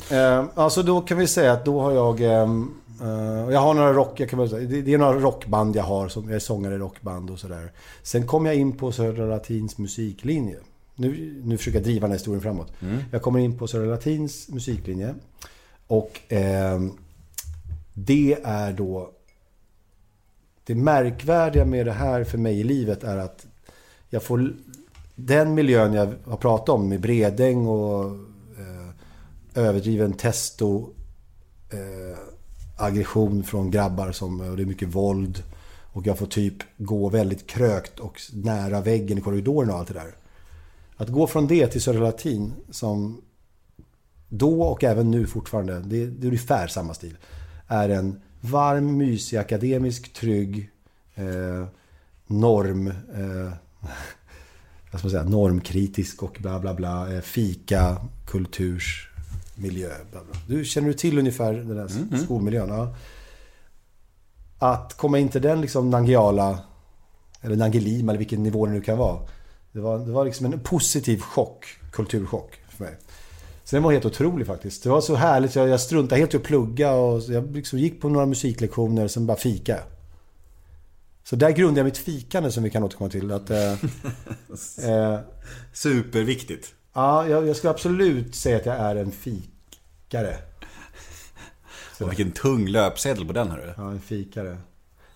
Eh, 0.10 0.46
alltså 0.56 0.84
då 0.84 1.02
kan 1.02 1.18
vi 1.18 1.28
säga 1.28 1.54
att 1.54 1.66
då 1.66 1.82
har 1.82 1.92
jag... 1.92 2.22
ehm, 2.22 2.74
eh, 3.02 3.54
jag 3.54 3.60
har 3.60 3.74
några 3.74 3.94
rock... 3.94 4.20
Jag 4.20 4.30
kan 4.30 4.38
bara 4.38 4.50
säga, 4.50 4.68
det, 4.68 4.82
det 4.82 4.94
är 4.94 4.98
några 4.98 5.20
rockband 5.20 5.76
jag 5.76 5.84
har. 5.84 6.08
Som, 6.08 6.24
jag 6.24 6.36
är 6.36 6.40
sångare 6.40 6.76
i 6.76 6.78
rockband 6.78 7.30
och 7.30 7.40
sådär. 7.40 7.72
Sen 8.04 8.28
kom 8.28 8.46
jag 8.46 8.56
in 8.56 8.78
på 8.78 8.92
Södra 8.92 9.26
Latins 9.26 9.78
musiklinje. 9.78 10.58
Nu, 11.02 11.42
nu 11.44 11.58
försöker 11.58 11.78
jag 11.78 11.84
driva 11.84 12.02
den 12.02 12.12
här 12.12 12.18
historien 12.18 12.42
framåt. 12.42 12.74
Jag 13.12 13.22
kommer 13.22 13.40
in 13.40 13.58
på 13.58 13.68
Södra 13.68 13.86
Latins 13.86 14.50
musiklinje. 14.50 15.16
Och 15.88 16.20
ehm, 16.30 16.92
det 17.94 18.38
är 18.44 18.74
då... 18.74 19.12
Det 20.64 20.76
märkvärdiga 20.76 21.66
med 21.66 21.86
det 21.86 21.92
här 21.92 22.24
för 22.24 22.38
mig 22.38 22.60
i 22.60 22.64
livet 22.64 23.04
är 23.04 23.18
att 23.18 23.48
jag 24.10 24.24
får 24.24 24.54
den 25.16 25.54
miljön 25.54 25.94
jag 25.94 26.14
har 26.26 26.38
pratat 26.38 26.70
om 26.70 26.90
med 26.90 27.02
Bredäng 27.02 27.68
och 27.68 28.06
eh, 28.60 28.90
överdriven 29.64 30.14
testo, 30.14 30.90
eh, 31.70 32.18
aggression 32.78 33.44
från 33.44 33.72
grabbar 33.72 34.12
som, 34.12 34.42
och 34.42 34.58
det 34.58 34.64
är 34.64 34.66
mycket 34.66 34.96
våld. 34.96 35.44
Och 35.94 36.08
jag 36.08 36.18
får 36.18 36.26
typ 36.26 36.56
gå 36.78 37.10
väldigt 37.10 37.48
krökt 37.48 38.00
och 38.00 38.22
nära 38.34 38.82
väggen 38.82 39.18
i 39.18 39.22
korridoren 39.22 39.70
och 39.70 39.76
allt 39.76 39.88
det 39.88 39.94
där. 39.94 40.16
Att 41.02 41.10
gå 41.10 41.28
från 41.28 41.48
det 41.48 41.68
till 41.68 41.82
Södra 41.82 42.02
Latin 42.02 42.54
som 42.70 43.22
då 44.30 44.64
och 44.64 44.84
även 44.84 45.12
nu 45.12 45.28
fortfarande, 45.28 45.80
det, 45.80 46.06
det 46.06 46.26
är 46.26 46.28
ungefär 46.28 46.68
samma 46.68 46.94
stil. 46.94 47.18
Är 47.68 47.90
en 47.90 48.22
varm, 48.42 48.98
mysig, 48.98 49.38
akademisk, 49.38 50.14
trygg, 50.14 50.70
eh, 51.16 51.66
norm... 52.28 52.88
Eh, 52.88 53.54
vad 54.92 55.00
ska 55.00 55.08
man 55.08 55.12
säga, 55.12 55.24
normkritisk 55.24 56.24
och 56.24 56.38
bla 56.40 56.60
bla 56.60 56.74
bla. 56.74 57.14
eh, 57.14 57.22
Fika, 57.22 57.98
kultursmiljö. 58.28 59.90
Bla 60.12 60.22
bla. 60.24 60.40
Du, 60.48 60.66
känner 60.66 60.88
du 60.88 60.94
till 60.94 61.20
ungefär 61.20 61.54
den 61.54 61.76
där 61.76 62.18
skolmiljön? 62.18 62.70
Ja. 62.70 62.96
Att 64.60 64.98
komma 64.98 65.20
in 65.20 65.30
till 65.30 65.42
den 65.42 65.62
liksom 65.62 65.90
Nangiala, 65.90 66.60
eller 67.42 67.56
Nangilima 67.56 68.12
eller 68.12 68.20
vilken 68.20 68.44
nivå 68.44 68.66
det 68.66 68.72
nu 68.72 68.82
kan 68.82 68.98
vara. 68.98 69.28
Det 69.72 69.80
var, 69.80 70.00
det 70.00 70.12
var 70.12 70.26
liksom 70.26 70.46
en 70.46 70.60
positiv 70.60 71.20
chock, 71.20 71.66
kulturchock 71.92 72.60
för 72.70 72.84
mig. 72.84 72.98
Så 73.64 73.76
den 73.76 73.84
var 73.84 73.92
helt 73.92 74.06
otrolig 74.06 74.48
faktiskt. 74.48 74.84
Det 74.84 74.90
var 74.90 75.02
så 75.02 75.16
härligt. 75.16 75.56
Jag, 75.56 75.70
jag 75.70 75.82
struntade 75.82 76.20
helt 76.20 76.34
i 76.34 76.38
att 76.38 76.44
plugga 76.44 76.92
och 76.92 77.22
jag 77.22 77.56
liksom 77.56 77.80
gick 77.80 78.02
på 78.02 78.10
några 78.10 78.26
musiklektioner 78.26 79.04
och 79.04 79.12
sen 79.12 79.26
bara 79.26 79.38
fika. 79.38 79.80
Så 81.24 81.36
där 81.36 81.52
grundade 81.52 81.80
jag 81.80 81.86
mitt 81.86 81.98
fikande 81.98 82.52
som 82.52 82.64
vi 82.64 82.70
kan 82.70 82.84
återkomma 82.84 83.10
till. 83.10 83.32
Att, 83.32 83.50
eh, 83.50 83.72
eh, 84.90 85.20
Superviktigt. 85.74 86.74
ja, 86.94 87.28
jag, 87.28 87.48
jag 87.48 87.56
skulle 87.56 87.72
absolut 87.72 88.36
säga 88.36 88.58
att 88.58 88.66
jag 88.66 88.76
är 88.76 88.96
en 88.96 89.12
fikare. 89.12 90.38
Och 92.00 92.10
vilken 92.10 92.32
tung 92.32 92.68
löpsedel 92.68 93.26
på 93.26 93.34
den 93.34 93.52
hörru. 93.52 93.74
Ja, 93.78 93.92
en 93.92 94.02
fikare. 94.02 94.58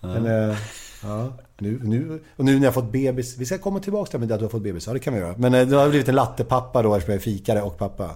Men, 0.00 0.26
eh, 0.26 0.56
ja, 1.02 1.32
nu, 1.58 1.80
nu, 1.82 2.20
och 2.36 2.44
nu 2.44 2.58
när 2.58 2.64
jag 2.64 2.74
fått 2.74 2.92
bebis. 2.92 3.36
Vi 3.38 3.46
ska 3.46 3.58
komma 3.58 3.80
tillbaka 3.80 4.10
till 4.10 4.20
det 4.20 4.26
med 4.26 4.32
att 4.34 4.40
du 4.40 4.44
har 4.44 4.50
fått 4.50 4.62
bebis. 4.62 4.86
Ja, 4.86 4.92
det 4.92 4.98
kan 4.98 5.14
vi 5.14 5.20
göra. 5.20 5.34
Men 5.38 5.54
eh, 5.54 5.66
det 5.66 5.76
har 5.76 5.88
blivit 5.88 6.08
en 6.08 6.14
lattepappa 6.14 6.82
då 6.82 6.94
eftersom 6.94 7.12
jag 7.12 7.20
är 7.20 7.24
fikare 7.24 7.62
och 7.62 7.78
pappa. 7.78 8.10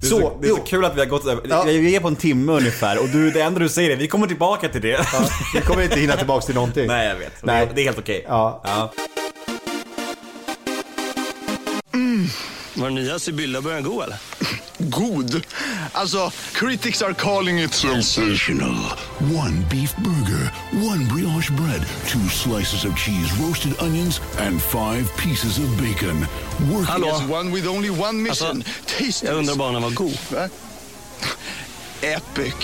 Det 0.00 0.06
är 0.06 0.10
så, 0.10 0.38
det 0.42 0.48
är 0.48 0.50
så 0.50 0.56
kul 0.60 0.84
att 0.84 0.96
vi 0.96 1.00
har 1.00 1.06
gått 1.06 1.26
över, 1.26 1.42
Ja. 1.48 1.62
vi 1.66 1.96
är 1.96 2.00
på 2.00 2.08
en 2.08 2.16
timme 2.16 2.52
ungefär 2.52 2.98
och 3.02 3.08
du, 3.08 3.30
det 3.30 3.40
enda 3.40 3.60
du 3.60 3.68
säger 3.68 3.90
är 3.90 3.96
vi 3.96 4.08
kommer 4.08 4.26
tillbaka 4.26 4.68
till 4.68 4.80
det. 4.80 4.88
Ja, 5.12 5.28
vi 5.54 5.60
kommer 5.60 5.82
inte 5.82 6.00
hinna 6.00 6.16
tillbaka 6.16 6.46
till 6.46 6.54
någonting. 6.54 6.86
Nej 6.86 7.08
jag 7.08 7.16
vet, 7.16 7.32
Nej. 7.42 7.66
Det, 7.66 7.72
är, 7.72 7.76
det 7.76 7.82
helt 7.82 7.98
okej. 7.98 8.24
Ja. 8.28 8.62
Ja. 8.64 8.92
Var 12.76 12.84
den 12.84 12.94
nya 12.94 13.18
Sibylla 13.18 13.60
börjar 13.60 13.80
gå 13.80 14.02
eller? 14.02 14.16
God. 14.78 15.46
Alltså, 15.92 16.30
critics 16.52 17.02
are 17.02 17.14
calling 17.14 17.58
it 17.58 17.74
Sensational. 17.74 18.74
One 19.20 19.64
beef 19.70 19.96
burger, 19.96 20.50
one 20.72 21.04
brioche 21.04 21.50
bread, 21.50 21.86
two 22.06 22.28
slices 22.28 22.84
of 22.84 22.96
cheese, 22.96 23.32
roasted 23.42 23.74
onions, 23.80 24.20
and 24.38 24.60
five 24.62 25.04
pieces 25.16 25.58
of 25.58 25.68
bacon. 25.80 26.26
Working 26.70 26.84
Hallå? 26.86 27.08
as 27.08 27.22
one 27.30 27.52
with 27.52 27.66
only 27.68 27.90
one 27.90 28.22
mission. 28.22 28.56
Alltså, 28.56 28.72
Taste 28.98 29.26
Jag 29.26 29.36
undrar 29.36 29.54
bara 29.56 29.68
om 29.68 29.74
den 29.74 29.82
var 29.82 29.90
god. 29.90 30.18
Va? 30.32 30.48
Epic. 32.02 32.54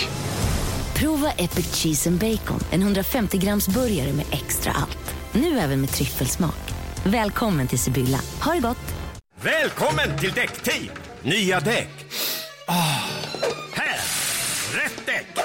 Prova 0.94 1.30
Epic 1.32 1.74
Cheese 1.74 2.08
and 2.10 2.18
Bacon, 2.18 2.60
en 2.70 2.82
150 2.82 3.38
grams 3.38 3.68
burgare 3.68 4.12
med 4.12 4.26
extra 4.30 4.72
allt. 4.72 5.14
Nu 5.32 5.58
även 5.58 5.80
med 5.80 5.90
tryffelsmak. 5.90 6.56
Välkommen 7.04 7.68
till 7.68 7.78
Sibylla. 7.78 8.20
Ha 8.42 8.52
det 8.54 8.60
gott! 8.60 8.76
Välkommen 9.42 10.18
till 10.18 10.32
Däckteam! 10.32 10.88
Nya 11.22 11.60
däck. 11.60 11.99
Ah, 12.72 13.02
här! 13.72 14.00
Rätt 14.84 15.06
däck! 15.06 15.44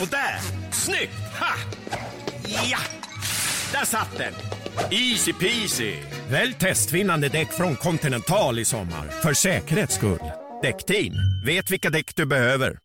Och 0.00 0.08
där! 0.08 0.40
Snyggt! 0.72 1.12
Ha! 1.40 1.54
Ja! 2.70 2.78
Där 3.72 3.84
satt 3.84 4.18
den! 4.18 4.32
Easy 4.90 5.32
peasy! 5.32 5.94
Välj 6.30 6.54
testvinnande 6.54 7.28
däck 7.28 7.52
från 7.52 7.76
Continental 7.76 8.58
i 8.58 8.64
sommar, 8.64 9.08
för 9.22 9.34
säkerhets 9.34 9.94
skull. 9.94 10.18
Däckteam 10.62 11.14
vet 11.46 11.70
vilka 11.70 11.90
däck 11.90 12.16
du 12.16 12.26
behöver. 12.26 12.78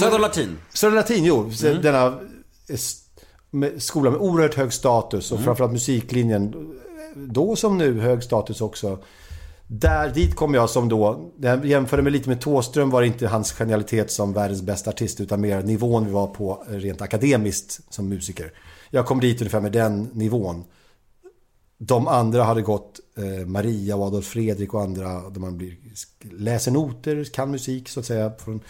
Södra 0.00 0.18
Latin. 0.18 0.58
Södra 0.74 0.96
Latin, 0.96 1.24
jo. 1.24 1.50
Denna 1.82 2.20
eh, 2.68 3.78
skola 3.78 4.10
med 4.10 4.20
oerhört 4.20 4.54
hög 4.54 4.72
status 4.72 5.32
och 5.32 5.40
framförallt 5.40 5.72
musiklinjen. 5.72 6.74
Då 7.14 7.56
som 7.56 7.78
nu 7.78 8.00
hög 8.00 8.22
status 8.22 8.60
också. 8.60 8.98
Där, 9.70 10.08
dit 10.14 10.36
kom 10.36 10.54
jag 10.54 10.70
som 10.70 10.88
då, 10.88 11.30
jag 11.40 11.66
jämförde 11.66 12.02
mig 12.02 12.12
lite 12.12 12.28
med 12.28 12.40
Thåström 12.40 12.90
var 12.90 13.00
det 13.00 13.06
inte 13.06 13.28
hans 13.28 13.52
genialitet 13.52 14.10
som 14.10 14.32
världens 14.32 14.62
bästa 14.62 14.90
artist 14.90 15.20
utan 15.20 15.40
mer 15.40 15.62
nivån 15.62 16.06
vi 16.06 16.12
var 16.12 16.26
på 16.26 16.64
rent 16.68 17.02
akademiskt 17.02 17.80
som 17.94 18.08
musiker. 18.08 18.52
Jag 18.90 19.06
kom 19.06 19.20
dit 19.20 19.40
ungefär 19.40 19.60
med 19.60 19.72
den 19.72 20.02
nivån. 20.12 20.64
De 21.78 22.08
andra 22.08 22.44
hade 22.44 22.62
gått, 22.62 23.00
eh, 23.16 23.46
Maria 23.46 23.96
och 23.96 24.06
Adolf 24.06 24.26
Fredrik 24.26 24.74
och 24.74 24.82
andra, 24.82 25.30
där 25.30 25.40
man 25.40 25.58
blir, 25.58 25.76
läser 26.20 26.70
noter, 26.70 27.24
kan 27.24 27.50
musik 27.50 27.88
så 27.88 28.00
att 28.00 28.06
säga. 28.06 28.32
Från, 28.38 28.60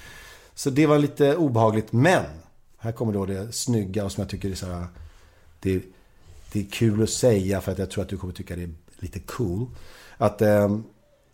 så 0.54 0.70
det 0.70 0.86
var 0.86 0.98
lite 0.98 1.36
obehagligt. 1.36 1.92
Men, 1.92 2.24
här 2.78 2.92
kommer 2.92 3.12
då 3.12 3.26
det 3.26 3.52
snygga 3.52 4.04
och 4.04 4.12
som 4.12 4.22
jag 4.22 4.30
tycker 4.30 4.50
är 4.50 4.54
så 4.54 4.66
här, 4.66 4.86
det, 5.60 5.82
det 6.52 6.60
är 6.60 6.66
kul 6.70 7.02
att 7.02 7.10
säga 7.10 7.60
för 7.60 7.72
att 7.72 7.78
jag 7.78 7.90
tror 7.90 8.04
att 8.04 8.10
du 8.10 8.16
kommer 8.16 8.32
tycka 8.32 8.56
det 8.56 8.62
är 8.62 8.74
lite 8.98 9.18
cool. 9.18 9.66
Att 10.18 10.42
eh, 10.42 10.78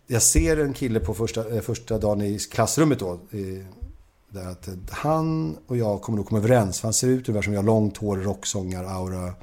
jag 0.07 0.21
ser 0.21 0.57
en 0.57 0.73
kille 0.73 0.99
på 0.99 1.13
första, 1.13 1.55
eh, 1.55 1.61
första 1.61 1.97
dagen 1.97 2.21
i 2.21 2.39
klassrummet 2.39 2.99
då. 2.99 3.19
I, 3.31 3.63
där 4.29 4.47
att 4.47 4.67
eh, 4.67 4.73
han 4.89 5.57
och 5.67 5.77
jag 5.77 6.01
kommer 6.01 6.17
nog 6.17 6.27
komma 6.27 6.39
överens. 6.39 6.79
För 6.79 6.87
han 6.87 6.93
ser 6.93 7.07
ut 7.07 7.29
ungefär 7.29 7.43
som 7.43 7.53
jag, 7.53 7.65
långt 7.65 7.97
hår, 7.97 8.17
rocksångar, 8.17 8.83
aura. 8.83 9.33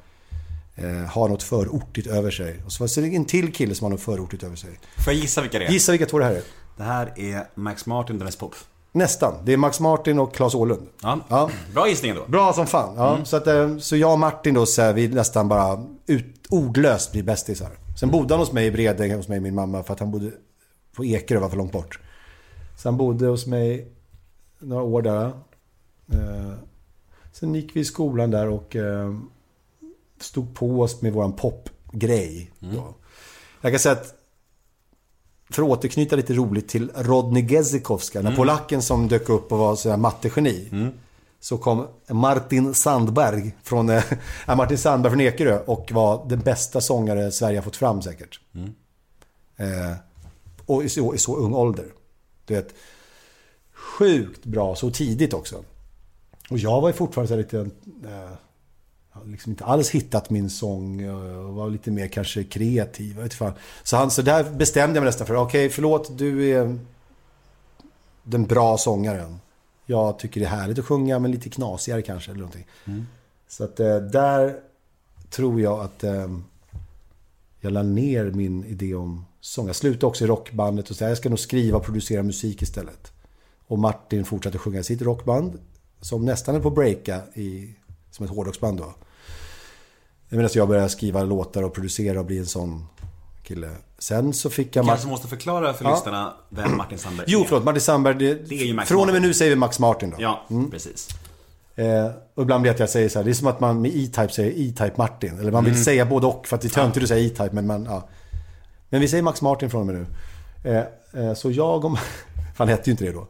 Eh, 0.75 1.09
har 1.09 1.29
något 1.29 1.43
förortigt 1.43 2.07
över 2.07 2.31
sig. 2.31 2.61
Och 2.65 2.71
så 2.71 2.83
var 2.83 3.01
det 3.01 3.15
en 3.15 3.25
till 3.25 3.53
kille 3.53 3.75
som 3.75 3.85
har 3.85 3.91
något 3.91 4.01
förortigt 4.01 4.43
över 4.43 4.55
sig. 4.55 4.79
Får 5.05 5.13
jag 5.13 5.21
gissa 5.21 5.41
vilka 5.41 5.59
det 5.59 5.65
är? 5.65 5.71
Gissa 5.71 5.91
vilka 5.91 6.05
två 6.05 6.19
det 6.19 6.25
här 6.25 6.31
är? 6.31 6.43
Det 6.77 6.83
här 6.83 7.13
är 7.15 7.47
Max 7.55 7.85
Martin, 7.85 8.19
Dennis 8.19 8.35
Pop. 8.35 8.55
Nästan. 8.91 9.33
Det 9.45 9.53
är 9.53 9.57
Max 9.57 9.79
Martin 9.79 10.19
och 10.19 10.35
Claes 10.35 10.55
Åhlund. 10.55 10.87
Ja. 11.01 11.19
Ja. 11.29 11.49
Bra 11.73 11.87
gissning 11.87 12.11
ändå. 12.11 12.23
Bra 12.27 12.53
som 12.53 12.67
fan. 12.67 12.95
Ja, 12.95 13.25
så, 13.25 13.37
att, 13.37 13.47
eh, 13.47 13.77
så 13.77 13.95
jag 13.95 14.11
och 14.11 14.19
Martin 14.19 14.53
då, 14.53 14.65
så 14.65 14.81
här, 14.81 14.93
vi 14.93 15.07
nästan 15.07 15.47
bara 15.47 15.83
ut, 16.05 16.47
ordlöst 16.49 17.11
blir 17.11 17.23
bästisar. 17.23 17.71
Sen 17.99 18.11
bodde 18.11 18.33
han 18.33 18.39
hos 18.39 18.51
mig 18.51 18.67
i 18.67 18.71
Bredäng, 18.71 19.15
hos 19.15 19.27
mig 19.27 19.37
och 19.37 19.43
min 19.43 19.55
mamma, 19.55 19.83
för 19.83 19.93
att 19.93 19.99
han 19.99 20.11
bodde 20.11 20.31
på 20.95 21.05
Ekerö, 21.05 21.39
var 21.39 21.49
för 21.49 21.57
långt 21.57 21.71
bort. 21.71 21.99
Så 22.77 22.87
han 22.87 22.97
bodde 22.97 23.27
hos 23.27 23.47
mig 23.47 23.87
några 24.59 24.83
år 24.83 25.01
där. 25.01 25.25
Eh, 26.11 26.53
sen 27.31 27.55
gick 27.55 27.75
vi 27.75 27.79
i 27.79 27.85
skolan 27.85 28.31
där 28.31 28.47
och 28.47 28.75
eh, 28.75 29.15
stod 30.19 30.55
på 30.55 30.81
oss 30.81 31.01
med 31.01 31.13
våran 31.13 31.33
popgrej. 31.33 32.51
då. 32.59 32.95
Jag 33.61 33.71
kan 33.71 33.79
säga 33.79 33.93
att 33.93 34.15
för 35.49 35.63
att 35.63 35.69
återknyta 35.69 36.15
lite 36.15 36.33
roligt 36.33 36.67
till 36.69 36.91
Rodney 36.95 37.47
Gezikowska, 37.47 38.21
den 38.21 38.35
polacken 38.35 38.81
som 38.81 39.07
dök 39.07 39.29
upp 39.29 39.51
och 39.51 39.57
var 39.57 39.75
sådär 39.75 39.97
mattegeni. 39.97 40.67
Så 41.43 41.57
kom 41.57 41.87
Martin 42.07 42.73
Sandberg 42.73 43.55
från, 43.63 43.87
ja, 44.47 44.55
Martin 44.55 44.77
Sandberg 44.77 45.11
från 45.11 45.21
Ekerö 45.21 45.59
och 45.59 45.91
var 45.91 46.25
den 46.29 46.39
bästa 46.39 46.81
sångare 46.81 47.31
Sverige 47.31 47.57
har 47.57 47.63
fått 47.63 47.75
fram 47.75 48.01
säkert. 48.01 48.39
Eh, 49.57 49.95
och 50.65 50.83
i 50.83 50.89
så, 50.89 51.15
i 51.15 51.17
så 51.17 51.35
ung 51.35 51.53
ålder. 51.53 51.85
Du 52.45 52.53
vet, 52.53 52.73
sjukt 53.73 54.45
bra 54.45 54.75
så 54.75 54.91
tidigt 54.91 55.33
också. 55.33 55.63
Och 56.49 56.57
jag 56.57 56.81
var 56.81 56.89
ju 56.89 56.93
fortfarande 56.93 57.27
så 57.27 57.35
lite... 57.35 57.57
Eh, 58.09 58.33
liksom 59.25 59.51
inte 59.51 59.65
alls 59.65 59.89
hittat 59.89 60.29
min 60.29 60.49
sång 60.49 61.01
eh, 61.01 61.45
och 61.45 61.53
var 61.53 61.69
lite 61.69 61.91
mer 61.91 62.07
kanske 62.07 62.43
kreativ. 62.43 63.15
jag 63.15 63.23
Vet 63.23 63.33
fan. 63.33 63.53
Så, 63.83 63.97
han, 63.97 64.11
så 64.11 64.21
där 64.21 64.43
bestämde 64.43 64.95
jag 64.95 65.01
mig 65.01 65.07
nästan 65.07 65.27
för. 65.27 65.35
Okej, 65.35 65.69
förlåt, 65.69 66.17
du 66.17 66.49
är 66.49 66.79
den 68.23 68.45
bra 68.45 68.77
sångaren. 68.77 69.39
Jag 69.85 70.19
tycker 70.19 70.39
det 70.39 70.45
är 70.45 70.49
härligt 70.49 70.79
att 70.79 70.85
sjunga, 70.85 71.19
men 71.19 71.31
lite 71.31 71.49
knasigare 71.49 72.01
kanske. 72.01 72.31
Eller 72.31 72.39
någonting. 72.39 72.67
Så 73.47 73.63
att 73.63 73.79
eh, 73.79 73.97
där 73.97 74.59
tror 75.29 75.61
jag 75.61 75.79
att 75.79 76.03
eh, 76.03 76.27
jag 77.59 77.73
la 77.73 77.83
ner 77.83 78.31
min 78.31 78.65
idé 78.65 78.95
om 78.95 79.25
sång. 79.41 79.67
Jag 79.67 79.75
slutade 79.75 80.05
också 80.05 80.23
i 80.23 80.27
rockbandet 80.27 80.89
och 80.89 80.95
sa 80.95 81.07
jag 81.07 81.17
ska 81.17 81.29
nog 81.29 81.39
skriva 81.39 81.77
och 81.77 81.83
producera 81.83 82.23
musik 82.23 82.61
istället. 82.61 83.11
Och 83.67 83.79
Martin 83.79 84.25
fortsatte 84.25 84.57
sjunga 84.57 84.79
i 84.79 84.83
sitt 84.83 85.01
rockband. 85.01 85.59
Som 86.01 86.25
nästan 86.25 86.55
är 86.55 86.59
på 86.59 86.69
breaka 86.69 87.21
i, 87.33 87.75
som 88.11 88.25
ett 88.25 88.31
hårdrocksband 88.31 88.77
då. 88.77 88.93
Medan 90.29 90.49
jag 90.53 90.67
började 90.67 90.89
skriva 90.89 91.23
låtar 91.23 91.63
och 91.63 91.73
producera 91.73 92.19
och 92.19 92.25
bli 92.25 92.37
en 92.37 92.45
sån 92.45 92.85
kille. 93.43 93.69
Sen 94.03 94.33
så 94.33 94.49
fick 94.49 94.75
jag... 94.75 94.85
Kanske 94.85 95.07
måste 95.07 95.27
förklara 95.27 95.73
för 95.73 95.85
Ja. 95.85 95.91
lyssnarna 95.95 96.33
vem 96.49 96.77
Martin 96.77 96.97
Sandberg 96.97 97.25
Jo, 97.29 97.39
är. 97.41 97.45
förlåt. 97.45 97.63
Martin 97.63 97.81
Sandberg. 97.81 98.13
Det, 98.15 98.33
Det 98.33 98.61
är 98.61 98.65
ju 98.65 98.73
Max 98.73 98.87
från 98.89 99.07
och 99.07 99.13
med 99.13 99.21
nu 99.21 99.33
säger 99.33 99.51
vi 99.51 99.55
Max 99.55 99.79
Martin 99.79 100.09
då. 100.09 100.15
Ja, 100.19 100.41
precis. 100.71 101.07
Eh, 101.75 102.05
och 102.35 102.43
ibland 102.43 102.61
blir 102.61 102.71
det 102.71 102.73
att 102.73 102.79
jag 102.79 102.89
säger 102.89 103.09
så 103.09 103.19
här, 103.19 103.23
det 103.23 103.31
är 103.31 103.33
som 103.33 103.47
att 103.47 103.59
man 103.59 103.81
med 103.81 103.91
E-Type 103.95 104.29
säger 104.29 104.51
E-Type 104.51 104.93
Martin. 104.97 105.39
Eller 105.39 105.51
man 105.51 105.63
vill 105.63 105.73
Mm. 105.73 105.83
säga 105.83 106.05
både 106.05 106.27
och 106.27 106.47
för 106.47 106.55
att 106.55 106.61
det 106.61 106.67
är 106.67 106.69
töntigt 106.69 107.03
att 107.03 107.09
säga 107.09 107.25
E-Type, 107.25 107.49
men 107.51 107.67
man, 107.67 107.85
ja. 107.85 108.07
Men 108.89 109.01
vi 109.01 109.07
säger 109.07 109.23
Max 109.23 109.41
Martin 109.41 109.69
från 109.69 109.81
och 109.81 109.87
med 109.87 109.95
nu. 109.95 110.05
Eh, 110.71 111.23
eh, 111.27 111.33
så 111.33 111.51
jag 111.51 111.85
och... 111.85 111.97
Han 112.57 112.67
hette 112.67 112.89
ju 112.89 112.91
inte 112.91 113.05
det 113.05 113.11
då. 113.11 113.27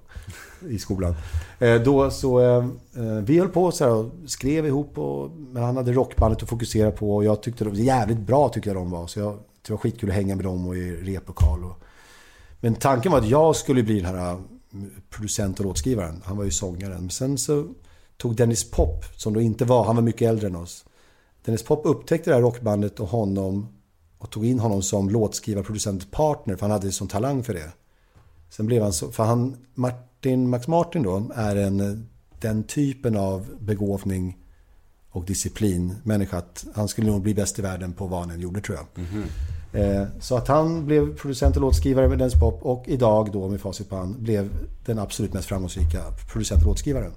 I 0.70 0.80
skolan. 0.80 1.16
Eh, 1.60 1.76
då 1.76 2.12
så... 2.12 2.40
Eh, 2.40 2.58
eh, 2.98 3.04
vi 3.24 3.40
höll 3.40 3.50
på 3.50 3.72
så 3.72 3.84
här 3.84 3.92
och 3.94 4.12
skrev 4.28 4.66
ihop 4.66 4.98
och... 4.98 5.32
Men 5.32 5.64
han 5.64 5.78
hade 5.78 5.92
rockbandet 5.92 6.44
att 6.44 6.50
fokusera 6.50 6.92
på 6.92 7.16
och 7.16 7.24
jag 7.26 7.44
tyckte 7.44 7.64
de 7.64 7.70
var 7.70 7.78
jävligt 7.78 8.20
bra 8.20 8.50
tyckte 8.50 8.70
jag 8.70 8.78
de 8.78 8.92
var. 8.92 9.08
Så 9.08 9.20
jag 9.20 9.38
det 9.68 9.74
var 9.74 9.78
skitkul 9.78 10.10
att 10.10 10.16
hänga 10.16 10.36
med 10.36 10.46
dem 10.46 10.68
och 10.68 10.78
i 10.78 10.96
replokal 10.96 11.64
och... 11.64 11.80
Men 12.60 12.76
tanken 12.76 13.12
var 13.12 13.20
att 13.20 13.30
jag 13.30 13.56
skulle 13.56 13.84
bli 13.84 14.00
den 14.00 14.16
här 14.16 14.32
äh, 14.32 14.40
producent 15.10 15.60
och 15.60 15.66
låtskrivaren. 15.66 16.22
Han 16.26 16.38
var 16.38 16.44
ju 16.44 16.52
sångaren. 16.52 17.00
Men 17.00 17.10
sen 17.10 17.38
så 17.38 17.68
tog 18.18 18.36
Dennis 18.36 18.72
Pop, 18.72 19.06
som 19.16 19.34
då 19.34 19.42
inte 19.42 19.66
var, 19.66 19.84
han 19.84 19.96
var 19.96 20.04
mycket 20.04 20.30
äldre 20.30 20.48
än 20.48 20.56
oss. 20.56 20.86
Dennis 21.46 21.64
Pop 21.64 21.82
upptäckte 21.86 22.30
det 22.30 22.34
här 22.34 22.42
rockbandet 22.42 23.00
och 23.00 23.08
honom 23.08 23.68
och 24.18 24.30
tog 24.30 24.46
in 24.46 24.60
honom 24.60 24.82
som 24.82 25.10
låtskrivarproducentpartner 25.10 26.04
producent, 26.04 26.12
partner. 26.12 26.56
För 26.56 26.62
han 26.62 26.72
hade 26.72 26.92
sån 26.92 27.08
talang 27.08 27.44
för 27.44 27.54
det. 27.54 27.72
Sen 28.50 28.66
blev 28.66 28.84
han 28.84 28.94
så, 28.94 29.12
för 29.12 29.24
han, 29.24 29.58
Martin, 29.74 30.50
Max 30.50 30.68
Martin 30.68 31.04
då, 31.04 31.32
är 31.36 31.56
en, 31.56 32.10
den 32.40 32.64
typen 32.64 33.18
av 33.18 33.48
begåvning 33.60 34.43
och 35.14 35.26
disciplin 35.26 35.96
människa 36.04 36.38
att 36.38 36.66
han 36.76 36.88
skulle 36.88 37.08
nog 37.12 37.22
bli 37.22 37.34
bäst 37.34 37.60
i 37.60 37.62
världen 37.62 37.94
på 37.94 38.08
vad 38.08 38.20
han 38.20 38.32
än 38.32 38.40
gjorde 38.40 38.62
tror 38.62 38.78
jag. 38.78 39.06
Eh, 39.82 40.06
Så 40.20 40.38
att 40.38 40.48
han 40.48 40.86
blev 40.86 41.16
producent 41.18 41.56
och 41.56 41.62
låtskrivare 41.62 42.08
med 42.10 42.18
Dance 42.20 42.38
Pop 42.40 42.60
och 42.64 42.84
idag 42.88 43.30
då 43.34 43.48
med 43.50 43.62
facit 43.62 43.90
på 43.90 43.96
hand 43.96 44.16
blev 44.20 44.50
den 44.86 45.00
absolut 45.00 45.34
mest 45.34 45.48
framgångsrika 45.48 46.00
producent 46.32 46.62
och 46.62 46.68
låtskrivaren. 46.68 47.12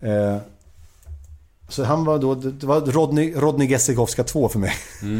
Eh, 0.00 0.36
Så 1.68 1.84
han 1.84 2.04
var 2.04 2.18
då, 2.18 2.34
det 2.34 2.66
var 2.66 2.80
Rodney, 2.80 3.34
Rodney 3.36 3.68
Gessikowska 3.68 4.24
2 4.24 4.48
för 4.48 4.58
mig. 4.58 4.72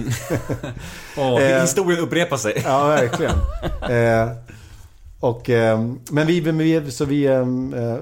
Åh, 1.19 1.43
Eh, 1.43 1.61
historien 1.63 2.01
upprepar 2.01 2.37
sig. 2.37 2.63
Ja, 2.65 2.87
verkligen. 2.87 3.33
eh, 3.91 4.33
och, 5.25 5.51
eh, 5.51 5.91
men 6.11 6.27
vi, 6.27 6.91
så 6.91 7.05
vi 7.05 7.25
eh, 7.25 7.47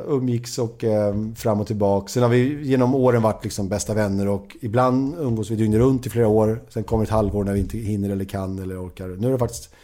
umgicks 0.06 0.58
och 0.58 0.84
eh, 0.84 1.14
fram 1.36 1.60
och 1.60 1.66
tillbaka. 1.66 2.08
Sen 2.08 2.22
har 2.22 2.30
vi 2.30 2.62
genom 2.62 2.94
åren 2.94 3.22
varit 3.22 3.44
liksom 3.44 3.68
bästa 3.68 3.94
vänner 3.94 4.28
och 4.28 4.56
ibland 4.60 5.14
umgås 5.18 5.50
vi 5.50 5.56
dygnet 5.56 5.80
runt 5.80 6.06
i 6.06 6.10
flera 6.10 6.28
år. 6.28 6.62
Sen 6.68 6.84
kommer 6.84 7.04
ett 7.04 7.10
halvår 7.10 7.44
när 7.44 7.52
vi 7.52 7.60
inte 7.60 7.78
hinner 7.78 8.10
eller 8.10 8.24
kan 8.24 8.58
eller 8.58 8.86
orkar. 8.86 9.08
Nu 9.08 9.28
är 9.28 9.32
det 9.32 9.38
faktiskt 9.38 9.74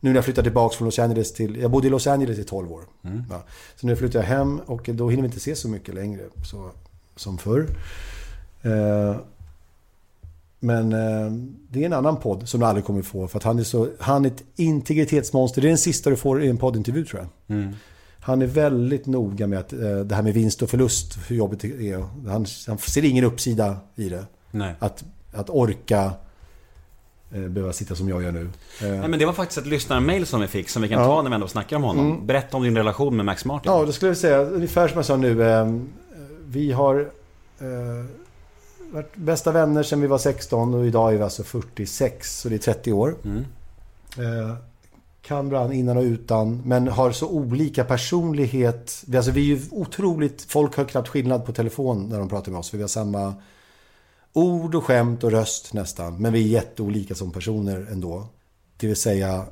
nu 0.00 0.10
när 0.10 0.16
jag 0.16 0.24
flyttar 0.24 0.42
tillbaka 0.42 0.76
från 0.76 0.84
Los 0.86 0.98
Angeles 0.98 1.32
till... 1.32 1.56
Jag 1.56 1.70
bodde 1.70 1.86
i 1.86 1.90
Los 1.90 2.06
Angeles 2.06 2.38
i 2.38 2.44
12 2.44 2.72
år. 2.72 2.82
Ja. 3.30 3.42
Så 3.76 3.86
nu 3.86 3.96
flyttar 3.96 4.18
jag 4.18 4.26
hem 4.26 4.60
och 4.66 4.90
då 4.92 5.10
hinner 5.10 5.22
vi 5.22 5.26
inte 5.26 5.40
se 5.40 5.56
så 5.56 5.68
mycket 5.68 5.94
längre 5.94 6.22
så, 6.50 6.70
som 7.16 7.38
förr. 7.38 7.66
Men 10.64 10.92
eh, 10.92 11.32
det 11.68 11.82
är 11.82 11.86
en 11.86 11.92
annan 11.92 12.16
podd 12.16 12.48
som 12.48 12.60
du 12.60 12.66
aldrig 12.66 12.84
kommer 12.84 13.02
få. 13.02 13.28
För 13.28 13.38
att 13.38 13.44
han 13.44 13.58
är 13.58 13.62
så... 13.62 13.88
Han 13.98 14.24
är 14.24 14.28
ett 14.30 14.44
integritetsmonster. 14.56 15.60
Det 15.62 15.66
är 15.66 15.68
den 15.68 15.78
sista 15.78 16.10
du 16.10 16.16
får 16.16 16.42
i 16.42 16.48
en 16.48 16.56
poddintervju 16.56 17.04
tror 17.04 17.28
jag. 17.46 17.72
Han 18.20 18.42
är 18.42 18.46
väldigt 18.46 19.06
noga 19.06 19.46
med 19.46 19.58
att 19.58 19.72
eh, 19.72 19.78
det 20.04 20.14
här 20.14 20.22
med 20.22 20.34
vinst 20.34 20.62
och 20.62 20.70
förlust, 20.70 21.18
hur 21.28 21.36
jobbigt 21.36 21.60
det 21.60 21.90
är. 21.90 21.98
Han, 22.28 22.46
han 22.66 22.78
ser 22.78 23.04
ingen 23.04 23.24
uppsida 23.24 23.76
i 23.94 24.08
det. 24.08 24.24
Nej. 24.50 24.74
Att, 24.78 25.04
att 25.34 25.50
orka 25.50 26.12
eh, 27.32 27.40
behöva 27.40 27.72
sitta 27.72 27.94
som 27.94 28.08
jag 28.08 28.22
gör 28.22 28.32
nu. 28.32 28.48
Nej, 28.82 29.08
men 29.08 29.18
det 29.18 29.26
var 29.26 29.32
faktiskt 29.32 29.58
ett 29.58 29.66
lyssnarmail 29.66 30.26
som 30.26 30.40
vi 30.40 30.46
fick 30.46 30.68
som 30.68 30.82
vi 30.82 30.88
kan 30.88 31.00
Ja. 31.00 31.06
ta 31.06 31.22
när 31.22 31.30
vi 31.30 31.34
ändå 31.34 31.48
snackar 31.48 31.76
om 31.76 31.82
honom. 31.82 32.26
Berätta 32.26 32.56
om 32.56 32.62
din 32.62 32.76
relation 32.76 33.16
med 33.16 33.26
Max 33.26 33.44
Martin. 33.44 33.72
Ja, 33.72 33.84
då 33.84 33.92
skulle 33.92 34.10
jag 34.10 34.16
säga 34.16 34.38
ungefär 34.38 34.88
som 34.88 34.96
jag 34.96 35.04
sa 35.04 35.16
nu. 35.16 35.34
Vi 36.46 36.72
har 36.72 37.10
varit 38.94 39.16
bästa 39.16 39.52
vänner 39.52 39.82
sedan 39.82 40.00
vi 40.00 40.06
var 40.06 40.18
16 40.18 40.74
och 40.74 40.86
idag 40.86 41.12
är 41.12 41.16
vi 41.16 41.22
alltså 41.22 41.42
46, 41.44 42.38
så 42.40 42.48
det 42.48 42.54
är 42.54 42.58
30 42.58 42.92
år. 42.92 43.16
Eh, 44.18 44.54
kan 45.22 45.50
varandra 45.50 45.74
innan 45.74 45.96
och 45.96 46.02
utan, 46.02 46.62
men 46.64 46.88
har 46.88 47.10
så 47.12 47.28
olika 47.28 47.84
personlighet. 47.84 49.02
Vi- 49.06 49.16
Alltså 49.16 49.32
vi 49.32 49.40
är 49.52 49.56
ju 49.56 49.62
otroligt, 49.70 50.42
folk 50.42 50.76
har 50.76 50.84
knappt 50.84 51.08
skillnad 51.08 51.46
på 51.46 51.52
telefon 51.52 52.08
när 52.08 52.18
de 52.18 52.28
pratar 52.28 52.52
med 52.52 52.58
oss. 52.58 52.70
För 52.70 52.76
vi 52.76 52.82
har 52.82 52.88
samma 52.88 53.34
ord 54.32 54.74
och 54.74 54.84
skämt 54.84 55.24
och 55.24 55.30
röst 55.30 55.72
nästan. 55.72 56.22
Men 56.22 56.32
vi 56.32 56.38
är 56.44 56.48
jätteolika 56.48 57.14
som 57.14 57.30
personer 57.30 57.86
ändå. 57.90 58.26
Det 58.76 58.86
vill 58.86 58.96
säga, 58.96 59.44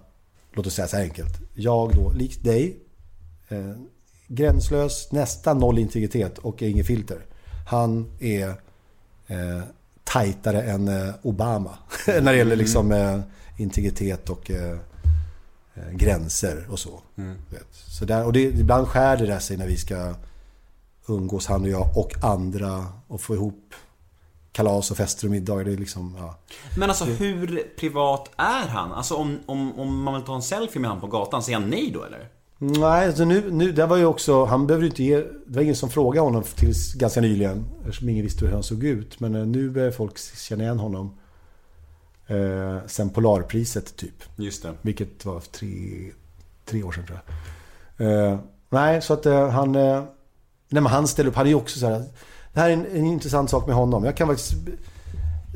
låt 0.52 0.66
oss 0.66 0.74
säga 0.74 0.88
så 0.88 0.96
här 0.96 1.04
enkelt. 1.04 1.40
Jag 1.54 1.92
då, 1.94 2.12
likt 2.12 2.44
dig, 2.44 2.76
eh, 3.48 3.72
gränslös, 4.28 5.12
nästan 5.12 5.58
noll 5.58 5.78
integritet 5.78 6.38
och 6.38 6.62
inget 6.62 6.86
filter. 6.86 7.26
Han 7.68 8.06
är 8.20 8.54
eh, 9.26 9.62
tajtare 10.04 10.62
än 10.62 10.88
eh, 10.88 11.14
Obama 11.22 11.78
när 12.06 12.32
det 12.32 12.36
gäller 12.36 12.56
liksom 12.56 12.92
eh, 12.92 13.20
integritet 13.56 14.30
och 14.30 14.50
eh, 14.50 14.78
eh, 15.74 15.90
gränser 15.92 16.66
och 16.70 16.78
så. 16.78 17.00
Vet. 17.50 17.68
så 17.72 18.04
där, 18.04 18.24
och 18.24 18.32
det, 18.32 18.40
ibland 18.40 18.88
skär 18.88 19.16
det 19.16 19.26
där 19.26 19.38
sig 19.38 19.56
när 19.56 19.66
vi 19.66 19.76
ska 19.76 20.14
umgås 21.06 21.46
han 21.46 21.62
och 21.62 21.68
jag 21.68 21.96
och 21.96 22.24
andra 22.24 22.86
och 23.06 23.20
få 23.20 23.34
ihop 23.34 23.74
kalas 24.52 24.90
och 24.90 24.96
fester 24.96 25.26
och 25.26 25.30
middagar. 25.30 25.64
Det 25.64 25.72
är 25.72 25.76
liksom, 25.76 26.16
ja. 26.18 26.38
Men 26.76 26.88
alltså 26.88 27.04
hur 27.04 27.74
privat 27.78 28.30
är 28.36 28.68
han? 28.68 28.92
Alltså 28.92 29.14
om, 29.14 29.38
om, 29.46 29.80
om 29.80 30.02
man 30.02 30.14
vill 30.14 30.22
ta 30.22 30.34
en 30.34 30.42
selfie 30.42 30.80
med 30.80 30.90
han 30.90 31.00
på 31.00 31.06
gatan, 31.06 31.42
säger 31.42 31.58
han 31.58 31.70
nej 31.70 31.90
då 31.94 32.04
eller? 32.04 32.28
Nej, 32.64 33.06
alltså 33.06 33.24
nu, 33.24 33.50
nu, 33.50 33.72
det 33.72 33.86
var 33.86 33.96
ju 33.96 34.04
också, 34.04 34.44
han 34.44 34.66
behöver 34.66 34.82
ju 34.82 34.90
inte 34.90 35.02
ge, 35.02 35.16
det 35.16 35.56
var 35.56 35.62
ingen 35.62 35.76
som 35.76 35.90
frågade 35.90 36.26
honom 36.26 36.42
tills 36.56 36.94
ganska 36.94 37.20
nyligen. 37.20 37.64
Eftersom 37.80 38.08
ingen 38.08 38.24
visste 38.24 38.44
hur 38.44 38.52
han 38.52 38.62
såg 38.62 38.84
ut. 38.84 39.20
Men 39.20 39.34
eh, 39.34 39.46
nu 39.46 39.70
börjar 39.70 39.90
folk 39.90 40.18
känna 40.18 40.64
igen 40.64 40.78
honom. 40.78 41.14
Eh, 42.26 42.78
sen 42.86 43.10
Polarpriset 43.10 43.96
typ. 43.96 44.22
Just 44.36 44.62
det. 44.62 44.72
Vilket 44.82 45.24
var 45.24 45.40
för 45.40 45.50
tre, 45.50 45.68
tre 46.64 46.82
år 46.82 46.92
sedan 46.92 47.06
tror 47.06 47.20
jag. 47.26 48.32
Eh, 48.32 48.38
nej, 48.70 49.02
så 49.02 49.14
att 49.14 49.26
eh, 49.26 49.48
han... 49.48 49.74
Eh, 49.74 50.02
nej 50.68 50.82
men 50.82 50.86
han 50.86 51.08
ställer 51.08 51.30
upp, 51.30 51.36
han 51.36 51.46
är 51.46 51.50
ju 51.50 51.56
också 51.56 51.78
så 51.78 51.86
här. 51.86 52.04
Det 52.52 52.60
här 52.60 52.68
är 52.68 52.72
en, 52.72 52.86
en 52.86 53.06
intressant 53.06 53.50
sak 53.50 53.66
med 53.66 53.76
honom. 53.76 54.04
Jag 54.04 54.16
kan 54.16 54.28
faktiskt... 54.28 54.54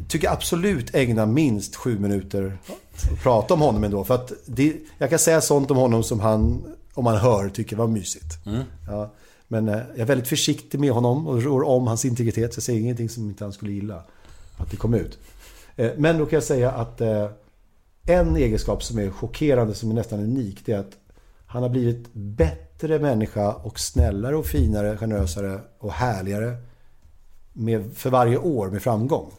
Tycker 0.09 0.31
absolut 0.31 0.95
ägna 0.95 1.27
minst 1.27 1.77
sju 1.77 1.99
minuter 1.99 2.59
att 2.67 3.23
prata 3.23 3.55
om 3.55 3.61
honom 3.61 3.85
ändå. 3.85 4.05
För 4.05 4.15
att 4.15 4.33
det, 4.47 4.77
jag 4.99 5.11
kan 5.11 5.19
säga 5.19 5.41
sånt 5.41 5.71
om 5.71 5.77
honom 5.77 6.03
som 6.03 6.21
han, 6.21 6.65
om 6.97 7.05
man 7.05 7.17
hör, 7.17 7.49
tycker 7.49 7.77
var 7.77 7.87
mysigt. 7.87 8.39
Ja, 8.87 9.13
men 9.49 9.69
eh, 9.69 9.75
jag 9.75 9.99
är 9.99 10.05
väldigt 10.05 10.29
försiktig 10.29 10.81
med 10.81 10.91
honom 10.91 11.27
och 11.27 11.43
rår 11.43 11.63
om 11.63 11.87
hans 11.87 12.05
integritet. 12.05 12.55
Så 12.55 12.59
jag 12.59 12.63
säger 12.63 12.81
ingenting 12.81 13.09
som 13.09 13.25
inte 13.29 13.45
han 13.45 13.53
skulle 13.53 13.73
gilla 13.73 14.03
att 14.57 14.71
det 14.71 14.77
kom 14.77 14.95
ut. 14.95 15.19
Eh, 15.77 15.91
Men 15.97 16.19
då 16.19 16.27
kan 16.27 16.37
jag 16.37 16.45
säga 16.45 16.71
att 16.71 17.01
eh, 17.01 17.29
en 18.07 18.37
egenskap 18.37 18.83
som 18.83 18.99
är 18.99 19.11
chockerande, 19.11 19.75
som 19.75 19.91
är 19.91 19.95
nästan 19.95 20.21
unik, 20.21 20.63
det 20.65 20.73
är 20.73 20.79
att 20.79 20.97
han 21.47 21.63
har 21.63 21.71
blivit 21.71 22.07
bättre 22.13 22.99
människa 22.99 23.53
och 23.53 23.81
snällare 23.81 24.37
och 24.37 24.47
finare, 24.47 24.97
generösare 24.97 25.61
och 25.79 25.93
härligare 25.93 26.57
med, 27.53 27.93
för 27.95 28.11
varje 28.11 28.39
år 28.39 28.71
med 28.71 28.83
framgång. 28.83 29.31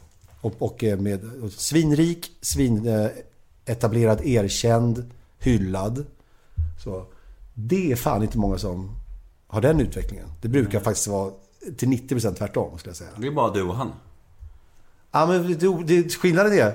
Och, 0.41 0.53
och 0.59 0.83
med 0.97 1.29
och 1.43 1.51
svinrik, 1.51 2.31
svinetablerad, 2.41 4.21
erkänd, 4.25 5.11
hyllad. 5.39 6.05
Så 6.83 7.05
det 7.59 7.91
är 7.91 7.95
fan 7.95 8.23
inte 8.23 8.37
många 8.37 8.57
som 8.57 8.89
har 9.47 9.61
den 9.61 9.79
utvecklingen. 9.79 10.27
Det 10.41 10.47
brukar 10.47 10.79
faktiskt 10.79 11.07
vara 11.07 11.31
till 11.77 11.89
90% 11.89 12.33
tvärtom, 12.33 12.77
skulle 12.77 12.89
jag 12.89 12.97
säga. 12.97 13.09
Det 13.17 13.27
är 13.27 13.31
bara 13.31 13.53
du 13.53 13.61
och 13.61 13.75
han. 13.75 13.91
Ja, 15.11 15.25
men 15.25 15.57
det, 15.57 15.83
det, 15.83 16.13
skillnaden 16.13 16.53
är... 16.53 16.73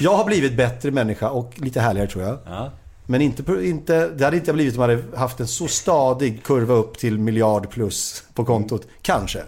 Jag 0.00 0.16
har 0.16 0.24
blivit 0.24 0.56
bättre 0.56 0.90
människa 0.90 1.30
och 1.30 1.60
lite 1.60 1.80
härligare 1.80 2.08
tror 2.08 2.24
jag. 2.24 2.38
Ja. 2.46 2.70
Men 3.06 3.20
inte, 3.20 3.66
inte, 3.66 4.08
det 4.08 4.24
hade 4.24 4.36
inte 4.36 4.48
jag 4.48 4.54
blivit 4.54 4.78
om 4.78 4.90
jag 4.90 4.96
hade 4.96 5.16
haft 5.16 5.40
en 5.40 5.48
så 5.48 5.68
stadig 5.68 6.42
kurva 6.42 6.74
upp 6.74 6.98
till 6.98 7.18
miljard 7.18 7.70
plus 7.70 8.24
på 8.34 8.44
kontot. 8.44 8.86
Kanske. 9.02 9.42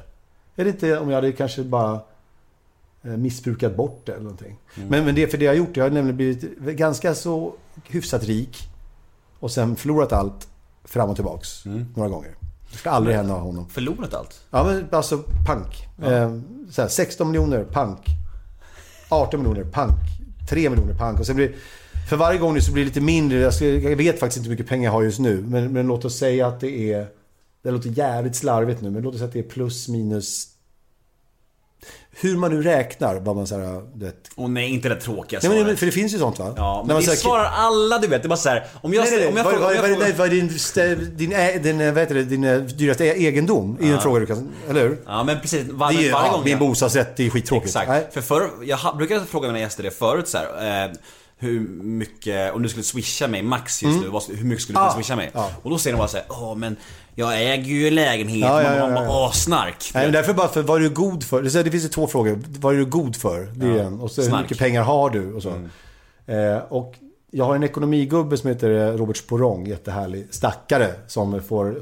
Det 0.55 0.69
inte 0.69 0.99
om 0.99 1.09
jag 1.09 1.15
hade 1.15 1.33
kanske 1.33 1.63
bara 1.63 2.01
eh, 3.03 3.11
missbrukat 3.11 3.77
bort 3.77 4.03
det 4.05 4.13
eller 4.13 4.23
någonting. 4.23 4.59
Men, 4.75 5.05
men 5.05 5.15
det 5.15 5.23
är 5.23 5.27
för 5.27 5.39
det 5.39 5.45
jag 5.45 5.53
har 5.53 5.57
gjort. 5.57 5.77
Jag 5.77 5.85
har 5.85 5.91
nämligen 5.91 6.17
blivit 6.17 6.59
ganska 6.59 7.15
så 7.15 7.55
hyfsat 7.89 8.25
rik. 8.25 8.59
Och 9.39 9.51
sen 9.51 9.77
förlorat 9.77 10.13
allt 10.13 10.49
fram 10.85 11.11
och 11.11 11.17
tillbaks. 11.17 11.65
Några 11.95 12.09
gånger. 12.09 12.35
Det 12.73 12.79
ska 12.79 12.91
aldrig 12.91 13.17
hända 13.17 13.35
honom. 13.35 13.69
Förlorat 13.69 14.15
allt? 14.15 14.41
Ja 14.51 14.65
men 14.65 14.89
alltså 14.91 15.19
pank. 15.47 15.89
Eh, 16.03 16.39
så 16.71 16.83
här, 16.83 16.89
16 16.89 17.31
miljoner 17.31 17.65
pank. 17.65 18.01
18 19.09 19.41
miljoner 19.41 19.65
pank. 19.65 19.99
3 20.51 20.71
miljoner 20.71 20.95
pank. 20.95 21.21
Och 21.21 21.27
sen 21.27 21.37
blir 21.37 21.55
för 22.09 22.17
varje 22.17 22.39
gång 22.39 22.55
nu 22.55 22.61
så 22.61 22.73
blir 22.73 22.83
det 22.83 22.89
lite 22.89 23.01
mindre. 23.01 23.39
Jag, 23.39 23.55
ska, 23.55 23.67
jag 23.67 23.97
vet 23.97 24.21
faktiskt 24.21 24.37
inte 24.37 24.49
hur 24.49 24.53
mycket 24.57 24.69
pengar 24.69 24.85
jag 24.85 24.93
har 24.93 25.03
just 25.03 25.19
nu. 25.19 25.45
Men, 25.49 25.73
men 25.73 25.87
låt 25.87 26.05
oss 26.05 26.19
säga 26.19 26.47
att 26.47 26.61
det 26.61 26.93
är... 26.93 27.07
Det 27.63 27.71
låter 27.71 27.89
jävligt 27.89 28.37
slarvigt 28.37 28.81
nu. 28.81 28.91
Men 28.91 29.03
låt 29.03 29.15
oss 29.15 29.19
säga 29.19 29.29
att 29.29 29.33
det 29.33 29.39
är 29.39 29.49
plus 29.49 29.89
minus... 29.89 30.49
Hur 32.21 32.37
man 32.37 32.51
nu 32.51 32.63
räknar. 32.63 33.15
Vad 33.21 33.37
man 33.37 33.47
så 33.47 33.59
här, 33.59 33.83
du 33.95 34.05
vet. 34.05 34.15
Och 34.35 34.51
nej, 34.51 34.71
inte 34.71 34.89
det 34.89 34.97
tråkiga 34.97 35.41
Nej, 35.43 35.51
men, 35.51 35.61
svaret. 35.65 35.79
för 35.79 35.87
det 35.87 35.93
finns 35.93 36.15
ju 36.15 36.19
sånt 36.19 36.39
va? 36.39 36.55
Ja, 36.57 36.77
När 36.81 36.87
men 36.87 36.95
man 36.97 37.05
det 37.05 37.17
svarar 37.17 37.45
alla 37.45 37.99
du 37.99 38.07
vet. 38.07 38.23
Det 38.23 38.27
är 38.27 38.29
bara 38.29 38.37
så 38.37 38.49
här, 38.49 38.67
om 38.81 38.93
jag... 38.95 39.03
Nej, 39.05 39.11
nej, 39.11 39.21
nej. 39.21 39.29
Om 39.29 39.37
jag 39.37 39.45
Vad 39.45 39.73
är 40.27 40.31
din- 40.31 40.49
är 40.77 40.97
din, 40.97 41.63
din, 41.63 41.81
eh, 41.81 41.93
vad 41.93 42.03
heter 42.03 42.15
det, 42.15 42.25
din 42.25 42.45
eh, 42.45 42.59
dyraste 42.59 43.05
egendom? 43.05 43.79
I 43.81 43.91
en 43.91 44.01
fråga 44.01 44.21
du 44.21 44.27
kan... 44.27 44.53
Eller 44.71 44.81
hur? 44.81 44.99
Ja 45.07 45.25
men 45.25 45.41
precis, 45.41 45.69
var, 45.69 45.93
Det 45.93 46.09
är, 46.09 46.13
varje 46.13 46.27
ja, 46.27 46.33
gång 46.33 46.45
min 46.45 46.59
bostadsrätt, 46.59 47.17
det 47.17 47.27
är 47.27 47.31
skittråkigt. 47.31 47.67
Exakt. 47.69 47.89
Nej. 47.89 48.07
För 48.13 48.21
förr, 48.21 48.51
jag 48.65 48.97
brukade 48.97 49.25
fråga 49.27 49.49
mina 49.49 49.61
gäster 49.61 49.83
det 49.83 49.91
förut 49.91 50.29
så 50.29 50.39
här, 50.39 50.85
eh, 50.87 50.93
hur 51.43 51.61
mycket, 51.83 52.55
om 52.55 52.63
du 52.63 52.69
skulle 52.69 52.83
swisha 52.85 53.29
mig 53.29 53.43
max 53.43 53.83
just 53.83 54.01
nu, 54.03 54.09
vad, 54.09 54.23
hur 54.29 54.45
mycket 54.45 54.63
skulle 54.63 54.79
du 54.79 54.81
Mm. 54.83 54.91
Ah, 54.91 54.95
swisha 54.97 55.17
mig? 55.17 55.31
ja. 55.35 55.51
Och 55.63 55.71
då 55.71 55.79
säger 55.79 55.97
de 55.97 55.99
bara 55.99 56.09
såhär, 56.09 56.27
åh 56.29 56.55
men 56.55 56.77
jag 57.15 57.43
äger 57.43 57.65
ju 57.65 57.89
en 57.89 57.95
lägenhet, 57.95 58.41
Ja, 58.41 58.63
ja, 58.63 58.75
ja, 58.77 58.87
man 58.87 59.03
ja. 59.03 59.09
bara, 59.09 59.25
åh 59.25 59.33
snark. 59.33 59.91
Nej, 59.95 60.05
men 60.05 60.13
därför 60.13 60.35
bara 60.35 60.49
för 60.49 60.63
vad 60.63 60.77
är 60.77 60.81
du 60.81 60.91
god 60.91 61.25
för? 61.25 61.43
Det 61.43 61.71
finns 61.71 61.85
ju 61.85 61.89
två 61.89 62.07
frågor. 62.07 62.41
Vad 62.61 62.75
är 62.75 62.79
du 62.79 62.85
god 62.87 63.17
för? 63.17 63.41
Det 63.55 63.67
är 63.67 63.71
Ja. 63.77 63.83
en. 63.83 64.01
Och 64.01 64.11
så 64.11 64.23
hur 64.23 64.43
mycket 64.43 64.59
pengar 64.59 64.83
har 64.83 65.11
du? 65.11 65.33
Och 65.35 65.43
så. 65.43 65.49
Eh, 66.27 66.57
och 66.69 66.95
jag 67.31 67.45
har 67.45 67.55
en 67.55 67.63
ekonomigubbe 67.63 68.37
som 68.37 68.49
heter 68.49 68.71
eh, 68.71 68.97
Robert 68.97 69.17
Sporrong, 69.17 69.67
jättehärlig 69.67 70.27
stackare, 70.31 70.95
som 71.07 71.43
får 71.43 71.81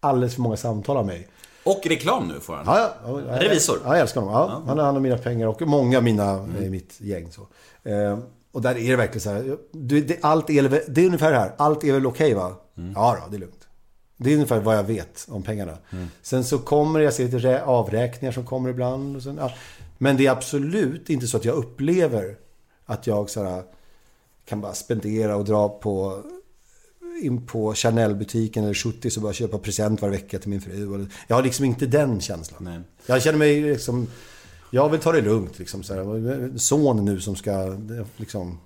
alldeles 0.00 0.34
för 0.34 0.42
många 0.42 0.56
samtal 0.56 0.96
av 0.96 1.06
mig. 1.06 1.28
Och 1.64 1.80
reklam 1.86 2.28
nu 2.28 2.40
får 2.40 2.54
han. 2.54 2.64
Ja, 2.66 2.94
ja, 3.06 3.20
ja, 3.28 3.42
Revisor. 3.42 3.78
Ja, 3.84 3.90
jag 3.92 4.00
älskar 4.00 4.20
honom. 4.20 4.36
Ja, 4.36 4.62
Han 4.66 4.78
har 4.78 4.84
hand 4.84 4.96
om 4.96 5.02
mina 5.02 5.18
pengar 5.18 5.46
och 5.46 5.62
många 5.62 5.96
av 5.98 6.04
mina 6.04 6.46
i 6.62 6.70
mitt 6.70 6.94
gäng. 7.00 7.28
Så. 7.32 7.40
Eh, 7.90 8.18
och 8.58 8.62
där 8.62 8.78
är 8.78 8.90
det 8.90 8.96
verkligen 8.96 9.20
så 9.20 9.30
här. 9.30 9.56
Du, 9.72 10.00
det, 10.00 10.18
allt 10.22 10.50
är, 10.50 10.82
det 10.88 11.00
är 11.02 11.06
ungefär 11.06 11.32
det 11.32 11.38
här. 11.38 11.52
Allt 11.58 11.84
är 11.84 11.92
väl 11.92 12.06
okej 12.06 12.34
va? 12.34 12.56
Ja 12.94 13.18
då, 13.22 13.30
det 13.30 13.36
är 13.36 13.40
lugnt. 13.40 13.68
Det 14.16 14.30
är 14.30 14.34
ungefär 14.34 14.60
vad 14.60 14.76
jag 14.76 14.82
vet 14.84 15.26
om 15.28 15.42
pengarna. 15.42 15.78
Sen 16.22 16.44
så 16.44 16.58
kommer 16.58 17.00
jag 17.00 17.14
se 17.14 17.24
lite 17.24 17.38
rä- 17.38 17.62
avräkningar 17.64 18.32
som 18.32 18.44
kommer 18.46 18.70
ibland. 18.70 19.16
Och 19.16 19.22
sen, 19.22 19.36
ja. 19.40 19.52
Men 19.98 20.16
det 20.16 20.26
är 20.26 20.30
absolut 20.30 21.10
inte 21.10 21.26
så 21.26 21.36
att 21.36 21.44
jag 21.44 21.56
upplever 21.56 22.36
att 22.84 23.06
jag 23.06 23.30
så 23.30 23.44
här, 23.44 23.62
kan 24.44 24.60
bara 24.60 24.74
spendera 24.74 25.36
och 25.36 25.44
dra 25.44 25.68
på 25.68 26.22
in 27.22 27.46
på 27.46 27.74
Chanel-butiken 27.74 28.64
eller 28.64 28.74
Schuttis 28.74 29.16
och 29.16 29.22
bara 29.22 29.32
köpa 29.32 29.58
present 29.58 30.02
varje 30.02 30.12
vecka 30.16 30.38
till 30.38 30.50
min 30.50 30.60
fru. 30.60 31.06
Jag 31.26 31.36
har 31.36 31.42
liksom 31.42 31.64
inte 31.64 31.86
den 31.86 32.20
känslan. 32.20 32.64
Nej. 32.64 32.80
Jag 33.06 33.22
känner 33.22 33.38
mig 33.38 33.60
liksom... 33.60 34.06
Jag 34.70 34.88
vill 34.88 35.00
ta 35.00 35.12
det 35.12 35.20
lugnt 35.20 35.58
liksom. 35.58 35.82
Så 35.82 35.94
här. 35.94 36.58
Son 36.58 37.04
nu 37.04 37.20
som 37.20 37.36
ska 37.36 37.76
liksom... 38.16 38.58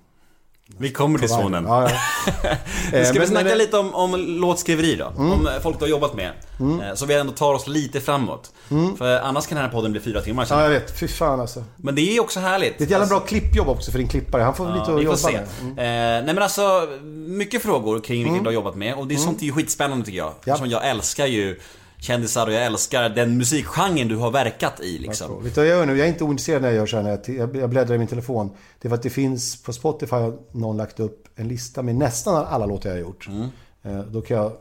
Vi 0.77 0.89
kommer 0.91 1.19
till 1.19 1.29
sonen. 1.29 1.65
Ja, 1.67 1.89
ja. 1.89 1.97
Nu 2.91 3.05
ska 3.05 3.15
Eh, 3.15 3.21
vi 3.21 3.27
snacka 3.27 3.45
men- 3.45 3.57
lite 3.57 3.77
om, 3.77 3.93
om 3.95 4.15
låtskriveri 4.15 4.95
då. 4.95 5.05
Om 5.17 5.47
eh, 5.47 5.61
folk 5.61 5.79
du 5.79 5.85
har 5.85 5.89
jobbat 5.89 6.15
med. 6.15 6.31
Eh, 6.59 6.95
Så 6.95 7.05
vi 7.05 7.13
ändå 7.13 7.33
tar 7.33 7.53
oss 7.53 7.67
lite 7.67 8.01
framåt. 8.01 8.51
För 8.97 9.19
annars 9.19 9.47
kan 9.47 9.55
den 9.55 9.65
här 9.65 9.71
podden 9.71 9.91
bli 9.91 10.01
fyra 10.01 10.21
timmar 10.21 10.47
Ja, 10.49 10.55
jag 10.61 10.63
sen. 10.63 10.71
vet. 10.81 10.99
Fy 10.99 11.07
fan 11.07 11.39
alltså. 11.39 11.63
Men 11.77 11.95
det 11.95 12.01
är 12.17 12.21
också 12.21 12.39
härligt. 12.39 12.77
Det 12.77 12.81
är 12.83 12.85
ett 12.85 12.91
jävla 12.91 13.03
Alltså- 13.03 13.15
bra 13.19 13.25
klippjobb 13.27 13.69
också 13.69 13.91
för 13.91 13.99
din 13.99 14.07
klippare. 14.07 14.41
Han 14.43 14.55
får 14.55 14.67
Ja, 14.69 14.75
lite 14.75 14.93
att 14.95 15.03
jobba 15.03 15.17
se. 15.17 15.31
med. 15.31 15.47
Mm. 15.61 15.77
Eh, 15.77 16.25
nej 16.25 16.33
men 16.33 16.37
alltså, 16.43 16.87
mycket 17.27 17.61
frågor 17.61 17.99
kring 17.99 18.23
vilken 18.23 18.43
du 18.43 18.49
har 18.49 18.53
jobbat 18.53 18.75
med 18.75 18.95
och 18.95 19.07
det 19.07 19.15
är 19.15 19.17
sånt 19.19 19.41
är 19.41 19.45
ju 19.45 19.51
skitspännande 19.51 20.05
tycker 20.05 20.17
jag. 20.17 20.33
Eftersom 20.45 20.69
jag 20.69 20.87
älskar 20.89 21.25
ju 21.25 21.59
kändisar 22.03 22.47
och 22.47 22.53
jag 22.53 22.65
älskar 22.65 23.09
den 23.09 23.37
musikgenren 23.37 24.07
du 24.07 24.15
har 24.15 24.31
verkat 24.31 24.79
i 24.79 24.97
liksom. 24.99 25.43
Vet 25.43 25.55
du 25.55 25.61
vad 25.61 25.69
jag 25.69 25.77
gör 25.77 25.85
nu? 25.85 25.97
Jag 25.97 26.05
är 26.07 26.11
inte 26.11 26.23
ointresserad 26.23 26.61
när 26.61 26.69
jag 26.69 26.75
gör 26.77 26.85
så 26.85 26.97
här. 27.01 27.19
Jag, 27.25 27.55
jag 27.55 27.69
bläddrar 27.69 27.95
i 27.95 27.97
min 27.97 28.07
telefon. 28.07 28.49
Det 28.81 28.87
är 28.87 28.89
för 28.89 28.95
att 28.95 29.03
det 29.03 29.09
finns 29.09 29.63
på 29.63 29.73
Spotify 29.73 30.15
har 30.15 30.33
någon 30.51 30.77
lagt 30.77 30.99
upp 30.99 31.27
en 31.35 31.47
lista 31.47 31.81
med 31.81 31.95
nästan 31.95 32.45
alla 32.49 32.65
låtar 32.65 32.89
jag 32.89 32.95
har 32.95 33.01
gjort. 33.01 33.27
Mm. 33.27 33.49
Eh, 33.83 34.05
Då 34.05 34.21
kan 34.21 34.37
jag 34.37 34.51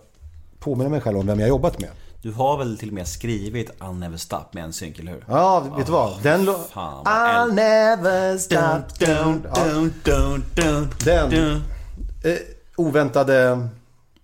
påminna 0.58 0.90
mig 0.90 1.00
själv 1.00 1.18
om 1.18 1.26
vem 1.26 1.38
jag 1.40 1.46
har 1.46 1.48
jobbat 1.48 1.80
med. 1.80 1.90
Du 2.22 2.32
har 2.32 2.58
väl 2.58 2.78
till 2.78 2.88
och 2.88 2.94
med 2.94 3.08
skrivit 3.08 3.70
I'll 3.78 3.98
never 3.98 4.16
stop 4.16 4.44
med 4.52 4.64
en 4.64 4.72
synk, 4.72 4.98
eller 4.98 5.12
hur? 5.12 5.24
Ja, 5.28 5.60
vet 5.76 5.86
du 5.86 5.92
vad? 5.92 6.22
Den 6.22 6.44
lå- 6.48 6.68
fan, 6.72 7.02
vad 7.04 7.14
I'll 7.14 7.50
äl- 7.50 7.54
never 7.54 8.38
stop. 8.38 9.06
Dun, 9.06 9.46
dun, 9.54 9.92
dun, 10.04 10.44
dun, 10.54 10.88
Den. 11.04 11.32
eh, 12.24 12.38
oväntade 12.76 13.68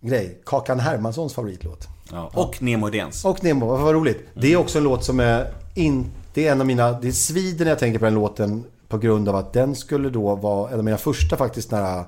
grej. 0.00 0.42
Kakan 0.46 0.80
Hermanssons 0.80 1.34
favoritlåt. 1.34 1.88
Ja, 2.12 2.30
och 2.34 2.62
Nemo 2.62 2.88
Idéns. 2.88 3.24
Och 3.24 3.44
Nemo, 3.44 3.66
vad 3.66 3.80
var 3.80 3.94
roligt. 3.94 4.26
Det 4.34 4.52
är 4.52 4.56
också 4.56 4.78
en 4.78 4.84
låt 4.84 5.04
som 5.04 5.20
är 5.20 5.52
in, 5.74 6.10
Det 6.34 6.48
är 6.48 6.52
en 6.52 6.60
av 6.60 6.66
mina... 6.66 6.92
Det 6.92 7.12
svider 7.12 7.64
när 7.64 7.72
jag 7.72 7.78
tänker 7.78 7.98
på 7.98 8.04
den 8.04 8.14
låten 8.14 8.64
på 8.88 8.98
grund 8.98 9.28
av 9.28 9.36
att 9.36 9.52
den 9.52 9.74
skulle 9.74 10.10
då 10.10 10.34
vara 10.34 10.70
en 10.70 10.78
av 10.78 10.84
mina 10.84 10.98
första 10.98 11.36
faktiskt 11.36 11.70
när 11.70 12.04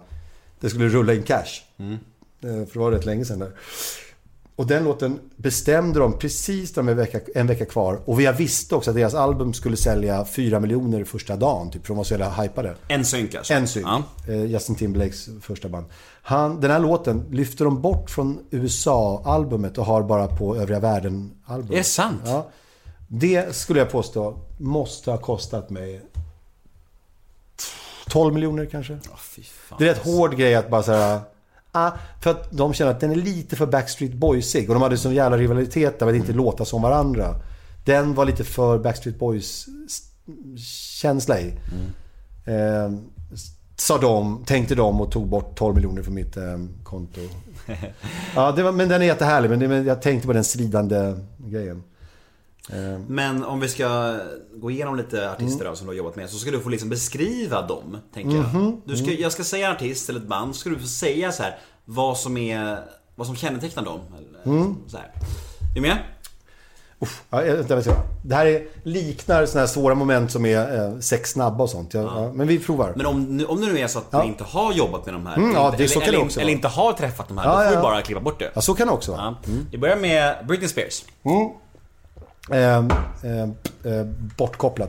det 0.60 0.70
skulle 0.70 0.88
rulla 0.88 1.14
in 1.14 1.22
cash. 1.22 1.62
Eh, 1.78 1.96
För 2.40 2.72
det 2.72 2.78
var 2.78 2.90
rätt 2.90 3.04
länge 3.04 3.24
sedan 3.24 3.38
där. 3.38 3.50
Och 4.60 4.66
den 4.66 4.84
låten 4.84 5.20
bestämde 5.36 6.00
de 6.00 6.18
precis 6.18 6.76
när 6.76 6.82
de 6.82 6.88
en 6.88 6.96
vecka, 6.96 7.20
en 7.34 7.46
vecka 7.46 7.66
kvar. 7.66 8.00
Och 8.04 8.20
vi 8.20 8.32
visste 8.32 8.74
också 8.74 8.90
att 8.90 8.96
deras 8.96 9.14
album 9.14 9.54
skulle 9.54 9.76
sälja 9.76 10.24
4 10.24 10.60
miljoner 10.60 11.04
första 11.04 11.36
dagen. 11.36 11.70
Typ, 11.70 11.86
för 11.86 11.88
de 11.88 11.96
var 11.96 12.04
så 12.04 12.14
jävla 12.14 12.30
hypade. 12.30 12.74
En 12.88 13.04
synk 13.04 13.34
alltså? 13.34 13.52
En 13.54 13.68
synk. 13.68 13.86
Ja. 13.86 14.02
Eh, 14.28 14.44
Justin 14.44 14.74
Timberlakes 14.74 15.28
första 15.42 15.68
band. 15.68 15.86
Han, 16.22 16.60
den 16.60 16.70
här 16.70 16.78
låten 16.78 17.24
lyfter 17.30 17.64
de 17.64 17.82
bort 17.82 18.10
från 18.10 18.38
USA-albumet 18.50 19.78
och 19.78 19.86
har 19.86 20.02
bara 20.02 20.26
på 20.26 20.56
övriga 20.56 20.80
världen-albumet. 20.80 21.72
Är 21.72 21.76
det 21.76 21.84
sant? 21.84 22.22
Ja. 22.24 22.48
Det 23.08 23.56
skulle 23.56 23.78
jag 23.78 23.90
påstå 23.90 24.38
måste 24.58 25.10
ha 25.10 25.18
kostat 25.18 25.70
mig 25.70 26.02
12 28.08 28.34
miljoner 28.34 28.66
kanske. 28.66 28.98
Fan. 29.68 29.78
Det 29.78 29.84
är 29.84 29.88
rätt 29.88 30.04
hård 30.04 30.36
grej 30.36 30.54
att 30.54 30.70
bara 30.70 30.82
säga 30.82 31.20
Ah, 31.72 31.90
för 32.20 32.30
att 32.30 32.50
de 32.50 32.74
känner 32.74 32.90
att 32.90 33.00
den 33.00 33.10
är 33.10 33.16
lite 33.16 33.56
för 33.56 33.66
Backstreet 33.66 34.12
Boysig. 34.12 34.68
Och 34.70 34.74
de 34.74 34.82
hade 34.82 34.96
sån 34.96 35.14
jävla 35.14 35.38
rivalitet 35.38 35.98
där 35.98 36.06
att 36.06 36.14
inte 36.14 36.32
låta 36.32 36.64
som 36.64 36.82
varandra. 36.82 37.34
Den 37.84 38.14
var 38.14 38.24
lite 38.24 38.44
för 38.44 38.78
Backstreet 38.78 39.18
Boys 39.18 39.66
känsla 41.00 41.40
i. 41.40 41.54
Eh, 42.44 42.90
sa 43.76 43.98
de, 43.98 44.44
tänkte 44.44 44.74
de 44.74 45.00
och 45.00 45.12
tog 45.12 45.28
bort 45.28 45.58
12 45.58 45.74
miljoner 45.74 46.02
från 46.02 46.14
mitt 46.14 46.36
eh, 46.36 46.58
konto. 46.82 47.20
ja, 48.34 48.52
var, 48.52 48.72
men 48.72 48.88
den 48.88 49.02
är 49.02 49.06
jättehärlig. 49.06 49.50
Men, 49.50 49.58
det, 49.58 49.68
men 49.68 49.86
jag 49.86 50.02
tänkte 50.02 50.26
på 50.26 50.32
den 50.32 50.44
stridande 50.44 51.14
grejen. 51.38 51.82
Eh, 52.72 52.98
Men 53.08 53.44
om 53.44 53.60
vi 53.60 53.68
ska 53.68 54.16
gå 54.54 54.70
igenom 54.70 54.96
lite 54.96 55.30
artister 55.32 55.64
då, 55.64 55.76
som 55.76 55.86
du 55.86 55.90
har 55.90 55.96
jobbat 55.96 56.16
med 56.16 56.30
så 56.30 56.36
ska 56.38 56.50
du 56.50 56.60
få 56.60 56.68
liksom 56.68 56.88
beskriva 56.88 57.62
dem, 57.66 57.96
tänker 58.14 58.36
jag. 58.36 58.80
Du 58.84 58.96
ska, 58.96 59.12
jag 59.12 59.32
ska 59.32 59.44
säga 59.44 59.66
en 59.68 59.74
artist 59.76 60.08
eller 60.08 60.20
ett 60.20 60.26
band, 60.26 60.54
så 60.54 60.60
ska 60.60 60.70
du 60.70 60.78
få 60.78 60.86
säga 60.86 61.32
så 61.32 61.42
här 61.42 61.58
vad 61.84 62.16
som 62.18 62.36
är, 62.36 62.78
vad 63.14 63.26
som 63.26 63.36
kännetecknar 63.36 63.84
dem. 63.84 64.00
Eller, 64.18 64.64
så 64.86 64.96
här. 64.96 65.06
Är 65.06 65.74
du 65.74 65.80
med? 65.80 65.96
Ja, 67.30 67.44
jag- 67.44 67.56
vänta, 67.56 67.74
vänta. 67.74 67.90
Det 68.24 68.34
här 68.34 68.46
är, 68.46 68.66
liknar 68.82 69.46
sådana 69.46 69.60
här 69.66 69.72
svåra 69.72 69.94
moment 69.94 70.30
som 70.30 70.46
är 70.46 70.78
eh, 70.92 70.98
sex 70.98 71.30
snabba 71.30 71.64
och 71.64 71.70
sånt. 71.70 71.94
Jag, 71.94 72.04
ja. 72.04 72.32
men 72.34 72.46
vi 72.48 72.58
provar. 72.58 72.92
Men 72.96 73.06
om, 73.06 73.44
om 73.48 73.60
det 73.60 73.66
nu 73.66 73.78
är 73.78 73.86
så 73.86 73.98
att 73.98 74.06
Ja. 74.10 74.22
du 74.22 74.28
inte 74.28 74.44
har 74.44 74.72
jobbat 74.72 75.04
med 75.06 75.14
de 75.14 75.26
här, 75.26 75.36
Mm, 75.36 75.52
ja, 75.54 75.68
eller, 75.68 75.78
det- 75.78 75.88
så 75.88 76.00
kan 76.00 76.08
eller, 76.08 76.18
det 76.18 76.24
också 76.24 76.40
eller 76.40 76.52
inte 76.52 76.68
har 76.68 76.92
träffat 76.92 77.28
de 77.28 77.38
här, 77.38 77.44
Ja, 77.44 77.50
då 77.50 77.56
får 77.56 77.64
ja, 77.64 77.70
du 77.70 77.76
ja. 77.76 77.82
bara 77.82 78.02
klippa 78.02 78.20
bort 78.20 78.38
det. 78.38 78.50
Ja, 78.54 78.60
så 78.60 78.74
kan 78.74 78.86
det 78.86 78.92
också 78.92 79.12
vara. 79.12 79.22
Ja. 79.22 79.52
Vi 79.70 79.78
börjar 79.78 79.96
med 79.96 80.46
Britney 80.48 80.68
Spears. 80.68 81.04
Ehm, 81.24 81.32
ehm, 82.52 82.88
eh, 83.84 84.04
bortkopplad. 84.36 84.88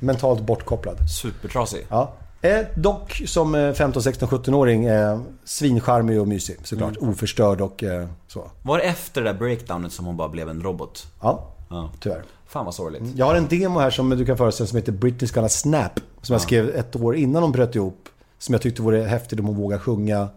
Mentalt 0.00 0.40
bortkopplad. 0.40 0.96
Supertrasig. 1.10 1.86
Ja. 1.88 2.12
Eh, 2.40 2.66
dock 2.76 3.22
som 3.26 3.54
eh, 3.54 3.72
15, 3.72 4.02
16, 4.02 4.28
17-åring 4.28 4.84
eh, 4.84 5.20
svincharmig 5.44 6.20
och 6.20 6.28
mysig 6.28 6.56
såklart. 6.64 6.96
Oförstörd 7.00 7.60
och 7.60 7.82
eh, 7.84 8.08
så. 8.28 8.50
Var 8.62 8.78
det 8.78 8.84
efter 8.84 9.22
det 9.22 9.32
där 9.32 9.38
breakdownet 9.38 9.92
som 9.92 10.06
hon 10.06 10.16
bara 10.16 10.28
blev 10.28 10.48
en 10.48 10.62
robot? 10.62 11.06
Ja, 11.20 11.48
Ja. 11.70 11.90
tyvärr. 12.00 12.22
Fan 12.46 12.64
vad 12.64 12.74
sorgligt. 12.74 13.02
Jag 13.16 13.26
har 13.26 13.34
en 13.34 13.46
demo 13.48 13.78
här 13.80 13.90
som 13.90 14.10
du 14.10 14.24
kan 14.26 14.36
föreställa 14.36 14.66
som 14.66 14.76
heter 14.76 14.92
British 14.92 15.32
Gonna 15.34 15.48
Snap. 15.48 16.00
Som 16.22 16.32
jag 16.32 16.42
skrev 16.42 16.68
ett 16.68 16.96
år 16.96 17.16
innan 17.16 17.42
de 17.42 17.52
bröt 17.52 17.74
ihop. 17.74 18.08
Som 18.38 18.52
jag 18.52 18.62
tyckte 18.62 18.82
vore 18.82 19.02
häftigt 19.02 19.40
om 19.40 19.46
hon 19.46 19.56
vågar 19.56 19.78
sjunga. 19.78 20.28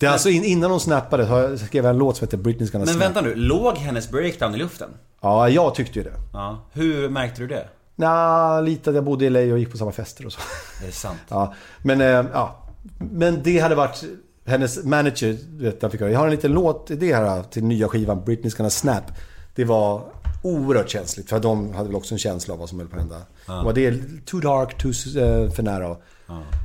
Det 0.00 0.06
är 0.06 0.10
alltså 0.10 0.28
in, 0.28 0.44
innan 0.44 0.70
hon 0.70 0.80
snappade 0.80 1.26
jag 1.26 1.58
skrev 1.58 1.84
jag 1.84 1.90
en 1.90 1.98
låt 1.98 2.16
som 2.16 2.26
heter 2.26 2.38
Britney's 2.38 2.72
Gonna 2.72 2.84
Men 2.84 2.94
Snap. 2.94 3.02
vänta 3.02 3.20
nu, 3.20 3.34
låg 3.34 3.76
hennes 3.76 4.10
breakdown 4.10 4.54
i 4.54 4.58
luften? 4.58 4.90
Ja, 5.20 5.48
jag 5.48 5.74
tyckte 5.74 5.98
ju 5.98 6.04
det. 6.04 6.12
Ja. 6.32 6.64
Hur 6.72 7.08
märkte 7.08 7.40
du 7.40 7.46
det? 7.46 7.68
Nja, 7.96 8.60
lite 8.60 8.90
att 8.90 8.96
jag 8.96 9.04
bodde 9.04 9.24
i 9.24 9.30
LA 9.30 9.40
och 9.40 9.58
gick 9.58 9.70
på 9.70 9.78
samma 9.78 9.92
fester 9.92 10.26
och 10.26 10.32
så. 10.32 10.40
Är 10.82 10.86
det 10.86 10.92
sant? 10.92 11.18
Ja, 11.28 11.54
men, 11.82 12.00
eh, 12.00 12.06
ja. 12.06 12.66
men 12.98 13.42
det 13.42 13.58
hade 13.58 13.74
varit 13.74 14.04
hennes 14.46 14.84
manager, 14.84 15.36
vet, 15.50 15.82
jag 15.82 15.92
fick 15.92 16.00
höra. 16.00 16.10
Jag 16.10 16.18
har 16.18 16.26
en 16.26 16.32
liten 16.32 16.52
låt 16.52 16.90
idé 16.90 17.14
här 17.14 17.42
till 17.42 17.64
nya 17.64 17.88
skivan 17.88 18.22
Britney's 18.24 18.56
Gonna 18.56 18.70
Snap. 18.70 19.04
Det 19.54 19.64
var 19.64 20.02
oerhört 20.42 20.90
känsligt 20.90 21.28
för 21.28 21.40
de 21.40 21.72
hade 21.74 21.86
väl 21.86 21.96
också 21.96 22.14
en 22.14 22.18
känsla 22.18 22.54
av 22.54 22.60
vad 22.60 22.68
som 22.68 22.78
höll 22.78 22.88
på 22.88 22.96
att 22.96 23.02
hända. 23.02 23.22
Och 23.64 23.74
det 23.74 23.86
är 23.86 24.00
too 24.24 24.40
dark, 24.40 24.78
too 24.78 24.90
uh, 24.90 25.50
för 25.50 25.62
nära. 25.62 25.96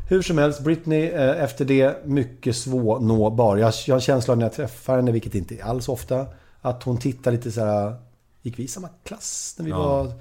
Hur 0.10 0.22
som 0.22 0.38
helst, 0.38 0.60
Britney 0.62 1.10
eh, 1.10 1.44
efter 1.44 1.66
det 1.66 2.06
mycket 2.06 2.56
svårnåbar. 2.56 3.58
Jag, 3.58 3.74
jag 3.88 3.94
har 3.96 4.00
en 4.00 4.02
känsla 4.02 4.32
av 4.32 4.38
när 4.38 4.46
jag 4.46 4.54
träffar 4.54 4.96
henne, 4.96 5.12
vilket 5.12 5.36
inte 5.36 5.56
är 5.56 5.64
alls 5.64 5.90
ofta, 5.90 6.26
att 6.62 6.84
hon 6.84 6.98
tittar 6.98 7.32
lite 7.32 7.52
så 7.52 7.66
här. 7.66 7.96
Gick 8.42 8.60
vi 8.60 8.64
i 8.64 8.68
samma 8.68 8.90
klass 9.04 9.56
när 9.58 9.66
vi 9.66 9.72
var... 9.72 10.12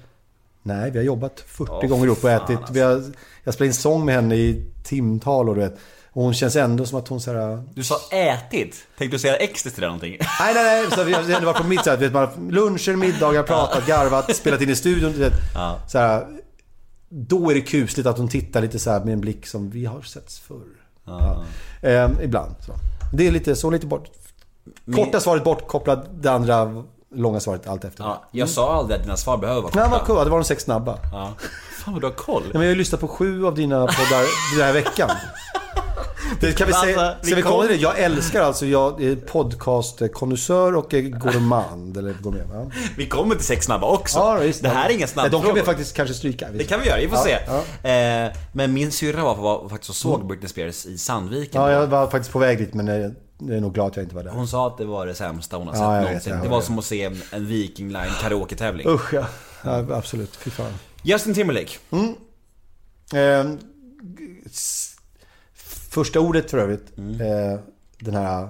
Nej, 0.63 0.91
vi 0.91 0.97
har 0.97 1.05
jobbat 1.05 1.39
40 1.47 1.71
Åh, 1.71 1.85
gånger 1.89 2.05
ihop 2.05 2.23
och 2.23 2.29
ätit. 2.29 2.59
Vi 2.71 2.79
har, 2.79 3.03
jag 3.43 3.53
spelade 3.53 3.67
in 3.67 3.73
sång 3.73 4.05
med 4.05 4.15
henne 4.15 4.35
i 4.35 4.65
timtal 4.83 5.49
och 5.49 5.55
du 5.55 5.61
vet. 5.61 5.77
Och 6.11 6.23
hon 6.23 6.33
känns 6.33 6.55
ändå 6.55 6.85
som 6.85 6.99
att 6.99 7.07
hon 7.07 7.21
så 7.21 7.33
här... 7.33 7.63
Du 7.73 7.83
sa 7.83 7.95
ätit. 8.11 8.75
Tänkte 8.97 9.15
du 9.15 9.19
säga 9.19 9.35
ecstasy 9.37 9.77
eller 9.77 9.87
någonting? 9.87 10.17
Nej, 10.39 10.53
nej, 10.53 10.63
nej. 10.63 10.91
Så 10.91 11.03
vi 11.03 11.13
har 11.13 11.21
ändå 11.31 11.45
varit 11.45 11.57
på 11.61 11.67
mitt 11.67 11.83
sätt. 11.83 11.99
Vet, 12.01 12.13
man 12.13 12.21
har 12.27 12.51
luncher, 12.51 12.95
middagar, 12.95 13.43
pratat, 13.43 13.87
garvat, 13.87 14.35
spelat 14.35 14.61
in 14.61 14.69
i 14.69 14.75
studion. 14.75 15.13
Vet, 15.13 15.33
Ja. 15.55 15.79
så 15.87 15.97
här, 15.97 16.27
då 17.17 17.51
är 17.51 17.55
det 17.55 17.61
kusligt 17.61 18.07
att 18.07 18.17
hon 18.17 18.27
tittar 18.27 18.61
lite 18.61 18.79
så 18.79 18.91
här 18.91 18.99
med 19.03 19.13
en 19.13 19.21
blick 19.21 19.47
som 19.47 19.69
vi 19.69 19.85
har 19.85 20.01
setts 20.01 20.39
förr. 20.39 20.67
Ja. 21.05 21.43
Eh, 21.81 22.09
ibland. 22.23 22.55
Så. 22.59 22.73
Det 23.13 23.27
är 23.27 23.31
lite 23.31 23.55
så, 23.55 23.69
lite 23.69 23.87
bort... 23.87 24.09
Korta 24.95 25.19
svaret 25.19 25.43
bortkopplad, 25.43 26.09
det 26.21 26.31
andra 26.31 26.83
långa 27.15 27.39
svaret 27.39 27.67
allt 27.67 27.85
efter. 27.85 28.03
Ja, 28.03 28.23
jag 28.31 28.49
sa 28.49 28.75
aldrig 28.75 28.97
att 28.97 29.03
dina 29.03 29.17
svar 29.17 29.37
behöver 29.37 29.61
vara 29.61 29.71
Nej, 29.75 29.83
korta. 29.83 29.97
vad 29.97 30.07
cool. 30.07 30.23
Det 30.25 30.29
var 30.29 30.37
de 30.37 30.43
sex 30.43 30.63
snabba. 30.63 30.99
Ja. 31.11 31.33
Fan 31.83 31.93
vad 31.93 32.03
du 32.03 32.07
har 32.07 32.13
koll. 32.13 32.41
Nej, 32.43 32.51
men 32.53 32.61
jag 32.61 32.67
har 32.67 32.73
ju 32.73 32.77
lyssnat 32.77 33.01
på 33.01 33.07
sju 33.07 33.45
av 33.45 33.55
dina 33.55 33.79
poddar 33.79 34.55
den 34.57 34.65
här 34.65 34.73
veckan. 34.73 35.09
Det 36.41 36.51
kan 36.57 36.67
vi 36.67 36.73
säga, 36.73 36.99
Alltså, 37.01 37.17
vi 37.21 37.27
ska 37.27 37.35
vi 37.35 37.41
komma 37.41 37.55
kom- 37.55 37.67
till 37.67 37.75
det? 37.77 37.81
Jag 37.83 37.99
älskar 37.99 38.41
alltså, 38.41 38.65
jag 38.65 39.03
är 39.03 39.15
podcastkonnässör 39.15 40.75
och 40.75 40.89
gourmand. 40.91 41.97
Eller 41.97 42.13
gourmet, 42.21 42.47
va? 42.49 42.71
Vi 42.97 43.07
kommer 43.07 43.35
till 43.35 43.45
sex 43.45 43.65
snabba 43.65 43.87
också. 43.87 44.17
Ja, 44.19 44.35
visst. 44.35 44.61
det 44.63 44.69
här 44.69 44.89
är 44.89 44.93
inga 44.93 45.07
snabbfrågor. 45.07 45.43
De 45.43 45.47
kan 45.47 45.55
vi 45.55 45.61
faktiskt 45.61 45.95
kanske 45.95 46.15
stryka. 46.15 46.47
Det 46.53 46.63
kan 46.63 46.79
vi 46.79 46.87
göra, 46.87 46.99
vi 46.99 47.07
får 47.07 47.17
Ja, 47.17 47.23
se. 47.23 47.37
ja. 47.83 47.89
Eh, 47.89 48.31
men 48.53 48.73
min 48.73 48.91
syrra 48.91 49.23
var, 49.23 49.35
var 49.35 49.69
faktiskt 49.69 49.89
och 49.89 49.95
såg 49.95 50.27
Britney 50.27 50.49
Spears 50.49 50.85
i 50.85 50.97
Sandviken. 50.97 51.61
Ja, 51.61 51.71
jag 51.71 51.87
var 51.87 52.07
faktiskt 52.09 52.31
på 52.31 52.39
väg 52.39 52.57
dit 52.57 52.73
men 52.73 52.87
jag 52.87 53.15
jag 53.39 53.57
är 53.57 53.61
nog 53.61 53.73
glad 53.73 53.87
att 53.87 53.95
jag 53.95 54.05
inte 54.05 54.15
var 54.15 54.23
där. 54.23 54.31
Hon 54.31 54.47
sa 54.47 54.67
att 54.67 54.77
det 54.77 54.85
var 54.85 55.05
det 55.07 55.15
sämsta 55.15 55.57
hon 55.57 55.67
har 55.67 55.75
Ja, 55.75 55.81
sett 55.81 55.99
vet, 56.01 56.05
någonsin. 56.07 56.31
det 56.33 56.39
hör 56.39 56.47
var 56.49 56.59
det. 56.59 56.65
som 56.65 56.79
att 56.79 56.85
se 56.85 57.03
en, 57.03 57.21
en 57.31 57.47
Viking 57.47 57.87
Line 57.89 58.11
karaoke-tävling. 58.21 58.87
Usch 58.87 59.13
ja. 59.13 59.25
ja. 59.63 59.85
Absolut, 59.91 60.35
fy 60.35 60.49
fan. 60.49 60.71
Justin 61.03 61.33
Timberlake. 61.33 61.71
Eh, 63.13 63.45
s- 64.45 64.94
första 65.95 66.19
ordet 66.19 66.51
för 66.51 66.57
övrigt. 66.57 66.97
Eh, 67.21 67.59
den 67.99 68.13
här 68.15 68.43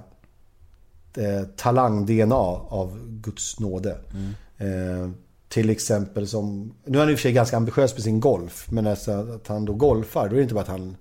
eh, 1.18 1.44
talang-DNA 1.56 2.36
av 2.70 3.00
Guds 3.10 3.60
nåde. 3.60 3.98
Eh, 4.58 5.10
till 5.50 5.70
exempel 5.70 6.28
som... 6.28 6.74
Nu 6.86 6.98
är 6.98 7.02
han 7.02 7.10
i 7.10 7.14
och 7.14 7.18
för 7.20 7.22
sig 7.24 7.32
ganska 7.34 7.58
ambitiös 7.58 7.94
med 7.94 8.04
sin 8.04 8.20
golf. 8.20 8.68
Men 8.72 8.88
alltså 8.88 9.12
att 9.12 9.48
han 9.48 9.66
då 9.66 9.74
golfar, 9.74 10.28
då 10.30 10.32
är 10.34 10.38
det 10.38 10.42
inte 10.44 10.54
bara 10.54 10.62
att 10.62 10.68
han 10.68 10.96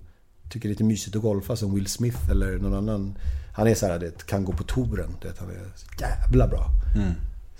tycker 0.51 0.67
det 0.69 0.71
är 0.71 0.73
lite 0.75 0.83
mysigt 0.83 1.15
att 1.15 1.21
golfa 1.21 1.55
som 1.55 1.73
Will 1.75 1.87
Smith 1.87 2.29
eller 2.31 2.57
någon 2.57 2.73
annan. 2.73 3.17
Han 3.55 3.67
är 3.67 3.75
så 3.75 3.85
här, 3.85 3.99
det 3.99 4.25
kan 4.25 4.45
gå 4.45 4.51
på 4.53 4.63
touren. 4.63 5.15
Det, 5.21 5.39
han 5.39 5.49
är 5.49 5.55
jävla 6.01 6.47
bra. 6.47 6.65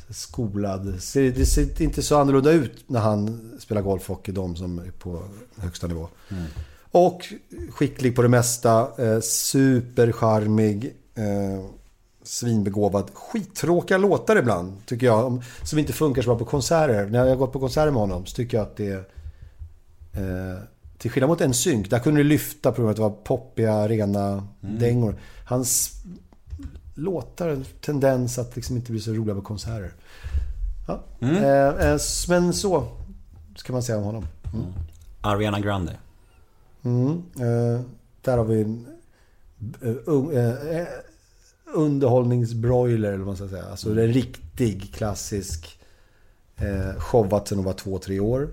Skolad. 0.10 1.02
Ser- 1.02 1.32
Det 1.32 1.46
ser 1.46 1.82
inte 1.82 2.04
så 2.04 2.18
annorlunda 2.20 2.52
ut 2.52 2.84
när 2.88 3.00
han 3.00 3.52
spelar 3.60 3.82
golf 3.82 4.10
och 4.10 4.30
de 4.34 4.56
som 4.56 4.80
är 4.80 4.92
på 5.00 5.24
högsta 5.58 5.88
nivå. 5.88 6.08
Och 6.96 7.26
skicklig 7.72 8.16
på 8.16 8.22
det 8.22 8.30
mesta. 8.30 8.88
Eh, 9.06 9.20
supercharmig. 9.22 10.96
Eh, 11.16 11.66
svinbegåvad. 12.24 13.12
Skittråkiga 13.14 13.98
låtar 13.98 14.36
ibland, 14.36 14.86
tycker 14.86 15.06
jag. 15.06 15.26
om- 15.26 15.42
Som 15.64 15.80
inte 15.80 15.94
funkar 15.94 16.22
så 16.22 16.30
bra 16.30 16.38
på 16.40 16.46
konserter. 16.46 17.06
När 17.06 17.20
jag 17.20 17.30
har 17.30 17.36
gått 17.36 17.54
på 17.54 17.60
konserter 17.60 17.92
med 17.92 18.00
honom 18.02 18.26
så 18.26 18.36
tycker 18.36 18.58
jag 18.58 18.64
att 18.64 18.78
det... 18.78 18.92
Eh, 20.14 20.58
till 20.98 21.12
skillnad 21.12 21.30
mot 21.30 21.42
en 21.42 21.54
synk, 21.54 21.90
där 21.90 22.00
kunde 22.00 22.20
det 22.24 22.30
lyfta 22.30 22.72
på 22.72 22.76
grund 22.82 22.86
av 22.88 22.92
att 22.92 22.96
det 22.96 23.02
var 23.02 23.10
poppiga, 23.38 23.88
rena 23.88 24.48
dängor. 24.62 25.16
Hans 25.46 25.92
låtar 26.96 27.50
en 27.50 27.66
tendens 27.82 28.40
att 28.40 28.56
liksom 28.56 28.76
inte 28.76 28.92
bli 28.92 29.02
så 29.02 29.12
roliga 29.14 29.36
på 29.36 29.42
konserter. 29.42 29.94
Ja. 30.88 31.00
Eh, 31.20 31.68
eh, 31.92 31.98
men 32.30 32.54
så 32.54 32.88
ska 33.56 33.74
man 33.74 33.84
säga 33.84 33.98
om 33.98 34.04
honom. 34.04 34.26
Ariana 35.22 35.60
Grande. 35.60 35.98
Mm. 36.86 37.24
Eh, 37.36 37.82
där 38.22 38.38
har 38.38 38.46
vi 38.46 38.62
en 38.62 38.88
eh, 40.34 40.78
eh, 40.80 40.88
underhållningsbroiler 41.74 43.08
eller 43.08 43.18
vad 43.18 43.28
man 43.28 43.36
ska 43.36 43.48
säga. 43.48 43.66
Alltså 43.66 43.90
en 43.90 44.14
riktig 44.14 44.94
klassisk 44.94 45.80
eh, 46.58 47.00
showat 47.00 47.48
sen 47.48 47.58
hon 47.58 47.66
var 47.66 47.74
två, 47.74 48.00
tre 48.00 48.20
år. 48.20 48.50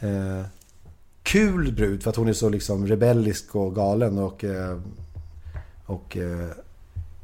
Eh, 0.00 0.42
kul 1.22 1.72
brud 1.72 2.02
för 2.02 2.10
att 2.10 2.16
hon 2.16 2.28
är 2.28 2.32
så 2.32 2.48
liksom 2.48 2.86
rebellisk 2.86 3.54
och 3.54 3.74
galen 3.74 4.18
och, 4.18 4.44
eh, 4.44 4.78
och 5.86 6.16
eh, 6.16 6.48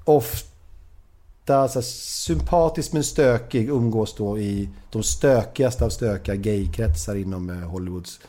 ofta 0.04 1.68
så 1.68 1.82
sympatisk 1.82 2.92
men 2.92 3.04
stökig 3.04 3.68
umgås 3.68 4.14
då 4.14 4.38
i 4.38 4.68
de 4.90 5.02
stökigaste 5.02 5.84
av 5.84 5.88
stökiga 5.90 6.34
gaykretsar 6.34 7.14
inom 7.14 7.48
Hollywoods. 7.48 8.20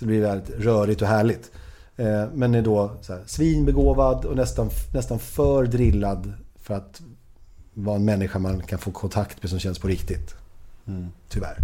Så 0.00 0.04
det 0.04 0.08
blir 0.08 0.20
väldigt 0.20 0.50
rörigt 0.50 1.02
och 1.02 1.08
härligt. 1.08 1.50
Eh, 1.96 2.24
Men 2.34 2.54
är 2.54 2.62
då 2.62 2.90
så 3.00 3.12
här, 3.12 3.22
svinbegåvad 3.26 4.24
och 4.24 4.36
nästan, 4.36 4.70
nästan 4.92 5.18
för 5.18 5.64
drillad 5.64 6.32
för 6.60 6.74
att 6.74 7.02
vara 7.74 7.96
en 7.96 8.04
människa 8.04 8.38
man 8.38 8.62
kan 8.62 8.78
få 8.78 8.90
kontakt 8.90 9.42
med 9.42 9.50
som 9.50 9.58
känns 9.58 9.78
på 9.78 9.88
riktigt. 9.88 10.34
Tyvärr. 11.28 11.56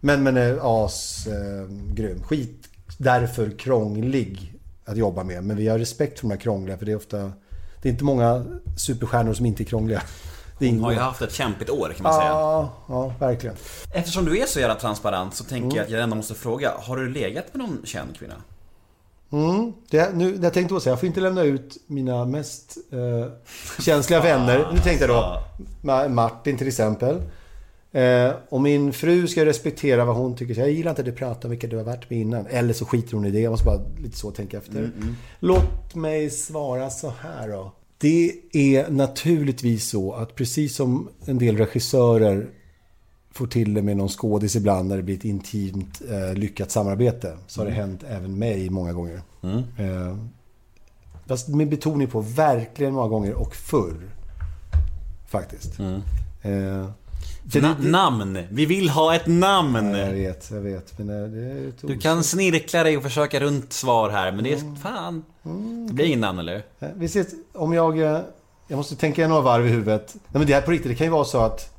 Men, 0.00 0.22
men 0.22 0.36
är 0.36 0.84
as 0.84 1.26
eh, 1.26 1.68
grym. 1.94 2.22
Skit 2.22 2.68
därför 2.98 3.50
krånglig 3.50 4.54
att 4.84 4.96
jobba 4.96 5.24
med. 5.24 5.44
Men 5.44 5.56
vi 5.56 5.68
har 5.68 5.78
respekt 5.78 6.18
för 6.18 6.26
de 6.28 6.32
här 6.32 6.40
krångliga 6.40 6.78
för 6.78 6.86
det 6.86 6.92
är 6.92 6.96
ofta... 6.96 7.32
Det 7.82 7.88
är 7.88 7.92
inte 7.92 8.04
många 8.04 8.44
superstjärnor 8.76 9.34
som 9.34 9.46
inte 9.46 9.62
är 9.62 9.64
krångliga. 9.64 10.02
Det 10.58 10.70
Hon 10.70 10.84
har 10.84 10.92
ju 10.92 10.98
haft 10.98 11.22
ett 11.22 11.32
kämpigt 11.32 11.70
år 11.70 11.92
kan 11.96 12.02
man 12.02 12.12
säga. 12.14 12.28
Ja, 12.28 12.72
ja, 12.88 13.14
verkligen. 13.18 13.56
Eftersom 13.94 14.24
du 14.24 14.38
är 14.38 14.46
så 14.46 14.60
jävla 14.60 14.74
transparent 14.74 15.34
så 15.34 15.44
tänker 15.44 15.76
jag 15.76 15.84
att 15.84 15.90
jag 15.90 16.02
ändå 16.02 16.16
måste 16.16 16.34
fråga. 16.34 16.72
Har 16.78 16.96
du 16.96 17.08
legat 17.08 17.44
med 17.54 17.58
någon 17.68 17.80
känd 17.84 18.16
kvinna? 18.16 18.34
Mm. 19.32 19.72
Det, 19.90 20.14
nu, 20.14 20.38
jag 20.42 20.52
tänkte 20.52 20.74
också 20.74 20.84
säga, 20.84 20.92
jag 20.92 21.00
får 21.00 21.06
inte 21.06 21.20
lämna 21.20 21.42
ut 21.42 21.76
mina 21.86 22.24
mest 22.24 22.76
eh, 22.92 23.32
känsliga 23.82 24.20
vänner. 24.20 24.68
Nu 24.72 24.78
tänkte 24.78 25.06
jag 25.06 25.16
då, 25.16 25.42
Ma- 25.88 26.08
Martin 26.08 26.58
till 26.58 26.68
exempel. 26.68 27.22
Eh, 27.92 28.30
och 28.48 28.60
min 28.60 28.92
fru 28.92 29.28
ska 29.28 29.44
respektera 29.46 30.04
vad 30.04 30.16
hon 30.16 30.36
tycker. 30.36 30.54
Så 30.54 30.60
Jag 30.60 30.70
gillar 30.70 30.90
inte 30.90 31.02
att 31.02 31.06
du 31.06 31.12
pratar 31.12 31.44
om 31.48 31.50
vilka 31.50 31.66
du 31.66 31.76
har 31.76 31.84
varit 31.84 32.10
med 32.10 32.18
innan. 32.18 32.46
Eller 32.46 32.72
så 32.74 32.84
skiter 32.86 33.14
hon 33.14 33.24
i 33.26 33.30
det. 33.30 33.40
Jag 33.40 33.50
måste 33.50 33.66
bara 33.66 33.80
lite 33.98 34.16
så 34.18 34.30
tänka 34.30 34.58
efter. 34.58 34.90
Låt 35.40 35.94
mig 35.94 36.30
svara 36.30 36.90
så 36.90 37.12
här 37.22 37.48
då. 37.48 37.72
Det 38.06 38.32
är 38.52 38.90
naturligtvis 38.90 39.88
så 39.88 40.12
att 40.12 40.34
precis 40.34 40.76
som 40.76 41.08
en 41.24 41.38
del 41.38 41.56
regissörer 41.56 42.50
får 43.30 43.46
till 43.46 43.74
det 43.74 43.82
med 43.82 43.96
någon 43.96 44.08
skådis 44.08 44.56
ibland 44.56 44.88
när 44.88 44.96
det 44.96 45.02
blir 45.02 45.16
ett 45.16 45.24
intimt 45.24 46.02
eh, 46.10 46.34
lyckat 46.34 46.70
samarbete. 46.70 47.38
Så 47.46 47.60
har 47.60 47.66
det 47.66 47.72
hänt 47.72 48.04
även 48.08 48.38
mig 48.38 48.70
många 48.70 48.92
gånger. 48.92 49.22
Eh, 49.78 50.16
fast 51.26 51.48
med 51.48 51.68
betoning 51.68 52.08
på 52.08 52.20
verkligen 52.20 52.94
många 52.94 53.08
gånger 53.08 53.34
och 53.34 53.54
förr. 53.54 54.10
Faktiskt. 55.28 55.80
Eh, 55.80 55.90
för 56.42 57.05
Na- 57.46 57.60
det- 57.60 57.82
det- 57.82 57.88
namn! 57.90 58.38
Vi 58.50 58.66
vill 58.66 58.88
ha 58.90 59.14
ett 59.14 59.26
namn! 59.26 59.74
Ja, 59.94 59.98
jag 59.98 60.12
vet, 60.12 60.50
jag 60.50 60.60
vet. 60.60 60.98
Men 60.98 61.08
eh, 61.24 61.30
det 61.30 61.40
är 61.40 61.72
Du 61.86 61.98
kan 61.98 62.24
snirkla 62.24 62.82
dig 62.82 62.96
och 62.96 63.02
försöka 63.02 63.40
runt 63.40 63.72
svar 63.72 64.10
här 64.10 64.32
men 64.32 64.44
det 64.44 64.52
är 64.52 64.76
fan... 64.82 65.24
Det 65.88 65.92
blir 65.92 66.04
ingen 66.04 66.20
namn 66.20 66.38
eller? 66.38 66.62
Eh, 66.78 66.88
Vi 66.96 67.06
ses, 67.06 67.26
om 67.54 67.72
jag... 67.72 67.98
eh, 68.00 68.20
Jag 68.68 68.76
måste 68.76 68.96
tänka 68.96 69.28
några 69.28 69.42
varv 69.42 69.66
i 69.66 69.70
huvudet. 69.70 70.12
Nej 70.14 70.22
men 70.32 70.46
det 70.46 70.54
här 70.54 70.60
på 70.62 70.70
riktigt, 70.70 70.90
det 70.90 70.94
kan 70.94 71.06
ju 71.06 71.10
vara 71.10 71.24
så 71.24 71.38
att... 71.40 71.72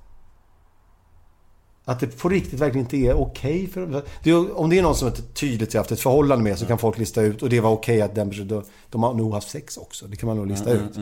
Att 1.85 1.99
det 1.99 2.07
på 2.07 2.29
riktigt 2.29 2.59
verkligen 2.59 2.85
inte 2.85 2.97
är 2.97 3.13
okej 3.13 3.67
för... 3.67 4.03
Det 4.23 4.29
är, 4.29 4.57
om 4.59 4.69
det 4.69 4.77
är 4.77 4.81
någon 4.81 4.95
som 4.95 5.07
ett 5.07 5.33
tydligt 5.35 5.73
har 5.73 5.79
haft 5.79 5.91
ett 5.91 5.99
förhållande 6.01 6.43
med 6.43 6.59
så 6.59 6.65
kan 6.65 6.77
folk 6.77 6.97
lista 6.97 7.21
ut 7.21 7.41
och 7.43 7.49
det 7.49 7.59
var 7.59 7.69
okej 7.71 8.01
att 8.01 8.15
den 8.15 8.29
personen... 8.29 8.63
De 8.89 9.03
har 9.03 9.13
nog 9.13 9.33
haft 9.33 9.49
sex 9.49 9.77
också. 9.77 10.07
Det 10.07 10.15
kan 10.15 10.27
man 10.27 10.37
nog 10.37 10.47
lista 10.47 10.71
Mm, 10.71 10.85
ut. 10.87 10.97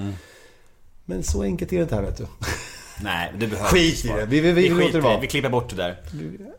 Men 1.06 1.24
så 1.24 1.44
enkelt 1.44 1.74
är 1.74 1.78
det 1.78 1.84
inte 1.84 1.96
här 1.96 2.02
vet 2.02 2.18
du. 2.18 2.26
Nej, 3.02 3.32
det 3.40 3.48
behövs 3.48 3.70
Skit 3.72 4.06
i 4.06 4.08
det. 4.08 4.26
Vi- 4.26 4.40
vi- 4.40 4.52
vi 4.52 4.70
låter 4.70 4.86
skiter 4.86 5.02
det 5.02 5.14
i. 5.14 5.18
Vi 5.22 5.28
klipper 5.28 5.50
bort 5.50 5.70
det 5.70 5.76
där. 5.76 5.98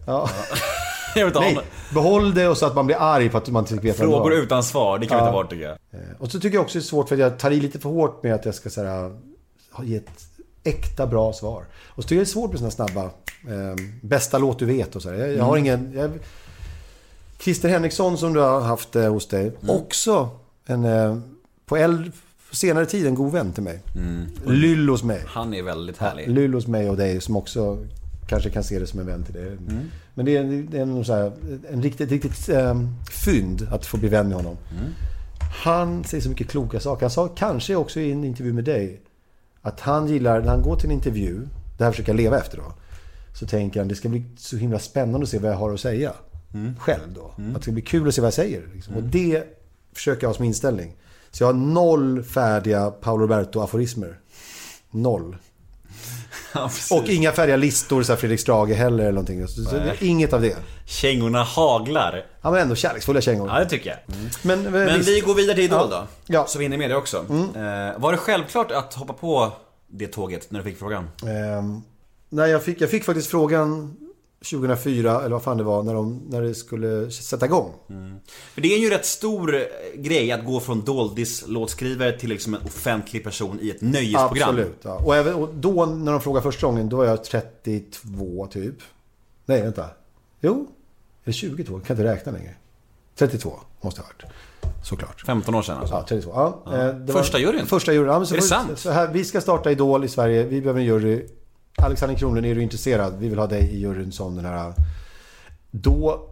Ja. 0.06 0.30
Jag 1.14 1.24
vill 1.24 1.26
inte 1.28 1.40
Nej, 1.40 1.54
någon- 1.54 1.64
behåll 1.94 2.34
det 2.34 2.48
och 2.48 2.56
så 2.56 2.66
att 2.66 2.74
man 2.74 2.86
blir 2.86 2.96
arg 3.00 3.30
för 3.30 3.38
att 3.38 3.48
man 3.48 3.62
inte 3.62 3.74
vet 3.74 3.82
det 3.98 4.06
var. 4.06 4.12
Frågor 4.16 4.32
utan 4.34 4.62
svar, 4.64 4.98
det 4.98 5.06
kan 5.06 5.16
vi 5.18 5.22
Ja. 5.22 5.26
ta 5.26 5.32
bort 5.32 5.50
tycker 5.50 5.64
jag. 5.64 5.76
Och 6.18 6.30
så 6.30 6.40
tycker 6.40 6.56
jag 6.56 6.64
också 6.64 6.78
det 6.78 6.82
är 6.82 6.84
svårt 6.84 7.08
för 7.08 7.14
att 7.14 7.20
jag 7.20 7.38
tar 7.38 7.50
i 7.50 7.60
lite 7.60 7.78
för 7.78 7.88
hårt 7.88 8.22
med 8.22 8.34
att 8.34 8.44
jag 8.44 8.54
ska 8.54 8.70
så 8.70 8.84
här, 8.84 9.16
ge 9.82 9.96
ett 9.96 10.10
äkta 10.64 11.06
bra 11.06 11.32
svar. 11.32 11.64
Och 11.86 12.02
så 12.02 12.08
tycker 12.08 12.14
jag 12.16 12.26
det 12.26 12.28
är 12.28 12.32
svårt 12.32 12.50
med 12.50 12.58
såna 12.58 12.70
snabba 12.70 13.02
eh, 13.04 13.76
bästa 14.02 14.38
låt 14.38 14.58
du 14.58 14.64
vet 14.64 14.96
och 14.96 15.02
så 15.02 15.10
här. 15.10 15.16
Jag, 15.16 15.32
jag 15.36 15.44
har 15.44 15.56
ingen... 15.56 15.92
Jag, 15.96 16.10
Christer 17.40 17.68
Henriksson 17.68 18.18
som 18.18 18.32
du 18.32 18.40
har 18.40 18.60
haft 18.60 18.96
eh, 18.96 19.08
hos 19.12 19.28
dig. 19.28 19.52
Också 19.68 20.28
en... 20.66 20.84
Eh, 20.84 21.16
på 21.66 21.76
äldre, 21.76 22.12
senare 22.50 22.86
tid 22.86 23.06
en 23.06 23.14
god 23.14 23.32
vän 23.32 23.52
till 23.52 23.62
mig. 23.62 23.82
Lyll 24.46 24.88
hos 24.88 25.02
mig. 25.04 25.22
Han 25.26 25.54
är 25.54 25.62
väldigt 25.62 25.98
härlig. 25.98 26.28
Lyll 26.28 26.54
hos 26.54 26.66
mig 26.66 26.90
och 26.90 26.96
dig 26.96 27.20
som 27.20 27.36
också 27.36 27.86
kanske 28.26 28.50
kan 28.50 28.64
se 28.64 28.78
det 28.78 28.86
som 28.86 29.00
en 29.00 29.06
vän 29.06 29.24
till 29.24 29.34
dig. 29.34 29.56
Men 30.14 30.26
det 30.26 30.36
är, 30.36 30.40
en- 30.40 30.68
det 30.70 30.78
är 30.78 30.82
en, 30.82 31.04
här, 31.04 31.32
en 31.70 31.82
riktigt, 31.82 32.10
riktigt 32.10 32.48
eh, 32.48 32.80
fynd 33.24 33.68
att 33.70 33.86
få 33.86 33.96
bli 33.96 34.08
vän 34.08 34.28
med 34.28 34.36
honom. 34.36 34.56
Han 35.64 36.04
säger 36.04 36.22
så 36.22 36.28
mycket 36.28 36.48
kloka 36.48 36.80
saker. 36.80 37.02
Han 37.02 37.10
sa 37.10 37.28
kanske 37.28 37.76
också 37.76 38.00
i 38.00 38.12
en 38.12 38.24
intervju 38.24 38.52
med 38.52 38.64
dig 38.64 39.00
att 39.62 39.80
han 39.80 40.08
gillar, 40.08 40.40
när 40.40 40.48
han 40.48 40.62
går 40.62 40.76
till 40.76 40.86
en 40.86 40.92
intervju, 40.94 41.40
det 41.78 41.84
här 41.84 41.90
försöker 41.90 42.12
jag 42.12 42.16
leva 42.16 42.38
efter 42.38 42.56
då. 42.58 42.72
Så 43.34 43.46
tänker 43.46 43.80
han 43.80 43.88
det 43.88 43.94
ska 43.94 44.08
bli 44.08 44.24
så 44.36 44.56
himla 44.56 44.78
spännande 44.78 45.24
att 45.24 45.28
se 45.30 45.38
vad 45.38 45.50
jag 45.50 45.56
har 45.56 45.72
att 45.74 45.80
säga. 45.80 46.12
Själv 46.78 47.12
då. 47.14 47.34
Att 47.50 47.54
det 47.54 47.62
ska 47.62 47.72
bli 47.72 47.82
kul 47.82 48.08
att 48.08 48.14
se 48.14 48.20
vad 48.20 48.26
jag 48.26 48.34
säger. 48.34 48.62
Liksom. 48.74 48.94
Och 48.94 49.02
det 49.02 49.44
försöker 49.92 50.22
jag 50.22 50.28
ha 50.28 50.34
som 50.34 50.44
inställning. 50.44 50.96
Så 51.36 51.42
jag 51.44 51.48
har 51.48 51.52
noll 51.54 52.22
färdiga 52.22 52.90
Paolo 52.90 53.26
Roberto-aforismer. 53.26 54.14
Noll. 54.90 55.36
Ja. 56.54 56.70
Och 56.90 57.08
inga 57.08 57.32
färdiga 57.32 57.56
listor, 57.56 58.02
så 58.02 58.16
Fredrik 58.16 58.40
Strage 58.40 58.68
heller 58.74 59.02
eller 59.02 59.12
någonting. 59.12 59.48
Så, 59.48 59.62
inget 60.00 60.32
av 60.32 60.40
det. 60.42 60.56
Kängorna 60.86 61.42
haglar. 61.42 62.26
Ja, 62.42 62.50
men 62.50 62.60
ändå 62.62 62.74
kärleksfulla 62.74 63.20
kängor. 63.20 63.48
Ja, 63.48 63.58
det 63.58 63.68
tycker 63.68 63.90
jag. 63.90 63.98
Men, 64.42 64.62
men, 64.62 64.72
Men 64.72 64.98
visst. 64.98 65.08
vi 65.08 65.20
går 65.20 65.34
vidare 65.34 65.54
till 65.54 65.64
Idol 65.64 65.88
Ja. 65.90 65.96
då. 66.00 66.06
Ja. 66.26 66.38
Mm. 66.38 66.48
Så 66.48 66.58
vi 66.58 66.64
hinner 66.64 66.78
med 66.78 66.90
det 66.90 66.96
också. 66.96 67.16
Eh, 67.16 68.00
var 68.00 68.12
det 68.12 68.18
självklart 68.18 68.72
att 68.72 68.94
hoppa 68.94 69.12
på 69.12 69.52
det 69.88 70.06
tåget 70.06 70.50
när 70.50 70.58
du 70.58 70.64
fick 70.64 70.78
frågan? 70.78 71.08
Ehm, 71.26 71.82
nej, 72.28 72.50
jag 72.50 72.62
fick, 72.62 72.80
jag 72.80 72.90
fick 72.90 73.04
faktiskt 73.04 73.30
frågan 73.30 73.96
2004, 74.38 75.20
eller 75.20 75.30
vad 75.30 75.42
fan 75.42 75.56
det 75.56 75.64
var, 75.64 75.82
när, 75.82 75.94
de, 75.94 76.22
när 76.28 76.42
det 76.42 76.54
skulle 76.54 77.10
sätta 77.10 77.46
igång. 77.46 77.72
För 78.54 78.60
det 78.60 78.74
är 78.74 78.78
ju 78.78 78.90
rätt 78.90 79.06
stor 79.06 79.54
eh, 79.54 79.60
grej 79.94 80.32
att 80.32 80.44
gå 80.44 80.60
från 80.60 80.84
doldis-låtskrivare 80.84 82.12
till 82.12 82.28
liksom 82.28 82.54
en 82.54 82.62
offentlig 82.64 83.24
person 83.24 83.58
i 83.62 83.70
ett 83.70 83.80
nöjesprogram. 83.80 84.48
Absolut. 84.48 84.78
Ja. 84.82 84.94
Och, 84.94 85.16
även, 85.16 85.34
och 85.34 85.54
då, 85.54 85.86
när 85.86 86.12
de 86.12 86.20
frågade 86.20 86.42
första 86.42 86.66
gången, 86.66 86.88
då 86.88 86.96
var 86.96 87.04
jag 87.04 87.24
32 87.24 88.46
typ. 88.46 88.74
Nej, 89.46 89.62
vänta. 89.62 89.86
Jo, 90.40 90.66
det 91.24 91.32
22? 91.32 91.72
Jag 91.72 91.84
kan 91.84 91.96
inte 91.96 92.12
räkna 92.12 92.32
längre. 92.32 92.54
32 93.14 93.52
måste 93.80 94.00
jag 94.00 94.04
ha 94.04 94.12
varit. 94.12 94.32
Såklart. 94.86 95.26
15 95.26 95.54
år 95.54 95.62
sedan 95.62 95.78
alltså. 95.78 95.94
Ja, 95.94 96.04
32. 96.08 96.32
Ja, 96.34 96.62
eh, 96.74 96.94
det 96.94 97.12
Första 97.12 97.38
juryn? 97.38 97.66
Första 97.66 97.92
juryn. 97.92 98.08
Ja, 98.08 98.18
men 98.18 98.26
så 98.26 98.34
Är 98.34 98.36
det 98.36 98.42
sant? 98.42 98.78
Så 98.78 98.90
här, 98.90 99.08
vi 99.08 99.24
ska 99.24 99.40
starta 99.40 99.70
Idol 99.70 100.04
i 100.04 100.08
Sverige. 100.08 100.44
Vi 100.44 100.60
behöver 100.60 100.80
en 100.80 100.86
jury. 100.86 101.26
Alexander 101.82 102.16
Kronlund, 102.16 102.46
är 102.46 102.54
du 102.54 102.62
intresserad? 102.62 103.14
Vi 103.18 103.28
vill 103.28 103.38
ha 103.38 103.46
dig 103.46 103.62
i 103.70 103.78
juryn 103.78 104.12
som 104.12 104.36
den 104.36 104.44
här... 104.44 104.72
Då... 105.70 106.28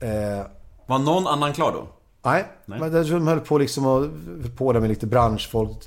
Eh, 0.00 0.46
Var 0.86 0.98
någon 0.98 1.26
annan 1.26 1.52
klar 1.52 1.72
då? 1.72 1.86
nej, 2.24 2.44
Nej. 2.66 2.80
men 2.80 2.92
de 2.92 3.26
höll 3.28 3.40
på 3.40 3.58
liksom 3.58 3.86
och 3.86 4.06
på 4.56 4.72
där 4.72 4.80
med 4.80 4.88
lite 4.88 5.06
branschfolk. 5.06 5.78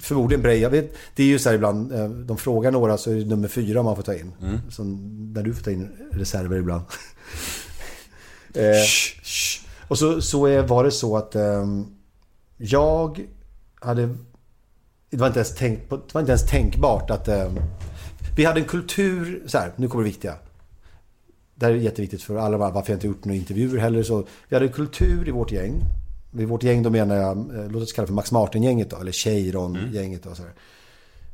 Förmodligen 0.00 0.42
Brej. 0.42 0.58
Jag 0.58 0.70
vet, 0.70 0.94
det 1.14 1.22
är 1.22 1.26
ju 1.26 1.38
så 1.38 1.48
här 1.48 1.56
ibland. 1.56 1.92
eh, 1.92 2.08
De 2.08 2.36
frågar 2.36 2.70
några 2.70 2.98
så 2.98 3.10
är 3.10 3.14
det 3.14 3.24
nummer 3.24 3.48
fyra 3.48 3.82
man 3.82 3.96
får 3.96 4.02
ta 4.02 4.14
in. 4.14 4.32
Mm. 4.42 4.58
Som 4.70 4.96
när 5.32 5.42
du 5.42 5.54
får 5.54 5.62
ta 5.64 5.70
in 5.70 6.08
reserver 6.12 6.56
ibland. 6.58 6.82
eh. 8.54 8.62
Och 9.88 9.98
så, 9.98 10.20
så 10.22 10.46
är, 10.46 10.62
var 10.62 10.84
det 10.84 10.90
så 10.90 11.16
att 11.16 11.34
ehm, 11.34 11.86
jag 12.56 13.20
hade... 13.80 14.14
Det 15.10 15.16
var 15.16 15.26
inte 15.26 15.38
ens, 15.38 15.54
tänkt, 15.54 15.90
det 15.90 16.14
var 16.14 16.20
inte 16.20 16.32
ens 16.32 16.46
tänkbart 16.50 17.10
att... 17.10 17.28
ehm, 17.28 17.58
vi 18.38 18.44
hade 18.44 18.60
en 18.60 18.66
kultur... 18.66 19.42
Så 19.46 19.58
här, 19.58 19.72
nu 19.76 19.88
kommer 19.88 20.04
det 20.04 20.10
viktiga. 20.10 20.34
Det 21.54 21.66
här 21.66 21.72
är 21.72 21.76
jätteviktigt 21.76 22.22
för 22.22 22.36
alla 22.36 22.56
varför 22.56 22.92
jag 22.92 22.96
inte 22.96 23.06
gjort 23.06 23.24
några 23.24 23.36
intervjuer 23.36 23.78
heller. 23.80 24.02
Så 24.02 24.26
vi 24.48 24.56
hade 24.56 24.66
en 24.66 24.72
kultur 24.72 25.28
i 25.28 25.30
vårt 25.30 25.52
gäng. 25.52 25.82
I 26.38 26.44
vårt 26.44 26.62
gäng 26.62 26.82
då 26.82 26.90
menar 26.90 27.16
jag, 27.16 27.38
eh, 27.38 27.70
låt 27.70 27.82
oss 27.82 27.92
kalla 27.92 28.04
det 28.04 28.06
för 28.06 28.14
Max 28.14 28.32
Martin-gänget 28.32 28.90
då. 28.90 28.96
Eller 28.96 29.12
Cheiron-gänget 29.12 30.22
då. 30.22 30.34
Så 30.34 30.42
här. 30.42 30.52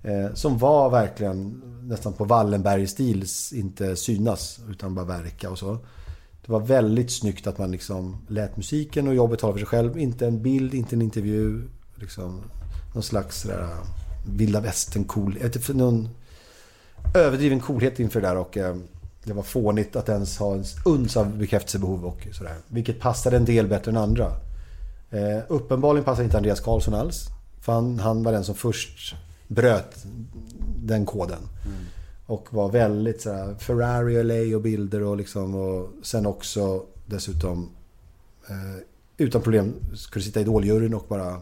Eh, 0.03 0.35
som 0.35 0.59
var 0.59 0.91
verkligen 0.91 1.63
nästan 1.83 2.13
på 2.13 2.25
Wallenberg-stil. 2.25 3.25
Inte 3.53 3.97
synas 3.97 4.61
utan 4.71 4.95
bara 4.95 5.05
verka 5.05 5.51
och 5.51 5.59
så. 5.59 5.79
Det 6.47 6.53
var 6.53 6.61
väldigt 6.61 7.13
snyggt 7.13 7.47
att 7.47 7.59
man 7.59 7.71
liksom 7.71 8.17
lät 8.29 8.57
musiken 8.57 9.09
och 9.09 9.15
jobbet 9.15 9.39
tala 9.39 9.53
för 9.53 9.61
sig 9.61 9.69
själv. 9.69 9.99
Inte 9.99 10.27
en 10.27 10.43
bild, 10.43 10.75
inte 10.75 10.97
en 10.97 11.03
intervju. 11.03 11.63
Liksom 11.95 12.41
någon 12.95 13.03
slags 13.03 13.43
sådär 13.43 13.63
eh, 13.63 13.89
vilda 14.27 14.61
västern 14.61 15.05
cool. 15.05 15.39
Någon 15.69 16.09
överdriven 17.15 17.61
coolhet 17.61 18.01
inför 18.01 18.21
det 18.21 18.27
där 18.27 18.37
och 18.37 18.57
eh, 18.57 18.77
det 19.25 19.33
var 19.33 19.43
fånigt 19.43 19.97
att 19.97 20.09
ens 20.09 20.39
ha 20.39 20.55
en 20.55 20.65
uns 20.85 21.17
av 21.17 21.39
bekräftelsebehov 21.39 22.05
och 22.05 22.27
sådär. 22.33 22.55
Vilket 22.69 23.01
passade 23.01 23.37
en 23.37 23.45
del 23.45 23.69
bättre 23.69 23.91
än 23.91 23.97
andra. 23.97 24.33
Eh, 25.11 25.39
uppenbarligen 25.49 26.05
passade 26.05 26.25
inte 26.25 26.37
Andreas 26.37 26.61
Karlsson 26.61 26.95
alls. 26.95 27.27
För 27.61 27.73
han, 27.73 27.99
han 27.99 28.23
var 28.23 28.33
den 28.33 28.45
som 28.45 28.55
först 28.55 29.15
bröt 29.49 30.05
den 30.77 31.07
koden. 31.07 31.49
Och 32.27 32.49
var 32.51 32.69
väldigt 32.69 33.21
sådär 33.21 33.55
Ferrari 33.59 34.19
och 34.19 34.25
LA 34.25 34.57
och 34.57 34.63
bilder 34.63 35.03
och 35.03 35.17
liksom 35.17 35.55
och 35.55 35.91
sen 36.03 36.27
också 36.27 36.83
dessutom 37.07 37.71
eh, 38.49 38.83
utan 39.17 39.43
problem 39.43 39.75
skulle 39.95 40.25
sitta 40.25 40.41
i 40.41 40.43
idoljuryn 40.43 40.95
och 40.95 41.07
bara 41.09 41.41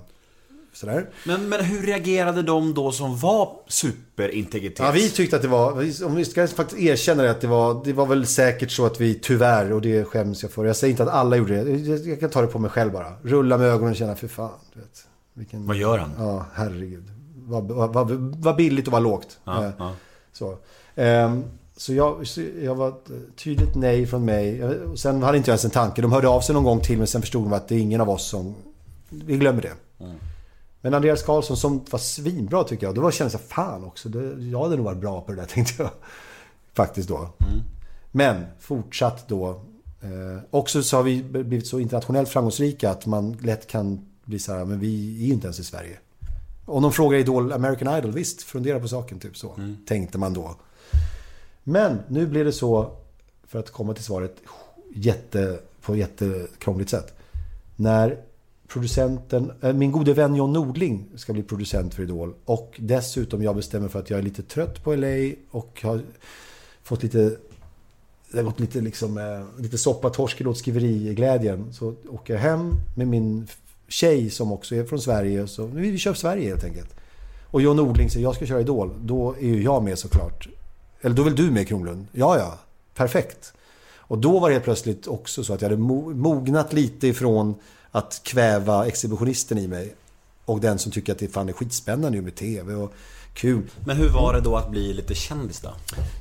sådär. 0.72 1.10
Men, 1.26 1.48
men 1.48 1.64
hur 1.64 1.82
reagerade 1.86 2.42
de 2.42 2.74
då 2.74 2.92
som 2.92 3.18
var 3.18 3.56
superintegritet? 3.68 4.78
Ja, 4.78 4.90
vi 4.90 5.10
tyckte 5.10 5.36
att 5.36 5.42
det 5.42 5.48
var, 5.48 5.72
om 6.04 6.14
vi 6.14 6.24
ska 6.24 6.46
faktiskt 6.48 6.80
erkänna 6.80 7.22
det, 7.22 7.30
att 7.30 7.40
det 7.40 7.46
var, 7.46 7.84
det 7.84 7.92
var 7.92 8.06
väl 8.06 8.26
säkert 8.26 8.70
så 8.70 8.86
att 8.86 9.00
vi 9.00 9.14
tyvärr, 9.14 9.72
och 9.72 9.80
det 9.80 10.04
skäms 10.04 10.42
jag 10.42 10.52
för. 10.52 10.64
Jag 10.64 10.76
säger 10.76 10.90
inte 10.90 11.02
att 11.02 11.08
alla 11.08 11.36
gjorde 11.36 11.64
det. 11.64 11.70
Jag, 12.08 12.20
kan 12.20 12.30
ta 12.30 12.40
det 12.40 12.46
på 12.46 12.58
mig 12.58 12.70
själv 12.70 12.92
bara. 12.92 13.12
Rulla 13.22 13.58
med 13.58 13.66
ögonen 13.66 13.90
och 13.90 13.96
känna, 13.96 14.16
för 14.16 14.28
fan. 14.28 14.50
Du 14.74 14.80
vet, 14.80 15.06
vilken, 15.34 15.66
Vad 15.66 15.76
gör 15.76 15.98
han? 15.98 16.10
Ja, 16.18 16.46
herregud. 16.54 17.04
var, 17.36 17.62
var, 17.88 18.04
var 18.42 18.54
billigt 18.54 18.86
och 18.86 18.92
var 18.92 19.00
lågt. 19.00 19.38
Ja, 19.44 19.64
Eh, 19.64 19.70
ja. 19.78 19.92
Så, 20.32 20.56
Ehm, 20.94 21.44
så 21.76 21.94
jag, 21.94 22.26
så 22.26 22.40
jag 22.62 22.74
var 22.74 22.94
tydligt 23.36 23.74
nej 23.74 24.06
från 24.06 24.24
mig. 24.24 24.64
Och 24.64 24.98
Sen 24.98 25.22
hade 25.22 25.38
inte 25.38 25.50
jag 25.50 25.52
ens 25.52 25.64
en 25.64 25.70
tanke. 25.70 26.02
De 26.02 26.12
hörde 26.12 26.28
av 26.28 26.40
sig 26.40 26.54
någon 26.54 26.64
gång 26.64 26.80
till 26.80 26.98
men 26.98 27.06
sen 27.06 27.20
förstod 27.20 27.42
de 27.44 27.52
att 27.52 27.68
det 27.68 27.74
är 27.74 27.78
ingen 27.78 28.00
av 28.00 28.10
oss 28.10 28.26
som... 28.28 28.54
Vi 29.08 29.36
glömmer 29.36 29.62
det. 29.62 29.72
Men 30.82 30.94
Andreas 30.94 31.22
Karlsson 31.22 31.56
som 31.56 31.84
var 31.90 31.98
svinbra 31.98 32.64
tycker 32.64 32.86
jag. 32.86 32.94
Då 32.94 33.00
var 33.00 33.10
kändes 33.10 33.32
jag 33.32 33.42
fan 33.42 33.84
också. 33.84 34.08
Det, 34.08 34.44
jag 34.44 34.62
hade 34.62 34.76
nog 34.76 34.84
varit 34.84 34.98
bra 34.98 35.20
på 35.20 35.32
det 35.32 35.38
där 35.38 35.46
tänkte 35.54 35.82
jag. 35.82 35.90
Faktiskt 36.74 37.08
då. 37.08 37.28
Men 38.10 38.44
fortsatt 38.60 39.28
då. 39.28 39.48
Eh, 40.00 40.42
också 40.50 40.82
så 40.82 40.96
har 40.96 41.02
vi 41.02 41.22
blivit 41.22 41.66
så 41.66 41.80
internationellt 41.80 42.28
framgångsrika 42.28 42.90
att 42.90 43.06
man 43.06 43.32
lätt 43.32 43.66
kan 43.66 44.06
bli 44.24 44.38
så 44.38 44.52
här, 44.52 44.64
men 44.64 44.80
vi 44.80 45.22
är 45.22 45.26
ju 45.26 45.32
inte 45.32 45.46
ens 45.46 45.58
i 45.58 45.64
Sverige. 45.64 45.98
Om 46.64 46.82
de 46.82 46.92
frågar 46.92 47.18
Idol, 47.18 47.52
American 47.52 47.98
Idol, 47.98 48.12
visst, 48.12 48.42
fundera 48.42 48.80
på 48.80 48.88
saken, 48.88 49.18
typ 49.18 49.36
så. 49.36 49.56
Tänkte 49.86 50.18
man 50.18 50.34
då. 50.34 50.56
Men 51.64 51.98
nu 52.08 52.26
blev 52.26 52.44
det 52.44 52.52
så, 52.52 52.96
för 53.46 53.58
att 53.58 53.70
komma 53.70 53.94
till 53.94 54.04
svaret, 54.04 54.36
jätte, 54.94 55.58
på 55.80 55.92
ett 55.92 55.98
jättekrångligt 55.98 56.90
sätt. 56.90 57.14
När 57.76 58.18
producenten, 58.72 59.52
äh, 59.60 59.72
min 59.72 59.92
gode 59.92 60.14
vän 60.14 60.34
John 60.34 60.52
Nordling 60.52 61.08
ska 61.16 61.32
bli 61.32 61.42
producent 61.42 61.94
för 61.94 62.02
Idol. 62.02 62.34
Och 62.44 62.74
dessutom 62.78 63.42
jag 63.42 63.56
bestämmer 63.56 63.88
för 63.88 63.98
att 63.98 64.10
jag 64.10 64.18
är 64.18 64.22
lite 64.22 64.42
trött 64.42 64.84
på 64.84 64.94
LA 64.94 65.32
och 65.50 65.80
har 65.82 66.00
fått 66.82 67.02
lite 67.02 67.36
det 68.32 68.38
har 68.38 68.44
gått 68.44 68.60
lite, 68.60 68.80
liksom, 68.80 69.18
äh, 69.18 69.62
lite 69.62 69.78
soppatorsk 69.78 70.40
i 70.40 70.44
låtskriveriglädjen. 70.44 71.72
Så 71.72 71.94
åker 72.08 72.34
jag 72.34 72.40
hem 72.40 72.70
med 72.96 73.08
min 73.08 73.46
tjej 73.88 74.30
som 74.30 74.52
också 74.52 74.74
är 74.74 74.84
från 74.84 75.00
Sverige. 75.00 75.46
Så 75.46 75.66
vi 75.66 75.90
vi 75.90 75.98
kör 75.98 76.14
Sverige 76.14 76.48
helt 76.48 76.64
enkelt. 76.64 76.94
Och 77.46 77.62
John 77.62 77.76
Nordling 77.76 78.10
säger 78.10 78.26
jag 78.26 78.34
ska 78.34 78.46
köra 78.46 78.60
Idol. 78.60 78.94
Då 79.00 79.34
är 79.40 79.46
ju 79.46 79.62
jag 79.62 79.82
med 79.82 79.98
såklart. 79.98 80.48
Eller 81.00 81.16
då 81.16 81.22
vill 81.22 81.36
du 81.36 81.50
med 81.50 81.68
Kronlund? 81.68 82.06
Ja, 82.12 82.38
ja. 82.38 82.58
Perfekt. 82.94 83.52
Och 83.96 84.18
då 84.18 84.38
var 84.38 84.48
det 84.48 84.54
helt 84.54 84.64
plötsligt 84.64 85.06
också 85.06 85.44
så 85.44 85.54
att 85.54 85.62
jag 85.62 85.68
hade 85.68 85.82
mognat 86.14 86.72
lite 86.72 87.08
ifrån 87.08 87.54
att 87.92 88.20
kväva 88.24 88.86
exhibitionisten 88.86 89.58
i 89.58 89.68
mig. 89.68 89.94
Och 90.44 90.60
den 90.60 90.78
som 90.78 90.92
tycker 90.92 91.12
att 91.12 91.18
det 91.18 91.28
fan 91.28 91.48
är 91.48 91.52
skitspännande 91.52 92.22
med 92.22 92.34
TV 92.34 92.74
och 92.74 92.92
kul. 93.34 93.70
Men 93.86 93.96
hur 93.96 94.08
var 94.08 94.34
det 94.34 94.40
då 94.40 94.56
att 94.56 94.70
bli 94.70 94.92
lite 94.94 95.14
kändis 95.14 95.60
då? 95.60 95.70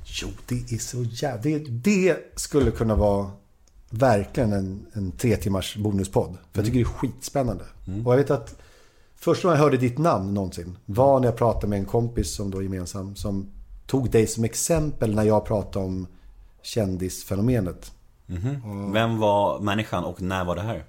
Jo, 0.04 0.28
det 0.48 0.56
är 0.56 0.78
så 0.78 1.04
jävla... 1.04 1.42
Det, 1.42 1.60
det 1.60 2.18
skulle 2.36 2.72
kunna 2.72 2.96
vara 2.96 3.32
verkligen 3.90 4.54
en, 4.54 4.86
en 4.94 5.12
tre 5.12 5.38
timmars 5.38 5.78
bonuspodd. 5.78 6.38
För 6.52 6.60
jag 6.60 6.66
tycker 6.66 6.80
det 6.80 6.84
är 6.84 6.86
skitspännande. 6.86 7.64
Och 8.06 8.14
jag 8.14 8.18
vet 8.18 8.32
att 8.32 8.56
första 9.16 9.48
gången 9.48 9.58
jag 9.58 9.64
hörde 9.64 9.78
ditt 9.78 9.98
namn 9.98 10.34
någonsin 10.34 10.78
var 10.86 11.20
när 11.20 11.28
jag 11.28 11.38
pratade 11.38 11.68
med 11.68 11.80
en 11.80 11.86
kompis 11.86 12.36
som 12.36 12.52
då 12.52 12.58
är 12.58 12.62
gemensam. 12.62 13.16
Som 13.16 13.50
tog 13.88 14.12
dig 14.12 14.28
som 14.28 14.44
exempel 14.44 15.16
när 15.16 15.24
jag 15.24 15.46
pratade 15.46 15.86
om 15.86 16.08
kändisfenomenet. 16.62 17.92
Vem 18.94 19.18
var 19.18 19.60
människan 19.60 20.04
och 20.04 20.22
när 20.22 20.46
var 20.46 20.56
det 20.56 20.62
här? 20.62 20.86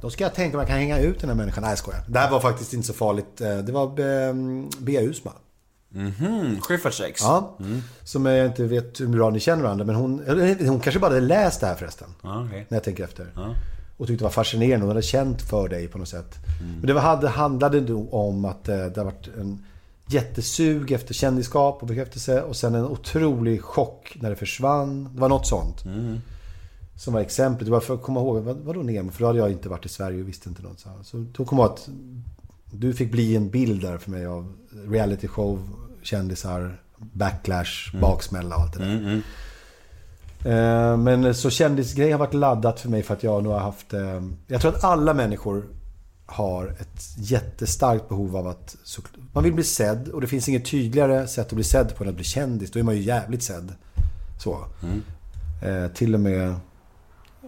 Då 0.00 0.10
ska 0.10 0.24
jag 0.24 0.34
tänka 0.34 0.56
om 0.56 0.60
jag 0.60 0.68
kan 0.68 0.78
hänga 0.78 0.98
ut 0.98 1.20
den 1.20 1.28
här 1.30 1.36
människan. 1.36 1.62
Nej, 1.62 1.70
jag 1.70 1.78
skojar. 1.78 2.00
Det 2.08 2.18
här 2.18 2.30
var 2.30 2.40
faktiskt 2.40 2.72
inte 2.74 2.86
så 2.86 2.92
farligt. 2.92 3.40
Eh, 3.40 3.58
Det 3.58 3.72
var 3.72 3.84
eh, 3.86 4.34
Bea 4.78 5.02
Usma. 5.02 5.32
Mhm, 5.90 6.60
Schyffertsex. 6.60 7.20
Ja. 7.22 7.56
Som 8.04 8.26
jag 8.26 8.46
inte 8.46 8.64
vet 8.64 9.00
hur 9.00 9.06
bra 9.08 9.30
ni 9.30 9.40
känner 9.40 9.62
varandra. 9.62 9.84
Men 9.84 9.94
hon, 9.94 10.22
hon 10.68 10.80
kanske 10.80 10.98
bara 11.00 11.06
hade 11.10 11.20
läst 11.20 11.60
det 11.60 11.66
här 11.66 11.74
förresten. 11.74 12.08
Ja, 12.22 12.44
okej. 12.46 12.66
När 12.68 12.76
jag 12.76 12.84
tänker 12.84 13.04
efter. 13.04 13.26
Och 13.96 14.06
tyckte 14.06 14.20
det 14.22 14.26
var 14.26 14.30
fascinerande. 14.30 14.86
Hon 14.86 14.88
hade 14.88 15.02
känt 15.02 15.42
för 15.42 15.68
dig 15.68 15.88
på 15.88 15.98
något 15.98 16.08
sätt. 16.08 16.34
Men 16.78 16.86
det 16.86 16.92
var, 16.92 17.00
hade, 17.00 17.28
handlade 17.28 17.80
då 17.80 18.08
om 18.10 18.44
att 18.44 18.68
eh, 18.68 18.76
det 18.76 18.96
har 18.96 19.04
varit 19.04 19.28
en 19.40 19.64
jättesug 20.06 20.92
efter 20.92 21.14
kändisskap 21.14 21.78
och 21.82 21.86
bekräftelse. 21.88 22.42
Och 22.42 22.56
sen 22.56 22.74
en 22.74 22.84
otrolig 22.84 23.62
chock 23.62 24.16
när 24.20 24.30
det 24.30 24.36
försvann. 24.36 25.08
Det 25.14 25.20
var 25.20 25.28
något 25.28 25.46
sånt. 25.46 25.84
Som 26.98 27.14
var 27.14 27.20
exemplet. 27.20 27.66
Det 27.66 27.72
var 27.72 27.80
för 27.80 27.94
att 27.94 28.02
komma 28.02 28.20
ihåg, 28.20 28.42
vad, 28.42 28.56
vadå 28.56 28.82
Nemo? 28.82 29.10
För 29.10 29.20
då 29.20 29.26
hade 29.26 29.38
jag 29.38 29.50
inte 29.50 29.68
varit 29.68 29.86
i 29.86 29.88
Sverige 29.88 30.22
och 30.22 30.28
visste 30.28 30.48
inte 30.48 30.62
något. 30.62 30.80
Så, 30.80 30.88
så 31.04 31.24
då 31.32 31.44
kom 31.44 31.58
jag 31.58 31.64
att 31.64 31.88
du 32.72 32.94
fick 32.94 33.12
bli 33.12 33.36
en 33.36 33.50
bild 33.50 33.82
där 33.82 33.98
för 33.98 34.10
mig 34.10 34.26
av 34.26 34.52
reality 34.86 35.28
show, 35.28 35.68
kändisar, 36.02 36.82
backlash, 36.98 37.96
baksmälla 38.00 38.56
och 38.56 38.62
allt 38.62 38.72
det 38.72 38.84
där. 38.84 39.22
Eh, 40.44 40.96
Men 40.96 41.34
så 41.34 41.50
kändisgrej 41.50 42.10
har 42.12 42.18
varit 42.18 42.34
laddat 42.34 42.80
för 42.80 42.88
mig 42.88 43.02
för 43.02 43.14
att 43.14 43.22
jag 43.22 43.42
nog 43.44 43.52
har 43.52 43.60
haft... 43.60 43.92
eh, 43.94 44.22
Jag 44.46 44.60
tror 44.60 44.74
att 44.76 44.84
alla 44.84 45.14
människor 45.14 45.64
har 46.26 46.66
ett 46.80 47.02
jättestarkt 47.16 48.08
behov 48.08 48.36
av 48.36 48.46
att... 48.46 48.76
Man 49.32 49.44
vill 49.44 49.52
bli 49.52 49.64
sedd 49.64 50.08
och 50.08 50.20
det 50.20 50.26
finns 50.26 50.48
inget 50.48 50.70
tydligare 50.70 51.26
sätt 51.28 51.46
att 51.46 51.52
bli 51.52 51.64
sedd 51.64 51.96
på 51.96 52.04
än 52.04 52.10
att 52.10 52.16
bli 52.16 52.24
kändis. 52.24 52.70
Då 52.70 52.78
är 52.78 52.82
man 52.82 52.96
ju 52.96 53.02
jävligt 53.02 53.42
sedd. 53.42 53.74
Så. 54.38 54.58
Eh, 55.62 55.88
till 55.88 56.14
och 56.14 56.20
med 56.20 56.54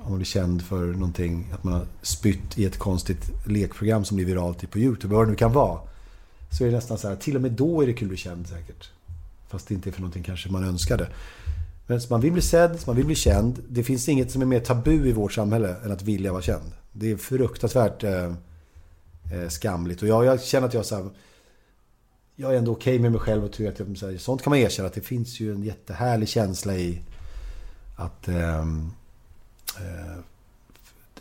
man 0.09 0.17
blir 0.17 0.27
känd 0.27 0.63
för 0.63 0.87
någonting, 0.87 1.47
att 1.53 1.65
man 1.65 1.75
har 1.75 1.87
spytt 2.03 2.59
i 2.59 2.65
ett 2.65 2.79
konstigt 2.79 3.31
lekprogram 3.47 4.05
som 4.05 4.17
blir 4.17 4.27
viralt 4.27 4.71
på 4.71 4.79
YouTube, 4.79 5.15
vad 5.15 5.27
det 5.27 5.31
nu 5.31 5.37
kan 5.37 5.53
vara. 5.53 5.81
Så 6.51 6.65
är 6.65 6.69
det 6.69 6.75
nästan 6.75 6.99
så 6.99 7.09
här, 7.09 7.17
till 7.17 7.37
och 7.37 7.43
med 7.43 7.53
då 7.53 7.83
är 7.83 7.87
det 7.87 7.93
kul 7.93 8.07
att 8.07 8.09
bli 8.09 8.17
känd 8.17 8.49
säkert. 8.49 8.91
Fast 9.49 9.69
det 9.69 9.75
inte 9.75 9.91
är 9.91 9.93
för 9.93 10.01
någonting 10.01 10.23
kanske 10.23 10.51
man 10.51 10.65
önskade. 10.65 11.09
Men 11.87 12.01
så 12.01 12.13
man 12.13 12.21
vill 12.21 12.33
bli 12.33 12.43
sedd, 12.43 12.79
man 12.87 12.97
vill 12.97 13.07
bli 13.07 13.15
känd. 13.15 13.59
Det 13.69 13.85
finns 13.85 14.09
inget 14.09 14.31
som 14.31 14.43
är 14.43 14.47
mer 14.47 14.61
tabu 14.61 15.09
i 15.09 15.13
vårt 15.13 15.33
samhälle 15.33 15.77
än 15.85 15.93
att 15.93 16.03
vilja 16.03 16.33
vara 16.33 16.43
känd. 16.43 16.73
Det 16.93 17.11
är 17.11 17.17
fruktansvärt 17.17 18.05
eh, 18.05 18.25
eh 19.33 19.49
skamligt. 19.49 20.03
Och 20.03 20.09
jag, 20.09 20.25
jag 20.25 20.43
känner 20.43 20.67
att 20.67 20.75
jag 20.75 20.87
så 20.87 20.95
här, 20.97 21.11
jag 22.37 22.55
är 22.55 22.59
ändå 22.59 22.73
okej 22.73 22.99
med 22.99 23.13
mig 23.13 23.21
själv 23.21 23.45
och 23.45 23.53
tycker 23.53 23.73
att 23.73 23.79
jag, 23.79 23.99
så 23.99 24.11
här, 24.11 24.19
sånt 24.19 24.43
kan 24.43 24.51
man 24.51 24.59
erkänna. 24.59 24.89
Att 24.89 24.95
det 24.95 25.01
finns 25.01 25.41
ju 25.41 25.53
en 25.53 25.63
jättehärlig 25.63 26.29
känsla 26.29 26.75
i 26.75 27.01
att 27.97 28.29
eh, 28.29 28.65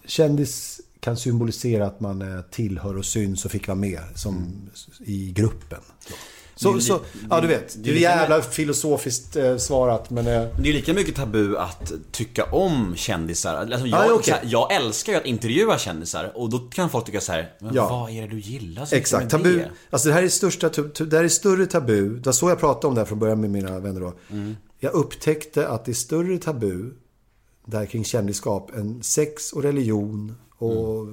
kändis 0.06 0.82
kan 1.00 1.18
symbolisera 1.18 1.86
att 1.88 2.00
man 2.00 2.22
eh, 2.22 2.42
tillhör 2.52 2.98
och 2.98 3.06
syns 3.06 3.46
och 3.46 3.52
fick 3.52 3.68
vara 3.68 3.76
med 3.78 4.00
som, 4.16 4.54
i 5.00 5.32
gruppen. 5.32 5.80
Så, 6.56 6.74
Det 6.74 6.82
så, 6.82 6.94
li- 6.98 7.04
ja 7.30 7.42
du 7.42 7.48
vet. 7.48 7.76
det 7.76 7.82
Det 7.92 7.98
är 7.98 8.02
jävla 8.02 8.42
filosofiskt 8.42 9.36
eh, 9.36 9.58
svarat 9.58 10.10
men... 10.10 10.28
Eh, 10.28 10.48
Det 10.62 10.70
är 10.70 10.74
lika 10.74 10.94
mycket 10.94 11.16
tabu 11.16 11.58
att 11.58 11.92
tycka 12.12 12.44
om 12.46 12.96
kändisar. 12.96 13.56
Alltså 13.56 13.88
Ja, 13.88 14.06
jag, 14.06 14.26
så 14.26 14.32
här, 14.32 14.42
jag 14.44 14.74
älskar 14.74 15.14
ju 15.14 15.20
att 15.20 15.26
intervjua 15.26 15.78
kändisar 15.78 16.32
och 16.36 16.50
då 16.50 16.60
kan 16.60 16.90
folk 16.90 17.06
tycka 17.06 17.22
så 17.22 17.32
här, 17.32 17.54
Ja. 17.74 17.90
vad 17.90 18.12
är 18.12 18.22
det 18.22 18.28
du 18.28 18.40
gillar 18.40 18.86
så 18.86 18.96
Exakt, 18.96 19.22
med 19.24 19.32
tabu. 19.32 19.58
det? 19.58 19.70
Alltså 19.90 20.08
det 20.08 20.14
här 20.14 20.24
är 20.24 20.30
största, 20.30 20.70
det 21.06 21.18
här 21.18 21.24
är 21.24 21.28
större 21.30 21.66
tabu. 21.66 22.10
Det 22.20 22.26
var 22.26 22.34
så 22.34 22.50
jag 22.50 22.60
pratade 22.60 22.88
om 22.88 22.96
det 22.96 23.02
här 23.02 23.06
från 23.06 23.20
början 23.20 23.42
med 23.42 23.50
mina 23.50 23.80
vänner 23.80 24.02
då. 24.02 24.14
Mm. 24.32 24.56
Jag 24.80 24.94
upptäckte 24.94 25.68
att 25.68 25.86
det 25.86 25.92
är 25.92 25.94
större 25.94 26.38
tabu 26.38 26.92
där 27.70 27.86
kring 27.86 28.04
kändisskap 28.04 28.72
än 28.76 29.04
sex 29.04 29.54
och 29.54 29.64
religion 29.64 30.36
och 30.58 31.08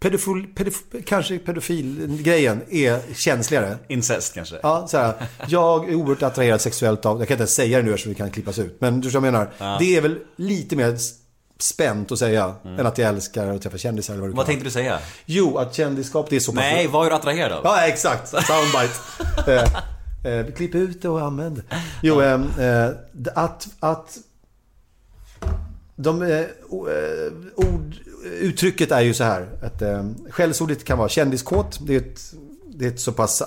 pedofil, 0.00 0.46
pedof, 0.54 0.82
kanske 1.06 1.38
pedofilgrejen 1.38 2.62
är 2.70 3.14
känsligare. 3.14 3.76
Incest 3.88 4.34
kanske? 4.34 4.56
Ja, 4.62 4.86
så 4.88 4.98
här, 4.98 5.14
jag 5.46 5.90
är 5.90 5.94
oerhört 5.94 6.22
attraherad 6.22 6.60
sexuellt 6.60 7.06
av, 7.06 7.18
jag 7.18 7.28
kan 7.28 7.34
inte 7.34 7.42
ens 7.42 7.54
säga 7.54 7.78
det 7.78 7.84
nu 7.84 7.90
eftersom 7.90 8.12
det 8.12 8.18
kan 8.18 8.30
klippas 8.30 8.58
ut. 8.58 8.80
Men 8.80 9.00
du 9.00 9.08
vad 9.08 9.14
jag 9.14 9.32
menar. 9.32 9.78
Det 9.78 9.96
är 9.96 10.00
väl 10.00 10.18
lite 10.36 10.76
mer 10.76 10.96
spänt 11.58 12.12
att 12.12 12.18
säga 12.18 12.54
än 12.64 12.86
att 12.86 12.98
jag 12.98 13.08
älskar 13.08 13.46
att 13.46 13.62
träffa 13.62 13.78
kändisar 13.78 14.14
eller 14.14 14.20
vad 14.20 14.28
du 14.28 14.32
Mm. 14.32 14.36
Vad 14.36 14.46
tänkte 14.46 14.64
du 14.64 14.70
säga? 14.70 14.98
Jo, 15.26 15.58
att 15.58 15.74
kändisskap 15.74 16.30
det 16.30 16.36
är 16.36 16.40
så 16.40 16.52
pass... 16.52 16.60
Nej, 16.60 16.86
vad 16.86 17.06
är 17.06 17.10
du 17.10 17.16
attraherad 17.16 17.52
av? 17.52 17.60
Ja, 17.64 17.86
exakt. 17.86 18.28
Soundbite. 18.28 18.94
eh, 20.24 20.32
eh, 20.32 20.46
klipp 20.46 20.74
ut 20.74 21.02
det 21.02 21.08
och 21.08 21.20
använd. 21.20 21.62
Jo, 22.02 22.22
eh, 22.22 22.32
eh, 22.58 22.90
att... 23.34 23.68
att 23.80 24.18
de, 26.00 26.22
eh, 26.22 26.38
eh, 26.38 26.46
ord, 27.54 27.94
uttrycket 28.40 28.92
är 28.92 29.00
ju 29.00 29.14
så 29.14 29.24
här. 29.24 29.48
Att, 29.62 29.82
eh, 29.82 30.04
skällsordet 30.30 30.84
kan 30.84 30.98
vara 30.98 31.08
kändiskåt. 31.08 31.78
Det 31.86 31.94
är 31.94 32.00
ett, 32.00 32.34
det 32.66 32.84
är 32.84 32.88
ett 32.88 33.00
så 33.00 33.12
pass 33.12 33.42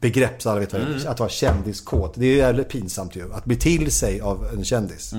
begrepp 0.00 0.42
så 0.42 0.50
alla 0.50 0.60
vet 0.60 0.72
vad 0.72 0.82
det 0.82 1.04
är. 1.04 1.08
Att 1.08 1.20
vara 1.20 1.30
kändiskåt. 1.30 2.14
Det 2.16 2.26
är 2.26 2.36
jävligt 2.36 2.68
pinsamt 2.68 3.16
ju. 3.16 3.32
Att 3.32 3.44
bli 3.44 3.56
till 3.56 3.90
sig 3.90 4.20
av 4.20 4.46
en 4.54 4.64
kändis. 4.64 5.14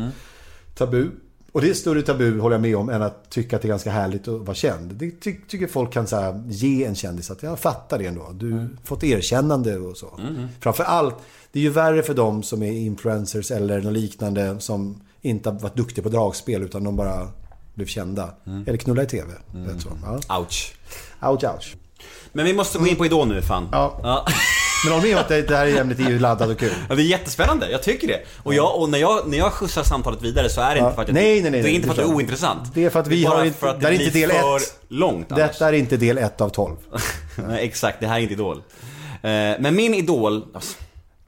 Tabu. 0.75 1.09
Och 1.51 1.61
det 1.61 1.69
är 1.69 1.73
större 1.73 2.01
tabu, 2.01 2.39
håller 2.39 2.55
jag 2.55 2.61
med 2.61 2.75
om, 2.75 2.89
än 2.89 3.01
att 3.01 3.29
tycka 3.29 3.55
att 3.55 3.61
det 3.61 3.65
är 3.65 3.69
ganska 3.69 3.91
härligt 3.91 4.27
att 4.27 4.41
vara 4.41 4.55
känd. 4.55 4.93
Det 4.95 5.11
ty 5.11 5.35
tycker 5.47 5.67
folk 5.67 5.93
kan 5.93 6.07
så 6.07 6.15
här, 6.15 6.43
ge 6.47 6.85
en 6.85 6.95
kändis 6.95 7.31
att 7.31 7.43
jag 7.43 7.59
fattar 7.59 7.99
det 7.99 8.05
ändå. 8.05 8.31
Du 8.33 8.51
har 8.51 8.69
fått 8.83 9.03
erkännande 9.03 9.77
och 9.77 9.97
så. 9.97 10.19
Framför 10.59 10.83
allt, 10.83 11.15
det 11.51 11.59
är 11.59 11.63
ju 11.63 11.69
värre 11.69 12.03
för 12.03 12.13
dem 12.13 12.43
som 12.43 12.63
är 12.63 12.71
influencers 12.71 13.51
eller 13.51 13.81
något 13.81 13.93
liknande 13.93 14.59
som 14.59 15.01
inte 15.23 15.51
varit 15.51 15.75
duktiga 15.75 16.03
på 16.03 16.09
dragspel 16.09 16.61
utan 16.63 16.83
de 16.83 16.95
bara 16.95 17.27
blev 17.73 17.85
kända. 17.85 18.29
Eller 18.67 18.77
knulla 18.77 19.03
i 19.03 19.05
TV. 19.05 19.31
Vet 19.53 19.81
så. 19.81 19.89
Ja. 20.27 20.39
Ouch. 20.39 20.73
Ouch, 21.21 21.43
ouch. 21.43 21.75
Men 22.33 22.45
vi 22.45 22.53
måste 22.53 22.77
gå 22.77 22.87
in 22.87 22.95
på 22.95 23.05
Idol 23.05 23.27
nu 23.27 23.41
fan. 23.41 23.69
Ja. 23.71 24.25
Men 24.85 24.93
håll 24.93 25.01
med 25.01 25.13
om 25.15 25.19
att 25.21 25.27
det 25.29 25.49
här 25.55 25.77
ämnet 25.77 25.99
är 25.99 26.03
ju 26.09 26.19
laddat 26.19 26.49
och 26.49 26.59
kul. 26.59 26.73
Ja, 26.89 26.95
det 26.95 27.01
är 27.01 27.05
jättespännande, 27.05 27.71
jag 27.71 27.83
tycker 27.83 28.07
det. 28.07 28.19
Och, 28.43 28.53
jag, 28.53 28.79
och 28.81 28.89
när, 28.89 28.97
jag, 28.99 29.27
när 29.29 29.37
jag 29.37 29.51
skjutsar 29.51 29.83
samtalet 29.83 30.21
vidare 30.21 30.49
så 30.49 30.61
är 30.61 30.75
det 30.75 30.79
Ja. 30.81 30.85
inte 30.85 30.95
för 30.95 31.01
att, 31.03 31.11
Nej, 31.13 31.41
nej, 31.41 31.41
nej, 31.41 31.51
det 31.51 31.57
är 31.59 31.63
nej, 31.63 31.73
inte 31.75 31.87
för 31.87 31.93
att 31.93 31.97
det 32.07 32.13
är 32.13 32.15
ointressant. 32.15 32.73
Det 32.73 32.85
är 32.85 32.89
för 32.89 32.99
att 32.99 33.07
vi 33.07 33.25
har 33.25 33.45
inte- 33.45 33.73
det 33.79 33.87
är 33.87 33.91
inte 33.91 34.09
del 34.19 34.29
för 34.31 34.57
ett. 34.57 34.75
långt 34.87 35.31
annars. 35.31 35.51
Detta 35.51 35.67
är 35.67 35.73
inte 35.73 35.97
del 35.97 36.17
1 36.17 36.41
av 36.41 36.49
12. 36.49 36.75
Nej, 37.47 37.65
exakt, 37.65 37.99
det 37.99 38.07
här 38.07 38.15
är 38.17 38.19
inte 38.21 38.33
Idol. 38.33 38.57
Eh, 38.57 38.61
Men 39.21 39.75
min 39.75 39.93
idol, 39.93 40.43
alltså, 40.53 40.77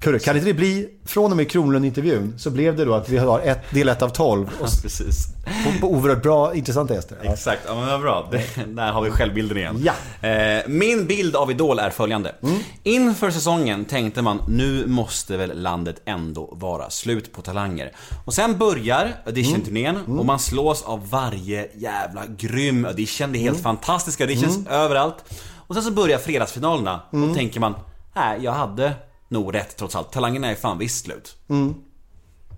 Kurre, 0.06 0.20
kan 0.20 0.36
inte 0.36 0.48
det 0.48 0.54
bli, 0.54 0.90
från 1.06 1.32
och 1.32 1.38
med 1.38 1.52
Kronlund-intervjun, 1.52 2.34
så 2.38 2.50
blev 2.50 2.76
det 2.76 2.86
då 2.86 2.94
att 2.94 3.10
vi 3.10 3.18
har 3.18 3.40
ett, 3.40 3.72
del 3.72 3.90
1 3.90 4.02
av 4.02 4.10
12 4.10 4.50
och 4.60 4.82
precis. 4.82 5.28
på, 5.64 5.80
på 5.82 5.94
oerhört 5.94 6.24
bra, 6.24 6.56
intressanta 6.56 6.94
gäster. 6.94 7.18
Ja. 7.24 7.34
Exakt, 7.34 7.62
ja 7.68 7.76
men 7.76 7.88
vad 7.88 8.02
bra. 8.02 8.30
Det, 8.32 8.44
där 8.68 8.92
har 8.92 9.02
vi 9.02 9.10
självbilden 9.10 9.58
igen. 9.58 9.84
Ja. 9.84 10.30
Eh, 10.30 10.64
min 10.68 11.08
bild 11.08 11.36
av 11.36 11.52
Idol 11.52 11.80
är 11.80 11.90
följande. 11.90 12.36
Inför 12.84 13.32
säsongen 13.32 13.86
tänkte 13.86 14.22
man, 14.22 14.42
nu 14.48 14.88
måste 14.88 15.38
väl 15.38 15.62
landet 15.62 16.02
ändå 16.06 16.50
vara 16.52 16.90
slut 16.90 17.34
på 17.34 17.42
talanger. 17.42 17.92
Och 18.26 18.34
sen 18.34 18.58
börjar 18.58 19.12
auditionturnén 19.26 19.98
och 19.98 20.26
man 20.26 20.40
slås 20.40 20.84
av 20.84 21.10
varje 21.10 21.68
jävla 21.76 22.24
grym 22.38 22.86
audition. 22.86 23.32
Det 23.32 23.38
är 23.38 23.42
helt 23.42 23.62
fantastiska 23.62 24.24
auditions 24.24 24.68
överallt. 24.68 25.16
Och 25.56 25.76
sen 25.76 25.84
så 25.84 25.92
börjar 25.92 26.18
fredagsfinalerna 26.18 27.02
och 27.10 27.18
då 27.18 27.34
tänker 27.34 27.60
man, 27.60 27.76
nej 28.16 28.40
jag 28.44 28.52
hade 28.52 28.94
nog 29.28 29.56
rätt 29.56 29.76
trots 29.78 29.96
allt. 29.96 30.12
Talangerna 30.12 30.52
är 30.52 30.56
fan 30.56 30.78
visst 30.78 31.06
slut. 31.06 31.36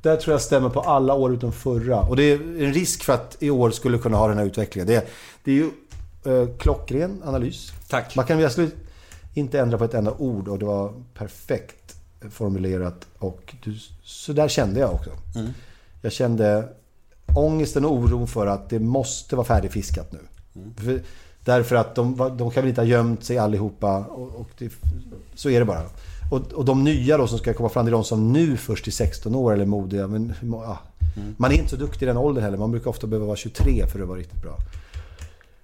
Det 0.01 0.15
tror 0.15 0.33
jag 0.33 0.41
stämmer 0.41 0.69
på 0.69 0.81
alla 0.81 1.13
år 1.13 1.33
utom 1.33 1.51
förra. 1.51 2.01
Och 2.01 2.15
det 2.15 2.23
är 2.23 2.35
en 2.35 2.73
risk 2.73 3.03
för 3.03 3.13
att 3.13 3.37
i 3.39 3.49
år 3.49 3.71
skulle 3.71 3.97
kunna 3.97 4.17
ha 4.17 4.27
den 4.27 4.37
här 4.37 4.45
utvecklingen. 4.45 4.87
Det 4.87 4.95
är, 4.95 5.03
det 5.43 5.51
är 5.51 5.55
ju 5.55 5.71
eh, 6.25 6.49
klockren 6.57 7.21
analys. 7.25 7.71
Tack. 7.89 8.15
Man 8.15 8.25
kan 8.25 8.45
absolut 8.45 8.75
inte 9.33 9.59
ändra 9.59 9.77
på 9.77 9.83
ett 9.83 9.93
enda 9.93 10.11
ord 10.11 10.47
och 10.47 10.59
det 10.59 10.65
var 10.65 10.93
perfekt 11.13 11.95
formulerat. 12.31 13.07
Och 13.17 13.55
du, 13.63 13.75
så 14.03 14.33
där 14.33 14.47
kände 14.47 14.79
jag 14.79 14.93
också. 14.93 15.09
Jag 16.01 16.11
kände 16.11 16.69
ångesten 17.35 17.85
och 17.85 17.91
oron 17.91 18.27
för 18.27 18.47
att 18.47 18.69
det 18.69 18.79
måste 18.79 19.35
vara 19.35 19.47
färdigfiskat 19.47 20.11
nu. 20.11 20.19
För, 20.77 21.01
därför 21.43 21.75
att 21.75 21.95
de, 21.95 22.17
de 22.37 22.51
kan 22.51 22.63
väl 22.63 22.69
inte 22.69 22.81
ha 22.81 22.87
gömt 22.87 23.23
sig 23.23 23.37
allihopa. 23.37 23.97
Och, 23.97 24.35
och 24.35 24.49
det, 24.57 24.71
så 25.35 25.49
är 25.49 25.59
det 25.59 25.65
bara. 25.65 25.83
Och, 26.31 26.53
och 26.53 26.65
de 26.65 26.83
nya 26.83 27.17
då 27.17 27.27
som 27.27 27.37
ska 27.37 27.53
komma 27.53 27.69
fram, 27.69 27.85
det 27.85 27.89
är 27.89 27.93
de 27.93 28.03
som 28.03 28.33
nu 28.33 28.57
först 28.57 28.87
är 28.87 28.91
16 28.91 29.35
år 29.35 29.53
eller 29.53 29.65
modiga. 29.65 30.07
Men, 30.07 30.33
ja. 30.41 30.77
Man 31.37 31.51
är 31.51 31.55
inte 31.55 31.69
så 31.69 31.75
duktig 31.75 32.05
i 32.05 32.07
den 32.07 32.17
åldern 32.17 32.43
heller. 32.43 32.57
Man 32.57 32.71
brukar 32.71 32.89
ofta 32.89 33.07
behöva 33.07 33.25
vara 33.25 33.37
23 33.37 33.87
för 33.87 34.01
att 34.01 34.07
vara 34.07 34.19
riktigt 34.19 34.41
bra. 34.41 34.57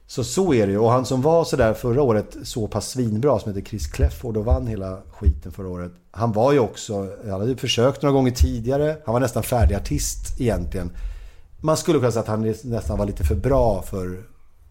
Så 0.07 0.23
så 0.23 0.53
är 0.53 0.68
det 0.68 0.72
ju. 0.73 0.80
Och 0.80 0.91
han 0.91 1.06
som 1.06 1.22
var 1.22 1.44
sådär 1.44 1.73
förra 1.73 2.02
året 2.02 2.38
så 2.44 2.68
pass 2.68 2.90
svinbra 2.90 3.40
som 3.40 3.53
heter 3.53 3.69
Chris 3.69 3.88
Clefford 3.88 4.38
och 4.38 4.45
vann 4.45 4.68
hela 4.68 5.02
skiten 5.11 5.52
förra 5.52 5.68
året. 5.68 5.91
Han 6.11 6.31
var 6.31 6.53
ju 6.53 6.60
också, 6.60 7.10
han 7.22 7.31
hade 7.31 7.49
ju 7.49 7.57
försökt 7.57 8.02
några 8.02 8.14
gånger 8.14 8.31
tidigare. 8.31 8.98
Han 9.06 9.14
var 9.14 9.19
nästan 9.19 9.44
färdig 9.44 9.76
artist 9.76 10.41
egentligen. 10.41 10.91
Man 11.61 11.77
skulle 11.77 11.99
kunna 11.99 12.11
säga 12.11 12.22
att 12.22 12.27
han 12.27 12.56
nästan 12.64 12.98
var 12.98 13.06
lite 13.06 13.23
för 13.23 13.35
bra 13.35 13.81
för 13.81 14.23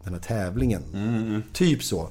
den 0.04 0.14
här 0.14 0.20
tävlingen. 0.20 0.82
Typ 1.52 1.82
så. 1.82 2.08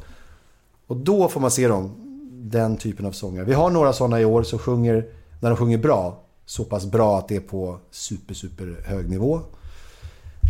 Och 0.87 0.97
då 0.97 1.27
får 1.29 1.41
man 1.41 1.51
se 1.51 1.67
dem, 1.67 2.10
den 2.49 2.77
typen 2.77 3.05
av 3.05 3.11
sånger. 3.11 3.43
Vi 3.43 3.53
har 3.53 3.69
några 3.69 3.93
sådana 3.93 4.21
i 4.21 4.25
år 4.25 4.43
som 4.43 4.59
sjunger, 4.59 5.05
när 5.39 5.49
de 5.49 5.57
sjunger 5.57 5.77
bra, 5.77 6.19
så 6.45 6.63
pass 6.63 6.85
bra 6.85 7.17
att 7.17 7.27
det 7.27 7.35
är 7.35 7.39
på 7.39 7.77
super, 7.91 8.33
super 8.33 8.83
hög 8.85 9.09
nivå. 9.09 9.35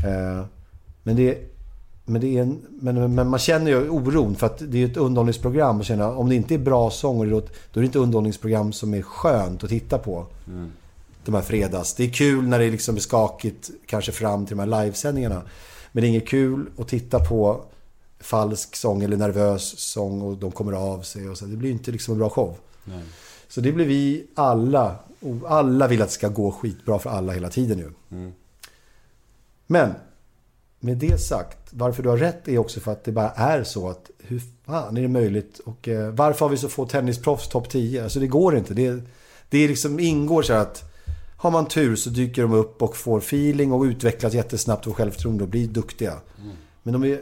Eh, 0.05 0.45
men 1.03 1.15
det, 1.15 1.37
men, 2.05 2.21
det 2.21 2.37
är 2.37 2.41
en, 2.41 2.61
men, 2.69 3.15
men 3.15 3.29
man 3.29 3.39
känner 3.39 3.71
ju 3.71 3.89
oron 3.89 4.35
för 4.35 4.45
att 4.45 4.61
det 4.67 4.83
är 4.83 4.85
ett 4.85 4.97
underhållningsprogram. 4.97 5.79
Och 5.79 5.85
känner, 5.85 6.17
om 6.17 6.29
det 6.29 6.35
inte 6.35 6.53
är 6.53 6.59
bra 6.59 6.89
sånger 6.89 7.25
då, 7.25 7.39
då 7.39 7.79
är 7.79 7.81
det 7.81 7.85
inte 7.85 7.99
underhållningsprogram 7.99 8.73
som 8.73 8.93
är 8.93 9.01
skönt 9.01 9.63
att 9.63 9.69
titta 9.69 9.97
på. 9.97 10.25
De 11.25 11.35
här 11.35 11.41
fredags. 11.41 11.93
Det 11.93 12.03
är 12.03 12.09
kul 12.09 12.47
när 12.47 12.59
det 12.59 12.69
liksom 12.69 12.95
är 12.95 12.99
skakigt, 12.99 13.69
kanske 13.85 14.11
fram 14.11 14.45
till 14.45 14.57
de 14.57 14.69
här 14.69 14.83
livesändningarna. 14.83 15.41
Men 15.91 16.01
det 16.01 16.07
är 16.07 16.09
inget 16.09 16.27
kul 16.27 16.65
att 16.77 16.87
titta 16.87 17.19
på 17.19 17.61
falsk 18.21 18.75
sång 18.75 19.03
eller 19.03 19.17
nervös 19.17 19.79
sång 19.79 20.21
och 20.21 20.37
de 20.37 20.51
kommer 20.51 20.73
av 20.73 21.01
sig. 21.01 21.29
Och 21.29 21.37
så. 21.37 21.45
Det 21.45 21.57
blir 21.57 21.71
inte 21.71 21.91
liksom 21.91 22.11
en 22.11 22.17
bra 22.19 22.29
show. 22.29 22.57
Så 23.47 23.61
det 23.61 23.71
blir 23.71 23.85
vi 23.85 24.27
alla. 24.35 24.95
och 25.19 25.51
Alla 25.51 25.87
vill 25.87 26.01
att 26.01 26.07
det 26.07 26.13
ska 26.13 26.27
gå 26.27 26.51
skitbra 26.51 26.99
för 26.99 27.09
alla 27.09 27.33
hela 27.33 27.49
tiden 27.49 27.77
nu. 27.77 27.93
Men 29.67 29.93
med 30.79 30.97
det 30.97 31.21
sagt, 31.21 31.57
varför 31.69 32.03
du 32.03 32.09
har 32.09 32.17
rätt 32.17 32.47
är 32.47 32.57
också 32.57 32.79
för 32.79 32.91
att 32.91 33.03
det 33.03 33.11
bara 33.11 33.29
är 33.29 33.63
så 33.63 33.89
att 33.89 34.11
hur 34.19 34.41
fan 34.65 34.97
är 34.97 35.01
det 35.01 35.07
möjligt? 35.07 35.59
Och 35.59 35.87
eh, 35.87 36.11
varför 36.11 36.45
har 36.45 36.49
vi 36.49 36.57
så 36.57 36.69
få 36.69 36.85
tennisproffs 36.85 37.47
topp 37.47 37.69
10? 37.69 38.03
Alltså 38.03 38.19
det 38.19 38.27
går 38.27 38.57
inte. 38.57 38.73
Det, 38.73 39.03
det 39.49 39.57
är 39.57 39.67
liksom 39.67 39.99
ingår 39.99 40.41
så 40.41 40.53
här 40.53 40.59
att 40.61 40.83
har 41.37 41.51
man 41.51 41.65
tur 41.65 41.95
så 41.95 42.09
dyker 42.09 42.41
de 42.41 42.53
upp 42.53 42.81
och 42.81 42.97
får 42.97 43.17
feeling 43.17 43.71
och 43.71 43.83
utvecklas 43.83 44.33
jättesnabbt 44.33 44.87
och 44.87 44.97
självförtroende 44.97 45.43
och 45.43 45.49
blir 45.49 45.67
duktiga. 45.67 46.13
Men 46.83 46.93
de 46.93 47.03
är 47.03 47.19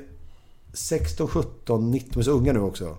16, 0.73 1.27
17, 1.27 1.91
19, 1.91 2.11
de 2.13 2.19
är 2.19 2.23
så 2.23 2.31
unga 2.31 2.53
nu 2.53 2.59
också. 2.59 2.97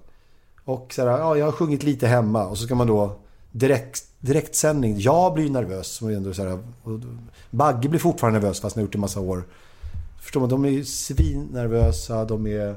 Och 0.64 0.92
så 0.94 1.02
här, 1.02 1.18
ja, 1.18 1.36
jag 1.36 1.44
har 1.44 1.52
sjungit 1.52 1.82
lite 1.82 2.06
hemma 2.06 2.46
och 2.46 2.58
så 2.58 2.64
ska 2.64 2.74
man 2.74 2.86
då 2.86 3.16
direkt, 3.52 4.04
direktsändning. 4.20 4.98
Jag 4.98 5.34
blir 5.34 5.50
nervös. 5.50 5.86
Som 5.86 6.08
ändå 6.08 6.34
så 6.34 6.42
här, 6.42 6.58
och 6.82 7.00
Bagge 7.50 7.88
blir 7.88 8.00
fortfarande 8.00 8.40
nervös 8.40 8.60
fast 8.60 8.76
han 8.76 8.80
har 8.80 8.86
gjort 8.86 8.92
det 8.92 8.96
en 8.96 9.00
massa 9.00 9.20
år. 9.20 9.44
Förstår 10.20 10.40
man? 10.40 10.50
De 10.50 10.64
är 10.64 10.68
ju 10.68 10.84
svinnervösa. 10.84 12.24
De 12.24 12.46
är, 12.46 12.76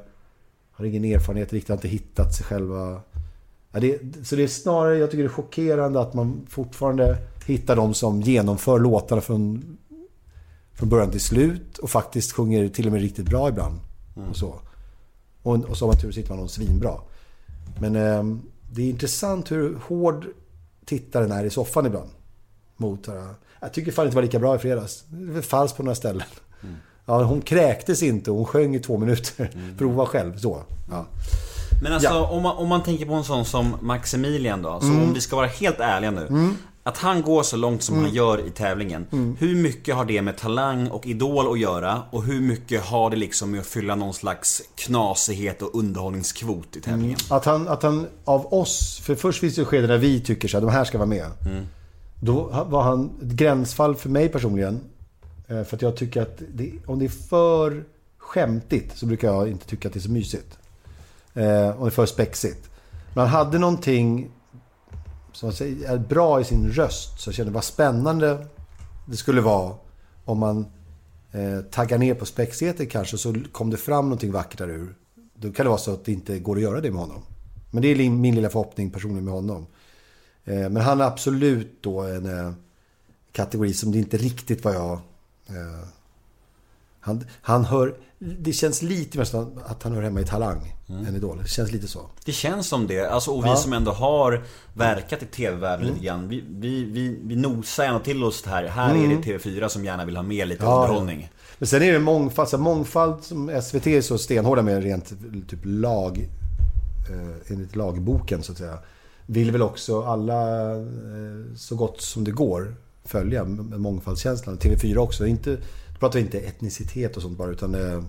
har 0.71 0.85
ingen 0.85 1.05
erfarenhet 1.05 1.53
riktigt, 1.53 1.69
har 1.69 1.75
inte 1.75 1.87
hittat 1.87 2.35
sig 2.35 2.45
själva. 2.45 3.01
Ja, 3.71 3.79
det, 3.79 3.99
så 4.23 4.35
det 4.35 4.43
är 4.43 4.47
snarare, 4.47 4.97
jag 4.97 5.11
tycker 5.11 5.23
det 5.23 5.29
är 5.29 5.33
chockerande 5.33 6.01
att 6.01 6.13
man 6.13 6.47
fortfarande 6.49 7.17
hittar 7.45 7.75
de 7.75 7.93
som 7.93 8.21
genomför 8.21 8.79
låtarna 8.79 9.21
från, 9.21 9.77
från 10.73 10.89
början 10.89 11.11
till 11.11 11.21
slut 11.21 11.77
och 11.77 11.89
faktiskt 11.89 12.31
sjunger 12.31 12.67
till 12.67 12.85
och 12.85 12.91
med 12.91 13.01
riktigt 13.01 13.25
bra 13.25 13.49
ibland. 13.49 13.79
Och 14.29 14.35
så. 14.35 14.55
Och, 15.43 15.55
och 15.65 15.77
så 15.77 15.85
har 15.85 15.93
man 15.93 16.01
tur 16.01 16.11
så 16.11 16.19
hittar 16.19 16.29
man 16.33 16.39
någon 16.39 16.49
svinbra. 16.49 16.93
Men 17.79 17.95
eh, 17.95 18.23
det 18.71 18.81
är 18.81 18.89
intressant 18.89 19.51
hur 19.51 19.77
hård 19.87 20.25
tittaren 20.85 21.31
är 21.31 21.43
i 21.43 21.49
soffan 21.49 21.85
ibland. 21.85 22.09
Mot, 22.77 23.07
eh, 23.07 23.25
jag 23.59 23.73
tycker 23.73 23.91
fan 23.91 24.05
inte 24.05 24.11
det 24.13 24.15
var 24.15 24.23
lika 24.23 24.39
bra 24.39 24.55
i 24.55 24.59
fredags. 24.59 25.03
Det 25.09 25.41
falskt 25.41 25.77
på 25.77 25.83
några 25.83 25.95
ställen. 25.95 26.23
Ja, 27.05 27.23
hon 27.23 27.41
kräktes 27.41 28.03
inte, 28.03 28.31
hon 28.31 28.45
sjöng 28.45 28.75
i 28.75 28.79
två 28.79 28.97
minuter. 28.97 29.51
Prova 29.77 30.05
själv, 30.05 30.37
så. 30.37 30.63
Ja. 30.91 31.05
Men 31.83 31.93
alltså 31.93 32.09
Ja. 32.09 32.29
om, 32.29 32.43
man, 32.43 32.57
om 32.57 32.69
man 32.69 32.83
tänker 32.83 33.05
på 33.05 33.13
en 33.13 33.23
sån 33.23 33.45
som 33.45 33.75
Maximilian 33.81 34.61
då, 34.61 34.79
så 34.79 34.85
Mm. 34.87 35.03
om 35.03 35.13
vi 35.13 35.21
ska 35.21 35.35
vara 35.35 35.47
helt 35.47 35.79
ärliga 35.79 36.11
nu. 36.11 36.53
Att 36.85 36.97
han 36.97 37.21
går 37.21 37.43
så 37.43 37.57
långt 37.57 37.83
som 37.83 37.95
Mm. 37.95 38.05
han 38.05 38.15
gör 38.15 38.47
i 38.47 38.49
tävlingen. 38.49 39.07
Hur 39.39 39.55
mycket 39.55 39.95
har 39.95 40.05
det 40.05 40.21
med 40.21 40.37
talang 40.37 40.87
och 40.87 41.05
idol 41.07 41.51
att 41.53 41.59
göra? 41.59 42.01
Och 42.11 42.23
hur 42.23 42.41
mycket 42.41 42.81
har 42.83 43.09
det 43.09 43.15
liksom 43.15 43.51
med 43.51 43.59
att 43.59 43.65
fylla 43.67 43.95
någon 43.95 44.13
slags 44.13 44.61
knasighet 44.75 45.61
och 45.61 45.75
underhållningskvot 45.75 46.75
i 46.75 46.81
tävlingen? 46.81 47.17
Att 47.29 47.45
han, 47.45 47.67
att 47.67 47.83
han 47.83 48.07
av 48.25 48.53
oss, 48.53 48.99
för 49.03 49.15
först 49.15 49.39
finns 49.39 49.55
det 49.55 49.65
skeden 49.65 49.89
där 49.89 49.97
vi 49.97 50.19
tycker 50.21 50.47
så 50.47 50.57
här, 50.57 50.65
de 50.65 50.71
här 50.71 50.83
ska 50.83 50.97
vara 50.97 51.07
med. 51.09 51.25
Då 52.21 52.65
var 52.69 52.81
han 52.83 53.09
ett 53.21 53.27
gränsfall 53.27 53.95
för 53.95 54.09
mig 54.09 54.29
personligen. 54.29 54.79
Eh, 55.47 55.63
För 55.63 55.75
att 55.75 55.81
jag 55.81 55.97
tycker 55.97 56.21
att 56.21 56.41
det, 56.53 56.71
om 56.85 56.99
det 56.99 57.05
är 57.05 57.09
för 57.29 57.83
skämtigt 58.17 58.97
så 58.97 59.05
brukar 59.05 59.27
jag 59.27 59.47
inte 59.49 59.65
tycka 59.67 59.87
att 59.87 59.93
det 59.93 59.99
är 59.99 60.01
så 60.01 60.11
mysigt. 60.11 60.57
Eh, 61.33 61.43
om 61.69 61.83
det 61.83 61.85
är 61.85 61.89
för 61.89 62.05
spexigt. 62.05 62.69
Men 63.13 63.27
han 63.27 63.45
hade 63.45 63.59
någonting 63.59 64.29
som 65.33 65.49
är 65.49 65.97
bra 65.97 66.41
i 66.41 66.43
sin 66.43 66.71
röst. 66.71 67.19
Så 67.19 67.27
jag 67.27 67.35
kände 67.35 67.51
vad 67.51 67.63
spännande 67.63 68.47
det 69.05 69.17
skulle 69.17 69.41
vara 69.41 69.75
om 70.25 70.39
man 70.39 70.65
eh, 71.31 71.59
taggar 71.61 71.97
ner 71.97 72.13
på 72.13 72.25
spexigheter 72.25 72.85
kanske 72.85 73.17
så 73.17 73.35
kom 73.51 73.69
det 73.69 73.77
fram 73.77 74.05
någonting 74.05 74.31
vackert 74.31 74.57
där 74.57 74.69
ur. 74.69 74.95
Då 75.35 75.51
kan 75.51 75.65
det 75.65 75.69
vara 75.69 75.79
så 75.79 75.93
att 75.93 76.05
det 76.05 76.11
inte 76.11 76.39
går 76.39 76.55
att 76.55 76.61
göra 76.61 76.81
det 76.81 76.91
med 76.91 76.99
honom. 76.99 77.21
Men 77.71 77.81
det 77.81 77.87
är 77.87 78.09
min 78.09 78.35
lilla 78.35 78.49
förhoppning 78.49 78.91
personligen 78.91 79.25
med 79.25 79.33
honom. 79.33 79.65
Eh, 80.45 80.69
men 80.69 80.77
han 80.77 81.01
är 81.01 81.05
absolut 81.05 81.77
då 81.81 82.01
en 82.01 82.25
eh, 82.39 82.53
kategori 83.31 83.73
som 83.73 83.91
det 83.91 83.97
inte 83.97 84.17
riktigt 84.17 84.63
var 84.63 84.73
jag... 84.73 84.91
Eh, 85.47 85.87
han, 86.99 87.25
han 87.41 87.65
hör... 87.65 87.95
Det 88.39 88.53
känns 88.53 88.81
lite 88.81 89.17
mer 89.17 89.25
som 89.25 89.59
att 89.65 89.83
han 89.83 89.93
hör 89.93 90.01
hemma 90.01 90.21
i 90.21 90.25
Talang 90.25 90.75
än 91.07 91.15
Idol. 91.15 91.37
Det 91.41 91.47
känns 91.47 91.71
lite 91.71 91.87
så. 91.87 91.99
Det 92.25 92.31
känns 92.31 92.67
som 92.67 92.87
det. 92.87 93.05
Alltså, 93.05 93.31
och 93.31 93.45
vi 93.45 93.49
Ja. 93.49 93.55
som 93.55 93.73
ändå 93.73 93.91
har 93.91 94.43
verkat 94.73 95.23
i 95.23 95.25
TV-världen 95.25 95.81
Mm. 95.85 95.93
lite 95.93 96.05
grann. 96.05 96.27
Vi, 96.29 96.43
vi, 96.49 96.83
vi, 96.83 97.19
vi 97.23 97.35
nosar 97.35 97.83
gärna 97.83 97.99
till 97.99 98.23
oss 98.23 98.41
det 98.41 98.49
här. 98.49 98.63
Här 98.67 98.95
är 98.95 99.07
det 99.07 99.15
TV4 99.15 99.67
som 99.67 99.85
gärna 99.85 100.05
vill 100.05 100.15
ha 100.15 100.23
med 100.23 100.47
lite 100.47 100.63
Mm. 100.63 100.73
Ja, 100.73 100.81
underhållning. 100.83 101.29
Men 101.57 101.67
sen 101.67 101.81
är 101.81 101.93
det 101.93 101.99
mångfald. 101.99 102.49
Så 102.49 102.57
mångfald 102.57 103.23
som 103.23 103.61
SVT 103.63 103.87
är 103.87 104.01
så 104.01 104.17
stenhårda 104.17 104.61
med 104.61 104.83
rent 104.83 105.09
typ 105.49 105.59
lag... 105.63 106.29
Eh, 107.11 107.51
enligt 107.51 107.75
lagboken 107.75 108.43
så 108.43 108.51
att 108.51 108.57
säga. 108.57 108.77
Vill 109.25 109.51
väl 109.51 109.61
också 109.61 110.03
alla 110.03 110.71
eh, 110.71 111.55
så 111.55 111.75
gott 111.75 112.01
som 112.01 112.23
det 112.23 112.31
går 112.31 112.75
följa 113.05 113.43
med 113.43 113.79
mångfaldskänslan. 113.79 114.57
TV4 114.57 114.97
också. 114.97 115.25
Inte, 115.27 115.57
pratar 116.03 116.19
vi 116.19 116.25
inte 116.25 116.39
etnicitet 116.39 117.15
och 117.17 117.21
sånt 117.21 117.37
bara 117.37 117.51
utan 117.51 117.75
eh, 117.75 118.03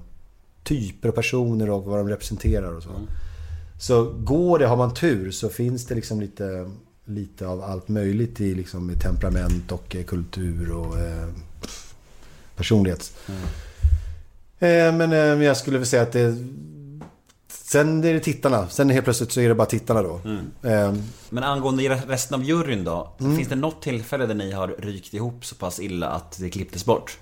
typer 0.63 1.09
och 1.09 1.15
personer 1.15 1.71
och 1.71 1.85
vad 1.85 1.99
de 1.99 2.09
representerar 2.09 2.77
och 2.77 2.83
så. 2.83 2.91
Så 3.81 4.05
går 4.05 4.59
det, 4.59 4.67
har 4.67 4.77
man 4.77 4.95
tur, 4.95 5.31
så 5.31 5.49
finns 5.49 5.87
det 5.87 5.95
liksom 5.95 6.21
lite, 6.21 6.71
lite 7.05 7.47
av 7.47 7.63
allt 7.63 7.89
möjligt 7.89 8.41
i 8.41 8.55
liksom, 8.55 8.91
i 8.91 8.95
temperament 8.95 9.73
och 9.73 9.97
eh, 9.97 10.05
kultur 10.05 10.73
och 10.73 10.99
eh, 10.99 11.29
personlighet. 12.57 13.17
Eh, 14.59 14.93
men 14.95 15.13
eh, 15.13 15.19
jag 15.19 15.57
skulle 15.57 15.79
väl 15.79 15.87
säga 15.87 16.03
att 16.03 16.13
det... 16.13 16.37
Sen 17.49 18.05
är 18.05 18.15
det 18.15 18.21
tittarna. 18.21 18.69
Sen 18.69 18.91
helt 18.91 19.05
plötsligt 19.05 19.33
så 19.33 19.41
är 19.41 19.49
det 19.49 19.55
bara 19.55 19.67
tittarna 19.67 20.03
då. 20.03 20.21
Eh, 20.63 20.95
Men 21.31 21.45
angående 21.45 21.83
resten 22.09 22.35
av 22.35 22.45
juryn 22.45 22.85
då? 22.85 23.13
Finns 23.19 23.49
det 23.49 23.57
något 23.57 23.83
tillfälle 23.83 24.27
där 24.27 24.35
ni 24.35 24.53
har 24.53 24.69
rykt 24.79 25.15
ihop 25.15 25.45
så 25.45 25.55
pass 25.55 25.81
illa 25.81 26.09
att 26.09 26.39
det 26.39 26.51
klipptes 26.51 26.85
bort? 26.85 27.19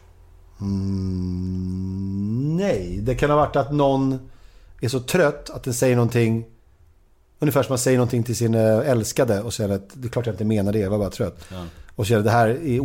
Mm, 0.62 2.56
nej, 2.56 2.98
det 3.02 3.14
kan 3.14 3.30
ha 3.30 3.36
varit 3.36 3.56
att 3.56 3.72
någon 3.72 4.18
är 4.80 4.88
så 4.88 5.00
trött 5.00 5.50
att 5.50 5.62
den 5.64 5.74
säger 5.74 5.96
någonting 5.96 6.44
Ungefär 7.38 7.62
som 7.62 7.72
man 7.72 7.78
säger 7.78 7.98
någonting 7.98 8.22
till 8.22 8.36
sin 8.36 8.54
eh, 8.54 8.78
älskade 8.90 9.40
och 9.42 9.54
säger 9.54 9.74
att 9.74 9.90
det 9.94 10.08
är 10.08 10.10
klart 10.10 10.26
jag 10.26 10.32
inte 10.32 10.44
menar 10.44 10.72
det, 10.72 10.78
jag 10.78 10.90
var 10.90 10.98
bara 10.98 11.10
trött. 11.10 11.44
Och 11.96 12.06
säger 12.06 12.18
att 12.18 12.24
det 12.24 12.30
här 12.30 12.48
är 12.48 12.80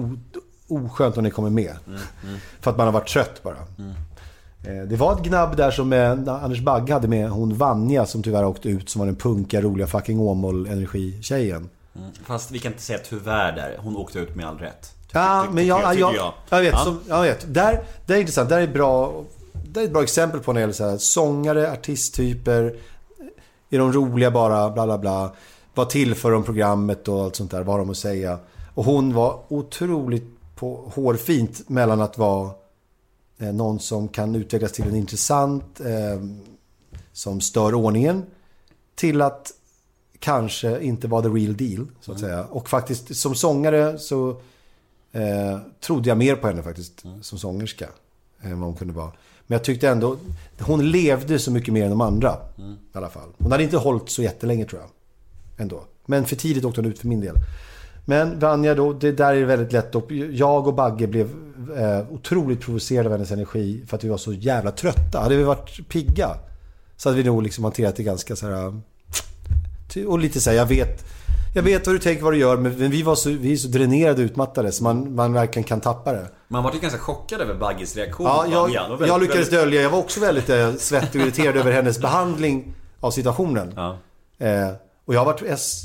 oskönt 0.68 1.18
om 1.18 1.24
ni 1.24 1.32
kommer 1.32 1.50
med. 1.50 1.76
För 2.62 2.72
att 2.72 2.78
man 2.78 2.86
har 2.88 2.92
varit 2.94 3.08
trött 3.08 3.44
bara. 3.44 3.58
Eh, 4.64 4.84
Det 4.88 4.96
var 4.96 5.14
ett 5.14 5.24
gnabb 5.24 5.58
där 5.58 5.72
som 5.72 5.94
eh, 5.94 6.12
Anders 6.12 6.62
Bagge 6.62 6.94
hade 6.94 7.08
med 7.08 7.30
hon 7.30 7.58
Vanja 7.58 8.06
som 8.06 8.24
tyvärr 8.24 8.46
åkte 8.46 8.70
ut 8.70 8.90
som 8.90 9.00
var 9.00 9.06
den 9.06 9.16
punkiga, 9.16 9.62
roliga 9.62 9.88
fucking 9.88 10.20
Åmål-energitjejen. 10.20 11.70
Fast 12.24 12.52
vi 12.52 12.60
kan 12.60 12.72
inte 12.72 12.84
säga 12.84 13.00
tyvärr 13.10 13.52
där. 13.56 13.78
Hon 13.80 13.98
åkte 13.98 14.20
ut 14.20 14.36
med 14.36 14.48
all 14.48 14.58
rätt. 14.58 14.94
Ja, 15.18 15.48
men 15.52 15.66
jag, 15.66 15.96
jag, 15.96 16.16
jag. 16.16 16.34
jag, 16.50 16.62
vet. 16.62 16.74
Ja. 16.74 16.84
Som, 16.84 17.00
jag 17.08 17.22
vet. 17.22 17.54
Där, 17.54 17.84
det 18.06 18.14
är 18.14 18.20
intressant. 18.20 18.50
Där 18.50 18.60
är 18.60 18.68
bra. 18.68 19.24
Det 19.66 19.80
är 19.80 19.84
ett 19.84 19.94
bra 19.94 20.04
exempel 20.04 20.40
på 20.40 20.54
när 20.54 20.60
det 20.60 20.62
gäller 20.62 20.74
så 20.74 20.90
här, 20.90 20.98
sångare, 20.98 21.72
artisttyper. 21.72 22.76
Är 23.70 23.80
de 23.80 23.94
roliga 23.94 24.32
bara, 24.32 24.70
bla 24.70 24.86
bla 24.86 24.98
bla. 24.98 25.32
Vad 25.74 25.90
tillför 25.90 26.32
de 26.32 26.44
programmet 26.44 27.08
och 27.08 27.24
allt 27.24 27.36
sånt 27.36 27.52
där. 27.52 27.64
Vad 27.64 27.74
har 27.74 27.80
de 27.80 27.90
att 27.90 27.98
säga? 27.98 28.40
Och 28.74 28.86
hon 28.86 29.14
var 29.14 29.40
otroligt 29.48 30.38
på, 30.56 30.92
hårfint 30.96 31.70
mellan 31.70 32.02
att 32.02 32.18
vara 32.18 32.52
eh, 33.38 33.54
någon 33.54 33.80
som 33.80 34.08
kan 34.08 34.36
utvecklas 34.36 34.72
till 34.72 34.88
en 34.88 34.96
intressant, 34.96 35.80
eh, 35.80 36.22
som 37.14 37.42
stör 37.42 37.74
ordningen. 37.74 38.24
Till 38.96 39.22
att 39.22 39.52
kanske 40.20 40.80
inte 40.80 41.08
vara 41.08 41.22
the 41.22 41.28
real 41.28 41.58
deal, 41.58 41.88
så 42.02 42.12
att 42.12 42.20
säga. 42.20 42.44
Och 42.44 42.70
faktiskt 42.70 43.16
som 43.16 43.36
sångare 43.36 44.00
så 44.00 44.42
eh, 45.12 45.60
trodde 45.82 46.10
jag 46.10 46.18
mer 46.18 46.36
på 46.36 46.48
henne 46.48 46.64
faktiskt, 46.64 47.04
som 47.22 47.40
sångerska. 47.40 47.88
Än 48.42 48.60
vad 48.60 48.70
hon 48.70 48.76
kunde 48.76 48.94
vara. 48.94 49.12
Men 49.48 49.56
jag 49.56 49.64
tyckte 49.64 49.90
ändå, 49.90 50.18
hon 50.60 50.92
levde 50.92 51.40
så 51.40 51.52
mycket 51.52 51.74
mer 51.74 51.84
än 51.84 51.90
de 51.90 52.02
andra. 52.02 52.36
I 52.58 52.98
alla 52.98 53.10
fall. 53.10 53.30
Hon 53.38 53.52
hade 53.52 53.64
inte 53.64 53.78
hållit 53.78 54.10
så 54.10 54.24
jättelänge 54.24 54.66
tror 54.66 54.82
jag. 54.82 54.90
Ändå. 55.58 55.84
Men 56.06 56.26
för 56.26 56.36
tidigt 56.36 56.66
åkte 56.66 56.82
hon 56.82 56.92
ut 56.92 57.00
för 57.00 57.08
min 57.08 57.22
del. 57.22 57.36
Men 58.06 58.40
Vanja 58.40 58.76
då, 58.76 58.94
det 58.94 59.12
där 59.12 59.34
är 59.34 59.46
väldigt 59.46 59.72
lätt 59.72 59.96
upp. 59.96 60.12
Jag 60.32 60.68
och 60.68 60.74
Bagge 60.74 61.08
blev 61.08 61.30
eh, 61.78 62.14
otroligt 62.14 62.62
provocerade 62.62 63.10
av 63.10 63.12
hennes 63.12 63.32
energi 63.32 63.84
för 63.88 63.98
att 63.98 64.04
vi 64.04 64.10
var 64.10 64.18
så 64.18 64.34
jävla 64.34 64.72
trötta. 64.72 65.20
Hade 65.20 65.38
vi 65.38 65.44
varit 65.44 65.90
pigga 65.90 66.30
så 66.98 67.10
hade 67.10 67.18
vi 67.18 67.24
nog 67.24 67.44
liksom 67.44 67.64
hanterat 67.64 67.96
det 67.96 68.04
ganska 68.04 68.36
så 68.36 68.48
här... 68.48 68.82
Och 70.08 70.20
lite 70.20 70.42
så 70.42 70.50
här, 70.50 70.58
jag 70.58 70.66
vet, 70.66 71.06
jag 71.54 71.64
vet 71.64 71.88
vad 71.88 71.96
du 71.96 72.00
tänker, 72.00 72.24
vad 72.24 72.34
du 72.34 72.38
gör, 72.38 72.58
men 72.58 72.72
vi, 72.92 73.04
var 73.04 73.16
så, 73.16 73.30
vi 73.30 73.54
är 73.54 73.58
så 73.58 73.68
dränerade 73.68 74.22
och 74.22 74.26
utmattade 74.26 74.72
så 74.72 74.84
man, 74.84 75.16
man 75.16 75.34
verkligen 75.34 75.64
kan 75.64 75.82
tappa 75.82 76.12
det. 76.14 76.28
Man 76.48 76.64
var 76.64 76.74
ju 76.74 76.80
ganska 76.80 77.00
chockad 77.00 77.42
över 77.42 77.56
Bagges 77.56 77.96
reaktion. 77.96 78.26
Ja, 78.28 78.46
jag, 78.48 78.90
väldigt- 78.90 79.08
jag 79.08 79.22
lyckades 79.22 79.40
väldigt- 79.48 79.60
dölja. 79.60 79.82
Jag 79.82 79.90
var 79.90 80.00
också 80.00 80.20
väldigt 80.20 80.50
eh, 80.50 80.74
svettig 80.74 81.22
och 81.22 81.28
irriterad 81.28 81.58
över 81.58 81.72
hennes 81.72 82.00
behandling 82.00 82.74
av 83.00 83.12
situationen. 83.12 83.74
Ja. 83.76 83.98
Eh, 84.38 84.70
och 85.06 85.14
jag 85.14 85.20
har 85.20 85.26
varit 85.26 85.42
S... 85.42 85.84